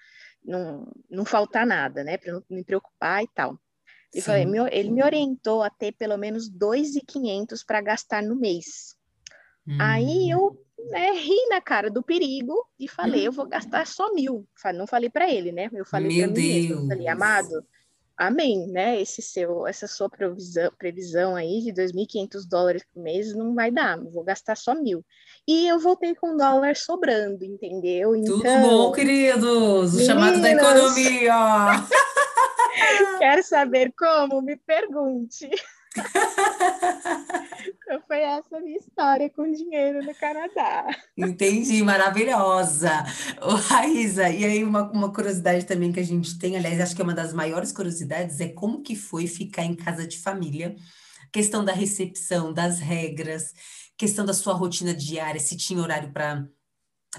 não, 0.43 0.91
não 1.09 1.25
faltar 1.25 1.65
nada, 1.65 2.03
né? 2.03 2.17
Para 2.17 2.33
não 2.33 2.43
me 2.49 2.63
preocupar 2.63 3.23
e 3.23 3.27
tal. 3.27 3.59
Ele, 4.13 4.21
falei, 4.21 4.45
ele 4.71 4.89
me 4.89 5.03
orientou 5.03 5.61
a 5.61 5.69
ter 5.69 5.91
pelo 5.91 6.17
menos 6.17 6.49
2.500 6.49 7.65
para 7.65 7.81
gastar 7.81 8.23
no 8.23 8.35
mês. 8.35 8.95
Hum. 9.67 9.77
Aí 9.79 10.29
eu 10.29 10.57
né, 10.89 11.11
ri 11.11 11.47
na 11.49 11.59
cara 11.59 11.89
do 11.89 12.01
perigo 12.01 12.65
e 12.79 12.87
falei, 12.87 13.21
hum. 13.21 13.25
eu 13.25 13.31
vou 13.31 13.45
gastar 13.45 13.85
só 13.85 14.13
mil. 14.13 14.47
Não 14.73 14.87
falei 14.87 15.09
para 15.09 15.29
ele, 15.29 15.51
né? 15.51 15.69
Eu 15.73 15.85
falei 15.85 16.17
para 16.17 16.27
mim 16.27 16.33
mesmo. 16.33 16.87
Falei, 16.87 17.07
amado, 17.07 17.65
amém, 18.17 18.67
né? 18.67 18.99
Esse 18.99 19.21
seu, 19.21 19.67
essa 19.67 19.87
sua 19.87 20.09
previsão, 20.09 20.71
previsão 20.77 21.35
aí 21.35 21.61
de 21.61 21.71
2.500 21.71 22.47
dólares 22.49 22.83
por 22.93 23.01
mês 23.01 23.35
não 23.35 23.53
vai 23.53 23.71
dar, 23.71 23.97
vou 23.99 24.23
gastar 24.23 24.57
só 24.57 24.73
mil. 24.73 25.05
E 25.47 25.67
eu 25.67 25.79
voltei 25.79 26.15
com 26.15 26.35
dólar 26.35 26.75
sobrando, 26.75 27.45
entendeu? 27.45 28.15
Então, 28.15 28.39
Tudo 28.39 28.59
bom, 28.59 28.91
queridos? 28.91 29.93
O 29.93 30.05
chamado 30.05 30.41
da 30.41 30.51
economia. 30.51 31.33
Quer 33.19 33.43
saber 33.43 33.93
como? 33.97 34.41
Me 34.41 34.55
pergunte. 34.55 35.49
então 37.67 38.01
foi 38.07 38.19
essa 38.21 38.59
minha 38.59 38.77
história 38.77 39.29
com 39.29 39.51
dinheiro 39.51 40.03
no 40.03 40.13
Canadá. 40.15 40.87
Entendi, 41.17 41.83
maravilhosa. 41.83 42.91
Ô, 43.41 43.55
Raíza, 43.55 44.29
e 44.29 44.45
aí 44.45 44.63
uma, 44.63 44.89
uma 44.91 45.11
curiosidade 45.11 45.65
também 45.65 45.91
que 45.91 45.99
a 45.99 46.05
gente 46.05 46.37
tem, 46.37 46.55
aliás, 46.57 46.79
acho 46.79 46.95
que 46.95 47.01
é 47.01 47.03
uma 47.03 47.13
das 47.13 47.33
maiores 47.33 47.71
curiosidades, 47.71 48.39
é 48.39 48.49
como 48.49 48.81
que 48.81 48.95
foi 48.95 49.27
ficar 49.27 49.63
em 49.63 49.75
casa 49.75 50.07
de 50.07 50.19
família, 50.19 50.75
questão 51.31 51.63
da 51.63 51.73
recepção, 51.73 52.53
das 52.53 52.79
regras, 52.79 53.53
questão 53.97 54.25
da 54.25 54.33
sua 54.33 54.53
rotina 54.53 54.93
diária, 54.93 55.39
se 55.39 55.57
tinha 55.57 55.81
horário 55.81 56.11
para 56.11 56.47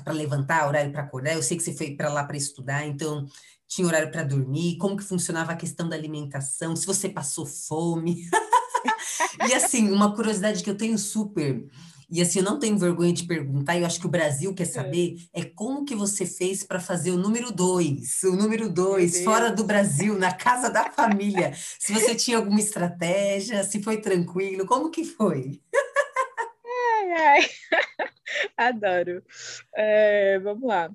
para 0.05 0.13
levantar, 0.13 0.69
horário 0.69 0.93
para 0.93 1.03
acordar. 1.03 1.35
Eu 1.35 1.43
sei 1.43 1.57
que 1.57 1.63
você 1.63 1.75
foi 1.75 1.97
para 1.97 2.13
lá 2.13 2.23
para 2.23 2.37
estudar, 2.37 2.87
então 2.87 3.27
tinha 3.67 3.87
horário 3.87 4.11
para 4.11 4.23
dormir, 4.23 4.79
como 4.79 4.97
que 4.97 5.05
funcionava 5.05 5.53
a 5.53 5.57
questão 5.57 5.89
da 5.89 5.97
alimentação, 5.97 6.75
se 6.75 6.87
você 6.87 7.09
passou 7.09 7.45
fome. 7.45 8.25
e 9.49 9.55
assim, 9.55 9.91
uma 9.91 10.15
curiosidade 10.15 10.63
que 10.63 10.71
eu 10.71 10.77
tenho 10.77 10.99
super, 10.99 11.65
e 12.11 12.23
assim, 12.23 12.39
eu 12.39 12.45
não 12.45 12.59
tenho 12.59 12.79
vergonha 12.79 13.13
de 13.13 13.27
perguntar, 13.27 13.77
e 13.77 13.81
eu 13.81 13.87
acho 13.87 14.01
que 14.01 14.07
o 14.07 14.11
Brasil 14.11 14.55
quer 14.55 14.63
é. 14.63 14.67
saber, 14.67 15.17
é, 15.35 15.41
é 15.41 15.45
como 15.45 15.85
que 15.85 15.95
você 15.95 16.25
fez 16.25 16.65
para 16.65 16.81
fazer 16.81 17.11
o 17.11 17.19
número 17.19 17.53
dois, 17.53 18.23
o 18.23 18.35
número 18.35 18.71
dois, 18.71 19.23
fora 19.23 19.51
do 19.51 19.65
Brasil, 19.65 20.19
na 20.19 20.33
casa 20.33 20.71
da 20.71 20.91
família. 20.91 21.53
se 21.55 21.93
você 21.93 22.15
tinha 22.15 22.39
alguma 22.39 22.61
estratégia, 22.61 23.63
se 23.63 23.83
foi 23.83 24.01
tranquilo, 24.01 24.67
como 24.67 24.91
que 24.91 25.05
foi? 25.05 25.61
ai, 26.97 27.13
ai. 27.13 27.51
Adoro. 28.57 29.23
É, 29.75 30.39
vamos 30.39 30.67
lá. 30.67 30.91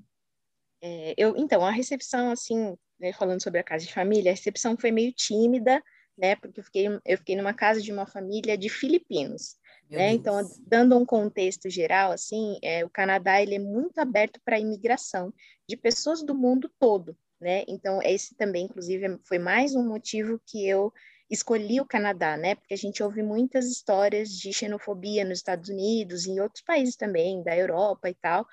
É, 0.82 1.14
eu, 1.16 1.36
então, 1.38 1.64
a 1.64 1.72
recepção, 1.72 2.32
assim, 2.32 2.76
né, 3.00 3.14
falando 3.14 3.41
sobre 3.41 3.60
a 3.60 3.64
casa 3.64 3.86
de 3.86 3.94
família, 3.94 4.32
a 4.32 4.36
recepção 4.36 4.76
foi 4.76 4.91
meio 4.91 5.14
tímida, 5.14 5.82
né? 6.18 6.36
Porque 6.36 6.59
eu 6.59 6.64
fiquei, 6.64 6.88
eu 6.88 7.18
fiquei 7.18 7.36
numa 7.36 7.53
casa 7.53 7.82
de 7.82 7.91
uma 7.91 8.05
família 8.05 8.57
de 8.57 8.70
filipinos. 8.70 9.57
Né? 9.89 10.14
Então, 10.14 10.41
dando 10.66 10.97
um 10.97 11.05
contexto 11.05 11.70
geral, 11.70 12.11
assim, 12.11 12.57
é, 12.64 12.84
o 12.84 12.89
Canadá 12.89 13.39
ele 13.41 13.55
é 13.55 13.59
muito 13.59 13.99
aberto 13.99 14.39
para 14.43 14.55
a 14.55 14.59
imigração 14.59 15.32
de 15.70 15.78
pessoas 15.78 16.24
do 16.24 16.34
mundo 16.34 16.72
todo, 16.80 17.16
né? 17.39 17.64
Então, 17.68 18.01
esse 18.01 18.34
também, 18.36 18.66
inclusive, 18.66 19.20
foi 19.24 19.38
mais 19.38 19.76
um 19.76 19.88
motivo 19.88 20.41
que 20.47 20.68
eu 20.68 20.91
escolhi 21.30 21.80
o 21.80 21.86
Canadá, 21.86 22.36
né? 22.38 22.55
Porque 22.55 22.74
a 22.74 22.78
gente 22.78 23.03
ouve 23.03 23.22
muitas 23.22 23.68
histórias 23.68 24.30
de 24.30 24.51
xenofobia 24.51 25.24
nos 25.24 25.38
Estados 25.38 25.70
Unidos 25.70 26.26
e 26.26 26.32
em 26.32 26.39
outros 26.39 26.64
países 26.64 26.95
também, 26.95 27.43
da 27.43 27.55
Europa 27.55 28.09
e 28.09 28.16
tal, 28.16 28.47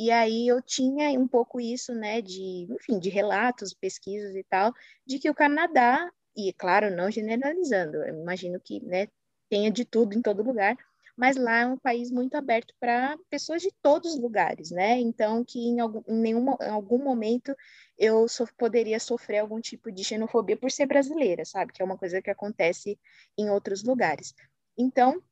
e 0.00 0.10
aí 0.10 0.48
eu 0.48 0.62
tinha 0.62 1.10
um 1.20 1.28
pouco 1.28 1.60
isso, 1.60 1.94
né, 1.94 2.22
de, 2.22 2.66
enfim, 2.70 2.98
de 2.98 3.10
relatos, 3.10 3.74
pesquisas 3.74 4.34
e 4.34 4.42
tal, 4.44 4.72
de 5.06 5.18
que 5.18 5.28
o 5.28 5.34
Canadá, 5.34 6.10
e 6.48 6.52
claro, 6.52 6.94
não 6.94 7.10
generalizando, 7.10 7.98
eu 7.98 8.14
imagino 8.22 8.60
que, 8.60 8.80
né, 8.84 9.08
tenha 9.48 9.70
de 9.70 9.84
tudo 9.84 10.16
em 10.16 10.22
todo 10.22 10.42
lugar, 10.42 10.76
mas 11.16 11.36
lá 11.36 11.58
é 11.60 11.66
um 11.66 11.76
país 11.76 12.10
muito 12.10 12.34
aberto 12.36 12.74
para 12.80 13.16
pessoas 13.28 13.60
de 13.62 13.70
todos 13.82 14.14
os 14.14 14.20
lugares, 14.20 14.70
né? 14.70 14.98
Então, 14.98 15.44
que 15.44 15.58
em 15.58 15.80
algum, 15.80 16.02
em 16.08 16.18
nenhum, 16.20 16.46
em 16.60 16.70
algum 16.70 16.98
momento 17.02 17.54
eu 17.98 18.26
so, 18.28 18.46
poderia 18.56 18.98
sofrer 18.98 19.38
algum 19.38 19.60
tipo 19.60 19.92
de 19.92 20.02
xenofobia 20.02 20.56
por 20.56 20.70
ser 20.70 20.86
brasileira, 20.86 21.44
sabe? 21.44 21.72
Que 21.72 21.82
é 21.82 21.84
uma 21.84 21.98
coisa 21.98 22.22
que 22.22 22.30
acontece 22.30 22.98
em 23.36 23.50
outros 23.50 23.82
lugares. 23.84 24.34
Então, 24.78 25.22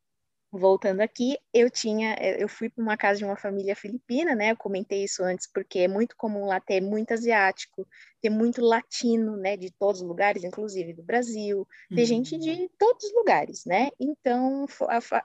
voltando 0.50 1.00
aqui, 1.00 1.36
eu 1.52 1.70
tinha, 1.70 2.14
eh, 2.18 2.42
eu 2.42 2.48
fui 2.48 2.70
para 2.70 2.82
uma 2.82 2.96
casa 2.96 3.18
de 3.18 3.24
uma 3.24 3.36
família 3.36 3.76
filipina, 3.76 4.34
né? 4.34 4.52
Eu 4.52 4.56
comentei 4.56 5.04
isso 5.04 5.22
antes 5.22 5.46
porque 5.52 5.80
é 5.80 5.88
muito 5.88 6.16
comum 6.16 6.46
lá 6.46 6.58
ter 6.60 6.80
muito 6.80 7.12
asiático, 7.12 7.86
ter 8.20 8.30
muito 8.30 8.62
latino, 8.62 9.36
né? 9.36 9.56
De 9.56 9.70
todos 9.70 10.00
os 10.00 10.08
lugares, 10.08 10.44
inclusive 10.44 10.94
do 10.94 11.02
Brasil, 11.02 11.66
ter 11.94 12.00
uhum. 12.00 12.06
gente 12.06 12.38
de 12.38 12.68
todos 12.78 13.04
os 13.04 13.14
lugares, 13.14 13.64
né? 13.66 13.90
Então, 14.00 14.64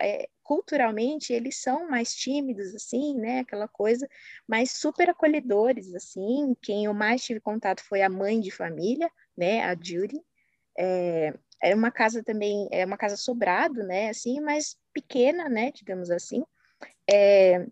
é, 0.02 0.28
culturalmente 0.44 1.32
eles 1.32 1.62
são 1.62 1.90
mais 1.90 2.14
tímidos, 2.14 2.76
assim, 2.76 3.16
né? 3.16 3.40
Aquela 3.40 3.68
coisa, 3.68 4.08
mas 4.48 4.72
super 4.72 5.10
acolhedores, 5.10 5.94
assim. 5.96 6.54
Quem 6.62 6.86
eu 6.86 6.94
mais 6.94 7.24
tive 7.24 7.40
contato 7.40 7.82
foi 7.84 8.02
a 8.02 8.10
mãe 8.10 8.40
de 8.42 8.52
família, 8.52 9.10
né? 9.38 9.64
A 9.64 9.76
Judy. 9.76 10.20
É, 10.78 11.34
é 11.64 11.74
uma 11.74 11.90
casa 11.92 12.22
também, 12.22 12.68
é 12.72 12.86
uma 12.86 12.98
casa 12.98 13.16
sobrado, 13.16 13.84
né, 13.84 14.10
assim, 14.10 14.42
mas 14.42 14.76
pequena, 14.94 15.50
né, 15.50 15.72
digamos 15.72 16.10
assim. 16.10 16.44
É, 17.10 17.66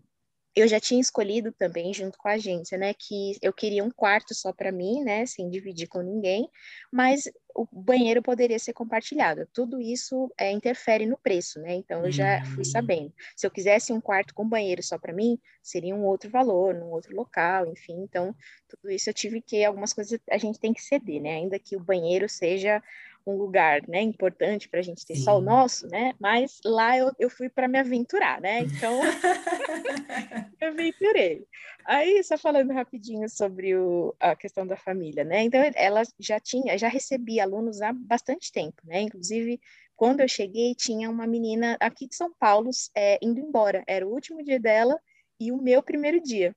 eu 0.54 0.68
já 0.68 0.78
tinha 0.78 1.00
escolhido 1.00 1.50
também 1.52 1.94
junto 1.94 2.18
com 2.18 2.28
a 2.28 2.32
agência, 2.32 2.76
né, 2.76 2.92
que 2.92 3.36
eu 3.40 3.52
queria 3.52 3.82
um 3.82 3.90
quarto 3.90 4.34
só 4.34 4.52
para 4.52 4.70
mim, 4.70 5.02
né, 5.02 5.24
sem 5.24 5.48
dividir 5.48 5.88
com 5.88 6.02
ninguém, 6.02 6.48
mas 6.92 7.24
o 7.54 7.66
banheiro 7.72 8.22
poderia 8.22 8.58
ser 8.58 8.72
compartilhado. 8.72 9.46
Tudo 9.52 9.80
isso 9.80 10.30
é, 10.38 10.50
interfere 10.50 11.06
no 11.06 11.18
preço, 11.18 11.60
né? 11.60 11.74
Então 11.74 12.04
eu 12.04 12.10
já 12.10 12.42
fui 12.46 12.62
hum. 12.62 12.64
sabendo. 12.64 13.12
Se 13.36 13.46
eu 13.46 13.50
quisesse 13.50 13.92
um 13.92 14.00
quarto 14.00 14.34
com 14.34 14.48
banheiro 14.48 14.82
só 14.82 14.98
para 14.98 15.12
mim, 15.12 15.38
seria 15.62 15.94
um 15.94 16.04
outro 16.04 16.30
valor, 16.30 16.74
num 16.74 16.90
outro 16.90 17.14
local, 17.14 17.66
enfim. 17.66 18.02
Então 18.02 18.34
tudo 18.68 18.90
isso 18.90 19.10
eu 19.10 19.14
tive 19.14 19.40
que 19.40 19.64
algumas 19.64 19.92
coisas 19.92 20.18
a 20.30 20.38
gente 20.38 20.58
tem 20.58 20.72
que 20.72 20.82
ceder, 20.82 21.20
né? 21.20 21.34
Ainda 21.36 21.58
que 21.58 21.76
o 21.76 21.80
banheiro 21.80 22.28
seja 22.28 22.82
um 23.26 23.36
lugar, 23.36 23.82
né, 23.88 24.00
importante 24.00 24.68
para 24.68 24.80
a 24.80 24.82
gente 24.82 25.06
ter 25.06 25.14
Sim. 25.14 25.22
só 25.22 25.38
o 25.38 25.42
nosso, 25.42 25.86
né? 25.88 26.14
Mas 26.18 26.60
lá 26.64 26.96
eu, 26.96 27.12
eu 27.18 27.30
fui 27.30 27.48
para 27.48 27.68
me 27.68 27.78
aventurar, 27.78 28.40
né? 28.40 28.62
Então, 28.82 29.00
me 30.60 30.66
aventurei. 30.66 31.46
Aí, 31.84 32.22
só 32.24 32.36
falando 32.38 32.72
rapidinho 32.72 33.28
sobre 33.28 33.76
o, 33.76 34.14
a 34.18 34.34
questão 34.34 34.66
da 34.66 34.76
família, 34.76 35.24
né? 35.24 35.42
Então, 35.42 35.60
ela 35.74 36.02
já 36.18 36.40
tinha, 36.40 36.76
já 36.76 36.88
recebia 36.88 37.44
alunos 37.44 37.80
há 37.80 37.92
bastante 37.92 38.50
tempo, 38.50 38.82
né? 38.84 39.02
Inclusive, 39.02 39.60
quando 39.96 40.20
eu 40.20 40.28
cheguei, 40.28 40.74
tinha 40.74 41.10
uma 41.10 41.26
menina 41.26 41.76
aqui 41.80 42.08
de 42.08 42.16
São 42.16 42.32
Paulo 42.38 42.70
é, 42.94 43.18
indo 43.22 43.40
embora. 43.40 43.84
Era 43.86 44.06
o 44.06 44.12
último 44.12 44.42
dia 44.42 44.58
dela 44.58 44.98
e 45.38 45.52
o 45.52 45.56
meu 45.56 45.82
primeiro 45.82 46.20
dia. 46.20 46.54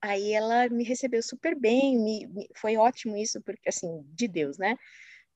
Aí 0.00 0.32
ela 0.32 0.68
me 0.68 0.84
recebeu 0.84 1.22
super 1.22 1.58
bem, 1.58 1.98
me, 1.98 2.26
me, 2.26 2.48
foi 2.54 2.76
ótimo 2.76 3.16
isso, 3.16 3.40
porque 3.40 3.70
assim, 3.70 4.04
de 4.14 4.28
Deus, 4.28 4.58
né? 4.58 4.76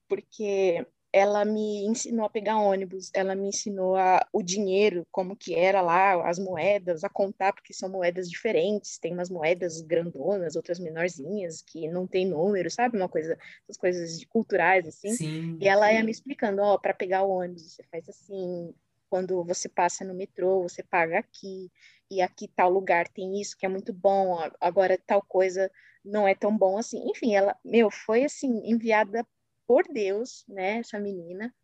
Porque 0.08 0.86
ela 1.12 1.44
me 1.44 1.86
ensinou 1.86 2.26
a 2.26 2.30
pegar 2.30 2.58
ônibus, 2.58 3.10
ela 3.14 3.34
me 3.34 3.48
ensinou 3.48 3.96
a, 3.96 4.26
o 4.32 4.42
dinheiro, 4.42 5.06
como 5.10 5.34
que 5.34 5.54
era 5.54 5.80
lá, 5.80 6.28
as 6.28 6.38
moedas, 6.38 7.02
a 7.02 7.08
contar, 7.08 7.52
porque 7.52 7.72
são 7.72 7.88
moedas 7.88 8.28
diferentes, 8.28 8.98
tem 8.98 9.14
umas 9.14 9.30
moedas 9.30 9.80
grandonas, 9.80 10.54
outras 10.54 10.78
menorzinhas, 10.78 11.62
que 11.62 11.88
não 11.88 12.06
tem 12.06 12.26
número, 12.26 12.70
sabe? 12.70 12.98
Uma 12.98 13.08
coisa, 13.08 13.38
essas 13.64 13.78
coisas 13.78 14.24
culturais, 14.26 14.86
assim. 14.86 15.10
Sim. 15.12 15.58
E 15.60 15.66
ela 15.66 15.90
ia 15.92 16.04
me 16.04 16.10
explicando, 16.10 16.60
ó, 16.60 16.74
oh, 16.74 16.78
para 16.78 16.92
pegar 16.92 17.22
o 17.22 17.30
ônibus, 17.30 17.72
você 17.72 17.82
faz 17.84 18.06
assim, 18.08 18.74
quando 19.08 19.42
você 19.44 19.68
passa 19.68 20.04
no 20.04 20.14
metrô, 20.14 20.62
você 20.62 20.82
paga 20.82 21.18
aqui, 21.18 21.70
e 22.10 22.20
aqui 22.20 22.48
tal 22.48 22.70
lugar 22.70 23.08
tem 23.08 23.40
isso 23.40 23.56
que 23.56 23.64
é 23.64 23.68
muito 23.68 23.92
bom, 23.92 24.38
agora 24.60 24.98
tal 25.06 25.22
coisa 25.22 25.70
não 26.04 26.28
é 26.28 26.34
tão 26.34 26.56
bom 26.56 26.76
assim. 26.78 27.02
Enfim, 27.10 27.34
ela, 27.34 27.56
meu, 27.64 27.90
foi 27.90 28.24
assim, 28.24 28.62
enviada 28.64 29.26
por 29.68 29.84
Deus, 29.92 30.46
né, 30.48 30.78
essa 30.78 30.98
menina, 30.98 31.54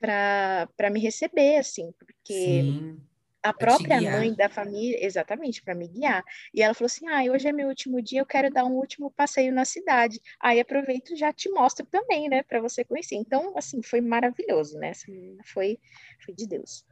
para 0.00 0.90
me 0.90 1.00
receber, 1.00 1.58
assim, 1.58 1.92
porque 1.98 2.64
Sim, 2.64 3.00
a 3.42 3.52
própria 3.52 4.00
mãe 4.02 4.34
da 4.34 4.48
família, 4.48 4.98
exatamente, 5.04 5.62
para 5.62 5.74
me 5.74 5.86
guiar. 5.86 6.24
E 6.52 6.62
ela 6.62 6.74
falou 6.74 6.86
assim: 6.86 7.06
ah, 7.08 7.22
hoje 7.32 7.48
é 7.48 7.52
meu 7.52 7.68
último 7.68 8.02
dia, 8.02 8.20
eu 8.20 8.26
quero 8.26 8.50
dar 8.50 8.64
um 8.64 8.72
último 8.72 9.10
passeio 9.10 9.52
na 9.52 9.64
cidade. 9.64 10.20
Aí 10.40 10.58
aproveito 10.60 11.12
e 11.12 11.16
já 11.16 11.32
te 11.32 11.48
mostro 11.50 11.86
também, 11.86 12.28
né, 12.28 12.42
para 12.42 12.60
você 12.60 12.84
conhecer. 12.84 13.14
Então, 13.16 13.56
assim, 13.56 13.82
foi 13.82 14.00
maravilhoso, 14.00 14.78
né? 14.78 14.88
Essa 14.88 15.10
menina 15.10 15.42
foi, 15.46 15.78
foi 16.24 16.34
de 16.34 16.46
Deus. 16.48 16.84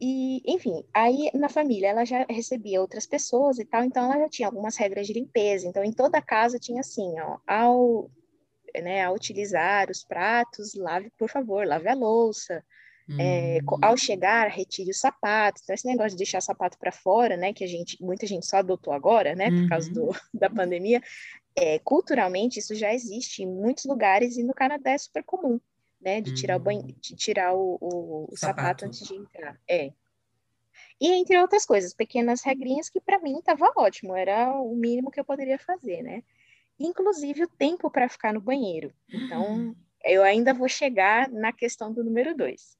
E, 0.00 0.40
enfim, 0.46 0.84
aí 0.94 1.30
na 1.34 1.48
família 1.48 1.88
ela 1.88 2.04
já 2.06 2.24
recebia 2.28 2.80
outras 2.80 3.06
pessoas 3.06 3.58
e 3.58 3.66
tal, 3.66 3.84
então 3.84 4.04
ela 4.04 4.22
já 4.22 4.28
tinha 4.28 4.48
algumas 4.48 4.76
regras 4.76 5.06
de 5.06 5.12
limpeza. 5.14 5.66
Então, 5.68 5.84
em 5.84 5.92
toda 5.92 6.18
a 6.18 6.22
casa 6.22 6.58
tinha 6.58 6.80
assim, 6.80 7.20
ó, 7.20 7.38
ao 7.46 8.10
né, 8.82 9.04
a 9.04 9.12
utilizar 9.12 9.90
os 9.90 10.04
pratos, 10.04 10.74
lave, 10.74 11.10
por 11.18 11.28
favor, 11.28 11.66
lave 11.66 11.88
a 11.88 11.94
louça. 11.94 12.64
É, 13.18 13.58
ao 13.82 13.96
chegar, 13.96 14.48
retire 14.48 14.90
os 14.90 15.00
sapatos. 15.00 15.62
Então, 15.62 15.74
esse 15.74 15.86
negócio 15.86 16.10
de 16.10 16.18
deixar 16.18 16.40
sapato 16.40 16.78
para 16.78 16.92
fora, 16.92 17.36
né, 17.36 17.52
que 17.52 17.64
a 17.64 17.66
gente, 17.66 18.00
muita 18.00 18.26
gente 18.26 18.46
só 18.46 18.58
adotou 18.58 18.92
agora, 18.92 19.34
né, 19.34 19.50
por 19.50 19.68
causa 19.68 19.90
do, 19.90 20.04
uhum. 20.04 20.12
da 20.32 20.48
pandemia, 20.48 21.02
é, 21.56 21.78
culturalmente 21.80 22.60
isso 22.60 22.74
já 22.74 22.94
existe 22.94 23.42
em 23.42 23.46
muitos 23.46 23.84
lugares 23.84 24.36
e 24.36 24.44
no 24.44 24.54
Canadá 24.54 24.92
é 24.92 24.98
super 24.98 25.24
comum, 25.24 25.60
né, 26.00 26.20
de 26.20 26.34
tirar 26.34 26.56
o 26.56 26.60
banho, 26.60 26.82
uhum. 26.82 26.94
de 27.00 27.16
tirar 27.16 27.52
o, 27.52 27.78
o, 27.80 28.28
o 28.30 28.36
sapato. 28.36 28.60
sapato 28.60 28.84
antes 28.86 29.06
de 29.06 29.14
entrar. 29.14 29.58
É. 29.68 29.92
E 31.00 31.12
entre 31.12 31.36
outras 31.38 31.66
coisas, 31.66 31.92
pequenas 31.92 32.42
regrinhas 32.42 32.88
que 32.88 33.00
para 33.00 33.18
mim 33.18 33.38
estava 33.38 33.72
ótimo, 33.76 34.14
era 34.14 34.52
o 34.52 34.76
mínimo 34.76 35.10
que 35.10 35.18
eu 35.18 35.24
poderia 35.24 35.58
fazer, 35.58 36.02
né? 36.02 36.22
Inclusive 36.80 37.44
o 37.44 37.48
tempo 37.48 37.90
para 37.90 38.08
ficar 38.08 38.32
no 38.32 38.40
banheiro. 38.40 38.92
Então, 39.12 39.76
eu 40.02 40.22
ainda 40.22 40.54
vou 40.54 40.68
chegar 40.68 41.28
na 41.28 41.52
questão 41.52 41.92
do 41.92 42.02
número 42.02 42.34
dois. 42.34 42.78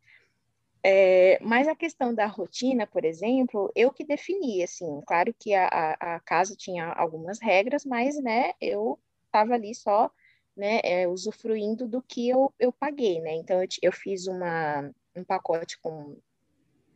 É, 0.83 1.39
mas 1.43 1.69
a 1.69 1.77
questão 1.77 2.15
da 2.15 2.25
rotina, 2.25 2.87
por 2.87 3.05
exemplo, 3.05 3.71
eu 3.77 3.93
que 3.93 4.03
defini, 4.03 4.63
assim, 4.63 5.03
claro 5.07 5.35
que 5.39 5.53
a, 5.55 5.67
a, 5.67 6.17
a 6.17 6.21
casa 6.21 6.57
tinha 6.57 6.87
algumas 6.87 7.39
regras, 7.39 7.85
mas, 7.85 8.17
né, 8.23 8.53
eu 8.59 8.99
estava 9.27 9.53
ali 9.53 9.75
só, 9.75 10.11
né, 10.57 10.81
é, 10.83 11.07
usufruindo 11.07 11.87
do 11.87 12.01
que 12.01 12.31
eu, 12.31 12.51
eu 12.59 12.73
paguei, 12.73 13.21
né, 13.21 13.35
então 13.35 13.63
eu, 13.63 13.69
eu 13.83 13.93
fiz 13.93 14.27
uma, 14.27 14.91
um 15.15 15.23
pacote 15.23 15.79
com 15.83 16.17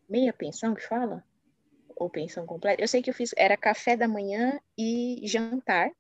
meia 0.09 0.32
pensão, 0.32 0.74
que 0.74 0.86
fala? 0.86 1.22
Ou 1.94 2.09
pensão 2.09 2.46
completa? 2.46 2.82
Eu 2.82 2.88
sei 2.88 3.02
que 3.02 3.11
eu 3.11 3.14
fiz, 3.14 3.34
era 3.36 3.55
café 3.55 3.98
da 3.98 4.09
manhã 4.09 4.59
e 4.78 5.20
jantar, 5.24 5.90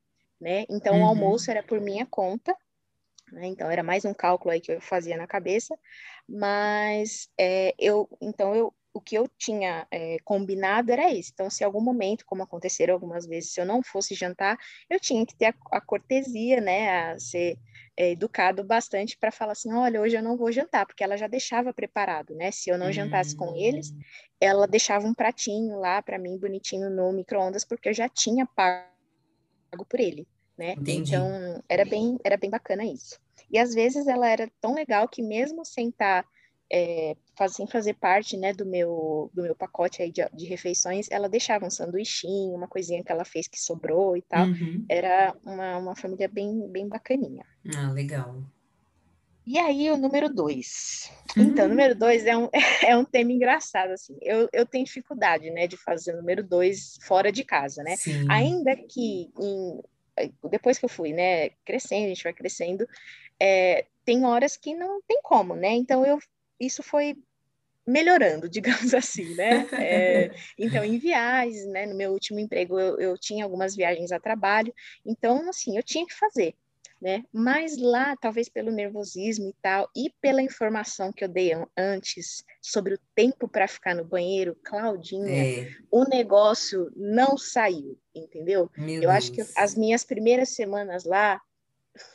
né? 0.44 0.66
Então, 0.68 0.96
uhum. 0.96 1.02
o 1.02 1.06
almoço 1.06 1.50
era 1.50 1.62
por 1.62 1.80
minha 1.80 2.04
conta, 2.04 2.54
né? 3.32 3.46
Então, 3.46 3.70
era 3.70 3.82
mais 3.82 4.04
um 4.04 4.12
cálculo 4.12 4.50
aí 4.50 4.60
que 4.60 4.72
eu 4.72 4.80
fazia 4.80 5.16
na 5.16 5.26
cabeça, 5.26 5.74
mas 6.28 7.30
é, 7.40 7.74
eu, 7.78 8.06
então, 8.20 8.54
eu, 8.54 8.74
o 8.92 9.00
que 9.00 9.16
eu 9.16 9.26
tinha 9.38 9.86
é, 9.90 10.18
combinado 10.22 10.92
era 10.92 11.10
isso. 11.10 11.30
Então, 11.32 11.48
se 11.48 11.64
algum 11.64 11.80
momento, 11.80 12.26
como 12.26 12.42
aconteceram 12.42 12.92
algumas 12.92 13.26
vezes, 13.26 13.54
se 13.54 13.60
eu 13.60 13.64
não 13.64 13.82
fosse 13.82 14.14
jantar, 14.14 14.58
eu 14.90 15.00
tinha 15.00 15.24
que 15.24 15.34
ter 15.34 15.46
a, 15.46 15.54
a 15.72 15.80
cortesia, 15.80 16.60
né, 16.60 17.12
a 17.12 17.18
ser 17.18 17.56
é, 17.96 18.10
educado 18.10 18.62
bastante 18.62 19.16
para 19.16 19.32
falar 19.32 19.52
assim, 19.52 19.72
olha, 19.72 19.98
hoje 19.98 20.14
eu 20.14 20.22
não 20.22 20.36
vou 20.36 20.52
jantar, 20.52 20.84
porque 20.84 21.02
ela 21.02 21.16
já 21.16 21.26
deixava 21.26 21.72
preparado, 21.72 22.34
né? 22.34 22.50
Se 22.50 22.68
eu 22.68 22.76
não 22.76 22.92
jantasse 22.92 23.34
com 23.34 23.56
eles, 23.56 23.92
hum. 23.92 24.00
ela 24.38 24.66
deixava 24.66 25.06
um 25.06 25.14
pratinho 25.14 25.78
lá 25.78 26.02
para 26.02 26.18
mim, 26.18 26.36
bonitinho, 26.36 26.90
no 26.90 27.10
micro-ondas, 27.14 27.64
porque 27.64 27.88
eu 27.88 27.94
já 27.94 28.10
tinha 28.10 28.44
pago 28.44 29.86
por 29.88 29.98
ele 29.98 30.28
né? 30.56 30.72
Entendi. 30.72 31.14
Então, 31.14 31.62
era 31.68 31.84
bem, 31.84 32.18
era 32.24 32.36
bem 32.36 32.50
bacana 32.50 32.84
isso. 32.84 33.18
E 33.50 33.58
às 33.58 33.74
vezes 33.74 34.06
ela 34.06 34.28
era 34.28 34.50
tão 34.60 34.74
legal 34.74 35.08
que 35.08 35.22
mesmo 35.22 35.64
sem 35.64 35.88
estar 35.88 36.22
tá, 36.22 36.28
é, 36.72 37.14
sem 37.48 37.66
fazer 37.66 37.94
parte 37.94 38.36
né, 38.36 38.52
do, 38.52 38.64
meu, 38.64 39.30
do 39.32 39.42
meu 39.42 39.54
pacote 39.54 40.02
aí 40.02 40.10
de, 40.10 40.26
de, 40.32 40.46
refeições, 40.46 41.08
ela 41.10 41.28
deixava 41.28 41.66
um 41.66 41.70
sanduichinho, 41.70 42.54
uma 42.54 42.68
coisinha 42.68 43.02
que 43.04 43.12
ela 43.12 43.24
fez 43.24 43.46
que 43.46 43.60
sobrou 43.60 44.16
e 44.16 44.22
tal. 44.22 44.46
Uhum. 44.46 44.84
Era 44.88 45.34
uma, 45.44 45.76
uma 45.78 45.96
família 45.96 46.28
bem, 46.28 46.66
bem 46.68 46.88
bacaninha. 46.88 47.44
Ah, 47.76 47.90
legal. 47.92 48.42
E 49.46 49.58
aí, 49.58 49.90
o 49.90 49.96
número 49.98 50.32
dois. 50.32 51.10
Uhum. 51.36 51.44
Então, 51.44 51.66
o 51.66 51.68
número 51.68 51.94
dois 51.94 52.24
é 52.24 52.36
um, 52.36 52.48
é 52.82 52.96
um 52.96 53.04
tema 53.04 53.30
engraçado, 53.30 53.90
assim. 53.90 54.16
Eu, 54.22 54.48
eu 54.52 54.64
tenho 54.64 54.86
dificuldade, 54.86 55.50
né, 55.50 55.66
de 55.66 55.76
fazer 55.76 56.14
o 56.14 56.16
número 56.16 56.42
dois 56.42 56.96
fora 57.02 57.30
de 57.30 57.44
casa, 57.44 57.82
né? 57.82 57.94
Sim. 57.96 58.24
Ainda 58.30 58.74
que 58.74 59.30
em 59.38 59.82
depois 60.50 60.78
que 60.78 60.84
eu 60.84 60.88
fui, 60.88 61.12
né, 61.12 61.50
crescendo, 61.64 62.06
a 62.06 62.08
gente 62.08 62.24
vai 62.24 62.32
crescendo, 62.32 62.88
é, 63.40 63.86
tem 64.04 64.24
horas 64.24 64.56
que 64.56 64.74
não 64.74 65.00
tem 65.02 65.20
como, 65.22 65.54
né? 65.54 65.70
Então 65.72 66.04
eu 66.04 66.18
isso 66.60 66.82
foi 66.82 67.16
melhorando, 67.86 68.48
digamos 68.50 68.94
assim, 68.94 69.34
né? 69.34 69.66
É, 69.72 70.30
então, 70.58 70.84
em 70.84 70.98
viagens, 70.98 71.66
né? 71.66 71.86
No 71.86 71.94
meu 71.94 72.12
último 72.12 72.38
emprego, 72.38 72.78
eu, 72.78 72.98
eu 72.98 73.18
tinha 73.18 73.44
algumas 73.44 73.74
viagens 73.74 74.12
a 74.12 74.20
trabalho, 74.20 74.72
então, 75.04 75.48
assim, 75.48 75.76
eu 75.76 75.82
tinha 75.82 76.06
que 76.06 76.14
fazer 76.14 76.54
né? 77.04 77.22
Mas 77.30 77.76
lá, 77.76 78.16
talvez 78.16 78.48
pelo 78.48 78.70
nervosismo 78.70 79.50
e 79.50 79.54
tal, 79.60 79.90
e 79.94 80.08
pela 80.22 80.40
informação 80.40 81.12
que 81.12 81.22
eu 81.22 81.28
dei 81.28 81.52
antes 81.76 82.42
sobre 82.62 82.94
o 82.94 83.00
tempo 83.14 83.46
para 83.46 83.68
ficar 83.68 83.94
no 83.94 84.06
banheiro, 84.06 84.56
Claudinha, 84.64 85.28
é. 85.28 85.70
o 85.90 86.04
negócio 86.04 86.90
não 86.96 87.36
saiu, 87.36 88.00
entendeu? 88.14 88.70
Meu 88.74 88.94
eu 88.94 89.00
Deus. 89.02 89.12
acho 89.12 89.32
que 89.32 89.44
as 89.54 89.74
minhas 89.74 90.02
primeiras 90.02 90.54
semanas 90.54 91.04
lá 91.04 91.38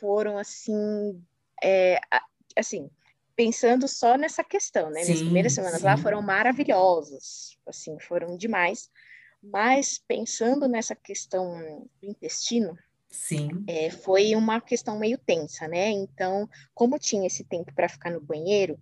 foram 0.00 0.36
assim, 0.36 1.22
é, 1.62 2.00
assim, 2.56 2.90
pensando 3.36 3.86
só 3.86 4.16
nessa 4.16 4.42
questão, 4.42 4.90
né? 4.90 5.02
Sim, 5.02 5.12
Minhas 5.12 5.22
primeiras 5.22 5.52
semanas 5.52 5.78
sim. 5.78 5.86
lá 5.86 5.96
foram 5.96 6.20
maravilhosas, 6.20 7.56
assim, 7.64 7.96
foram 8.00 8.36
demais. 8.36 8.90
Mas 9.40 10.02
pensando 10.08 10.66
nessa 10.66 10.96
questão 10.96 11.88
do 12.02 12.08
intestino, 12.10 12.76
Sim. 13.10 13.64
É, 13.66 13.90
foi 13.90 14.36
uma 14.36 14.60
questão 14.60 14.98
meio 14.98 15.18
tensa, 15.18 15.66
né? 15.66 15.90
Então, 15.90 16.48
como 16.72 16.98
tinha 16.98 17.26
esse 17.26 17.42
tempo 17.42 17.74
para 17.74 17.88
ficar 17.88 18.10
no 18.10 18.20
banheiro, 18.20 18.78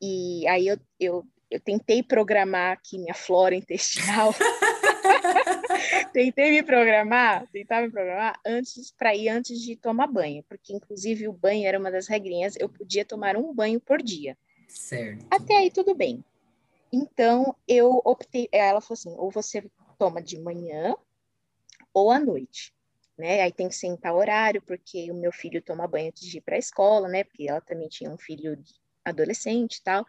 e 0.00 0.46
aí 0.46 0.68
eu, 0.68 0.78
eu, 0.98 1.26
eu 1.50 1.60
tentei 1.60 2.02
programar 2.02 2.72
aqui 2.72 2.98
minha 2.98 3.14
flora 3.14 3.54
intestinal. 3.56 4.32
tentei 6.12 6.50
me 6.50 6.62
programar, 6.62 7.48
tentar 7.50 7.82
me 7.82 7.90
programar 7.90 8.38
antes 8.46 8.92
para 8.92 9.14
ir 9.14 9.28
antes 9.28 9.60
de 9.60 9.74
tomar 9.74 10.06
banho, 10.06 10.44
porque 10.44 10.72
inclusive 10.72 11.26
o 11.26 11.32
banho 11.32 11.66
era 11.66 11.78
uma 11.78 11.90
das 11.90 12.06
regrinhas, 12.06 12.54
eu 12.58 12.68
podia 12.68 13.04
tomar 13.04 13.36
um 13.36 13.52
banho 13.52 13.80
por 13.80 14.00
dia. 14.00 14.38
Certo. 14.68 15.26
Até 15.30 15.56
aí 15.56 15.70
tudo 15.70 15.94
bem. 15.94 16.24
Então 16.92 17.56
eu 17.66 18.00
optei, 18.04 18.48
ela 18.52 18.80
falou 18.80 18.94
assim, 18.94 19.14
ou 19.18 19.30
você 19.32 19.64
toma 19.98 20.22
de 20.22 20.38
manhã 20.38 20.94
ou 21.92 22.10
à 22.10 22.18
noite 22.18 22.73
né? 23.16 23.42
Aí 23.42 23.52
tem 23.52 23.68
que 23.68 23.76
sentar 23.76 24.14
horário, 24.14 24.62
porque 24.62 25.10
o 25.10 25.14
meu 25.14 25.32
filho 25.32 25.62
toma 25.62 25.86
banho 25.86 26.08
antes 26.08 26.28
de 26.28 26.38
ir 26.38 26.40
para 26.40 26.56
a 26.56 26.58
escola, 26.58 27.08
né? 27.08 27.24
Porque 27.24 27.48
ela 27.48 27.60
também 27.60 27.88
tinha 27.88 28.10
um 28.10 28.18
filho 28.18 28.58
adolescente 29.04 29.76
e 29.76 29.82
tal. 29.82 30.06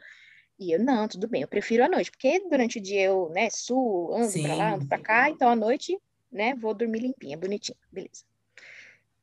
E 0.58 0.72
eu, 0.72 0.80
não, 0.80 1.08
tudo 1.08 1.28
bem, 1.28 1.42
eu 1.42 1.48
prefiro 1.48 1.84
a 1.84 1.90
noite, 1.90 2.10
porque 2.10 2.40
durante 2.50 2.80
o 2.80 2.82
dia 2.82 3.04
eu, 3.04 3.30
né, 3.30 3.50
suo, 3.50 4.16
ando 4.16 4.42
para 4.42 4.56
lá, 4.56 4.74
ando 4.76 4.88
para 4.88 5.00
cá, 5.00 5.30
então 5.30 5.50
à 5.50 5.56
noite, 5.56 6.00
né, 6.32 6.56
vou 6.56 6.74
dormir 6.74 7.00
limpinha, 7.00 7.38
bonitinha, 7.38 7.78
beleza. 7.92 8.24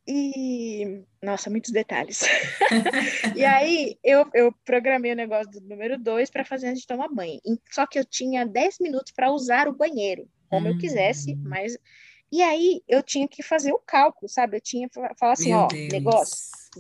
E, 0.06 1.04
nossa, 1.22 1.48
muitos 1.48 1.70
detalhes. 1.70 2.20
e 3.36 3.44
aí, 3.44 3.96
eu, 4.02 4.28
eu 4.34 4.52
programei 4.64 5.12
o 5.12 5.16
negócio 5.16 5.50
do 5.50 5.60
número 5.60 5.96
2 5.96 6.28
para 6.28 6.44
fazer 6.44 6.68
antes 6.68 6.82
de 6.82 6.88
tomar 6.88 7.08
banho. 7.08 7.40
Só 7.70 7.86
que 7.86 7.98
eu 7.98 8.04
tinha 8.04 8.44
10 8.44 8.78
minutos 8.80 9.12
para 9.12 9.30
usar 9.30 9.68
o 9.68 9.76
banheiro, 9.76 10.28
como 10.50 10.66
hum. 10.66 10.72
eu 10.72 10.78
quisesse, 10.78 11.34
hum. 11.34 11.42
mas 11.44 11.78
e 12.32 12.42
aí 12.42 12.82
eu 12.88 13.02
tinha 13.02 13.28
que 13.28 13.42
fazer 13.42 13.72
o 13.72 13.78
cálculo, 13.78 14.26
sabe? 14.26 14.56
Eu 14.56 14.60
tinha 14.62 14.88
que 14.88 14.94
falar 15.18 15.32
assim, 15.32 15.50
Meu 15.50 15.58
ó, 15.58 15.66
Deus. 15.66 15.92
negócio, 15.92 16.36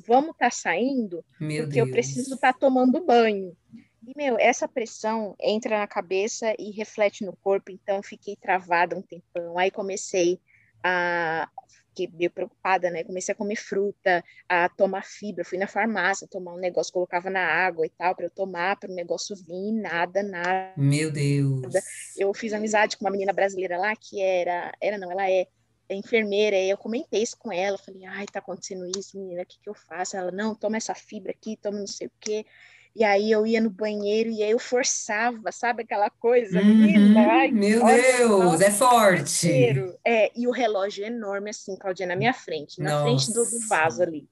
vamos 0.06 0.30
estar 0.30 0.46
tá 0.46 0.50
saindo, 0.50 1.22
Meu 1.38 1.64
porque 1.64 1.76
Deus. 1.76 1.86
eu 1.86 1.92
preciso 1.92 2.34
estar 2.34 2.54
tá 2.54 2.58
tomando 2.58 3.04
banho. 3.04 3.54
E, 4.02 4.12
meu, 4.16 4.38
essa 4.38 4.66
pressão 4.66 5.36
entra 5.38 5.78
na 5.78 5.86
cabeça 5.86 6.54
e 6.58 6.70
reflete 6.70 7.22
no 7.22 7.36
corpo, 7.36 7.70
então 7.70 8.02
fiquei 8.02 8.34
travada 8.34 8.96
um 8.96 9.02
tempão. 9.02 9.58
Aí 9.58 9.70
comecei 9.70 10.40
a 10.82 11.46
fiquei 11.92 12.08
meio 12.12 12.30
preocupada, 12.30 12.90
né? 12.90 13.04
Comecei 13.04 13.32
a 13.32 13.36
comer 13.36 13.56
fruta, 13.56 14.24
a 14.48 14.68
tomar 14.68 15.04
fibra, 15.04 15.44
fui 15.44 15.58
na 15.58 15.66
farmácia 15.66 16.26
tomar 16.26 16.54
um 16.54 16.58
negócio, 16.58 16.92
colocava 16.92 17.30
na 17.30 17.44
água 17.44 17.86
e 17.86 17.90
tal, 17.90 18.14
para 18.16 18.26
eu 18.26 18.30
tomar, 18.30 18.76
para 18.76 18.90
o 18.90 18.94
negócio 18.94 19.36
vir, 19.36 19.72
nada, 19.72 20.22
nada. 20.22 20.72
Meu 20.76 21.10
Deus. 21.12 21.74
Eu 22.16 22.32
fiz 22.34 22.52
amizade 22.52 22.96
com 22.96 23.04
uma 23.04 23.10
menina 23.10 23.32
brasileira 23.32 23.78
lá 23.78 23.94
que 23.94 24.20
era, 24.20 24.72
era 24.80 24.98
não, 24.98 25.12
ela 25.12 25.30
é, 25.30 25.46
é 25.88 25.94
enfermeira, 25.94 26.56
e 26.56 26.70
eu 26.70 26.78
comentei 26.78 27.22
isso 27.22 27.36
com 27.38 27.52
ela, 27.52 27.76
falei, 27.78 28.04
ai, 28.06 28.26
tá 28.26 28.38
acontecendo 28.38 28.86
isso, 28.98 29.18
menina, 29.18 29.42
o 29.42 29.46
que 29.46 29.58
que 29.60 29.68
eu 29.68 29.74
faço? 29.74 30.16
Ela, 30.16 30.32
não, 30.32 30.54
toma 30.54 30.78
essa 30.78 30.94
fibra 30.94 31.32
aqui, 31.32 31.56
toma 31.56 31.78
não 31.78 31.86
sei 31.86 32.06
o 32.06 32.12
quê. 32.18 32.46
E 32.94 33.04
aí 33.04 33.30
eu 33.30 33.46
ia 33.46 33.60
no 33.60 33.70
banheiro 33.70 34.28
e 34.28 34.42
aí 34.42 34.50
eu 34.50 34.58
forçava, 34.58 35.50
sabe 35.50 35.82
aquela 35.82 36.10
coisa, 36.10 36.60
uhum, 36.60 36.66
menina? 36.66 37.20
Ai, 37.20 37.50
meu 37.50 37.84
Deus, 37.86 38.60
é 38.60 38.70
forte. 38.70 39.98
É, 40.04 40.30
e 40.38 40.46
o 40.46 40.50
relógio 40.50 41.04
enorme 41.04 41.50
assim, 41.50 41.74
Claudia, 41.76 42.06
na 42.06 42.14
minha 42.14 42.34
frente, 42.34 42.80
na 42.80 42.90
Nossa. 42.90 43.02
frente 43.02 43.32
do, 43.32 43.44
do 43.44 43.66
vaso 43.66 44.02
ali. 44.02 44.28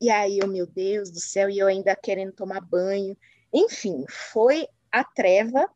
E 0.00 0.10
aí 0.10 0.38
eu, 0.38 0.46
meu 0.46 0.66
Deus 0.66 1.10
do 1.10 1.18
céu, 1.18 1.50
e 1.50 1.58
eu 1.58 1.66
ainda 1.66 1.94
querendo 1.96 2.32
tomar 2.32 2.60
banho. 2.60 3.16
Enfim, 3.52 4.04
foi 4.08 4.66
a 4.90 5.02
treva. 5.02 5.68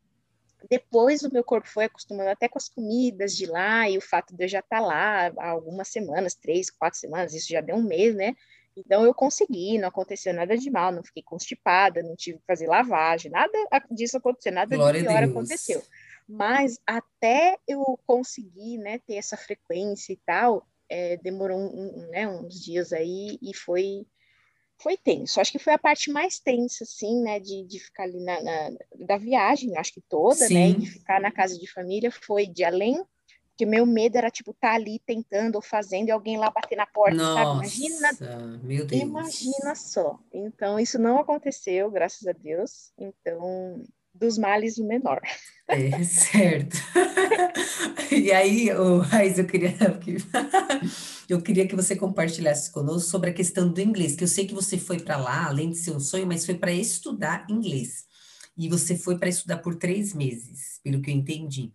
Depois 0.69 1.23
o 1.23 1.31
meu 1.31 1.43
corpo 1.43 1.67
foi 1.67 1.85
acostumando 1.85 2.29
até 2.29 2.47
com 2.47 2.57
as 2.57 2.69
comidas 2.69 3.35
de 3.35 3.45
lá 3.45 3.89
e 3.89 3.97
o 3.97 4.01
fato 4.01 4.35
de 4.35 4.45
eu 4.45 4.47
já 4.47 4.59
estar 4.59 4.79
tá 4.79 4.85
lá 4.85 5.27
há 5.37 5.49
algumas 5.49 5.87
semanas, 5.89 6.35
três, 6.35 6.69
quatro 6.69 6.99
semanas, 6.99 7.33
isso 7.33 7.47
já 7.47 7.61
deu 7.61 7.75
um 7.75 7.83
mês, 7.83 8.15
né? 8.15 8.33
Então 8.79 9.03
eu 9.03 9.13
consegui, 9.13 9.77
não 9.77 9.87
aconteceu 9.87 10.33
nada 10.33 10.57
de 10.57 10.69
mal, 10.69 10.91
não 10.91 11.03
fiquei 11.03 11.23
constipada, 11.23 12.03
não 12.03 12.15
tive 12.15 12.39
que 12.39 12.45
fazer 12.45 12.67
lavagem, 12.67 13.31
nada 13.31 13.57
disso 13.91 14.17
aconteceu, 14.17 14.51
nada 14.51 14.75
Glória 14.75 15.01
de 15.01 15.07
pior 15.07 15.23
aconteceu. 15.23 15.81
Mas 16.27 16.79
até 16.85 17.57
eu 17.67 17.99
conseguir, 18.05 18.77
né, 18.77 18.99
ter 18.99 19.15
essa 19.15 19.37
frequência 19.37 20.13
e 20.13 20.19
tal, 20.25 20.67
é, 20.89 21.17
demorou 21.17 21.57
um, 21.57 22.03
um, 22.03 22.09
né, 22.09 22.27
uns 22.27 22.61
dias 22.61 22.93
aí 22.93 23.37
e 23.41 23.55
foi 23.55 24.05
foi 24.79 24.95
tenso. 24.95 25.41
Acho 25.41 25.51
que 25.51 25.57
foi 25.57 25.73
a 25.73 25.79
parte 25.79 26.11
mais 26.11 26.39
tensa, 26.39 26.83
assim, 26.83 27.23
né, 27.23 27.39
de, 27.39 27.65
de 27.65 27.79
ficar 27.79 28.03
ali 28.03 28.23
na, 28.23 28.43
na 28.43 28.69
da 29.07 29.17
viagem, 29.17 29.75
acho 29.75 29.91
que 29.93 30.01
toda, 30.01 30.35
Sim. 30.35 30.53
né, 30.53 30.71
de 30.73 30.85
ficar 30.85 31.19
na 31.19 31.31
casa 31.31 31.57
de 31.57 31.71
família, 31.71 32.11
foi 32.11 32.45
de 32.45 32.63
além 32.63 33.03
porque 33.57 33.65
meu 33.65 33.87
medo 33.87 34.15
era, 34.19 34.29
tipo, 34.29 34.51
estar 34.51 34.69
tá 34.69 34.75
ali 34.75 35.01
tentando 35.03 35.55
ou 35.55 35.63
fazendo 35.63 36.09
e 36.09 36.11
alguém 36.11 36.37
lá 36.37 36.51
bater 36.51 36.75
na 36.75 36.85
porta, 36.85 37.17
Nossa, 37.17 37.33
sabe? 37.33 37.87
Imagina. 37.87 38.59
Meu 38.61 38.85
Deus. 38.85 39.01
Imagina 39.01 39.73
só. 39.73 40.19
Então, 40.31 40.79
isso 40.79 40.99
não 40.99 41.17
aconteceu, 41.17 41.89
graças 41.89 42.27
a 42.27 42.33
Deus. 42.33 42.91
Então, 42.99 43.83
dos 44.13 44.37
males 44.37 44.77
o 44.77 44.85
menor. 44.85 45.19
É, 45.67 46.03
certo. 46.03 46.77
e 48.15 48.31
aí, 48.31 48.71
oh, 48.73 48.99
Raiz, 48.99 49.39
eu 49.39 49.47
queria, 49.47 49.73
eu 51.27 51.41
queria 51.41 51.67
que 51.67 51.75
você 51.75 51.95
compartilhasse 51.95 52.71
conosco 52.71 53.09
sobre 53.09 53.31
a 53.31 53.33
questão 53.33 53.73
do 53.73 53.81
inglês, 53.81 54.15
que 54.15 54.23
eu 54.23 54.27
sei 54.27 54.45
que 54.45 54.53
você 54.53 54.77
foi 54.77 54.99
para 54.99 55.17
lá, 55.17 55.47
além 55.47 55.71
de 55.71 55.77
ser 55.77 55.95
um 55.95 55.99
sonho, 55.99 56.27
mas 56.27 56.45
foi 56.45 56.53
para 56.53 56.71
estudar 56.71 57.47
inglês. 57.49 58.05
E 58.55 58.69
você 58.69 58.95
foi 58.95 59.17
para 59.17 59.29
estudar 59.29 59.57
por 59.57 59.73
três 59.73 60.13
meses, 60.13 60.79
pelo 60.83 61.01
que 61.01 61.09
eu 61.09 61.15
entendi. 61.15 61.73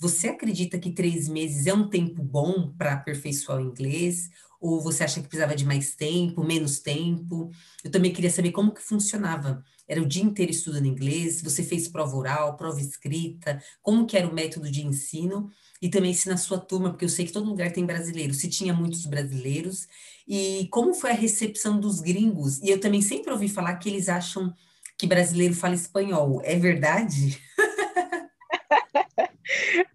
Você 0.00 0.28
acredita 0.28 0.78
que 0.78 0.92
três 0.92 1.28
meses 1.28 1.66
é 1.66 1.74
um 1.74 1.88
tempo 1.88 2.22
bom 2.22 2.72
para 2.78 2.92
aperfeiçoar 2.92 3.58
o 3.58 3.64
inglês? 3.64 4.30
Ou 4.60 4.80
você 4.80 5.02
acha 5.02 5.20
que 5.20 5.26
precisava 5.26 5.56
de 5.56 5.64
mais 5.64 5.96
tempo, 5.96 6.44
menos 6.44 6.78
tempo? 6.78 7.50
Eu 7.82 7.90
também 7.90 8.12
queria 8.12 8.30
saber 8.30 8.52
como 8.52 8.72
que 8.72 8.80
funcionava. 8.80 9.64
Era 9.88 10.00
o 10.00 10.06
dia 10.06 10.22
inteiro 10.22 10.52
estudando 10.52 10.86
inglês? 10.86 11.42
Você 11.42 11.64
fez 11.64 11.88
prova 11.88 12.16
oral, 12.16 12.56
prova 12.56 12.80
escrita? 12.80 13.60
Como 13.82 14.06
que 14.06 14.16
era 14.16 14.28
o 14.28 14.34
método 14.34 14.70
de 14.70 14.86
ensino? 14.86 15.50
E 15.82 15.88
também 15.88 16.14
se 16.14 16.28
na 16.28 16.36
sua 16.36 16.58
turma, 16.58 16.90
porque 16.90 17.04
eu 17.04 17.08
sei 17.08 17.24
que 17.24 17.32
todo 17.32 17.48
lugar 17.48 17.72
tem 17.72 17.84
brasileiro, 17.84 18.34
se 18.34 18.48
tinha 18.48 18.72
muitos 18.72 19.04
brasileiros. 19.04 19.88
E 20.28 20.68
como 20.70 20.94
foi 20.94 21.10
a 21.10 21.14
recepção 21.14 21.80
dos 21.80 22.00
gringos? 22.00 22.60
E 22.60 22.70
eu 22.70 22.78
também 22.78 23.02
sempre 23.02 23.32
ouvi 23.32 23.48
falar 23.48 23.74
que 23.76 23.88
eles 23.88 24.08
acham 24.08 24.54
que 24.96 25.06
brasileiro 25.06 25.54
fala 25.54 25.74
espanhol. 25.74 26.40
É 26.44 26.56
verdade? 26.56 27.40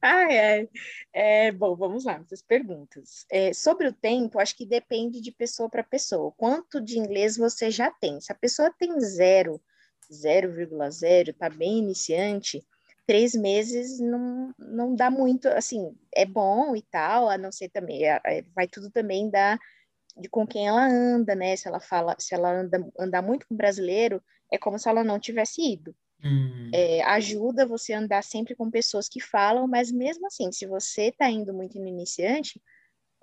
Ai, 0.01 0.39
ai. 0.39 0.69
É, 1.13 1.51
bom, 1.51 1.75
vamos 1.75 2.05
lá, 2.05 2.17
muitas 2.17 2.41
perguntas. 2.41 3.25
É, 3.31 3.53
sobre 3.53 3.87
o 3.87 3.93
tempo, 3.93 4.39
acho 4.39 4.55
que 4.55 4.65
depende 4.65 5.21
de 5.21 5.31
pessoa 5.31 5.69
para 5.69 5.83
pessoa. 5.83 6.31
Quanto 6.37 6.81
de 6.81 6.97
inglês 6.97 7.37
você 7.37 7.69
já 7.71 7.91
tem? 7.91 8.19
Se 8.21 8.31
a 8.31 8.35
pessoa 8.35 8.73
tem 8.77 8.99
zero, 8.99 9.61
0,0, 10.11 11.29
está 11.29 11.49
bem 11.49 11.79
iniciante, 11.79 12.65
três 13.05 13.33
meses 13.33 13.99
não, 13.99 14.53
não 14.57 14.95
dá 14.95 15.09
muito, 15.09 15.47
assim, 15.49 15.95
é 16.15 16.25
bom 16.25 16.75
e 16.75 16.81
tal, 16.81 17.29
a 17.29 17.37
não 17.37 17.51
ser 17.51 17.69
também, 17.69 18.05
é, 18.05 18.19
é, 18.25 18.41
vai 18.55 18.67
tudo 18.67 18.89
também 18.89 19.29
da 19.29 19.57
de 20.15 20.29
com 20.29 20.45
quem 20.45 20.67
ela 20.67 20.85
anda, 20.87 21.33
né? 21.35 21.55
Se 21.55 21.67
ela 21.67 21.79
fala, 21.79 22.15
se 22.19 22.35
ela 22.35 22.51
anda, 22.51 22.85
andar 22.99 23.21
muito 23.21 23.47
com 23.47 23.55
brasileiro, 23.55 24.21
é 24.51 24.57
como 24.57 24.77
se 24.77 24.87
ela 24.87 25.03
não 25.03 25.19
tivesse 25.19 25.61
ido. 25.61 25.95
Hum. 26.23 26.71
É, 26.73 27.03
ajuda 27.03 27.65
você 27.65 27.93
a 27.93 27.99
andar 27.99 28.23
sempre 28.23 28.55
com 28.55 28.71
pessoas 28.71 29.07
que 29.07 29.19
falam, 29.19 29.67
mas 29.67 29.91
mesmo 29.91 30.25
assim, 30.25 30.51
se 30.51 30.65
você 30.65 31.09
está 31.09 31.29
indo 31.29 31.53
muito 31.53 31.79
no 31.79 31.87
iniciante, 31.87 32.61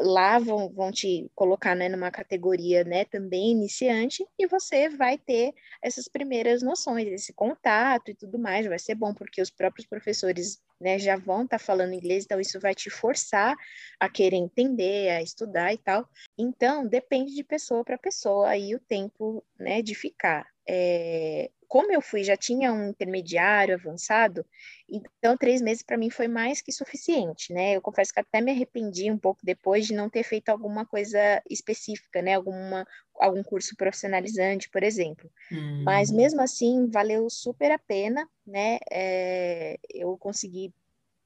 lá 0.01 0.39
vão, 0.39 0.71
vão 0.71 0.91
te 0.91 1.31
colocar 1.35 1.75
né, 1.75 1.89
numa 1.89 2.11
categoria 2.11 2.83
né, 2.85 3.05
também 3.05 3.51
iniciante 3.51 4.27
e 4.39 4.47
você 4.47 4.89
vai 4.89 5.19
ter 5.19 5.53
essas 5.83 6.09
primeiras 6.09 6.63
noções, 6.63 7.07
esse 7.09 7.33
contato 7.33 8.11
e 8.11 8.15
tudo 8.15 8.39
mais, 8.39 8.67
vai 8.67 8.79
ser 8.79 8.95
bom, 8.95 9.13
porque 9.13 9.43
os 9.43 9.51
próprios 9.51 9.87
professores 9.87 10.61
né, 10.81 10.99
já 10.99 11.17
vão 11.17 11.43
estar 11.43 11.59
tá 11.59 11.65
falando 11.65 11.93
inglês, 11.93 12.25
então 12.25 12.41
isso 12.41 12.59
vai 12.59 12.75
te 12.75 12.89
forçar 12.89 13.55
a 13.99 14.09
querer 14.09 14.37
entender, 14.37 15.11
a 15.11 15.23
estudar 15.23 15.75
e 15.75 15.79
tal. 15.79 16.09
Então, 16.39 16.87
depende 16.87 17.35
de 17.35 17.45
pessoa 17.45 17.85
para 17.85 17.99
pessoa 17.99 18.49
aí 18.49 18.75
o 18.75 18.81
tempo 18.81 19.45
né, 19.59 19.83
de 19.83 19.95
ficar. 19.95 20.47
É, 20.67 21.51
como 21.71 21.93
eu 21.93 22.03
fui, 22.03 22.25
já 22.25 22.37
tinha 22.37 22.73
um 22.73 22.89
intermediário 22.89 23.77
avançado, 23.77 24.45
então 24.89 25.37
três 25.37 25.63
meses 25.63 25.85
para 25.85 25.97
mim 25.97 26.11
foi 26.11 26.27
mais 26.27 26.61
que 26.61 26.73
suficiente, 26.73 27.53
né? 27.53 27.77
Eu 27.77 27.81
confesso 27.81 28.13
que 28.13 28.19
até 28.19 28.41
me 28.41 28.51
arrependi 28.51 29.09
um 29.09 29.17
pouco 29.17 29.41
depois 29.45 29.87
de 29.87 29.95
não 29.95 30.11
ter 30.11 30.25
feito 30.25 30.49
alguma 30.49 30.85
coisa 30.85 31.41
específica, 31.49 32.21
né? 32.21 32.35
Alguma, 32.35 32.85
algum 33.15 33.41
curso 33.45 33.77
profissionalizante, 33.77 34.69
por 34.69 34.83
exemplo. 34.83 35.31
Hum. 35.53 35.85
Mas 35.85 36.11
mesmo 36.11 36.43
assim, 36.43 36.91
valeu 36.91 37.31
super 37.31 37.71
a 37.71 37.79
pena, 37.79 38.29
né? 38.45 38.81
É, 38.91 39.79
eu 39.95 40.19
consegui 40.19 40.75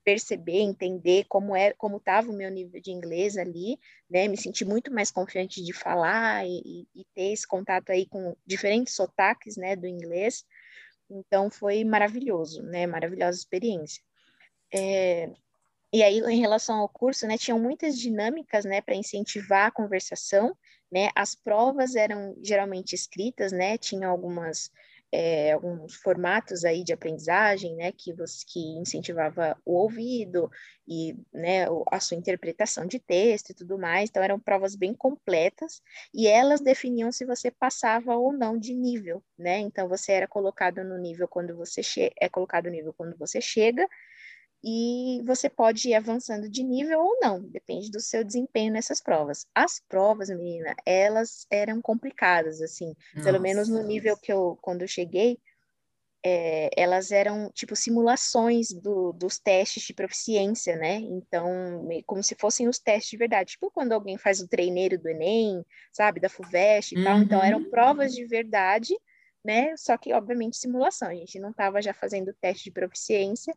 perceber, 0.04 0.60
entender 0.60 1.24
como 1.28 1.56
é, 1.56 1.72
como 1.72 1.96
estava 1.96 2.30
o 2.30 2.36
meu 2.36 2.50
nível 2.50 2.80
de 2.80 2.90
inglês 2.90 3.36
ali, 3.36 3.78
né? 4.08 4.28
Me 4.28 4.36
senti 4.36 4.64
muito 4.64 4.92
mais 4.92 5.10
confiante 5.10 5.62
de 5.64 5.72
falar 5.72 6.46
e, 6.46 6.86
e, 6.94 7.04
ter 7.14 7.32
esse 7.32 7.46
contato 7.46 7.90
aí 7.90 8.06
com 8.06 8.36
diferentes 8.46 8.94
sotaques, 8.94 9.56
né, 9.56 9.74
do 9.74 9.86
inglês. 9.86 10.44
Então 11.10 11.50
foi 11.50 11.84
maravilhoso, 11.84 12.62
né? 12.62 12.86
Maravilhosa 12.86 13.38
experiência. 13.38 14.02
É, 14.72 15.30
e 15.92 16.02
aí, 16.02 16.18
em 16.18 16.40
relação 16.40 16.78
ao 16.80 16.88
curso, 16.88 17.26
né, 17.26 17.38
tinham 17.38 17.58
muitas 17.58 17.96
dinâmicas, 17.98 18.64
né, 18.64 18.80
para 18.80 18.96
incentivar 18.96 19.68
a 19.68 19.70
conversação, 19.70 20.56
né? 20.90 21.08
As 21.14 21.34
provas 21.34 21.94
eram 21.94 22.36
geralmente 22.42 22.94
escritas, 22.94 23.52
né? 23.52 23.78
Tinha 23.78 24.08
algumas 24.08 24.70
é, 25.16 25.52
alguns 25.52 25.94
formatos 25.94 26.64
aí 26.64 26.82
de 26.82 26.92
aprendizagem, 26.92 27.76
né, 27.76 27.92
que 27.92 28.12
você 28.12 28.44
que 28.44 28.58
incentivava 28.78 29.56
o 29.64 29.74
ouvido 29.74 30.50
e, 30.88 31.16
né, 31.32 31.66
a 31.92 32.00
sua 32.00 32.16
interpretação 32.16 32.84
de 32.84 32.98
texto 32.98 33.50
e 33.50 33.54
tudo 33.54 33.78
mais. 33.78 34.10
Então 34.10 34.24
eram 34.24 34.40
provas 34.40 34.74
bem 34.74 34.92
completas 34.92 35.80
e 36.12 36.26
elas 36.26 36.60
definiam 36.60 37.12
se 37.12 37.24
você 37.24 37.48
passava 37.48 38.16
ou 38.16 38.32
não 38.32 38.58
de 38.58 38.74
nível, 38.74 39.22
né? 39.38 39.58
Então 39.60 39.88
você 39.88 40.10
era 40.10 40.26
colocado 40.26 40.82
no 40.82 40.98
nível 40.98 41.28
quando 41.28 41.56
você 41.56 41.80
é 42.20 42.28
colocado 42.28 42.64
no 42.64 42.72
nível 42.72 42.92
quando 42.92 43.16
você 43.16 43.40
chega 43.40 43.88
e 44.64 45.22
você 45.26 45.50
pode 45.50 45.90
ir 45.90 45.94
avançando 45.94 46.48
de 46.48 46.62
nível 46.62 47.00
ou 47.00 47.18
não, 47.20 47.42
depende 47.42 47.90
do 47.90 48.00
seu 48.00 48.24
desempenho 48.24 48.72
nessas 48.72 48.98
provas. 48.98 49.46
As 49.54 49.78
provas, 49.86 50.30
menina, 50.30 50.74
elas 50.86 51.46
eram 51.50 51.82
complicadas, 51.82 52.62
assim, 52.62 52.94
Nossa. 53.14 53.30
pelo 53.30 53.42
menos 53.42 53.68
no 53.68 53.82
nível 53.82 54.16
que 54.16 54.32
eu, 54.32 54.58
quando 54.62 54.80
eu 54.80 54.88
cheguei, 54.88 55.38
é, 56.24 56.70
elas 56.74 57.12
eram 57.12 57.50
tipo 57.52 57.76
simulações 57.76 58.70
do, 58.72 59.12
dos 59.12 59.38
testes 59.38 59.82
de 59.82 59.92
proficiência, 59.92 60.74
né? 60.74 60.94
Então, 60.94 61.86
como 62.06 62.22
se 62.22 62.34
fossem 62.34 62.66
os 62.66 62.78
testes 62.78 63.10
de 63.10 63.18
verdade, 63.18 63.52
tipo 63.52 63.70
quando 63.70 63.92
alguém 63.92 64.16
faz 64.16 64.40
o 64.40 64.48
treineiro 64.48 64.98
do 64.98 65.06
Enem, 65.10 65.62
sabe, 65.92 66.20
da 66.20 66.30
FUVEST 66.30 66.92
e 66.92 66.98
uhum. 66.98 67.04
tal. 67.04 67.18
Então, 67.18 67.42
eram 67.42 67.58
uhum. 67.58 67.68
provas 67.68 68.14
de 68.14 68.24
verdade, 68.24 68.94
né? 69.44 69.76
Só 69.76 69.98
que, 69.98 70.14
obviamente, 70.14 70.56
simulação. 70.56 71.08
A 71.08 71.14
gente 71.14 71.38
não 71.38 71.50
estava 71.50 71.82
já 71.82 71.92
fazendo 71.92 72.32
teste 72.40 72.64
de 72.64 72.70
proficiência, 72.70 73.54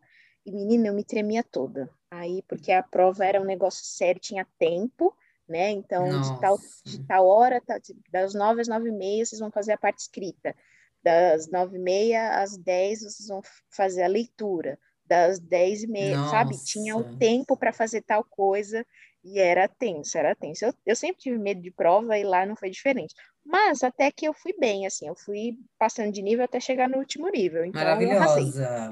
e, 0.47 0.51
menina, 0.51 0.87
eu 0.87 0.93
me 0.93 1.03
tremia 1.03 1.43
toda. 1.43 1.89
Aí, 2.09 2.41
porque 2.43 2.71
a 2.71 2.81
prova 2.81 3.25
era 3.25 3.41
um 3.41 3.43
negócio 3.43 3.85
sério, 3.85 4.21
tinha 4.21 4.47
tempo, 4.57 5.13
né? 5.47 5.71
Então, 5.71 6.17
de 6.17 6.39
tal, 6.39 6.57
de 6.85 7.05
tal 7.05 7.27
hora, 7.27 7.59
tá, 7.59 7.77
das 8.09 8.33
nove 8.33 8.61
às 8.61 8.67
nove 8.69 8.87
e 8.87 8.93
meia, 8.93 9.25
vocês 9.25 9.41
vão 9.41 9.51
fazer 9.51 9.73
a 9.73 9.77
parte 9.77 9.99
escrita. 9.99 10.55
Das 11.03 11.51
nove 11.51 11.75
e 11.75 11.81
meia 11.81 12.41
às 12.41 12.57
dez, 12.57 13.01
vocês 13.01 13.27
vão 13.27 13.41
fazer 13.69 14.03
a 14.03 14.07
leitura. 14.07 14.79
Das 15.05 15.37
dez 15.37 15.83
e 15.83 15.87
meia, 15.87 16.17
Nossa. 16.17 16.29
sabe? 16.29 16.57
Tinha 16.63 16.95
o 16.95 17.03
tempo 17.17 17.57
para 17.57 17.73
fazer 17.73 18.01
tal 18.03 18.23
coisa. 18.23 18.85
E 19.29 19.39
era 19.39 19.67
tenso, 19.67 20.17
era 20.17 20.33
tenso. 20.33 20.65
Eu, 20.65 20.73
eu 20.85 20.95
sempre 20.95 21.21
tive 21.21 21.37
medo 21.37 21.61
de 21.61 21.69
prova 21.69 22.17
e 22.17 22.23
lá 22.23 22.45
não 22.45 22.55
foi 22.55 22.69
diferente. 22.69 23.13
Mas 23.45 23.83
até 23.83 24.09
que 24.09 24.25
eu 24.25 24.33
fui 24.33 24.53
bem, 24.57 24.87
assim, 24.87 25.07
eu 25.07 25.15
fui 25.15 25.57
passando 25.77 26.13
de 26.13 26.21
nível 26.21 26.45
até 26.45 26.61
chegar 26.61 26.87
no 26.87 26.97
último 26.97 27.27
nível. 27.27 27.65
Então, 27.65 27.81
Maravilhosa! 27.81 28.89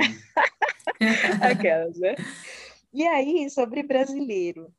Aquelas, 1.41 1.97
né? 1.97 2.15
E 2.93 3.07
aí, 3.07 3.49
sobre 3.49 3.81
brasileiro. 3.81 4.73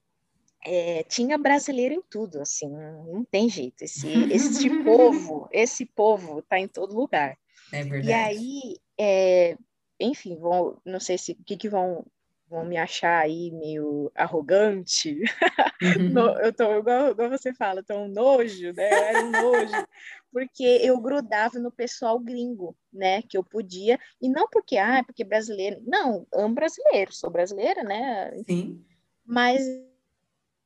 É, 0.64 1.04
tinha 1.04 1.38
brasileiro 1.38 1.94
em 1.94 2.02
tudo, 2.02 2.40
assim, 2.40 2.68
não 2.68 3.24
tem 3.24 3.48
jeito. 3.48 3.82
Esse, 3.82 4.08
esse 4.30 4.68
povo, 4.84 5.48
esse 5.52 5.86
povo 5.86 6.42
tá 6.42 6.58
em 6.58 6.68
todo 6.68 6.94
lugar. 6.94 7.38
É 7.72 7.82
verdade. 7.82 8.08
E 8.08 8.12
aí, 8.12 8.76
é, 8.98 9.56
enfim, 9.98 10.36
vão, 10.36 10.78
não 10.84 11.00
sei 11.00 11.16
se 11.16 11.32
o 11.32 11.44
que, 11.44 11.56
que 11.56 11.68
vão 11.68 12.04
vão 12.48 12.64
me 12.64 12.76
achar 12.76 13.22
aí 13.22 13.50
meio 13.50 14.10
arrogante. 14.14 15.20
Uhum. 15.82 16.08
no, 16.08 16.30
eu 16.40 16.54
tô, 16.54 16.78
igual, 16.78 17.10
igual 17.10 17.28
você 17.28 17.52
fala, 17.52 17.82
tô 17.82 17.94
um 17.98 18.08
nojo, 18.08 18.72
né? 18.72 18.90
Eu 18.90 19.04
era 19.04 19.24
um 19.26 19.30
nojo. 19.30 19.86
Porque 20.32 20.64
eu 20.82 20.98
grudava 20.98 21.58
no 21.58 21.70
pessoal 21.70 22.18
gringo, 22.18 22.74
né? 22.90 23.20
Que 23.20 23.36
eu 23.36 23.44
podia. 23.44 24.00
E 24.18 24.26
não 24.26 24.48
porque, 24.48 24.78
ah, 24.78 25.04
porque 25.04 25.22
brasileiro. 25.22 25.82
Não, 25.86 26.26
amo 26.32 26.54
brasileiro, 26.54 27.12
sou 27.12 27.28
brasileira, 27.28 27.82
né? 27.82 28.32
Sim. 28.48 28.82
Mas 29.22 29.60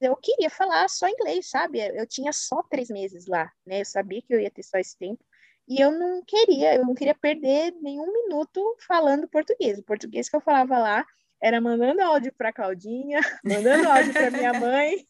eu 0.00 0.14
queria 0.14 0.48
falar 0.48 0.88
só 0.88 1.08
inglês, 1.08 1.50
sabe? 1.50 1.80
Eu 1.80 2.06
tinha 2.06 2.32
só 2.32 2.62
três 2.62 2.88
meses 2.88 3.26
lá, 3.26 3.50
né? 3.66 3.80
Eu 3.80 3.84
sabia 3.84 4.22
que 4.22 4.32
eu 4.32 4.38
ia 4.38 4.50
ter 4.50 4.62
só 4.62 4.78
esse 4.78 4.96
tempo. 4.96 5.24
E 5.66 5.80
eu 5.80 5.90
não 5.90 6.22
queria, 6.24 6.76
eu 6.76 6.84
não 6.84 6.94
queria 6.94 7.16
perder 7.16 7.72
nenhum 7.82 8.12
minuto 8.12 8.76
falando 8.86 9.28
português. 9.28 9.78
O 9.78 9.82
português 9.82 10.28
que 10.28 10.36
eu 10.36 10.40
falava 10.40 10.78
lá 10.78 11.04
era 11.40 11.60
mandando 11.60 12.02
áudio 12.02 12.32
para 12.36 12.52
Claudinha, 12.52 13.20
mandando 13.44 13.88
áudio 13.88 14.12
para 14.12 14.30
minha 14.30 14.52
mãe. 14.52 15.06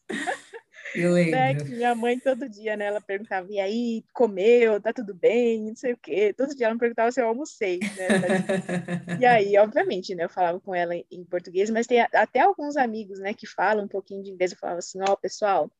Eu 0.95 1.12
lembro. 1.12 1.33
Né, 1.33 1.55
minha 1.64 1.95
mãe 1.95 2.18
todo 2.18 2.49
dia, 2.49 2.76
né, 2.76 2.87
ela 2.87 3.01
perguntava, 3.01 3.47
e 3.51 3.61
aí, 3.61 4.05
comeu, 4.12 4.81
tá 4.81 4.93
tudo 4.93 5.14
bem, 5.14 5.62
não 5.66 5.76
sei 5.76 5.93
o 5.93 5.97
quê. 5.97 6.33
Todo 6.37 6.55
dia 6.55 6.66
ela 6.66 6.74
me 6.74 6.81
perguntava 6.81 7.12
se 7.12 7.20
eu 7.20 7.28
almocei, 7.28 7.78
né. 7.81 9.18
e 9.20 9.26
aí, 9.26 9.57
obviamente, 9.59 10.14
né, 10.14 10.24
eu 10.24 10.28
falava 10.28 10.59
com 10.61 10.74
ela 10.74 10.95
em 10.95 11.24
português, 11.24 11.70
mas 11.70 11.87
tem 11.87 12.01
até 12.01 12.41
alguns 12.41 12.76
amigos, 12.76 13.20
né, 13.20 13.35
que 13.35 13.47
falam 13.47 13.85
um 13.85 13.89
pouquinho 13.89 14.22
de 14.22 14.31
inglês. 14.31 14.53
Eu 14.53 14.59
falava 14.59 14.78
assim, 14.78 14.99
ó, 15.01 15.12
oh, 15.12 15.16
pessoal, 15.16 15.70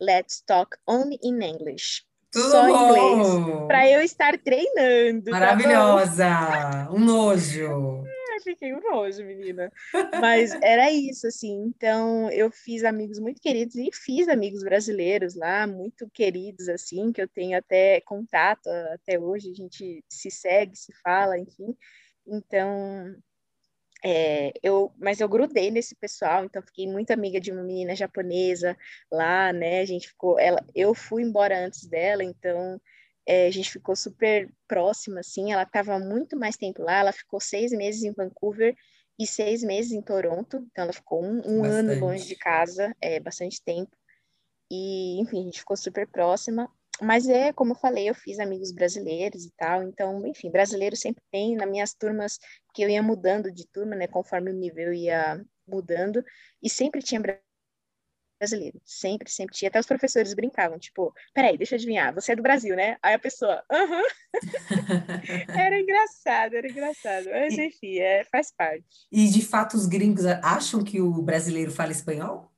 let's 0.00 0.42
talk 0.44 0.76
only 0.86 1.18
in 1.22 1.42
English. 1.42 2.04
Tudo 2.32 2.50
só 2.50 2.66
bom. 2.66 2.88
inglês, 2.88 3.66
para 3.66 3.90
eu 3.90 4.02
estar 4.02 4.36
treinando. 4.38 5.30
Tá 5.30 5.30
Maravilhosa, 5.30 6.24
tá 6.24 6.88
um 6.90 6.98
nojo 6.98 8.04
fiquei 8.44 8.74
um 8.74 8.80
menina. 9.24 9.72
Mas 10.20 10.52
era 10.62 10.90
isso, 10.90 11.26
assim. 11.26 11.64
Então, 11.64 12.30
eu 12.30 12.50
fiz 12.50 12.84
amigos 12.84 13.18
muito 13.18 13.40
queridos 13.40 13.76
e 13.76 13.90
fiz 13.92 14.28
amigos 14.28 14.62
brasileiros 14.62 15.34
lá, 15.34 15.66
muito 15.66 16.08
queridos, 16.10 16.68
assim, 16.68 17.12
que 17.12 17.20
eu 17.20 17.28
tenho 17.28 17.58
até 17.58 18.00
contato 18.02 18.68
até 18.92 19.18
hoje. 19.18 19.50
A 19.50 19.54
gente 19.54 20.04
se 20.08 20.30
segue, 20.30 20.76
se 20.76 20.92
fala, 21.02 21.38
enfim. 21.38 21.76
Então, 22.26 23.14
é, 24.04 24.52
eu, 24.62 24.92
mas 24.98 25.20
eu 25.20 25.28
grudei 25.28 25.70
nesse 25.70 25.94
pessoal, 25.94 26.44
então 26.44 26.62
fiquei 26.62 26.86
muito 26.86 27.10
amiga 27.10 27.40
de 27.40 27.50
uma 27.50 27.62
menina 27.62 27.96
japonesa 27.96 28.76
lá, 29.10 29.52
né? 29.52 29.80
A 29.80 29.84
gente 29.84 30.08
ficou, 30.08 30.38
ela, 30.38 30.64
eu 30.74 30.94
fui 30.94 31.22
embora 31.22 31.64
antes 31.64 31.86
dela, 31.86 32.22
então 32.22 32.80
é, 33.26 33.46
a 33.46 33.50
gente 33.50 33.70
ficou 33.70 33.96
super 33.96 34.48
próxima, 34.68 35.20
assim, 35.20 35.52
ela 35.52 35.64
estava 35.64 35.98
muito 35.98 36.36
mais 36.36 36.56
tempo 36.56 36.82
lá, 36.82 37.00
ela 37.00 37.12
ficou 37.12 37.40
seis 37.40 37.72
meses 37.72 38.04
em 38.04 38.12
Vancouver 38.12 38.74
e 39.18 39.26
seis 39.26 39.62
meses 39.62 39.92
em 39.92 40.00
Toronto, 40.00 40.58
então 40.70 40.84
ela 40.84 40.92
ficou 40.92 41.24
um, 41.24 41.42
um 41.44 41.64
ano 41.64 41.98
longe 41.98 42.26
de 42.26 42.36
casa, 42.36 42.94
é, 43.00 43.18
bastante 43.18 43.62
tempo, 43.62 43.90
e, 44.70 45.20
enfim, 45.20 45.40
a 45.40 45.44
gente 45.44 45.60
ficou 45.60 45.76
super 45.76 46.06
próxima, 46.06 46.70
mas 47.00 47.28
é, 47.28 47.52
como 47.52 47.72
eu 47.72 47.76
falei, 47.76 48.08
eu 48.08 48.14
fiz 48.14 48.38
amigos 48.38 48.72
brasileiros 48.72 49.44
e 49.44 49.52
tal, 49.56 49.82
então, 49.82 50.24
enfim, 50.26 50.50
brasileiro 50.50 50.96
sempre 50.96 51.22
tem, 51.30 51.56
nas 51.56 51.68
minhas 51.68 51.94
turmas, 51.94 52.38
que 52.72 52.82
eu 52.82 52.88
ia 52.88 53.02
mudando 53.02 53.50
de 53.50 53.66
turma, 53.66 53.96
né, 53.96 54.06
conforme 54.06 54.50
o 54.50 54.54
nível 54.54 54.92
ia 54.92 55.44
mudando, 55.66 56.24
e 56.62 56.70
sempre 56.70 57.02
tinha 57.02 57.20
brasileiro. 58.38 58.80
Sempre, 58.84 59.30
sempre 59.30 59.54
tinha. 59.54 59.68
Até 59.68 59.80
os 59.80 59.86
professores 59.86 60.34
brincavam, 60.34 60.78
tipo, 60.78 61.12
peraí, 61.34 61.56
deixa 61.56 61.74
eu 61.74 61.76
adivinhar, 61.76 62.14
você 62.14 62.32
é 62.32 62.36
do 62.36 62.42
Brasil, 62.42 62.76
né? 62.76 62.96
Aí 63.02 63.14
a 63.14 63.18
pessoa, 63.18 63.62
aham. 63.70 64.02
era 65.48 65.80
engraçado, 65.80 66.54
era 66.54 66.68
engraçado. 66.68 67.26
Mas, 67.30 67.58
enfim, 67.58 67.98
é, 67.98 68.24
faz 68.24 68.52
parte. 68.52 68.84
E, 69.10 69.28
de 69.28 69.44
fato, 69.44 69.74
os 69.74 69.86
gringos 69.86 70.24
acham 70.26 70.82
que 70.82 71.00
o 71.00 71.22
brasileiro 71.22 71.70
fala 71.70 71.92
espanhol? 71.92 72.52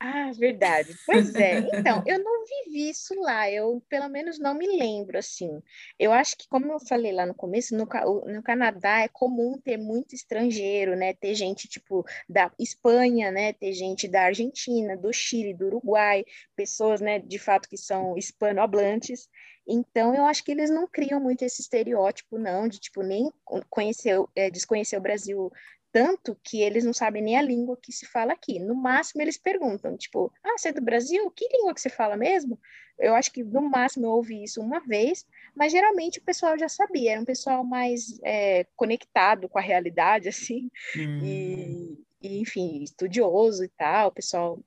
Ah, 0.00 0.30
verdade. 0.32 0.94
Pois 1.04 1.34
é. 1.34 1.58
Então, 1.74 2.04
eu 2.06 2.22
não 2.22 2.44
vivi 2.44 2.88
isso 2.88 3.14
lá. 3.20 3.50
Eu, 3.50 3.82
pelo 3.88 4.08
menos, 4.08 4.38
não 4.38 4.54
me 4.54 4.66
lembro, 4.66 5.18
assim. 5.18 5.60
Eu 5.98 6.12
acho 6.12 6.36
que, 6.36 6.48
como 6.48 6.72
eu 6.72 6.78
falei 6.78 7.12
lá 7.12 7.26
no 7.26 7.34
começo, 7.34 7.76
no, 7.76 7.84
no 8.26 8.42
Canadá 8.42 9.00
é 9.00 9.08
comum 9.08 9.58
ter 9.58 9.76
muito 9.76 10.14
estrangeiro, 10.14 10.94
né? 10.94 11.14
Ter 11.14 11.34
gente, 11.34 11.66
tipo, 11.68 12.04
da 12.28 12.52
Espanha, 12.60 13.32
né? 13.32 13.52
Ter 13.52 13.72
gente 13.72 14.06
da 14.06 14.22
Argentina, 14.22 14.96
do 14.96 15.12
Chile, 15.12 15.52
do 15.52 15.66
Uruguai, 15.66 16.24
pessoas, 16.54 17.00
né, 17.00 17.18
de 17.18 17.38
fato, 17.38 17.68
que 17.68 17.76
são 17.76 18.16
hispanohablantes. 18.16 19.28
Então, 19.66 20.14
eu 20.14 20.24
acho 20.24 20.42
que 20.44 20.50
eles 20.50 20.70
não 20.70 20.88
criam 20.88 21.20
muito 21.20 21.42
esse 21.42 21.60
estereótipo, 21.60 22.38
não, 22.38 22.66
de, 22.66 22.80
tipo, 22.80 23.02
nem 23.02 23.30
conhecer, 23.68 24.18
é, 24.34 24.48
desconhecer 24.48 24.96
o 24.96 25.00
Brasil 25.00 25.52
tanto 25.92 26.38
que 26.42 26.60
eles 26.60 26.84
não 26.84 26.92
sabem 26.92 27.22
nem 27.22 27.36
a 27.36 27.42
língua 27.42 27.78
que 27.80 27.92
se 27.92 28.06
fala 28.06 28.32
aqui. 28.32 28.58
No 28.58 28.74
máximo, 28.74 29.22
eles 29.22 29.38
perguntam, 29.38 29.96
tipo, 29.96 30.32
ah, 30.44 30.56
você 30.56 30.68
é 30.68 30.72
do 30.72 30.82
Brasil? 30.82 31.30
Que 31.30 31.48
língua 31.48 31.74
que 31.74 31.80
você 31.80 31.88
fala 31.88 32.16
mesmo? 32.16 32.58
Eu 32.98 33.14
acho 33.14 33.32
que 33.32 33.44
no 33.44 33.62
máximo 33.62 34.06
eu 34.06 34.10
ouvi 34.10 34.42
isso 34.42 34.60
uma 34.60 34.80
vez, 34.80 35.26
mas 35.54 35.72
geralmente 35.72 36.18
o 36.18 36.22
pessoal 36.22 36.58
já 36.58 36.68
sabia, 36.68 37.12
era 37.12 37.20
um 37.20 37.24
pessoal 37.24 37.64
mais 37.64 38.18
é, 38.24 38.66
conectado 38.76 39.48
com 39.48 39.58
a 39.58 39.62
realidade, 39.62 40.28
assim, 40.28 40.70
hum. 40.96 41.20
e, 41.22 42.04
e, 42.20 42.40
enfim, 42.40 42.82
estudioso 42.82 43.64
e 43.64 43.68
tal, 43.68 44.08
o 44.08 44.12
pessoal 44.12 44.58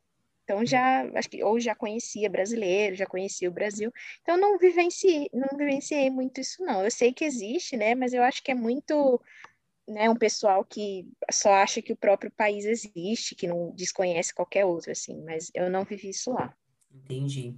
então 0.44 0.66
já 0.66 1.10
acho 1.16 1.30
que 1.30 1.42
ou 1.44 1.60
já 1.60 1.74
conhecia 1.74 2.30
brasileiro, 2.30 2.96
já 2.96 3.06
conhecia 3.06 3.48
o 3.48 3.54
Brasil. 3.54 3.90
Então 4.22 4.36
não 4.36 4.58
vivenciei, 4.58 5.30
não 5.32 5.58
vivenciei 5.58 6.10
muito 6.10 6.42
isso 6.42 6.62
não. 6.66 6.84
Eu 6.84 6.92
sei 6.92 7.14
que 7.14 7.24
existe, 7.24 7.78
né, 7.78 7.96
mas 7.96 8.12
eu 8.12 8.22
acho 8.22 8.44
que 8.44 8.52
é 8.52 8.56
muito 8.56 9.22
né, 9.88 10.10
um 10.10 10.16
pessoal 10.16 10.64
que 10.64 11.08
só 11.32 11.54
acha 11.54 11.82
que 11.82 11.94
o 11.94 11.98
próprio 11.98 12.32
país 12.32 12.66
existe, 12.66 13.36
que 13.36 13.48
não 13.48 13.72
desconhece 13.76 14.34
qualquer 14.34 14.66
outro, 14.66 14.92
assim, 14.92 15.22
mas 15.24 15.52
eu 15.54 15.70
não 15.70 15.84
vivi 15.84 16.10
isso 16.10 16.32
lá. 16.32 16.54
Entendi. 16.94 17.56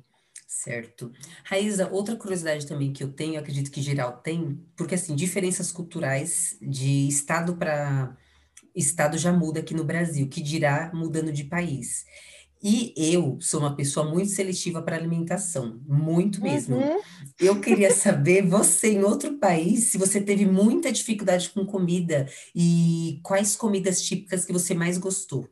Certo. 0.48 1.12
Raíza, 1.44 1.90
outra 1.90 2.16
curiosidade 2.16 2.68
também 2.68 2.94
que 2.94 3.04
eu 3.04 3.12
tenho, 3.12 3.40
acredito 3.40 3.72
que 3.72 3.82
geral 3.82 4.18
tem, 4.18 4.64
porque 4.76 4.94
assim, 4.94 5.16
diferenças 5.16 5.72
culturais 5.72 6.58
de 6.62 7.08
estado 7.08 7.56
para 7.58 8.16
estado 8.76 9.18
já 9.18 9.32
muda 9.32 9.60
aqui 9.60 9.74
no 9.74 9.84
Brasil, 9.84 10.30
que 10.30 10.42
dirá 10.42 10.92
mudando 10.94 11.32
de 11.32 11.44
país. 11.44 12.06
E 12.64 12.94
eu 12.96 13.38
sou 13.42 13.60
uma 13.60 13.76
pessoa 13.76 14.10
muito 14.10 14.30
seletiva 14.30 14.82
para 14.82 14.96
alimentação, 14.96 15.82
muito 15.86 16.42
mesmo. 16.42 16.78
Uhum. 16.78 17.00
Eu 17.38 17.60
queria 17.60 17.92
saber, 17.92 18.42
você 18.48 18.94
em 18.94 19.04
outro 19.04 19.38
país, 19.38 19.92
se 19.92 19.98
você 19.98 20.22
teve 20.22 20.46
muita 20.46 20.90
dificuldade 20.90 21.50
com 21.50 21.66
comida 21.66 22.26
e 22.56 23.20
quais 23.22 23.56
comidas 23.58 24.02
típicas 24.02 24.46
que 24.46 24.54
você 24.54 24.74
mais 24.74 24.98
gostou. 24.98 25.50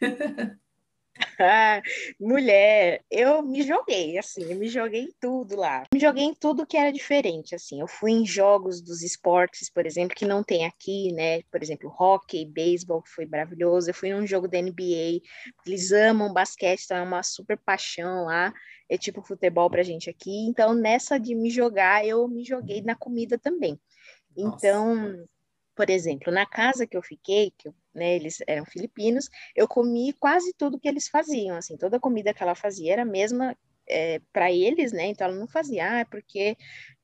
mulher, 2.20 3.02
eu 3.10 3.42
me 3.42 3.62
joguei, 3.62 4.18
assim, 4.18 4.42
eu 4.50 4.56
me 4.56 4.68
joguei 4.68 5.02
em 5.02 5.12
tudo 5.20 5.56
lá. 5.56 5.84
Me 5.92 6.00
joguei 6.00 6.24
em 6.24 6.34
tudo 6.34 6.66
que 6.66 6.76
era 6.76 6.92
diferente, 6.92 7.54
assim. 7.54 7.80
Eu 7.80 7.86
fui 7.86 8.12
em 8.12 8.26
jogos 8.26 8.80
dos 8.80 9.02
esportes, 9.02 9.70
por 9.70 9.86
exemplo, 9.86 10.16
que 10.16 10.24
não 10.24 10.42
tem 10.42 10.66
aqui, 10.66 11.12
né? 11.12 11.42
Por 11.50 11.62
exemplo, 11.62 11.94
hockey, 11.98 12.44
beisebol, 12.44 13.02
que 13.02 13.10
foi 13.10 13.26
maravilhoso. 13.26 13.90
Eu 13.90 13.94
fui 13.94 14.12
num 14.12 14.26
jogo 14.26 14.48
da 14.48 14.60
NBA, 14.60 15.20
eles 15.66 15.92
amam 15.92 16.32
basquete, 16.32 16.84
então 16.84 16.96
é 16.96 17.02
uma 17.02 17.22
super 17.22 17.58
paixão 17.58 18.24
lá. 18.24 18.52
É 18.88 18.96
tipo 18.96 19.22
futebol 19.22 19.68
pra 19.68 19.82
gente 19.82 20.08
aqui. 20.08 20.46
Então, 20.48 20.74
nessa 20.74 21.18
de 21.18 21.34
me 21.34 21.50
jogar, 21.50 22.06
eu 22.06 22.26
me 22.26 22.44
joguei 22.44 22.80
na 22.82 22.94
comida 22.94 23.38
também. 23.38 23.78
Então, 24.36 24.94
Nossa. 24.94 25.28
Por 25.78 25.90
exemplo, 25.90 26.32
na 26.32 26.44
casa 26.44 26.88
que 26.88 26.96
eu 26.96 27.02
fiquei, 27.02 27.52
que 27.56 27.68
eu 27.68 27.74
né, 27.94 28.16
eles 28.16 28.38
eram 28.48 28.66
filipinos, 28.66 29.28
eu 29.54 29.68
comi 29.68 30.12
quase 30.12 30.52
tudo 30.52 30.78
que 30.78 30.88
eles 30.88 31.06
faziam, 31.06 31.56
assim, 31.56 31.76
toda 31.76 31.98
a 31.98 32.00
comida 32.00 32.34
que 32.34 32.42
ela 32.42 32.56
fazia 32.56 32.94
era 32.94 33.02
a 33.02 33.04
mesma 33.04 33.56
é, 33.88 34.20
para 34.32 34.50
eles, 34.50 34.90
né, 34.90 35.06
então 35.06 35.28
ela 35.28 35.36
não 35.36 35.46
fazia, 35.46 35.88
ah, 35.88 35.98
é 36.00 36.04
porque 36.04 36.56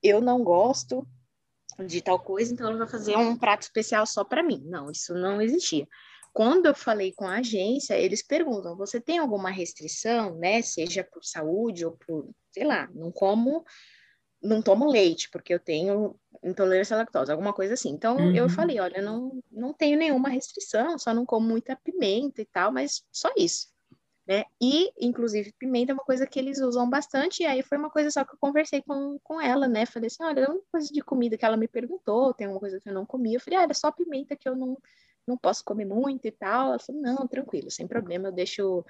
eu 0.03 0.21
não 0.21 0.43
gosto 0.43 1.07
de 1.87 2.01
tal 2.03 2.19
coisa, 2.19 2.53
então 2.53 2.67
ela 2.69 2.79
vai 2.79 2.89
fazer 2.89 3.17
um 3.17 3.37
prato 3.37 3.63
especial 3.63 4.07
só 4.09 4.25
para 4.25 4.43
mim. 4.43 4.61
Não, 4.67 4.91
isso 4.91 5.15
não 5.15 5.41
existia. 5.41 5.87
Quando 6.33 6.67
eu 6.67 6.75
falei 6.75 7.13
com 7.13 7.27
a 7.27 7.37
agência, 7.37 7.95
eles 7.95 8.27
perguntam: 8.27 8.77
você 8.77 9.01
tem 9.01 9.19
alguma 9.19 9.51
restrição, 9.51 10.37
né? 10.37 10.63
Seja 10.63 11.05
por 11.05 11.25
saúde 11.25 11.85
ou 11.85 11.93
por, 11.93 12.29
sei 12.53 12.65
lá, 12.65 12.89
não 12.93 13.13
como 13.13 13.65
não 14.45 14.63
tomo 14.63 14.91
leite, 14.91 15.31
porque 15.31 15.55
eu 15.55 15.59
tenho 15.59 16.15
intolerância 16.43 16.95
à 16.95 16.99
lactose, 16.99 17.33
alguma 17.33 17.53
coisa 17.53 17.75
assim. 17.75 17.91
Então, 17.91 18.17
uhum. 18.17 18.37
eu 18.37 18.49
falei, 18.49 18.79
olha, 18.79 19.01
não, 19.01 19.43
não 19.51 19.73
tenho 19.73 19.99
nenhuma 19.99 20.29
restrição, 20.29 20.99
só 20.99 21.15
não 21.15 21.25
como 21.25 21.49
muita 21.49 21.75
pimenta 21.75 22.43
e 22.43 22.45
tal, 22.45 22.71
mas 22.71 23.03
só 23.11 23.31
isso. 23.37 23.69
né? 24.27 24.45
E, 24.61 24.91
inclusive, 24.99 25.53
pimenta 25.59 25.93
é 25.93 25.95
uma 25.95 26.05
coisa 26.05 26.27
que 26.27 26.39
eles 26.39 26.59
usam 26.61 26.89
bastante, 26.89 27.43
e 27.43 27.47
aí 27.47 27.63
foi 27.63 27.77
uma 27.77 27.91
coisa 27.91 28.11
só 28.11 28.25
que 28.25 28.35
eu 28.35 28.39
conversei 28.39 28.83
com, 28.83 29.19
com 29.23 29.41
ela, 29.41 29.69
né? 29.69 29.85
Falei 29.87 30.07
assim, 30.07 30.23
olha, 30.23 30.41
é 30.41 30.49
uma 30.49 30.61
coisa 30.71 30.93
de 30.93 31.01
comida 31.03 31.37
que 31.37 31.45
ela 31.45 31.57
me 31.57 31.69
perguntou, 31.69 32.33
tem 32.33 32.47
uma 32.47 32.59
coisa 32.59 32.81
que 32.81 32.89
eu 32.89 32.95
não 32.95 33.05
comia. 33.05 33.37
Eu 33.37 33.41
falei, 33.41 33.59
olha, 33.59 33.71
é 33.71 33.75
só 33.75 33.93
pimenta 33.93 34.37
que 34.37 34.49
eu 34.49 34.57
não, 34.57 34.79
não 35.27 35.37
posso 35.37 35.63
comer 35.65 35.85
muito 35.85 36.27
e 36.27 36.31
tal. 36.31 36.69
Ela 36.69 36.79
falou, 36.79 37.03
não, 37.03 37.29
tranquilo, 37.29 37.71
sem 37.71 37.87
problema, 37.87 38.29
eu 38.29 38.33
deixo... 38.33 38.85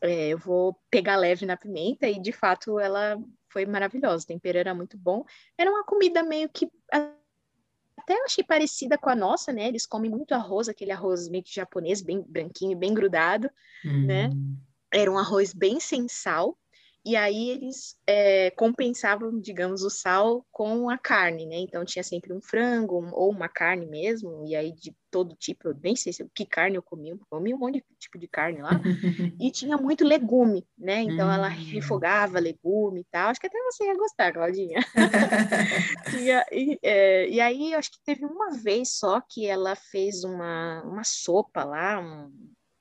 É, 0.00 0.28
eu 0.28 0.38
vou 0.38 0.78
pegar 0.90 1.16
leve 1.16 1.44
na 1.44 1.56
pimenta, 1.56 2.06
e, 2.06 2.20
de 2.20 2.30
fato, 2.30 2.78
ela 2.78 3.18
foi 3.48 3.66
maravilhosa, 3.66 4.24
o 4.24 4.26
tempero 4.26 4.58
era 4.58 4.74
muito 4.74 4.96
bom. 4.96 5.24
Era 5.56 5.70
uma 5.70 5.84
comida 5.84 6.22
meio 6.22 6.48
que 6.48 6.70
até 6.90 8.14
achei 8.24 8.44
parecida 8.44 8.96
com 8.96 9.10
a 9.10 9.14
nossa, 9.16 9.52
né? 9.52 9.68
Eles 9.68 9.86
comem 9.86 10.10
muito 10.10 10.32
arroz, 10.32 10.68
aquele 10.68 10.92
arroz 10.92 11.28
meio 11.28 11.42
que 11.42 11.54
japonês, 11.54 12.00
bem 12.00 12.22
branquinho, 12.26 12.76
bem 12.76 12.94
grudado, 12.94 13.50
né? 13.84 14.28
Hum. 14.28 14.56
Era 14.92 15.10
um 15.10 15.18
arroz 15.18 15.52
bem 15.52 15.78
sem 15.78 16.08
sal. 16.08 16.56
E 17.04 17.16
aí 17.16 17.50
eles 17.50 17.96
é, 18.06 18.50
compensavam, 18.50 19.38
digamos, 19.40 19.82
o 19.82 19.90
sal 19.90 20.44
com 20.50 20.90
a 20.90 20.98
carne, 20.98 21.46
né? 21.46 21.56
Então 21.56 21.84
tinha 21.84 22.02
sempre 22.02 22.32
um 22.32 22.40
frango 22.40 22.96
ou 23.12 23.30
uma 23.30 23.48
carne 23.48 23.86
mesmo, 23.86 24.44
e 24.46 24.54
aí 24.54 24.72
de 24.72 24.94
todo 25.10 25.34
tipo, 25.36 25.68
eu 25.68 25.76
nem 25.82 25.96
sei 25.96 26.12
se, 26.12 26.28
que 26.34 26.44
carne 26.44 26.76
eu 26.76 26.82
comi, 26.82 27.10
eu 27.10 27.20
comi 27.30 27.54
um 27.54 27.58
monte 27.58 27.76
de 27.76 27.96
tipo 27.98 28.18
de 28.18 28.28
carne 28.28 28.60
lá, 28.60 28.72
e 29.40 29.50
tinha 29.50 29.76
muito 29.76 30.04
legume, 30.04 30.66
né? 30.76 31.00
Então 31.02 31.30
ela 31.32 31.48
hum. 31.48 31.70
refogava 31.72 32.38
legume 32.38 33.00
e 33.00 33.06
tal. 33.10 33.30
Acho 33.30 33.40
que 33.40 33.46
até 33.46 33.58
você 33.62 33.84
ia 33.84 33.96
gostar, 33.96 34.32
Claudinha. 34.32 34.80
e, 36.52 36.72
e, 36.72 36.78
é, 36.82 37.28
e 37.28 37.40
aí 37.40 37.74
acho 37.74 37.92
que 37.92 38.04
teve 38.04 38.24
uma 38.26 38.50
vez 38.50 38.92
só 38.92 39.20
que 39.20 39.46
ela 39.46 39.74
fez 39.74 40.24
uma, 40.24 40.82
uma 40.82 41.04
sopa 41.04 41.64
lá, 41.64 42.00
um, 42.00 42.30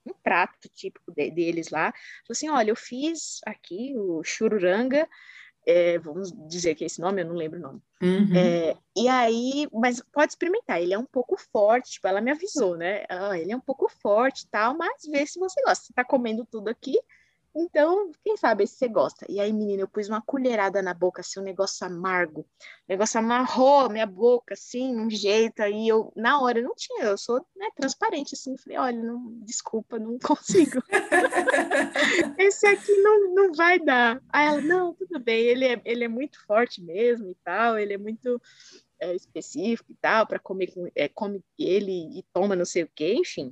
um 0.10 0.16
prato 0.24 0.70
típico 0.74 1.12
de, 1.12 1.32
deles 1.32 1.70
lá. 1.70 1.91
Falou 1.91 2.32
assim: 2.32 2.49
olha, 2.49 2.72
eu 2.72 2.76
fiz 2.76 3.39
aqui 3.45 3.93
o 3.95 4.24
chururanga, 4.24 5.08
é, 5.68 5.99
vamos 5.99 6.32
dizer 6.47 6.76
que 6.76 6.86
é 6.86 6.88
esse 6.88 7.01
nome, 7.01 7.22
eu 7.22 7.26
não 7.26 7.36
lembro 7.36 7.60
o 7.60 7.62
nome. 7.62 7.82
Uhum. 8.01 8.36
É, 8.36 8.78
e 8.95 9.08
aí, 9.10 9.68
mas 9.74 10.01
pode 10.14 10.32
experimentar, 10.32 10.82
ele 10.82 10.93
é 10.93 10.97
um 10.97 11.05
pouco 11.05 11.36
forte, 11.51 11.91
tipo, 11.91 12.08
ela 12.08 12.22
me 12.22 12.32
avisou, 12.32 12.78
né? 12.78 13.03
Ela, 13.10 13.38
ele 13.38 13.51
é 13.51 13.58
um 13.58 13.62
pouco 13.62 13.89
forte 14.01 14.43
e 14.43 14.47
tal, 14.47 14.78
mas 14.78 15.03
vê 15.12 15.26
se 15.26 15.38
você 15.38 15.62
gosta. 15.64 15.86
Você 15.86 15.93
tá 15.93 16.05
comendo 16.05 16.45
tudo 16.45 16.70
aqui, 16.70 16.97
então, 17.60 18.12
quem 18.24 18.38
sabe 18.38 18.68
se 18.68 18.76
você 18.76 18.88
gosta. 18.88 19.26
E 19.28 19.39
aí, 19.39 19.51
menina, 19.51 19.82
eu 19.82 19.88
pus 19.88 20.08
uma 20.08 20.22
colherada 20.22 20.80
na 20.82 20.93
boca, 20.93 21.22
assim, 21.22 21.39
um 21.39 21.43
negócio 21.43 21.88
amargo. 21.88 22.41
O 22.41 22.45
negócio 22.88 23.20
amarrou 23.20 23.86
a 23.86 23.89
minha 23.89 24.05
boca, 24.05 24.53
assim, 24.53 24.95
um 24.95 25.10
jeito. 25.10 25.62
Aí 25.62 25.88
eu, 25.88 26.14
na 26.16 26.39
hora, 26.39 26.62
não 26.62 26.76
tinha, 26.76 27.05
eu 27.05 27.18
sou 27.18 27.43
né, 27.55 27.68
transparente, 27.76 28.36
assim. 28.36 28.55
Falei, 28.58 28.78
olha, 28.78 29.03
não, 29.03 29.39
desculpa, 29.43 29.97
não 29.97 30.20
consigo. 30.24 30.84
Esse 32.38 32.68
aqui 32.68 32.91
não, 33.01 33.34
não 33.34 33.53
vai 33.53 33.80
dar. 33.80 34.22
Aí 34.30 34.47
ela, 34.47 34.62
não, 34.62 34.93
tudo 34.93 35.20
bem, 35.20 35.41
ele 35.45 35.66
é, 35.66 35.82
ele 35.84 36.03
é 36.03 36.08
muito 36.08 36.39
forte 36.45 36.80
mesmo 36.80 37.32
e 37.32 37.36
tal, 37.43 37.80
ele 37.80 37.93
é 37.93 37.97
muito 37.97 38.39
é, 38.99 39.16
específico 39.16 39.91
e 39.91 39.95
tal, 39.95 40.28
para 40.28 40.38
comer, 40.38 40.72
é, 40.95 41.08
come 41.08 41.43
ele 41.58 42.20
e 42.20 42.24
toma 42.32 42.55
não 42.55 42.66
sei 42.66 42.84
o 42.84 42.91
quê, 42.93 43.16
enfim. 43.16 43.51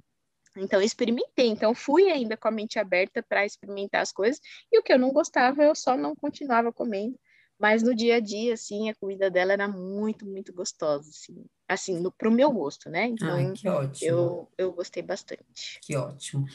Então, 0.58 0.80
eu 0.80 0.86
experimentei. 0.86 1.48
Então, 1.48 1.74
fui 1.76 2.10
ainda 2.10 2.38
com 2.38 2.48
a 2.48 2.52
mente 2.52 2.80
aberta 2.80 3.24
para 3.24 3.46
experimentar 3.46 4.02
as 4.02 4.12
coisas. 4.12 4.40
E 4.72 4.80
o 4.80 4.84
que 4.84 4.94
eu 4.94 5.00
não 5.00 5.12
gostava, 5.12 5.64
eu 5.64 5.76
só 5.76 5.98
não 5.98 6.16
continuava 6.16 6.72
comendo. 6.72 7.18
Mas 7.58 7.82
no 7.82 7.96
dia 7.96 8.18
a 8.18 8.20
dia, 8.20 8.54
assim, 8.54 8.90
a 8.90 8.96
comida 8.96 9.30
dela 9.30 9.54
era 9.54 9.68
muito, 9.68 10.26
muito 10.26 10.54
gostosa, 10.54 11.10
assim. 11.10 11.46
Assim, 11.68 12.00
no, 12.00 12.12
pro 12.12 12.30
meu 12.30 12.52
gosto, 12.52 12.90
né? 12.90 13.08
Então, 13.08 13.36
Ai, 13.36 13.54
que 13.54 13.68
ótimo. 13.68 14.08
Eu, 14.08 14.52
eu 14.58 14.74
gostei 14.74 15.02
bastante. 15.02 15.80
Que 15.82 15.96
ótimo. 15.96 16.46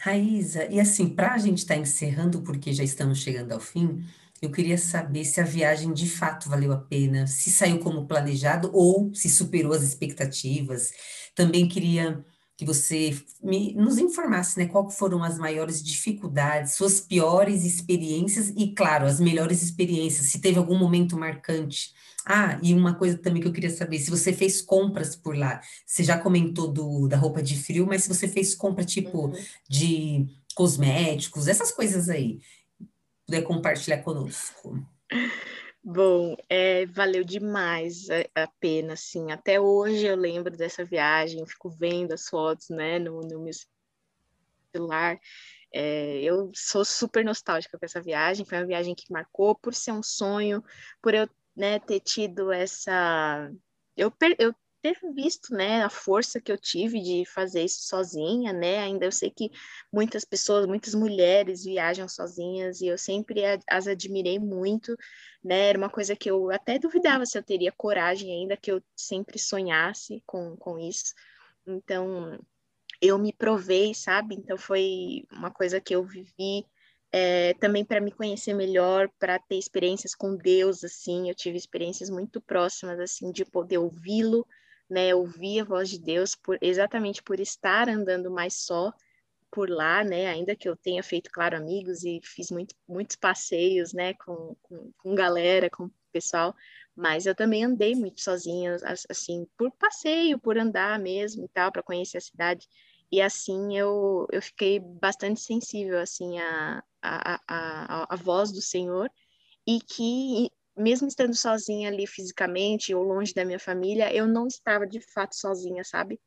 Raíza, 0.00 0.64
e 0.66 0.80
assim, 0.80 1.08
para 1.08 1.34
a 1.34 1.38
gente 1.38 1.58
estar 1.58 1.74
tá 1.74 1.80
encerrando, 1.80 2.42
porque 2.42 2.72
já 2.72 2.82
estamos 2.82 3.18
chegando 3.18 3.52
ao 3.52 3.60
fim, 3.60 4.02
eu 4.40 4.50
queria 4.50 4.78
saber 4.78 5.24
se 5.24 5.40
a 5.40 5.44
viagem 5.44 5.92
de 5.92 6.08
fato 6.08 6.48
valeu 6.48 6.72
a 6.72 6.78
pena, 6.78 7.26
se 7.26 7.50
saiu 7.50 7.78
como 7.78 8.06
planejado 8.06 8.70
ou 8.72 9.14
se 9.14 9.28
superou 9.28 9.72
as 9.72 9.82
expectativas. 9.82 10.90
Também 11.34 11.68
queria 11.68 12.24
que 12.56 12.64
você 12.64 13.14
me, 13.42 13.74
nos 13.74 13.98
informasse, 13.98 14.58
né, 14.58 14.66
qual 14.66 14.88
foram 14.88 15.22
as 15.22 15.38
maiores 15.38 15.82
dificuldades, 15.82 16.74
suas 16.74 17.00
piores 17.00 17.64
experiências 17.64 18.48
e, 18.56 18.72
claro, 18.72 19.04
as 19.04 19.20
melhores 19.20 19.62
experiências, 19.62 20.26
se 20.26 20.40
teve 20.40 20.58
algum 20.58 20.78
momento 20.78 21.18
marcante. 21.18 21.92
Ah, 22.24 22.58
e 22.62 22.74
uma 22.74 22.94
coisa 22.94 23.18
também 23.18 23.40
que 23.42 23.46
eu 23.46 23.52
queria 23.52 23.70
saber, 23.70 23.98
se 23.98 24.10
você 24.10 24.32
fez 24.32 24.62
compras 24.62 25.14
por 25.14 25.36
lá, 25.36 25.60
você 25.84 26.02
já 26.02 26.18
comentou 26.18 26.66
do, 26.66 27.06
da 27.06 27.16
roupa 27.16 27.42
de 27.42 27.56
frio, 27.56 27.86
mas 27.86 28.02
se 28.02 28.08
você 28.08 28.26
fez 28.26 28.54
compra 28.54 28.84
tipo 28.84 29.26
uhum. 29.26 29.34
de 29.68 30.26
cosméticos, 30.54 31.46
essas 31.46 31.70
coisas 31.70 32.08
aí, 32.08 32.40
puder 33.26 33.42
compartilhar 33.42 33.98
conosco. 33.98 34.82
Bom, 35.88 36.34
é, 36.48 36.84
valeu 36.86 37.22
demais 37.22 38.08
a, 38.34 38.48
pena, 38.58 38.94
assim, 38.94 39.30
até 39.30 39.60
hoje 39.60 40.04
eu 40.04 40.16
lembro 40.16 40.56
dessa 40.56 40.84
viagem, 40.84 41.46
fico 41.46 41.70
vendo 41.70 42.12
as 42.12 42.28
fotos, 42.28 42.70
né, 42.70 42.98
no, 42.98 43.20
no 43.20 43.40
meu 43.40 43.52
celular, 44.74 45.16
é, 45.72 46.20
eu 46.22 46.50
sou 46.52 46.84
super 46.84 47.24
nostálgica 47.24 47.78
com 47.78 47.86
essa 47.86 48.02
viagem, 48.02 48.44
foi 48.44 48.58
uma 48.58 48.66
viagem 48.66 48.96
que 48.96 49.12
marcou 49.12 49.54
por 49.54 49.72
ser 49.74 49.92
um 49.92 50.02
sonho, 50.02 50.60
por 51.00 51.14
eu, 51.14 51.28
né, 51.54 51.78
ter 51.78 52.00
tido 52.00 52.50
essa... 52.50 53.48
Eu, 53.96 54.12
eu 54.40 54.52
ter 54.94 55.12
visto, 55.12 55.52
né, 55.54 55.82
a 55.82 55.90
força 55.90 56.40
que 56.40 56.52
eu 56.52 56.58
tive 56.58 57.00
de 57.00 57.24
fazer 57.26 57.64
isso 57.64 57.82
sozinha, 57.82 58.52
né? 58.52 58.78
Ainda 58.78 59.04
eu 59.06 59.12
sei 59.12 59.30
que 59.30 59.50
muitas 59.92 60.24
pessoas, 60.24 60.66
muitas 60.66 60.94
mulheres 60.94 61.64
viajam 61.64 62.08
sozinhas 62.08 62.80
e 62.80 62.86
eu 62.86 62.98
sempre 62.98 63.42
as 63.68 63.88
admirei 63.88 64.38
muito, 64.38 64.96
né? 65.42 65.68
Era 65.68 65.78
uma 65.78 65.90
coisa 65.90 66.14
que 66.14 66.30
eu 66.30 66.50
até 66.50 66.78
duvidava 66.78 67.26
se 67.26 67.36
eu 67.36 67.42
teria 67.42 67.72
coragem 67.72 68.32
ainda, 68.32 68.56
que 68.56 68.70
eu 68.70 68.82
sempre 68.94 69.38
sonhasse 69.38 70.22
com, 70.26 70.56
com 70.56 70.78
isso. 70.78 71.14
Então, 71.66 72.38
eu 73.00 73.18
me 73.18 73.32
provei, 73.32 73.94
sabe? 73.94 74.34
Então, 74.36 74.56
foi 74.56 75.24
uma 75.32 75.50
coisa 75.50 75.80
que 75.80 75.94
eu 75.94 76.04
vivi 76.04 76.64
é, 77.12 77.54
também 77.54 77.84
para 77.84 78.00
me 78.00 78.12
conhecer 78.12 78.54
melhor, 78.54 79.08
para 79.18 79.38
ter 79.38 79.56
experiências 79.56 80.14
com 80.14 80.36
Deus, 80.36 80.84
assim, 80.84 81.28
eu 81.28 81.34
tive 81.34 81.56
experiências 81.56 82.10
muito 82.10 82.40
próximas, 82.40 83.00
assim, 83.00 83.32
de 83.32 83.44
poder 83.44 83.78
ouvi-lo, 83.78 84.46
né, 84.88 85.14
ouvir 85.14 85.60
a 85.60 85.64
voz 85.64 85.90
de 85.90 85.98
Deus 85.98 86.34
por 86.34 86.58
exatamente 86.60 87.22
por 87.22 87.40
estar 87.40 87.88
andando 87.88 88.30
mais 88.30 88.54
só 88.54 88.92
por 89.50 89.70
lá, 89.70 90.04
né, 90.04 90.26
ainda 90.26 90.54
que 90.54 90.68
eu 90.68 90.76
tenha 90.76 91.02
feito, 91.02 91.30
claro, 91.30 91.56
amigos 91.56 92.04
e 92.04 92.20
fiz 92.22 92.50
muito, 92.50 92.74
muitos 92.86 93.16
passeios, 93.16 93.92
né, 93.92 94.12
com, 94.14 94.54
com, 94.62 94.92
com 94.98 95.14
galera, 95.14 95.70
com 95.70 95.90
pessoal, 96.12 96.54
mas 96.94 97.26
eu 97.26 97.34
também 97.34 97.64
andei 97.64 97.94
muito 97.94 98.20
sozinha, 98.20 98.76
assim, 99.08 99.46
por 99.56 99.70
passeio, 99.72 100.38
por 100.38 100.58
andar 100.58 100.98
mesmo 100.98 101.44
e 101.44 101.48
tal, 101.48 101.70
para 101.70 101.82
conhecer 101.82 102.18
a 102.18 102.20
cidade, 102.20 102.66
e 103.10 103.20
assim 103.20 103.76
eu, 103.78 104.26
eu 104.32 104.42
fiquei 104.42 104.80
bastante 104.80 105.40
sensível, 105.40 106.00
assim, 106.00 106.38
à 106.38 106.82
a, 107.02 107.40
a, 107.46 108.14
a 108.14 108.16
voz 108.16 108.50
do 108.50 108.60
Senhor, 108.60 109.10
e 109.66 109.80
que 109.80 110.50
mesmo 110.76 111.08
estando 111.08 111.34
sozinha 111.34 111.88
ali 111.88 112.06
fisicamente 112.06 112.94
ou 112.94 113.02
longe 113.02 113.32
da 113.32 113.44
minha 113.44 113.58
família, 113.58 114.14
eu 114.14 114.26
não 114.26 114.46
estava 114.46 114.86
de 114.86 115.00
fato 115.00 115.34
sozinha, 115.34 115.82
sabe? 115.84 116.20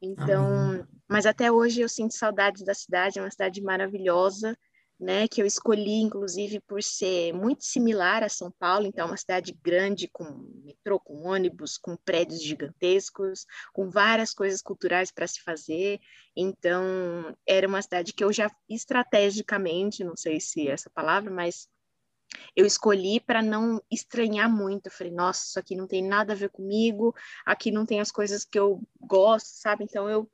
Então, 0.00 0.46
Amém. 0.46 0.84
mas 1.08 1.26
até 1.26 1.52
hoje 1.52 1.80
eu 1.80 1.88
sinto 1.88 2.14
saudades 2.14 2.64
da 2.64 2.74
cidade, 2.74 3.18
é 3.18 3.22
uma 3.22 3.30
cidade 3.30 3.62
maravilhosa, 3.62 4.56
né, 4.98 5.26
que 5.26 5.42
eu 5.42 5.46
escolhi 5.46 6.00
inclusive 6.00 6.60
por 6.60 6.80
ser 6.80 7.32
muito 7.32 7.64
similar 7.64 8.22
a 8.22 8.28
São 8.28 8.52
Paulo, 8.52 8.86
então 8.86 9.04
é 9.04 9.10
uma 9.10 9.16
cidade 9.16 9.52
grande 9.60 10.08
com 10.08 10.24
metrô, 10.64 11.00
com 11.00 11.26
ônibus, 11.26 11.76
com 11.76 11.96
prédios 11.96 12.40
gigantescos, 12.40 13.44
com 13.72 13.90
várias 13.90 14.32
coisas 14.32 14.62
culturais 14.62 15.10
para 15.10 15.26
se 15.26 15.42
fazer. 15.42 15.98
Então, 16.36 17.36
era 17.44 17.66
uma 17.66 17.82
cidade 17.82 18.12
que 18.12 18.22
eu 18.22 18.32
já 18.32 18.48
estrategicamente, 18.68 20.04
não 20.04 20.16
sei 20.16 20.40
se 20.40 20.68
é 20.68 20.72
essa 20.72 20.88
palavra, 20.88 21.32
mas 21.32 21.68
eu 22.56 22.66
escolhi 22.66 23.20
para 23.20 23.42
não 23.42 23.82
estranhar 23.90 24.50
muito. 24.50 24.86
Eu 24.86 24.92
falei, 24.92 25.12
nossa, 25.12 25.44
isso 25.44 25.58
aqui 25.58 25.76
não 25.76 25.86
tem 25.86 26.06
nada 26.06 26.32
a 26.32 26.36
ver 26.36 26.50
comigo, 26.50 27.14
aqui 27.44 27.70
não 27.70 27.86
tem 27.86 28.00
as 28.00 28.10
coisas 28.10 28.44
que 28.44 28.58
eu 28.58 28.80
gosto, 29.00 29.46
sabe? 29.46 29.84
Então 29.84 30.08
eu 30.08 30.28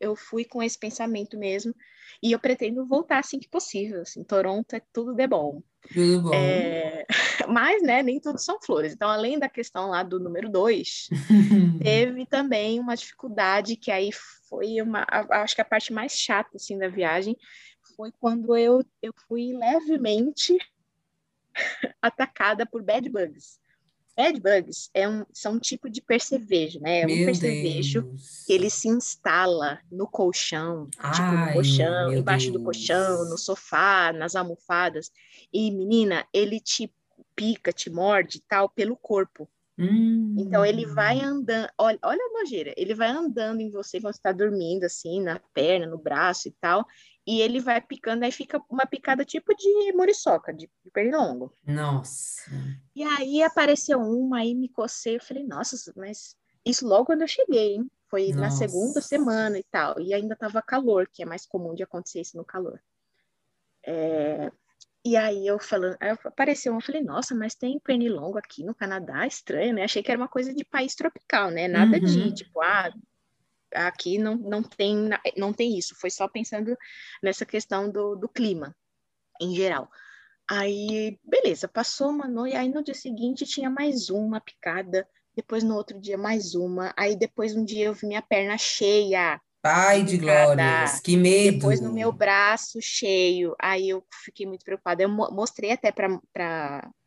eu 0.00 0.14
fui 0.14 0.44
com 0.44 0.62
esse 0.62 0.78
pensamento 0.78 1.36
mesmo 1.36 1.74
e 2.22 2.32
eu 2.32 2.38
pretendo 2.38 2.86
voltar 2.86 3.18
assim 3.18 3.38
que 3.38 3.48
possível. 3.48 4.02
Assim, 4.02 4.22
Toronto 4.24 4.72
é 4.74 4.82
tudo 4.92 5.14
de 5.14 5.26
bom. 5.26 5.62
Tudo 5.92 6.22
bom. 6.22 6.34
É... 6.34 7.06
Mas, 7.48 7.82
né, 7.82 8.02
nem 8.02 8.20
tudo 8.20 8.38
são 8.38 8.60
flores. 8.60 8.92
Então, 8.92 9.08
além 9.08 9.38
da 9.38 9.48
questão 9.48 9.88
lá 9.90 10.02
do 10.02 10.20
número 10.20 10.48
dois, 10.48 11.08
teve 11.82 12.26
também 12.26 12.80
uma 12.80 12.94
dificuldade 12.94 13.76
que 13.76 13.90
aí 13.90 14.10
foi 14.48 14.80
uma, 14.80 15.06
acho 15.30 15.54
que 15.54 15.60
a 15.60 15.64
parte 15.64 15.92
mais 15.92 16.12
chata 16.12 16.56
assim 16.56 16.78
da 16.78 16.88
viagem 16.88 17.36
foi 17.96 18.12
quando 18.20 18.56
eu, 18.56 18.84
eu 19.02 19.12
fui 19.26 19.52
levemente 19.52 20.56
atacada 22.02 22.66
por 22.66 22.82
bad 22.82 23.08
bugs. 23.08 23.58
Bed 24.16 24.40
bugs 24.40 24.90
é 24.92 25.08
um, 25.08 25.24
são 25.32 25.54
um 25.54 25.58
tipo 25.60 25.88
de 25.88 26.02
percevejo, 26.02 26.80
né? 26.80 27.02
É 27.02 27.06
um 27.06 27.16
Meu 27.16 27.24
percevejo 27.24 28.02
Deus. 28.02 28.44
que 28.46 28.52
ele 28.52 28.68
se 28.68 28.88
instala 28.88 29.80
no 29.90 30.08
colchão, 30.08 30.88
tipo 31.12 31.36
no 31.36 31.46
Ai, 31.46 31.52
colchão, 31.52 32.12
embaixo 32.12 32.52
do 32.52 32.58
colchão, 32.60 33.24
no 33.24 33.28
Deus. 33.28 33.44
sofá, 33.44 34.12
nas 34.12 34.34
almofadas. 34.34 35.12
E, 35.52 35.70
menina, 35.70 36.26
ele 36.32 36.58
te 36.58 36.92
pica, 37.36 37.72
te 37.72 37.90
morde 37.90 38.40
tal 38.48 38.68
pelo 38.68 38.96
corpo. 38.96 39.48
Então 40.36 40.64
ele 40.64 40.86
vai 40.86 41.18
Hum, 41.18 41.24
andando, 41.24 41.68
olha, 41.78 41.98
olha 42.02 42.20
a 42.20 42.40
nojeira, 42.40 42.72
ele 42.76 42.94
vai 42.94 43.08
andando 43.08 43.60
em 43.60 43.70
você 43.70 44.00
quando 44.00 44.14
você 44.14 44.18
está 44.18 44.32
dormindo, 44.32 44.84
assim, 44.84 45.20
na 45.20 45.38
perna, 45.52 45.86
no 45.86 45.98
braço 45.98 46.48
e 46.48 46.52
tal, 46.60 46.84
e 47.28 47.42
ele 47.42 47.60
vai 47.60 47.78
picando, 47.78 48.24
aí 48.24 48.32
fica 48.32 48.58
uma 48.70 48.86
picada 48.86 49.22
tipo 49.22 49.54
de 49.54 49.92
muriçoca, 49.92 50.50
de, 50.50 50.66
de 50.82 50.90
pernilongo. 50.90 51.52
nossa. 51.66 52.50
E 52.96 53.02
aí 53.02 53.42
apareceu 53.42 54.00
uma, 54.00 54.38
aí 54.38 54.54
me 54.54 54.66
cocei, 54.70 55.16
eu 55.16 55.22
falei, 55.22 55.44
nossa, 55.44 55.92
mas 55.94 56.34
isso 56.64 56.88
logo 56.88 57.04
quando 57.04 57.20
eu 57.20 57.28
cheguei, 57.28 57.74
hein? 57.74 57.90
Foi 58.08 58.32
na 58.32 58.48
segunda 58.48 58.94
Nossa. 58.94 59.02
semana 59.02 59.58
e 59.58 59.62
tal, 59.70 60.00
e 60.00 60.14
ainda 60.14 60.34
tava 60.34 60.62
calor, 60.62 61.06
que 61.06 61.22
é 61.22 61.26
mais 61.26 61.44
comum 61.44 61.74
de 61.74 61.82
acontecer 61.82 62.22
isso 62.22 62.34
no 62.38 62.44
calor. 62.46 62.80
E 65.04 65.16
aí 65.16 65.46
eu 65.46 65.58
falando, 65.58 65.96
aí 66.00 66.10
apareceu 66.24 66.72
uma, 66.72 66.78
eu 66.78 66.84
falei, 66.84 67.02
nossa, 67.02 67.34
mas 67.34 67.54
tem 67.54 67.78
pernilongo 67.78 68.38
aqui 68.38 68.64
no 68.64 68.74
Canadá, 68.74 69.26
estranho, 69.26 69.74
né? 69.74 69.84
Achei 69.84 70.02
que 70.02 70.10
era 70.10 70.20
uma 70.20 70.28
coisa 70.28 70.54
de 70.54 70.64
país 70.64 70.94
tropical, 70.94 71.50
né? 71.50 71.68
Nada 71.68 72.00
de 72.00 72.18
Uhum. 72.20 72.34
tipo, 72.34 72.60
ah, 72.62 72.90
aqui 73.74 74.18
não, 74.18 74.36
não 74.36 74.62
tem 74.62 75.08
não 75.36 75.52
tem 75.52 75.76
isso. 75.78 75.94
Foi 76.00 76.10
só 76.10 76.28
pensando 76.28 76.76
nessa 77.22 77.44
questão 77.46 77.90
do, 77.90 78.16
do 78.16 78.28
clima 78.28 78.74
em 79.40 79.54
geral. 79.54 79.88
Aí, 80.50 81.18
beleza, 81.22 81.68
passou 81.68 82.08
uma 82.08 82.26
noite, 82.26 82.56
aí 82.56 82.68
no 82.70 82.82
dia 82.82 82.94
seguinte 82.94 83.44
tinha 83.44 83.68
mais 83.68 84.08
uma 84.08 84.40
picada, 84.40 85.06
depois 85.36 85.62
no 85.62 85.74
outro 85.76 86.00
dia 86.00 86.16
mais 86.16 86.54
uma, 86.54 86.94
aí 86.96 87.14
depois 87.14 87.54
um 87.54 87.62
dia 87.64 87.86
eu 87.86 87.94
vi 87.94 88.06
minha 88.06 88.22
perna 88.22 88.56
cheia 88.56 89.40
Pai 89.60 90.02
de 90.02 90.16
glórias, 90.16 91.00
que 91.00 91.16
depois 91.52 91.80
no 91.80 91.92
meu 91.92 92.08
medo. 92.08 92.18
braço 92.18 92.80
cheio, 92.80 93.54
aí 93.60 93.90
eu 93.90 94.04
fiquei 94.24 94.46
muito 94.46 94.64
preocupada. 94.64 95.02
Eu 95.02 95.08
mo- 95.08 95.30
mostrei 95.30 95.72
até 95.72 95.92
para 95.92 96.18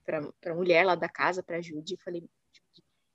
para 0.06 0.56
mulher 0.56 0.86
lá 0.86 0.96
da 0.96 1.08
casa, 1.08 1.42
para 1.42 1.58
a 1.58 1.62
Judy, 1.62 1.98
falei, 2.04 2.22
o 2.22 2.30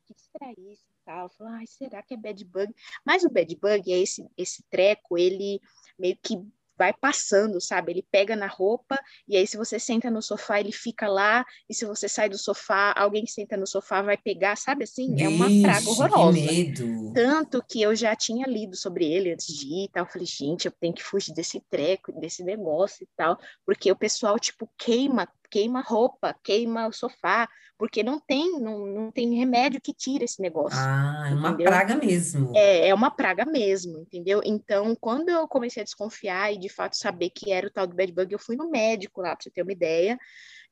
que 0.06 0.14
será 0.18 0.52
isso 0.58 0.95
tal? 1.06 1.30
Falou, 1.30 1.52
ai, 1.54 1.66
será 1.66 2.02
que 2.02 2.14
é 2.14 2.16
bad 2.16 2.44
bug? 2.44 2.74
Mas 3.04 3.24
o 3.24 3.30
bad 3.30 3.56
bug 3.56 3.92
é 3.92 3.98
esse, 3.98 4.26
esse 4.36 4.62
treco, 4.68 5.16
ele 5.16 5.60
meio 5.98 6.18
que 6.22 6.36
vai 6.76 6.92
passando, 6.92 7.60
sabe? 7.60 7.92
Ele 7.92 8.06
pega 8.10 8.36
na 8.36 8.46
roupa 8.46 8.98
e 9.26 9.36
aí 9.36 9.46
se 9.46 9.56
você 9.56 9.78
senta 9.78 10.10
no 10.10 10.20
sofá, 10.20 10.60
ele 10.60 10.72
fica 10.72 11.08
lá, 11.08 11.44
e 11.68 11.74
se 11.74 11.84
você 11.86 12.08
sai 12.08 12.28
do 12.28 12.38
sofá, 12.38 12.92
alguém 12.96 13.24
que 13.24 13.30
senta 13.30 13.56
no 13.56 13.66
sofá 13.66 14.02
vai 14.02 14.16
pegar, 14.16 14.56
sabe 14.56 14.84
assim? 14.84 15.18
É 15.18 15.28
uma 15.28 15.46
praga 15.62 15.80
Vixe, 15.80 15.84
que 15.84 16.02
horrorosa. 16.02 16.38
medo. 16.38 17.12
Tanto 17.14 17.62
que 17.66 17.80
eu 17.80 17.94
já 17.96 18.14
tinha 18.14 18.46
lido 18.46 18.76
sobre 18.76 19.06
ele 19.06 19.32
antes 19.32 19.46
de 19.46 19.66
ir 19.66 19.84
e 19.84 19.88
tal. 19.88 20.04
Eu 20.04 20.10
falei, 20.10 20.26
gente, 20.26 20.66
eu 20.66 20.72
tenho 20.72 20.92
que 20.92 21.02
fugir 21.02 21.32
desse 21.32 21.60
treco, 21.70 22.12
desse 22.20 22.44
negócio 22.44 23.04
e 23.04 23.08
tal. 23.16 23.38
Porque 23.64 23.90
o 23.90 23.96
pessoal, 23.96 24.38
tipo, 24.38 24.70
queima, 24.76 25.26
queima 25.50 25.80
roupa, 25.80 26.36
queima 26.42 26.86
o 26.86 26.92
sofá, 26.92 27.48
porque 27.78 28.02
não 28.02 28.18
tem, 28.18 28.58
não, 28.60 28.86
não 28.86 29.10
tem 29.12 29.34
remédio 29.34 29.80
que 29.80 29.92
tira 29.92 30.24
esse 30.24 30.40
negócio, 30.40 30.78
Ah, 30.80 31.26
é 31.30 31.34
uma 31.34 31.48
entendeu? 31.50 31.66
praga 31.66 31.94
mesmo. 31.96 32.52
É, 32.56 32.88
é 32.88 32.94
uma 32.94 33.10
praga 33.10 33.44
mesmo, 33.44 33.98
entendeu? 33.98 34.40
Então, 34.44 34.94
quando 34.96 35.28
eu 35.28 35.46
comecei 35.46 35.82
a 35.82 35.84
desconfiar 35.84 36.52
e 36.52 36.58
de 36.58 36.68
fato 36.68 36.96
saber 36.96 37.30
que 37.30 37.52
era 37.52 37.66
o 37.66 37.70
tal 37.70 37.86
do 37.86 37.94
bed 37.94 38.12
bug, 38.12 38.32
eu 38.32 38.38
fui 38.38 38.56
no 38.56 38.70
médico 38.70 39.20
lá, 39.20 39.34
pra 39.36 39.42
você 39.42 39.50
ter 39.50 39.62
uma 39.62 39.72
ideia. 39.72 40.18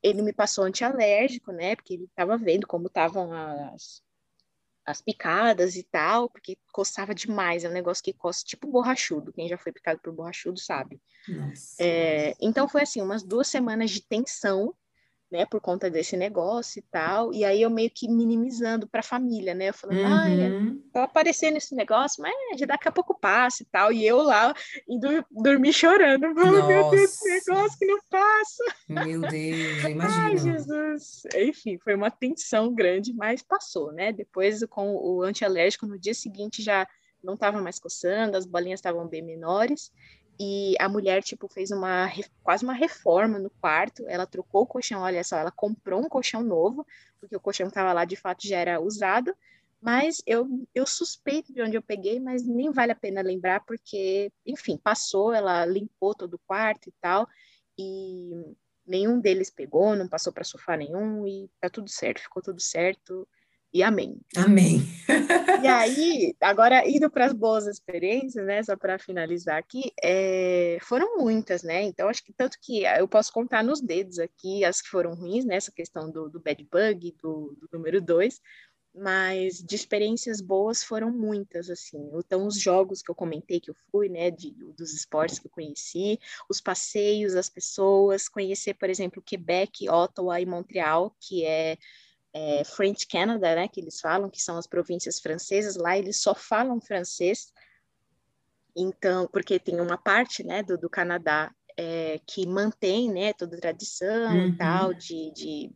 Ele 0.03 0.23
me 0.23 0.33
passou 0.33 0.65
antialérgico, 0.65 1.53
né? 1.53 1.77
Porque 1.77 1.95
ele 1.95 2.05
estava 2.05 2.37
vendo 2.37 2.67
como 2.67 2.87
estavam 2.89 3.33
as, 3.33 4.03
as 4.87 5.01
picadas 5.01 5.77
e 5.77 5.83
tal, 5.83 6.29
porque 6.29 6.57
coçava 6.73 7.15
demais. 7.15 7.65
É 7.65 7.69
um 7.69 7.73
negócio 7.73 8.05
que 8.05 8.13
coça 8.13 8.45
tipo 8.45 8.67
borrachudo. 8.67 9.33
Quem 9.33 9.49
já 9.49 9.57
foi 9.57 9.73
picado 9.73 10.01
por 10.03 10.13
borrachudo 10.13 10.59
sabe. 10.61 11.01
Nossa. 11.29 11.83
É, 11.83 12.35
então 12.41 12.69
foi 12.69 12.83
assim, 12.83 13.01
umas 13.01 13.23
duas 13.23 13.49
semanas 13.49 13.91
de 13.91 14.03
tensão, 14.03 14.75
né, 15.35 15.45
por 15.45 15.61
conta 15.61 15.91
desse 15.91 16.17
negócio 16.17 16.79
e 16.79 16.83
tal. 16.83 17.35
E 17.35 17.45
aí 17.45 17.61
eu 17.61 17.69
meio 17.69 17.91
que 17.91 18.09
minimizando 18.09 18.87
para 18.87 19.01
a 19.01 19.03
família, 19.03 19.53
né? 19.53 19.71
Eu 19.71 19.75
falando, 19.75 19.99
ai, 20.05 20.53
Uhum. 20.53 20.81
tá 20.93 21.03
aparecendo 21.03 21.57
esse 21.57 21.75
negócio, 21.75 22.23
mas 22.23 22.33
já 22.57 22.67
daqui 22.67 22.87
a 22.87 22.93
pouco 22.93 23.19
passa 23.19 23.65
e 23.65 23.67
tal. 23.67 23.93
E 23.93 24.07
eu 24.07 24.23
lá 24.23 24.55
indo 24.89 25.27
dormir 25.33 25.73
chorando, 25.73 26.33
falando, 26.35 26.67
meu 26.69 26.89
Deus, 26.91 26.93
esse 27.11 27.49
negócio 27.49 27.79
que 27.79 27.87
não 27.87 27.99
passa. 28.09 28.65
Meu 28.89 29.21
Deus, 29.23 29.85
eu 29.85 29.99
Ai. 30.01 30.37
Jesus. 30.39 31.23
Enfim, 31.35 31.79
foi 31.79 31.97
uma 31.97 32.13
tensão 32.13 32.73
grande, 32.73 33.13
mas 33.13 33.43
passou, 33.43 33.91
né? 33.93 34.13
Depois, 34.13 34.65
com 34.67 34.95
o 34.95 35.23
antialérgico, 35.23 35.85
no 35.85 35.99
dia 35.99 36.15
seguinte 36.15 36.63
já 36.63 36.87
não 37.25 37.35
estava 37.35 37.61
mais 37.61 37.81
coçando, 37.81 38.37
as 38.37 38.47
bolinhas 38.47 38.79
estavam 38.79 39.09
bem 39.09 39.23
menores. 39.23 39.91
E 40.39 40.75
a 40.81 40.89
mulher, 40.89 41.23
tipo, 41.23 41.49
fez 41.49 41.71
uma 41.71 42.11
quase 42.43 42.65
uma 42.65 42.73
reforma 42.73 43.39
no 43.39 43.51
quarto. 43.51 44.05
Ela 44.09 44.27
trocou 44.27 44.63
o 44.63 44.67
colchão, 44.67 45.01
olha 45.01 45.23
só, 45.23 45.37
ela 45.37 45.53
comprou 45.53 46.01
um 46.01 46.09
colchão 46.09 46.43
novo, 46.43 46.87
porque 47.21 47.37
o 47.37 47.41
colchão 47.41 47.67
que 47.67 47.71
estava 47.71 47.93
lá 47.93 48.05
de 48.05 48.17
fato 48.17 48.47
já 48.47 48.59
era 48.59 48.81
usado. 48.81 49.35
Mas 49.81 50.23
eu, 50.27 50.49
eu 50.75 50.87
suspeito 50.87 51.53
de 51.53 51.63
onde 51.63 51.77
eu 51.77 51.83
peguei, 51.83 52.19
mas 52.19 52.47
nem 52.47 52.71
vale 52.73 52.93
a 52.93 52.97
pena 52.97 53.21
lembrar, 53.21 53.61
porque, 53.67 54.33
enfim, 54.47 54.79
passou, 54.79 55.33
ela 55.33 55.67
limpou 55.67 56.15
todo 56.15 56.35
o 56.35 56.41
quarto 56.47 56.89
e 56.89 56.93
tal. 57.01 57.29
E 57.79 58.31
nenhum 58.87 59.21
deles 59.21 59.51
pegou, 59.51 59.95
não 59.95 60.09
passou 60.09 60.33
para 60.33 60.43
sofá 60.43 60.77
nenhum, 60.77 61.27
e 61.27 61.51
tá 61.61 61.69
tudo 61.69 61.91
certo, 61.91 62.23
ficou 62.23 62.43
tudo 62.43 62.61
certo. 62.61 63.29
E 63.75 63.83
amém. 63.83 64.21
Amém. 64.37 64.87
E 65.61 65.67
aí, 65.67 66.37
agora 66.41 66.89
indo 66.89 67.11
para 67.11 67.27
as 67.27 67.33
boas 67.33 67.67
experiências, 67.67 68.47
né? 68.47 68.63
Só 68.63 68.77
para 68.77 69.01
finalizar 69.01 69.59
aqui, 69.59 69.91
é, 70.01 70.79
foram 70.81 71.19
muitas, 71.19 71.65
né? 71.65 71.83
Então, 71.83 72.09
acho 72.09 72.23
que 72.23 72.33
tanto 72.33 72.57
que 72.63 72.85
eu 72.85 73.09
posso 73.09 73.33
contar 73.33 73.65
nos 73.65 73.81
dedos 73.81 74.21
aqui 74.21 74.65
as 74.65 74.81
que 74.81 74.89
foram 74.89 75.17
ruins, 75.17 75.45
né? 75.45 75.57
Essa 75.57 75.73
questão 75.73 76.09
do, 76.09 76.29
do 76.29 76.39
bad 76.39 76.63
bug, 76.71 77.17
do, 77.21 77.59
do 77.61 77.69
número 77.73 78.01
dois, 78.01 78.41
mas 78.95 79.59
de 79.59 79.75
experiências 79.75 80.41
boas 80.41 80.85
foram 80.85 81.11
muitas, 81.11 81.69
assim. 81.69 82.13
Então, 82.15 82.47
os 82.47 82.61
jogos 82.61 83.03
que 83.03 83.11
eu 83.11 83.15
comentei 83.15 83.59
que 83.59 83.71
eu 83.71 83.77
fui, 83.91 84.09
né? 84.09 84.31
De, 84.31 84.53
dos 84.77 84.95
esportes 84.95 85.41
que 85.41 85.49
eu 85.49 85.51
conheci, 85.51 86.21
os 86.49 86.61
passeios, 86.61 87.35
as 87.35 87.51
pessoas, 87.51 88.29
conhecer, 88.29 88.75
por 88.75 88.89
exemplo, 88.89 89.21
Quebec, 89.21 89.89
Ottawa 89.91 90.41
e 90.41 90.47
Montreal, 90.47 91.17
que 91.19 91.45
é 91.45 91.77
é, 92.35 92.65
French 92.65 93.07
Canada, 93.07 93.55
né, 93.55 93.69
que 93.69 93.81
eles 93.81 94.01
falam, 94.01 94.29
que 94.29 94.43
são 94.43 94.59
as 94.59 94.67
províncias 94.67 95.21
francesas, 95.21 95.77
lá 95.77 95.97
eles 95.97 96.21
só 96.21 96.35
falam 96.35 96.81
francês, 96.81 97.53
então, 98.77 99.29
porque 99.33 99.59
tem 99.61 99.81
uma 99.81 99.97
parte, 99.97 100.43
né, 100.43 100.63
do, 100.63 100.77
do 100.77 100.91
Canadá 100.91 101.55
é, 101.77 102.21
que 102.27 102.45
mantém, 102.47 103.11
né, 103.11 103.33
toda 103.33 103.57
a 103.57 103.61
tradição 103.61 104.33
Uhum. 104.33 104.49
e 104.49 104.57
tal, 104.57 104.95
de, 104.95 105.31
de 105.33 105.73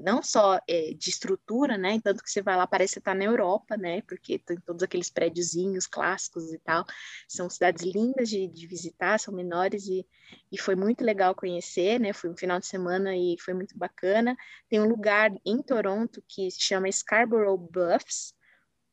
não 0.00 0.22
só 0.22 0.58
é, 0.68 0.94
de 0.94 1.10
estrutura, 1.10 1.76
né, 1.76 2.00
tanto 2.02 2.22
que 2.22 2.30
você 2.30 2.42
vai 2.42 2.56
lá, 2.56 2.66
parece 2.66 2.94
que 2.94 3.00
você 3.00 3.04
tá 3.04 3.14
na 3.14 3.24
Europa, 3.24 3.76
né, 3.76 4.02
porque 4.02 4.38
tem 4.38 4.56
todos 4.60 4.82
aqueles 4.82 5.10
prédiozinhos 5.10 5.86
clássicos 5.86 6.52
e 6.52 6.58
tal, 6.58 6.84
são 7.28 7.48
cidades 7.50 7.84
lindas 7.84 8.28
de, 8.28 8.46
de 8.48 8.66
visitar, 8.66 9.18
são 9.18 9.34
menores 9.34 9.86
e, 9.86 10.06
e 10.50 10.58
foi 10.58 10.74
muito 10.74 11.04
legal 11.04 11.34
conhecer, 11.34 11.98
né, 12.00 12.12
foi 12.12 12.30
um 12.30 12.36
final 12.36 12.58
de 12.58 12.66
semana 12.66 13.16
e 13.16 13.36
foi 13.40 13.54
muito 13.54 13.76
bacana, 13.76 14.36
tem 14.68 14.80
um 14.80 14.88
lugar 14.88 15.30
em 15.44 15.62
Toronto 15.62 16.22
que 16.28 16.50
se 16.50 16.60
chama 16.60 16.90
Scarborough 16.90 17.58
Bluffs, 17.58 18.34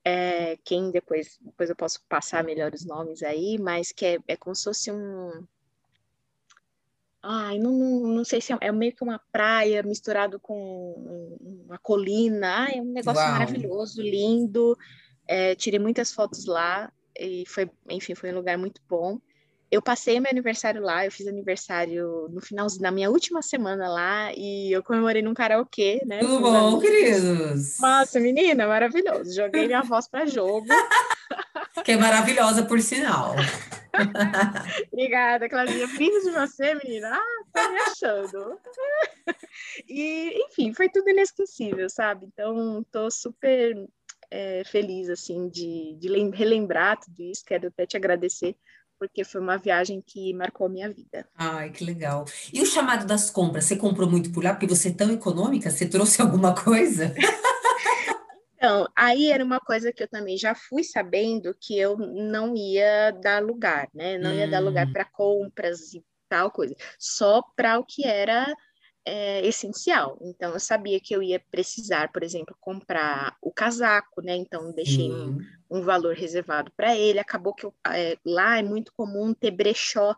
é, 0.04 0.58
quem 0.64 0.92
depois, 0.92 1.38
depois 1.42 1.70
eu 1.70 1.76
posso 1.76 2.02
passar 2.08 2.44
melhor 2.44 2.74
os 2.74 2.86
nomes 2.86 3.22
aí, 3.22 3.58
mas 3.60 3.92
que 3.92 4.06
é, 4.06 4.20
é 4.28 4.36
como 4.36 4.56
se 4.56 4.64
fosse 4.64 4.92
um. 4.92 5.46
Ai, 7.22 7.58
não, 7.60 7.72
não, 7.74 8.00
não 8.16 8.24
sei 8.26 8.40
se 8.40 8.54
é, 8.54 8.58
é 8.62 8.72
meio 8.72 8.94
que 8.96 9.04
uma 9.04 9.20
praia 9.32 9.84
misturado 9.84 10.40
com 10.40 10.56
um- 10.58 11.64
uma 11.68 11.78
colina. 11.78 12.66
Ai, 12.66 12.78
é 12.78 12.82
um 12.82 12.94
negócio 12.94 13.22
Uau. 13.22 13.32
maravilhoso, 13.32 14.02
lindo. 14.02 14.78
É, 15.28 15.54
tirei 15.56 15.80
muitas 15.80 16.12
fotos 16.14 16.46
lá 16.46 16.92
e 17.20 17.44
foi, 17.48 17.70
enfim, 17.90 18.16
foi 18.16 18.32
um 18.32 18.36
lugar 18.36 18.58
muito 18.58 18.82
bom. 18.90 19.20
Eu 19.72 19.84
passei 19.84 20.20
meu 20.20 20.32
aniversário 20.32 20.82
lá, 20.82 21.06
eu 21.06 21.12
fiz 21.12 21.28
aniversário 21.28 22.28
no 22.32 22.42
final, 22.42 22.66
na 22.80 22.90
minha 22.90 23.12
última 23.12 23.40
semana 23.44 23.88
lá, 23.88 24.32
e 24.36 24.72
eu 24.72 24.82
comemorei 24.82 25.22
num 25.22 25.34
karaokê, 25.36 26.02
né? 26.08 26.18
Tudo 26.22 26.40
bom, 26.42 26.56
amigos. 26.56 26.82
queridos? 26.82 27.78
Massa, 27.80 28.20
menina, 28.20 28.66
maravilhoso. 28.66 29.32
Joguei 29.36 29.68
minha 29.68 29.84
voz 29.84 30.08
para 30.08 30.26
jogo. 30.26 30.66
Que 31.86 31.92
é 31.94 31.98
maravilhosa, 31.98 32.64
por 32.66 32.82
sinal. 32.82 33.36
Obrigada, 34.92 35.50
Claudinha. 35.50 35.88
Fiz 35.88 36.24
de 36.24 36.32
você, 36.32 36.76
menina. 36.76 37.16
Ah, 37.16 37.44
tá 37.54 37.70
me 37.70 37.80
achando. 37.80 38.60
E, 39.88 40.34
enfim, 40.46 40.74
foi 40.74 40.90
tudo 40.90 41.10
inesquecível, 41.10 41.90
sabe? 41.90 42.26
Então, 42.26 42.84
tô 42.92 43.10
super 43.12 43.88
é, 44.32 44.64
feliz, 44.66 45.10
assim, 45.10 45.50
de, 45.50 45.96
de 46.00 46.08
lem- 46.08 46.32
relembrar 46.32 47.00
tudo 47.00 47.22
isso. 47.22 47.44
Quero 47.46 47.68
até 47.68 47.86
te 47.86 47.96
agradecer, 47.98 48.56
porque 48.98 49.24
foi 49.24 49.42
uma 49.42 49.58
viagem 49.58 50.02
que 50.06 50.34
marcou 50.34 50.68
a 50.68 50.70
minha 50.70 50.90
vida. 50.90 51.28
Ai, 51.36 51.70
que 51.72 51.84
legal. 51.84 52.26
E 52.54 52.62
o 52.62 52.66
chamado 52.66 53.06
das 53.06 53.30
compras? 53.30 53.66
Você 53.66 53.76
comprou 53.76 54.10
muito 54.10 54.32
por 54.32 54.44
lá 54.44 54.54
porque 54.54 54.68
você 54.68 54.90
é 54.90 54.94
tão 54.94 55.12
econômica? 55.12 55.70
Você 55.70 55.88
trouxe 55.88 56.22
alguma 56.22 56.54
coisa? 56.56 57.14
Então, 58.62 58.88
aí 58.96 59.32
era 59.32 59.44
uma 59.44 59.60
coisa 59.60 59.92
que 59.94 60.04
eu 60.04 60.08
também 60.10 60.38
já 60.38 60.54
fui 60.54 60.84
sabendo 60.84 61.56
que 61.62 61.78
eu 61.80 61.96
não 61.98 62.54
ia 62.56 63.12
dar 63.12 63.42
lugar, 63.42 63.88
né? 63.94 64.18
Não 64.18 64.34
ia 64.34 64.48
dar 64.50 64.60
lugar 64.60 64.88
Hum, 64.88 64.92
para 64.92 65.06
compras 65.06 65.94
e 65.94 66.04
tal 66.28 66.52
coisa, 66.52 66.76
só 67.00 67.42
para 67.56 67.80
o 67.80 67.86
que 67.86 68.06
era 68.06 68.54
é, 69.06 69.46
essencial. 69.48 70.18
Então, 70.22 70.54
eu 70.54 70.60
sabia 70.60 71.00
que 71.00 71.16
eu 71.16 71.24
ia 71.24 71.40
precisar, 71.52 72.12
por 72.12 72.24
exemplo, 72.24 72.56
comprar 72.60 73.36
o 73.42 73.52
casaco, 73.54 74.22
né? 74.22 74.36
Então, 74.36 74.74
deixei 74.74 75.12
um, 75.14 75.34
um 75.70 75.82
valor 75.82 76.16
reservado 76.16 76.72
para 76.76 76.98
ele. 76.98 77.20
Acabou 77.20 77.54
que 77.56 77.66
eu, 77.66 77.74
é, 77.88 78.18
lá 78.26 78.60
é 78.60 78.64
muito 78.64 78.92
comum 78.96 79.34
ter 79.34 79.52
brechó 79.52 80.16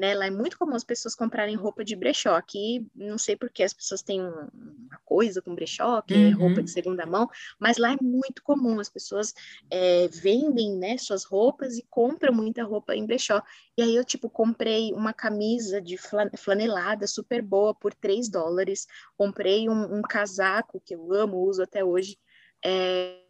né? 0.00 0.14
Lá 0.14 0.26
é 0.26 0.30
muito 0.30 0.58
comum 0.58 0.74
as 0.74 0.82
pessoas 0.82 1.14
comprarem 1.14 1.54
roupa 1.56 1.84
de 1.84 1.94
brechó. 1.94 2.34
Aqui, 2.34 2.86
não 2.94 3.18
sei 3.18 3.36
por 3.36 3.50
que 3.50 3.62
as 3.62 3.74
pessoas 3.74 4.00
têm 4.02 4.22
uma 4.22 4.98
coisa 5.04 5.42
com 5.42 5.54
brechó, 5.54 6.00
que 6.00 6.16
é 6.16 6.30
roupa 6.30 6.62
de 6.62 6.70
Uhum, 6.70 6.74
segunda 6.74 7.04
mão, 7.04 7.28
mas 7.58 7.76
lá 7.76 7.92
é 7.92 7.96
muito 8.00 8.42
comum. 8.42 8.80
As 8.80 8.88
pessoas 8.88 9.34
é, 9.70 10.08
vendem, 10.08 10.74
né, 10.74 10.96
suas 10.96 11.24
roupas 11.24 11.76
e 11.76 11.86
compram 11.90 12.32
muita 12.32 12.64
roupa 12.64 12.96
em 12.96 13.04
brechó. 13.04 13.42
E 13.76 13.82
aí 13.82 13.94
eu, 13.94 14.04
tipo, 14.04 14.30
comprei 14.30 14.92
uma 14.94 15.12
camisa 15.12 15.82
de 15.82 15.98
flanelada 16.38 17.06
super 17.06 17.42
boa 17.42 17.74
por 17.74 17.92
3 17.92 18.30
dólares. 18.30 18.86
Comprei 19.18 19.68
um, 19.68 19.98
um 19.98 20.02
casaco 20.02 20.80
que 20.80 20.94
eu 20.94 21.12
amo, 21.12 21.36
uso 21.46 21.62
até 21.62 21.84
hoje. 21.84 22.18
É, 22.64 23.20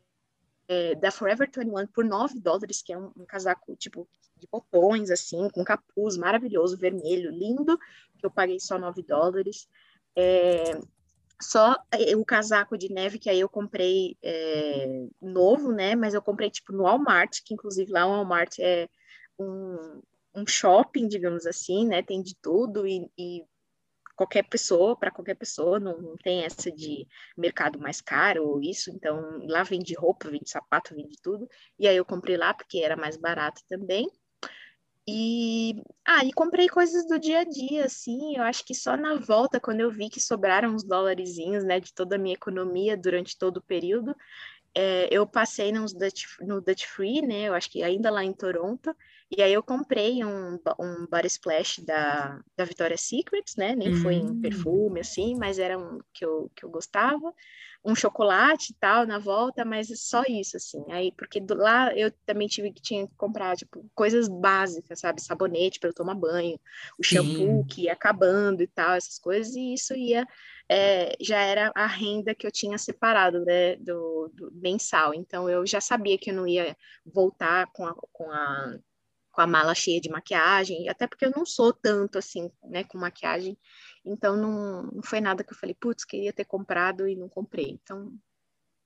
é, 0.69 0.95
da 0.95 1.11
Forever 1.11 1.51
21 1.53 1.89
por 1.89 2.05
9 2.05 2.39
dólares, 2.39 2.81
que 2.81 2.93
é 2.93 2.99
um, 2.99 3.11
um 3.17 3.27
casaco, 3.27 3.75
tipo, 3.75 4.09
de 4.41 4.49
botões, 4.51 5.11
assim, 5.11 5.49
com 5.51 5.63
capuz 5.65 6.17
maravilhoso, 6.17 6.77
vermelho, 6.77 7.31
lindo, 7.31 7.79
que 8.19 8.27
eu 8.27 8.31
paguei 8.31 8.59
só 8.59 8.79
9 8.79 9.03
dólares. 9.03 9.69
É, 10.17 10.81
só 11.41 11.77
é, 11.91 12.17
o 12.17 12.25
casaco 12.25 12.77
de 12.77 12.93
neve 12.93 13.19
que 13.19 13.31
aí 13.31 13.41
eu 13.41 13.49
comprei 13.49 14.17
é, 14.23 15.07
novo, 15.21 15.73
né? 15.73 15.95
Mas 15.95 16.15
eu 16.15 16.23
comprei 16.23 16.51
tipo 16.51 16.73
no 16.73 16.83
Walmart, 16.85 17.41
que 17.45 17.55
inclusive 17.55 17.91
lá 17.93 18.07
o 18.07 18.11
Walmart 18.11 18.59
é 18.59 18.89
um, 19.39 20.03
um 20.35 20.47
shopping, 20.47 21.09
digamos 21.09 21.47
assim, 21.47 21.87
né? 21.87 22.03
Tem 22.03 22.23
de 22.23 22.35
tudo 22.37 22.87
e, 22.87 23.11
e 23.17 23.45
qualquer 24.21 24.43
pessoa, 24.43 24.95
para 24.95 25.11
qualquer 25.11 25.35
pessoa, 25.35 25.81
não, 25.81 25.99
não, 25.99 26.15
tem 26.17 26.45
essa 26.45 26.71
de 26.71 27.07
mercado 27.35 27.79
mais 27.79 28.03
caro 28.03 28.47
ou 28.47 28.61
isso, 28.61 28.91
então 28.91 29.41
lá 29.49 29.63
vende 29.63 29.95
roupa, 29.95 30.29
vende 30.29 30.51
sapato, 30.51 30.95
vende 30.95 31.17
tudo, 31.23 31.49
e 31.79 31.89
aí 31.89 31.97
eu 31.97 32.05
comprei 32.05 32.37
lá 32.37 32.53
porque 32.53 32.81
era 32.81 32.99
mais 32.99 33.17
barato 33.17 33.63
também. 33.67 34.11
E, 35.13 35.83
ah, 36.07 36.25
e 36.25 36.33
comprei 36.33 36.69
coisas 36.69 37.05
do 37.09 37.19
dia 37.19 37.41
a 37.41 37.45
dia, 37.45 37.85
assim, 37.87 38.37
eu 38.37 38.45
acho 38.45 38.65
que 38.65 38.73
só 38.73 38.97
na 38.97 39.17
volta, 39.17 39.59
quando 39.59 39.81
eu 39.81 39.91
vi 39.91 40.09
que 40.09 40.21
sobraram 40.21 40.73
uns 40.73 40.85
dólarzinhos, 40.85 41.65
né, 41.65 41.81
de 41.81 41.93
toda 41.93 42.15
a 42.15 42.19
minha 42.19 42.35
economia 42.35 42.97
durante 42.97 43.37
todo 43.37 43.57
o 43.57 43.63
período, 43.63 44.15
é, 44.73 45.09
eu 45.11 45.27
passei 45.27 45.73
nos 45.73 45.93
Dutch, 45.93 46.27
no 46.43 46.61
Dutch 46.61 46.87
Free, 46.87 47.23
né, 47.23 47.49
eu 47.49 47.55
acho 47.55 47.69
que 47.69 47.83
ainda 47.83 48.09
lá 48.09 48.25
em 48.25 48.33
Toronto, 48.33 48.95
e 49.37 49.43
aí 49.43 49.53
eu 49.53 49.65
comprei 49.65 50.25
um, 50.25 50.61
um 50.79 51.07
body 51.11 51.27
splash 51.27 51.81
da, 51.85 52.41
da 52.57 52.65
Victoria's 52.65 53.01
Secret, 53.01 53.45
né, 53.59 53.75
nem 53.75 53.93
foi 53.93 54.15
em 54.15 54.31
hum, 54.31 54.41
perfume, 54.41 55.01
assim, 55.01 55.35
mas 55.35 55.59
era 55.59 55.77
um 55.77 55.99
que 56.15 56.25
eu, 56.25 56.53
que 56.55 56.65
eu 56.65 56.71
gostava, 56.71 57.35
um 57.83 57.95
chocolate 57.95 58.73
e 58.73 58.77
tal 58.79 59.07
na 59.07 59.19
volta, 59.19 59.65
mas 59.65 59.91
é 59.91 59.97
só 59.97 60.23
isso, 60.29 60.57
assim. 60.57 60.85
Aí, 60.91 61.13
porque 61.13 61.41
do, 61.41 61.55
lá 61.55 61.95
eu 61.95 62.11
também 62.27 62.47
tive 62.47 62.73
que 62.73 62.83
tinha 62.83 63.07
que 63.07 63.15
comprar, 63.17 63.57
tipo, 63.57 63.89
coisas 63.95 64.29
básicas, 64.29 65.01
sabe? 65.01 65.23
Sabonete 65.23 65.81
para 65.81 65.89
eu 65.89 65.95
tomar 65.95 66.15
banho, 66.15 66.61
o 66.99 67.03
shampoo 67.03 67.63
sim. 67.63 67.65
que 67.65 67.83
ia 67.83 67.93
acabando 67.93 68.63
e 68.63 68.67
tal, 68.67 68.95
essas 68.95 69.19
coisas, 69.19 69.55
e 69.55 69.75
isso 69.75 69.95
ia, 69.95 70.27
é, 70.69 71.17
já 71.21 71.41
era 71.41 71.73
a 71.75 71.87
renda 71.87 72.35
que 72.35 72.47
eu 72.47 72.53
tinha 72.53 72.77
separado, 72.77 73.45
né, 73.45 73.77
do, 73.77 74.31
do 74.35 74.53
mensal. 74.53 75.15
Então, 75.15 75.49
eu 75.49 75.67
já 75.67 75.81
sabia 75.81 76.19
que 76.19 76.31
eu 76.31 76.35
não 76.35 76.47
ia 76.47 76.77
voltar 77.07 77.67
com 77.73 77.87
a, 77.87 77.95
com 78.13 78.31
a 78.31 78.79
com 79.33 79.41
a 79.41 79.47
mala 79.47 79.75
cheia 79.75 80.01
de 80.01 80.11
maquiagem, 80.11 80.89
até 80.89 81.07
porque 81.07 81.25
eu 81.25 81.31
não 81.31 81.47
sou 81.47 81.73
tanto 81.73 82.19
assim, 82.19 82.51
né, 82.65 82.85
com 82.85 82.99
maquiagem, 82.99 83.57
então 84.05 84.37
não, 84.37 84.83
não 84.85 85.03
foi 85.03 85.21
nada 85.21 85.45
que 85.45 85.53
eu 85.53 85.57
falei, 85.59 85.75
putz, 85.75 86.05
queria 86.05 86.33
ter 86.33 86.45
comprado 86.45 87.09
e 87.09 87.17
não 87.17 87.29
comprei. 87.29 87.71
Então, 87.83 88.13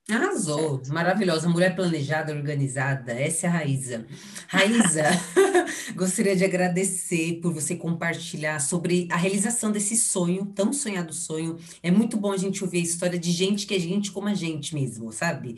Arrasou, 0.07 0.83
certo. 0.83 0.85
maravilhosa, 0.87 1.49
mulher 1.49 1.75
planejada, 1.75 2.31
organizada, 2.31 3.11
essa 3.11 3.47
é 3.47 3.49
a 3.49 3.53
Raíza. 3.53 4.05
Raíza, 4.47 5.01
gostaria 5.95 6.35
de 6.35 6.45
agradecer 6.45 7.39
por 7.41 7.51
você 7.51 7.75
compartilhar 7.75 8.59
sobre 8.59 9.07
a 9.11 9.17
realização 9.17 9.71
desse 9.71 9.97
sonho, 9.97 10.45
tão 10.53 10.71
sonhado 10.71 11.11
sonho. 11.11 11.57
É 11.81 11.89
muito 11.89 12.17
bom 12.17 12.31
a 12.31 12.37
gente 12.37 12.63
ouvir 12.63 12.77
a 12.79 12.81
história 12.83 13.17
de 13.17 13.31
gente 13.31 13.65
que 13.65 13.73
é 13.73 13.79
gente 13.79 14.11
como 14.11 14.27
a 14.27 14.35
gente 14.35 14.75
mesmo, 14.75 15.11
sabe? 15.11 15.55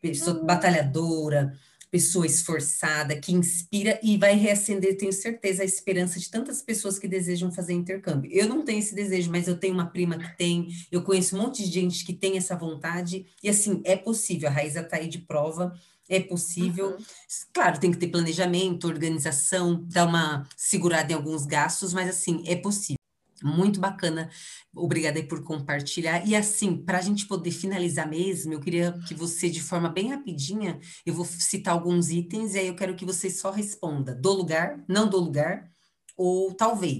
Pessoa 0.00 0.40
Hum, 0.40 0.46
batalhadora, 0.46 1.52
pessoa 1.92 2.24
esforçada, 2.24 3.14
que 3.14 3.34
inspira 3.34 4.00
e 4.02 4.16
vai 4.16 4.34
reacender, 4.34 4.96
tenho 4.96 5.12
certeza, 5.12 5.62
a 5.62 5.66
esperança 5.66 6.18
de 6.18 6.30
tantas 6.30 6.62
pessoas 6.62 6.98
que 6.98 7.06
desejam 7.06 7.52
fazer 7.52 7.74
intercâmbio. 7.74 8.30
Eu 8.32 8.48
não 8.48 8.64
tenho 8.64 8.78
esse 8.78 8.94
desejo, 8.94 9.30
mas 9.30 9.46
eu 9.46 9.58
tenho 9.58 9.74
uma 9.74 9.90
prima 9.90 10.18
que 10.18 10.34
tem, 10.38 10.68
eu 10.90 11.02
conheço 11.02 11.36
um 11.36 11.42
monte 11.42 11.62
de 11.62 11.70
gente 11.70 12.02
que 12.02 12.14
tem 12.14 12.38
essa 12.38 12.56
vontade, 12.56 13.26
e 13.42 13.48
assim, 13.48 13.82
é 13.84 13.94
possível, 13.94 14.48
a 14.48 14.52
Raíza 14.52 14.80
está 14.80 14.96
aí 14.96 15.06
de 15.06 15.18
prova, 15.18 15.74
é 16.08 16.18
possível. 16.18 16.92
uhum. 16.92 17.04
Claro, 17.52 17.78
tem 17.78 17.90
que 17.90 17.98
ter 17.98 18.08
planejamento, 18.08 18.86
organização, 18.86 19.84
dar 19.86 20.06
uma 20.06 20.48
segurada 20.56 21.12
em 21.12 21.14
alguns 21.14 21.44
gastos, 21.44 21.92
mas 21.92 22.08
assim, 22.08 22.42
é 22.46 22.56
possível. 22.56 23.01
Muito 23.42 23.80
bacana. 23.80 24.30
Obrigada 24.74 25.18
aí 25.18 25.26
por 25.26 25.42
compartilhar. 25.44 26.26
E 26.26 26.34
assim, 26.34 26.76
para 26.76 26.98
a 26.98 27.02
gente 27.02 27.26
poder 27.26 27.50
finalizar 27.50 28.08
mesmo, 28.08 28.52
eu 28.52 28.60
queria 28.60 28.92
que 29.06 29.14
você, 29.14 29.48
de 29.50 29.60
forma 29.62 29.88
bem 29.88 30.10
rapidinha, 30.10 30.78
eu 31.04 31.14
vou 31.14 31.24
citar 31.24 31.74
alguns 31.74 32.10
itens 32.10 32.54
e 32.54 32.58
aí 32.60 32.66
eu 32.68 32.76
quero 32.76 32.94
que 32.94 33.04
você 33.04 33.28
só 33.30 33.50
responda: 33.50 34.14
do 34.14 34.32
lugar, 34.32 34.82
não 34.88 35.08
do 35.08 35.18
lugar, 35.18 35.70
ou 36.16 36.54
talvez, 36.54 36.98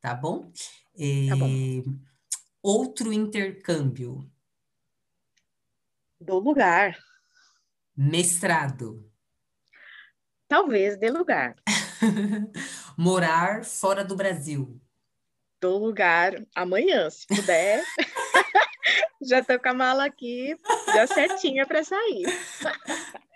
tá 0.00 0.14
bom? 0.14 0.50
Tá 1.28 1.36
bom. 1.36 1.46
É, 1.48 1.82
outro 2.62 3.12
intercâmbio, 3.12 4.30
Do 6.20 6.38
lugar. 6.38 6.96
mestrado, 7.96 9.10
Talvez 10.48 10.96
dê 10.96 11.10
lugar. 11.10 11.56
morar 12.96 13.64
fora 13.64 14.04
do 14.04 14.14
Brasil, 14.16 14.80
Do 15.60 15.78
lugar 15.78 16.34
amanhã, 16.54 17.08
se 17.10 17.26
puder. 17.26 17.82
Já 19.22 19.42
tô 19.42 19.58
com 19.58 19.68
a 19.68 19.74
mala 19.74 20.04
aqui, 20.04 20.54
já 20.94 21.06
certinha 21.06 21.66
para 21.66 21.82
sair. 21.82 22.26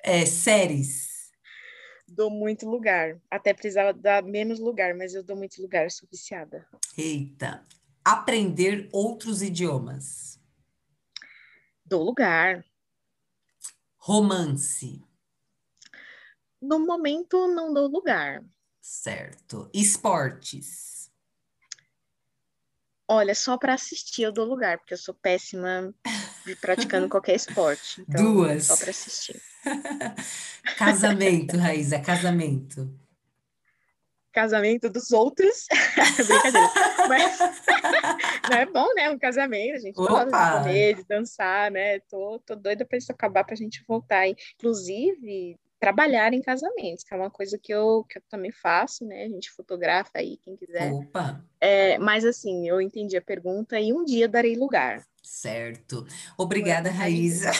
é, 0.04 0.24
séries, 0.24 1.32
Dou 2.06 2.30
muito 2.30 2.68
lugar. 2.68 3.20
Até 3.30 3.52
precisava 3.54 3.92
dar 3.92 4.22
menos 4.22 4.58
lugar, 4.60 4.94
mas 4.94 5.14
eu 5.14 5.22
dou 5.24 5.36
muito 5.36 5.60
lugar, 5.62 5.90
sou 5.90 6.08
viciada. 6.10 6.66
eita, 6.96 7.64
aprender 8.04 8.88
outros 8.92 9.42
idiomas, 9.42 10.38
Dou 11.84 12.04
lugar. 12.04 12.64
romance. 13.98 15.02
No 16.60 16.78
momento, 16.78 17.48
não 17.48 17.72
dou 17.72 17.88
lugar. 17.88 18.44
Certo. 18.80 19.70
Esportes. 19.72 21.10
Olha, 23.08 23.34
só 23.34 23.58
para 23.58 23.74
assistir 23.74 24.22
eu 24.22 24.32
dou 24.32 24.46
lugar, 24.46 24.78
porque 24.78 24.94
eu 24.94 24.98
sou 24.98 25.12
péssima 25.12 25.92
de 26.46 26.54
praticando 26.54 27.08
qualquer 27.10 27.34
esporte. 27.34 28.02
Então, 28.02 28.24
só 28.24 28.32
Duas. 28.32 28.78
para 28.78 28.90
assistir. 28.90 29.42
Casamento, 30.78 31.56
Raíza, 31.56 31.98
casamento. 31.98 32.88
Casamento 34.32 34.88
dos 34.88 35.10
outros. 35.10 35.66
Brincadeira. 36.24 36.70
Mas 37.08 37.38
não 38.48 38.56
é 38.58 38.66
bom, 38.66 38.94
né? 38.94 39.10
Um 39.10 39.18
casamento, 39.18 39.74
a 39.74 39.80
gente 39.80 39.96
gosta 39.96 40.28
Opa! 40.28 40.46
de 40.46 40.58
comer, 40.58 40.94
de 40.94 41.04
dançar, 41.04 41.70
né? 41.70 41.98
Tô, 42.00 42.38
tô 42.46 42.54
doida 42.54 42.84
para 42.84 42.96
isso 42.96 43.10
acabar, 43.10 43.42
para 43.42 43.54
a 43.54 43.56
gente 43.56 43.82
voltar. 43.88 44.28
Inclusive, 44.28 45.58
trabalhar 45.80 46.34
em 46.34 46.42
casamentos, 46.42 47.02
que 47.02 47.14
é 47.14 47.16
uma 47.16 47.30
coisa 47.30 47.58
que 47.58 47.72
eu, 47.72 48.04
que 48.08 48.18
eu 48.18 48.22
também 48.28 48.52
faço, 48.52 49.04
né? 49.06 49.24
A 49.24 49.28
gente 49.28 49.50
fotografa 49.50 50.10
aí, 50.16 50.36
quem 50.44 50.54
quiser. 50.54 50.92
Opa! 50.92 51.42
É, 51.58 51.98
mas 51.98 52.24
assim, 52.24 52.68
eu 52.68 52.80
entendi 52.80 53.16
a 53.16 53.22
pergunta 53.22 53.80
e 53.80 53.92
um 53.92 54.04
dia 54.04 54.28
darei 54.28 54.54
lugar. 54.54 55.02
Certo. 55.22 56.06
Obrigada, 56.36 56.90
Raíza. 56.90 57.50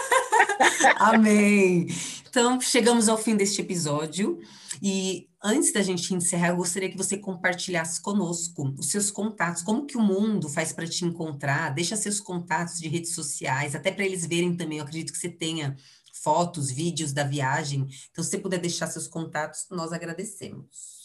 Amém. 0.96 1.86
Então, 2.28 2.60
chegamos 2.60 3.08
ao 3.08 3.18
fim 3.18 3.36
deste 3.36 3.60
episódio. 3.60 4.40
E 4.82 5.28
antes 5.42 5.72
da 5.72 5.82
gente 5.82 6.14
encerrar, 6.14 6.48
eu 6.48 6.56
gostaria 6.56 6.88
que 6.90 6.96
você 6.96 7.18
compartilhasse 7.18 8.00
conosco 8.00 8.72
os 8.78 8.90
seus 8.90 9.10
contatos, 9.10 9.62
como 9.62 9.84
que 9.84 9.96
o 9.96 10.00
mundo 10.00 10.48
faz 10.48 10.72
para 10.72 10.86
te 10.86 11.04
encontrar, 11.04 11.74
deixa 11.74 11.96
seus 11.96 12.20
contatos 12.20 12.78
de 12.78 12.88
redes 12.88 13.14
sociais, 13.14 13.74
até 13.74 13.90
para 13.90 14.04
eles 14.04 14.24
verem 14.24 14.56
também. 14.56 14.78
Eu 14.78 14.84
acredito 14.84 15.12
que 15.12 15.18
você 15.18 15.28
tenha 15.28 15.76
fotos, 16.22 16.70
vídeos 16.70 17.12
da 17.12 17.24
viagem. 17.24 17.86
Então, 18.10 18.22
se 18.22 18.30
você 18.30 18.38
puder 18.38 18.58
deixar 18.58 18.86
seus 18.86 19.08
contatos, 19.08 19.66
nós 19.70 19.92
agradecemos. 19.92 21.00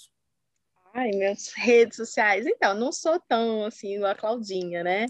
Ai, 0.94 1.10
minhas 1.10 1.52
redes 1.54 1.98
sociais. 1.98 2.46
Então, 2.46 2.74
não 2.74 2.92
sou 2.92 3.20
tão 3.28 3.66
assim 3.66 4.02
a 4.04 4.16
Claudinha, 4.16 4.82
né? 4.82 5.08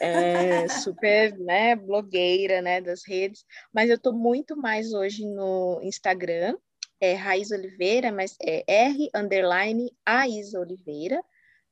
É, 0.00 0.66
super, 0.90 1.38
né, 1.38 1.76
blogueira, 1.76 2.60
né, 2.60 2.80
das 2.80 3.06
redes, 3.06 3.44
mas 3.72 3.90
eu 3.90 3.98
tô 3.98 4.12
muito 4.12 4.56
mais 4.56 4.92
hoje 4.92 5.24
no 5.26 5.78
Instagram, 5.82 6.56
é 7.00 7.14
Raiz 7.14 7.50
Oliveira, 7.50 8.10
mas 8.10 8.34
é 8.42 8.64
R 8.66 9.10
underline 9.14 9.90
Aiza 10.04 10.58
Oliveira, 10.58 11.22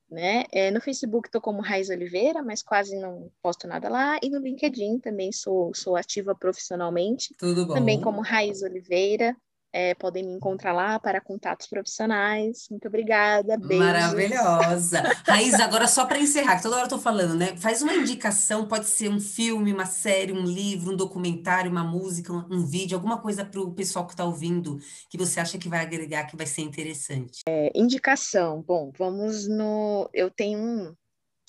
né? 0.09 0.43
É, 0.51 0.71
no 0.71 0.81
Facebook 0.81 1.27
estou 1.27 1.41
como 1.41 1.61
Raiz 1.61 1.89
Oliveira, 1.89 2.41
mas 2.41 2.63
quase 2.63 2.95
não 2.95 3.31
posto 3.41 3.67
nada 3.67 3.89
lá. 3.89 4.17
E 4.21 4.29
no 4.29 4.39
LinkedIn 4.39 4.99
também 4.99 5.31
sou, 5.31 5.73
sou 5.73 5.95
ativa 5.95 6.33
profissionalmente. 6.35 7.33
Tudo 7.37 7.67
bom. 7.67 7.73
Também 7.73 8.01
como 8.01 8.21
Raiz 8.21 8.61
Oliveira. 8.61 9.35
É, 9.71 9.93
podem 9.93 10.23
me 10.23 10.33
encontrar 10.33 10.73
lá 10.73 10.99
para 10.99 11.21
contatos 11.21 11.67
profissionais. 11.67 12.67
Muito 12.71 12.87
obrigada. 12.87 13.55
Beijos. 13.55 13.85
Maravilhosa. 13.85 15.03
Raiz, 15.27 15.53
agora 15.59 15.87
só 15.87 16.05
para 16.05 16.19
encerrar, 16.19 16.57
que 16.57 16.63
toda 16.63 16.75
hora 16.75 16.85
eu 16.85 16.89
tô 16.89 16.97
falando, 16.97 17.35
né? 17.35 17.55
Faz 17.55 17.83
uma 17.83 17.93
indicação, 17.93 18.67
pode 18.67 18.87
ser 18.87 19.09
um 19.09 19.19
filme, 19.19 19.71
uma 19.71 19.85
série, 19.85 20.33
um 20.33 20.43
livro, 20.43 20.93
um 20.93 20.95
documentário, 20.97 21.69
uma 21.69 21.83
música, 21.83 22.33
um, 22.33 22.45
um 22.49 22.65
vídeo, 22.65 22.95
alguma 22.95 23.21
coisa 23.21 23.45
para 23.45 23.61
o 23.61 23.71
pessoal 23.71 24.07
que 24.07 24.13
está 24.13 24.25
ouvindo 24.25 24.79
que 25.07 25.17
você 25.17 25.39
acha 25.39 25.57
que 25.59 25.69
vai 25.69 25.81
agregar, 25.81 26.25
que 26.25 26.35
vai 26.35 26.47
ser 26.47 26.61
interessante. 26.61 27.43
É, 27.47 27.71
indicação. 27.75 28.63
Bom, 28.63 28.91
vamos 28.97 29.47
no. 29.47 30.09
Eu 30.11 30.31
tenho 30.31 30.57
um 30.57 30.95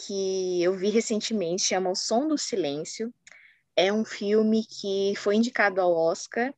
que 0.06 0.62
eu 0.62 0.76
vi 0.76 0.90
recentemente, 0.90 1.62
chama 1.62 1.90
O 1.90 1.94
Som 1.94 2.28
do 2.28 2.36
Silêncio. 2.36 3.12
É 3.74 3.90
um 3.90 4.04
filme 4.04 4.64
que 4.64 5.14
foi 5.16 5.36
indicado 5.36 5.80
ao 5.80 5.94
Oscar 5.94 6.52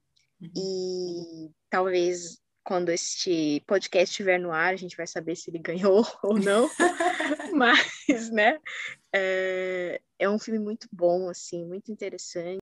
e 0.56 1.50
talvez 1.70 2.42
quando 2.64 2.90
este 2.90 3.62
podcast 3.66 4.10
estiver 4.10 4.38
no 4.38 4.52
ar, 4.52 4.72
a 4.72 4.76
gente 4.76 4.96
vai 4.96 5.06
saber 5.06 5.36
se 5.36 5.50
ele 5.50 5.58
ganhou 5.58 6.06
ou 6.22 6.38
não. 6.38 6.70
Mas, 7.54 8.30
né, 8.30 8.58
é, 9.12 10.00
é, 10.18 10.28
um 10.28 10.38
filme 10.38 10.58
muito 10.58 10.88
bom, 10.92 11.28
assim, 11.28 11.64
muito 11.64 11.90
interessante. 11.92 12.60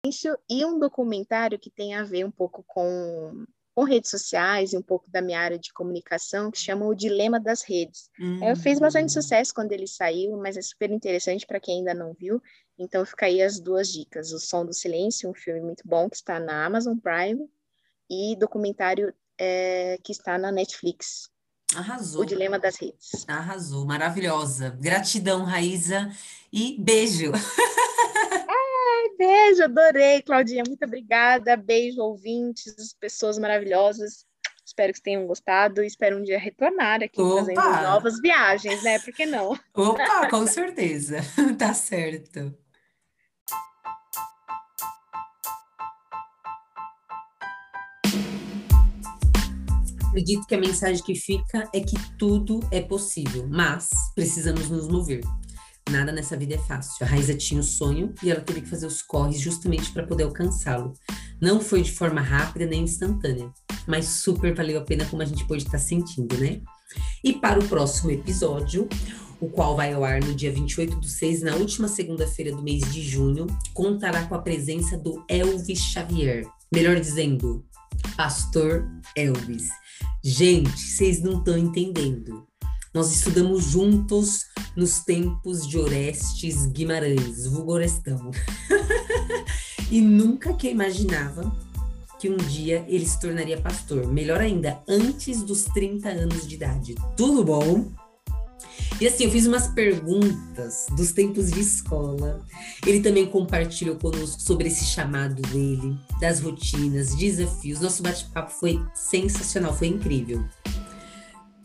E 0.48 0.65
um 0.65 0.78
documentário 0.78 1.59
que 1.59 1.70
tem 1.70 1.94
a 1.94 2.02
ver 2.02 2.24
um 2.24 2.31
pouco 2.31 2.65
com, 2.66 3.44
com 3.74 3.85
redes 3.85 4.11
sociais 4.11 4.73
e 4.73 4.77
um 4.77 4.82
pouco 4.82 5.09
da 5.11 5.23
minha 5.23 5.39
área 5.39 5.59
de 5.59 5.73
comunicação, 5.73 6.51
que 6.51 6.59
chama 6.59 6.86
O 6.86 6.94
Dilema 6.94 7.39
das 7.39 7.62
Redes. 7.62 8.11
Uhum. 8.19 8.43
É, 8.43 8.57
fez 8.57 8.81
bastante 8.81 9.07
hum. 9.07 9.23
sucesso 9.23 9.55
quando 9.55 9.73
ele 9.73 9.86
saiu, 9.86 10.36
mas 10.39 10.57
é 10.57 10.62
super 10.62 10.90
interessante 10.90 11.47
para 11.47 11.61
quem 11.61 11.78
ainda 11.78 11.94
não 11.94 12.15
viu. 12.15 12.43
Então, 12.78 13.05
fica 13.05 13.27
aí 13.27 13.43
as 13.43 13.61
duas 13.61 13.93
dicas. 13.93 14.32
O 14.32 14.40
Som 14.40 14.65
do 14.65 14.73
Silêncio, 14.73 15.31
um 15.31 15.35
filme 15.35 15.61
muito 15.61 15.86
bom 15.86 16.09
que 16.09 16.16
está 16.16 16.40
na 16.40 16.65
Amazon 16.65 16.97
Prime, 16.97 17.47
e 18.11 18.35
documentário 18.37 19.15
é, 19.39 19.99
que 20.03 20.11
está 20.11 20.37
na 20.37 20.51
Netflix. 20.51 21.31
Arrasou. 21.74 22.23
O 22.23 22.27
Dilema 22.27 22.59
das 22.59 22.77
Redes. 22.77 23.24
Arrasou, 23.28 23.87
maravilhosa. 23.87 24.77
Gratidão, 24.81 25.45
Raíza, 25.45 26.11
e 26.53 26.77
beijo. 26.81 27.31
Ai, 28.49 29.16
beijo, 29.16 29.62
adorei, 29.62 30.20
Claudinha. 30.23 30.65
Muito 30.66 30.85
obrigada. 30.85 31.57
Beijo, 31.57 32.03
ouvintes, 32.03 32.93
pessoas 32.99 33.39
maravilhosas. 33.39 34.27
Espero 34.66 34.93
que 34.93 35.03
tenham 35.03 35.27
gostado 35.27 35.82
e 35.82 35.87
espero 35.87 36.19
um 36.19 36.23
dia 36.23 36.39
retornar 36.39 37.03
aqui 37.03 37.20
Opa! 37.20 37.41
fazendo 37.41 37.82
novas 37.82 38.20
viagens, 38.20 38.82
né? 38.82 38.99
Por 38.99 39.12
que 39.12 39.27
não? 39.27 39.59
Opa, 39.74 40.28
com 40.28 40.47
certeza. 40.47 41.19
tá 41.59 41.73
certo. 41.73 42.57
Acredito 50.11 50.45
que 50.47 50.55
a 50.57 50.61
mensagem 50.61 51.03
que 51.03 51.15
fica 51.15 51.69
é 51.73 51.81
que 51.81 51.97
tudo 52.19 52.61
é 52.73 52.81
possível, 52.81 53.47
mas 53.49 53.89
precisamos 54.15 54.69
nos 54.69 54.89
mover. 54.89 55.20
Nada 55.89 56.12
nessa 56.12 56.37
vida 56.37 56.55
é 56.55 56.59
fácil. 56.59 57.05
A 57.05 57.09
Raíza 57.09 57.35
tinha 57.35 57.61
o 57.61 57.65
sonho 57.65 58.12
e 58.23 58.31
ela 58.31 58.41
teve 58.41 58.61
que 58.61 58.69
fazer 58.69 58.87
os 58.87 59.03
corres 59.03 59.41
justamente 59.41 59.91
para 59.93 60.07
poder 60.07 60.24
alcançá-lo. 60.24 60.95
Não 61.41 61.61
foi 61.61 61.82
de 61.82 61.93
forma 61.93 62.20
rápida 62.20 62.66
nem 62.66 62.82
instantânea, 62.82 63.51
mas 63.87 64.07
super 64.07 64.55
valeu 64.55 64.78
a 64.78 64.85
pena 64.85 65.07
como 65.07 65.23
a 65.23 65.24
gente 65.24 65.47
pode 65.47 65.62
estar 65.62 65.73
tá 65.73 65.78
sentindo, 65.78 66.37
né? 66.39 66.61
E 67.23 67.32
para 67.32 67.61
o 67.61 67.69
próximo 67.69 68.11
episódio, 68.11 68.89
o 69.41 69.49
qual 69.49 69.77
vai 69.77 69.93
ao 69.93 70.05
ar 70.05 70.20
no 70.20 70.35
dia 70.35 70.53
28 70.53 70.97
do 70.97 71.07
6, 71.07 71.43
na 71.43 71.55
última 71.55 71.89
segunda-feira 71.89 72.55
do 72.55 72.62
mês 72.62 72.81
de 72.93 73.01
junho, 73.01 73.47
contará 73.73 74.27
com 74.27 74.35
a 74.35 74.43
presença 74.43 74.99
do 74.99 75.24
Elvis 75.28 75.78
Xavier. 75.78 76.47
Melhor 76.73 76.99
dizendo, 77.01 77.65
Pastor 78.16 78.89
Elvis. 79.16 79.80
Gente, 80.22 80.78
vocês 80.78 81.22
não 81.22 81.38
estão 81.38 81.56
entendendo. 81.56 82.47
Nós 82.92 83.10
estudamos 83.10 83.64
juntos 83.64 84.47
nos 84.76 85.01
tempos 85.01 85.66
de 85.66 85.78
Orestes 85.78 86.66
Guimarães, 86.66 87.47
vulgorestão. 87.47 88.30
e 89.90 90.01
nunca 90.01 90.52
que 90.52 90.68
imaginava 90.68 91.51
que 92.18 92.28
um 92.28 92.36
dia 92.36 92.84
ele 92.86 93.06
se 93.06 93.18
tornaria 93.18 93.59
pastor. 93.59 94.06
Melhor 94.12 94.40
ainda, 94.40 94.78
antes 94.86 95.42
dos 95.42 95.64
30 95.64 96.10
anos 96.10 96.47
de 96.47 96.55
idade. 96.55 96.94
Tudo 97.16 97.42
bom? 97.42 97.90
E 99.01 99.06
assim, 99.06 99.24
eu 99.24 99.30
fiz 99.30 99.47
umas 99.47 99.68
perguntas 99.68 100.86
dos 100.97 101.12
tempos 101.12 101.51
de 101.51 101.60
escola. 101.60 102.44
Ele 102.86 103.01
também 103.01 103.26
compartilhou 103.26 103.97
conosco 103.97 104.40
sobre 104.40 104.68
esse 104.68 104.84
chamado 104.84 105.40
dele, 105.42 105.98
das 106.20 106.40
rotinas, 106.40 107.14
desafios. 107.14 107.80
Nosso 107.80 108.02
bate-papo 108.02 108.52
foi 108.52 108.78
sensacional, 108.94 109.74
foi 109.74 109.88
incrível. 109.88 110.44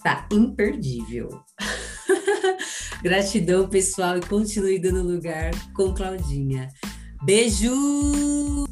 Tá 0.03 0.27
imperdível. 0.31 1.41
Gratidão, 3.03 3.67
pessoal, 3.67 4.17
e 4.17 4.21
continue 4.21 4.79
dando 4.79 5.03
lugar 5.03 5.51
com 5.73 5.93
Claudinha. 5.93 6.69
Beijo! 7.23 8.64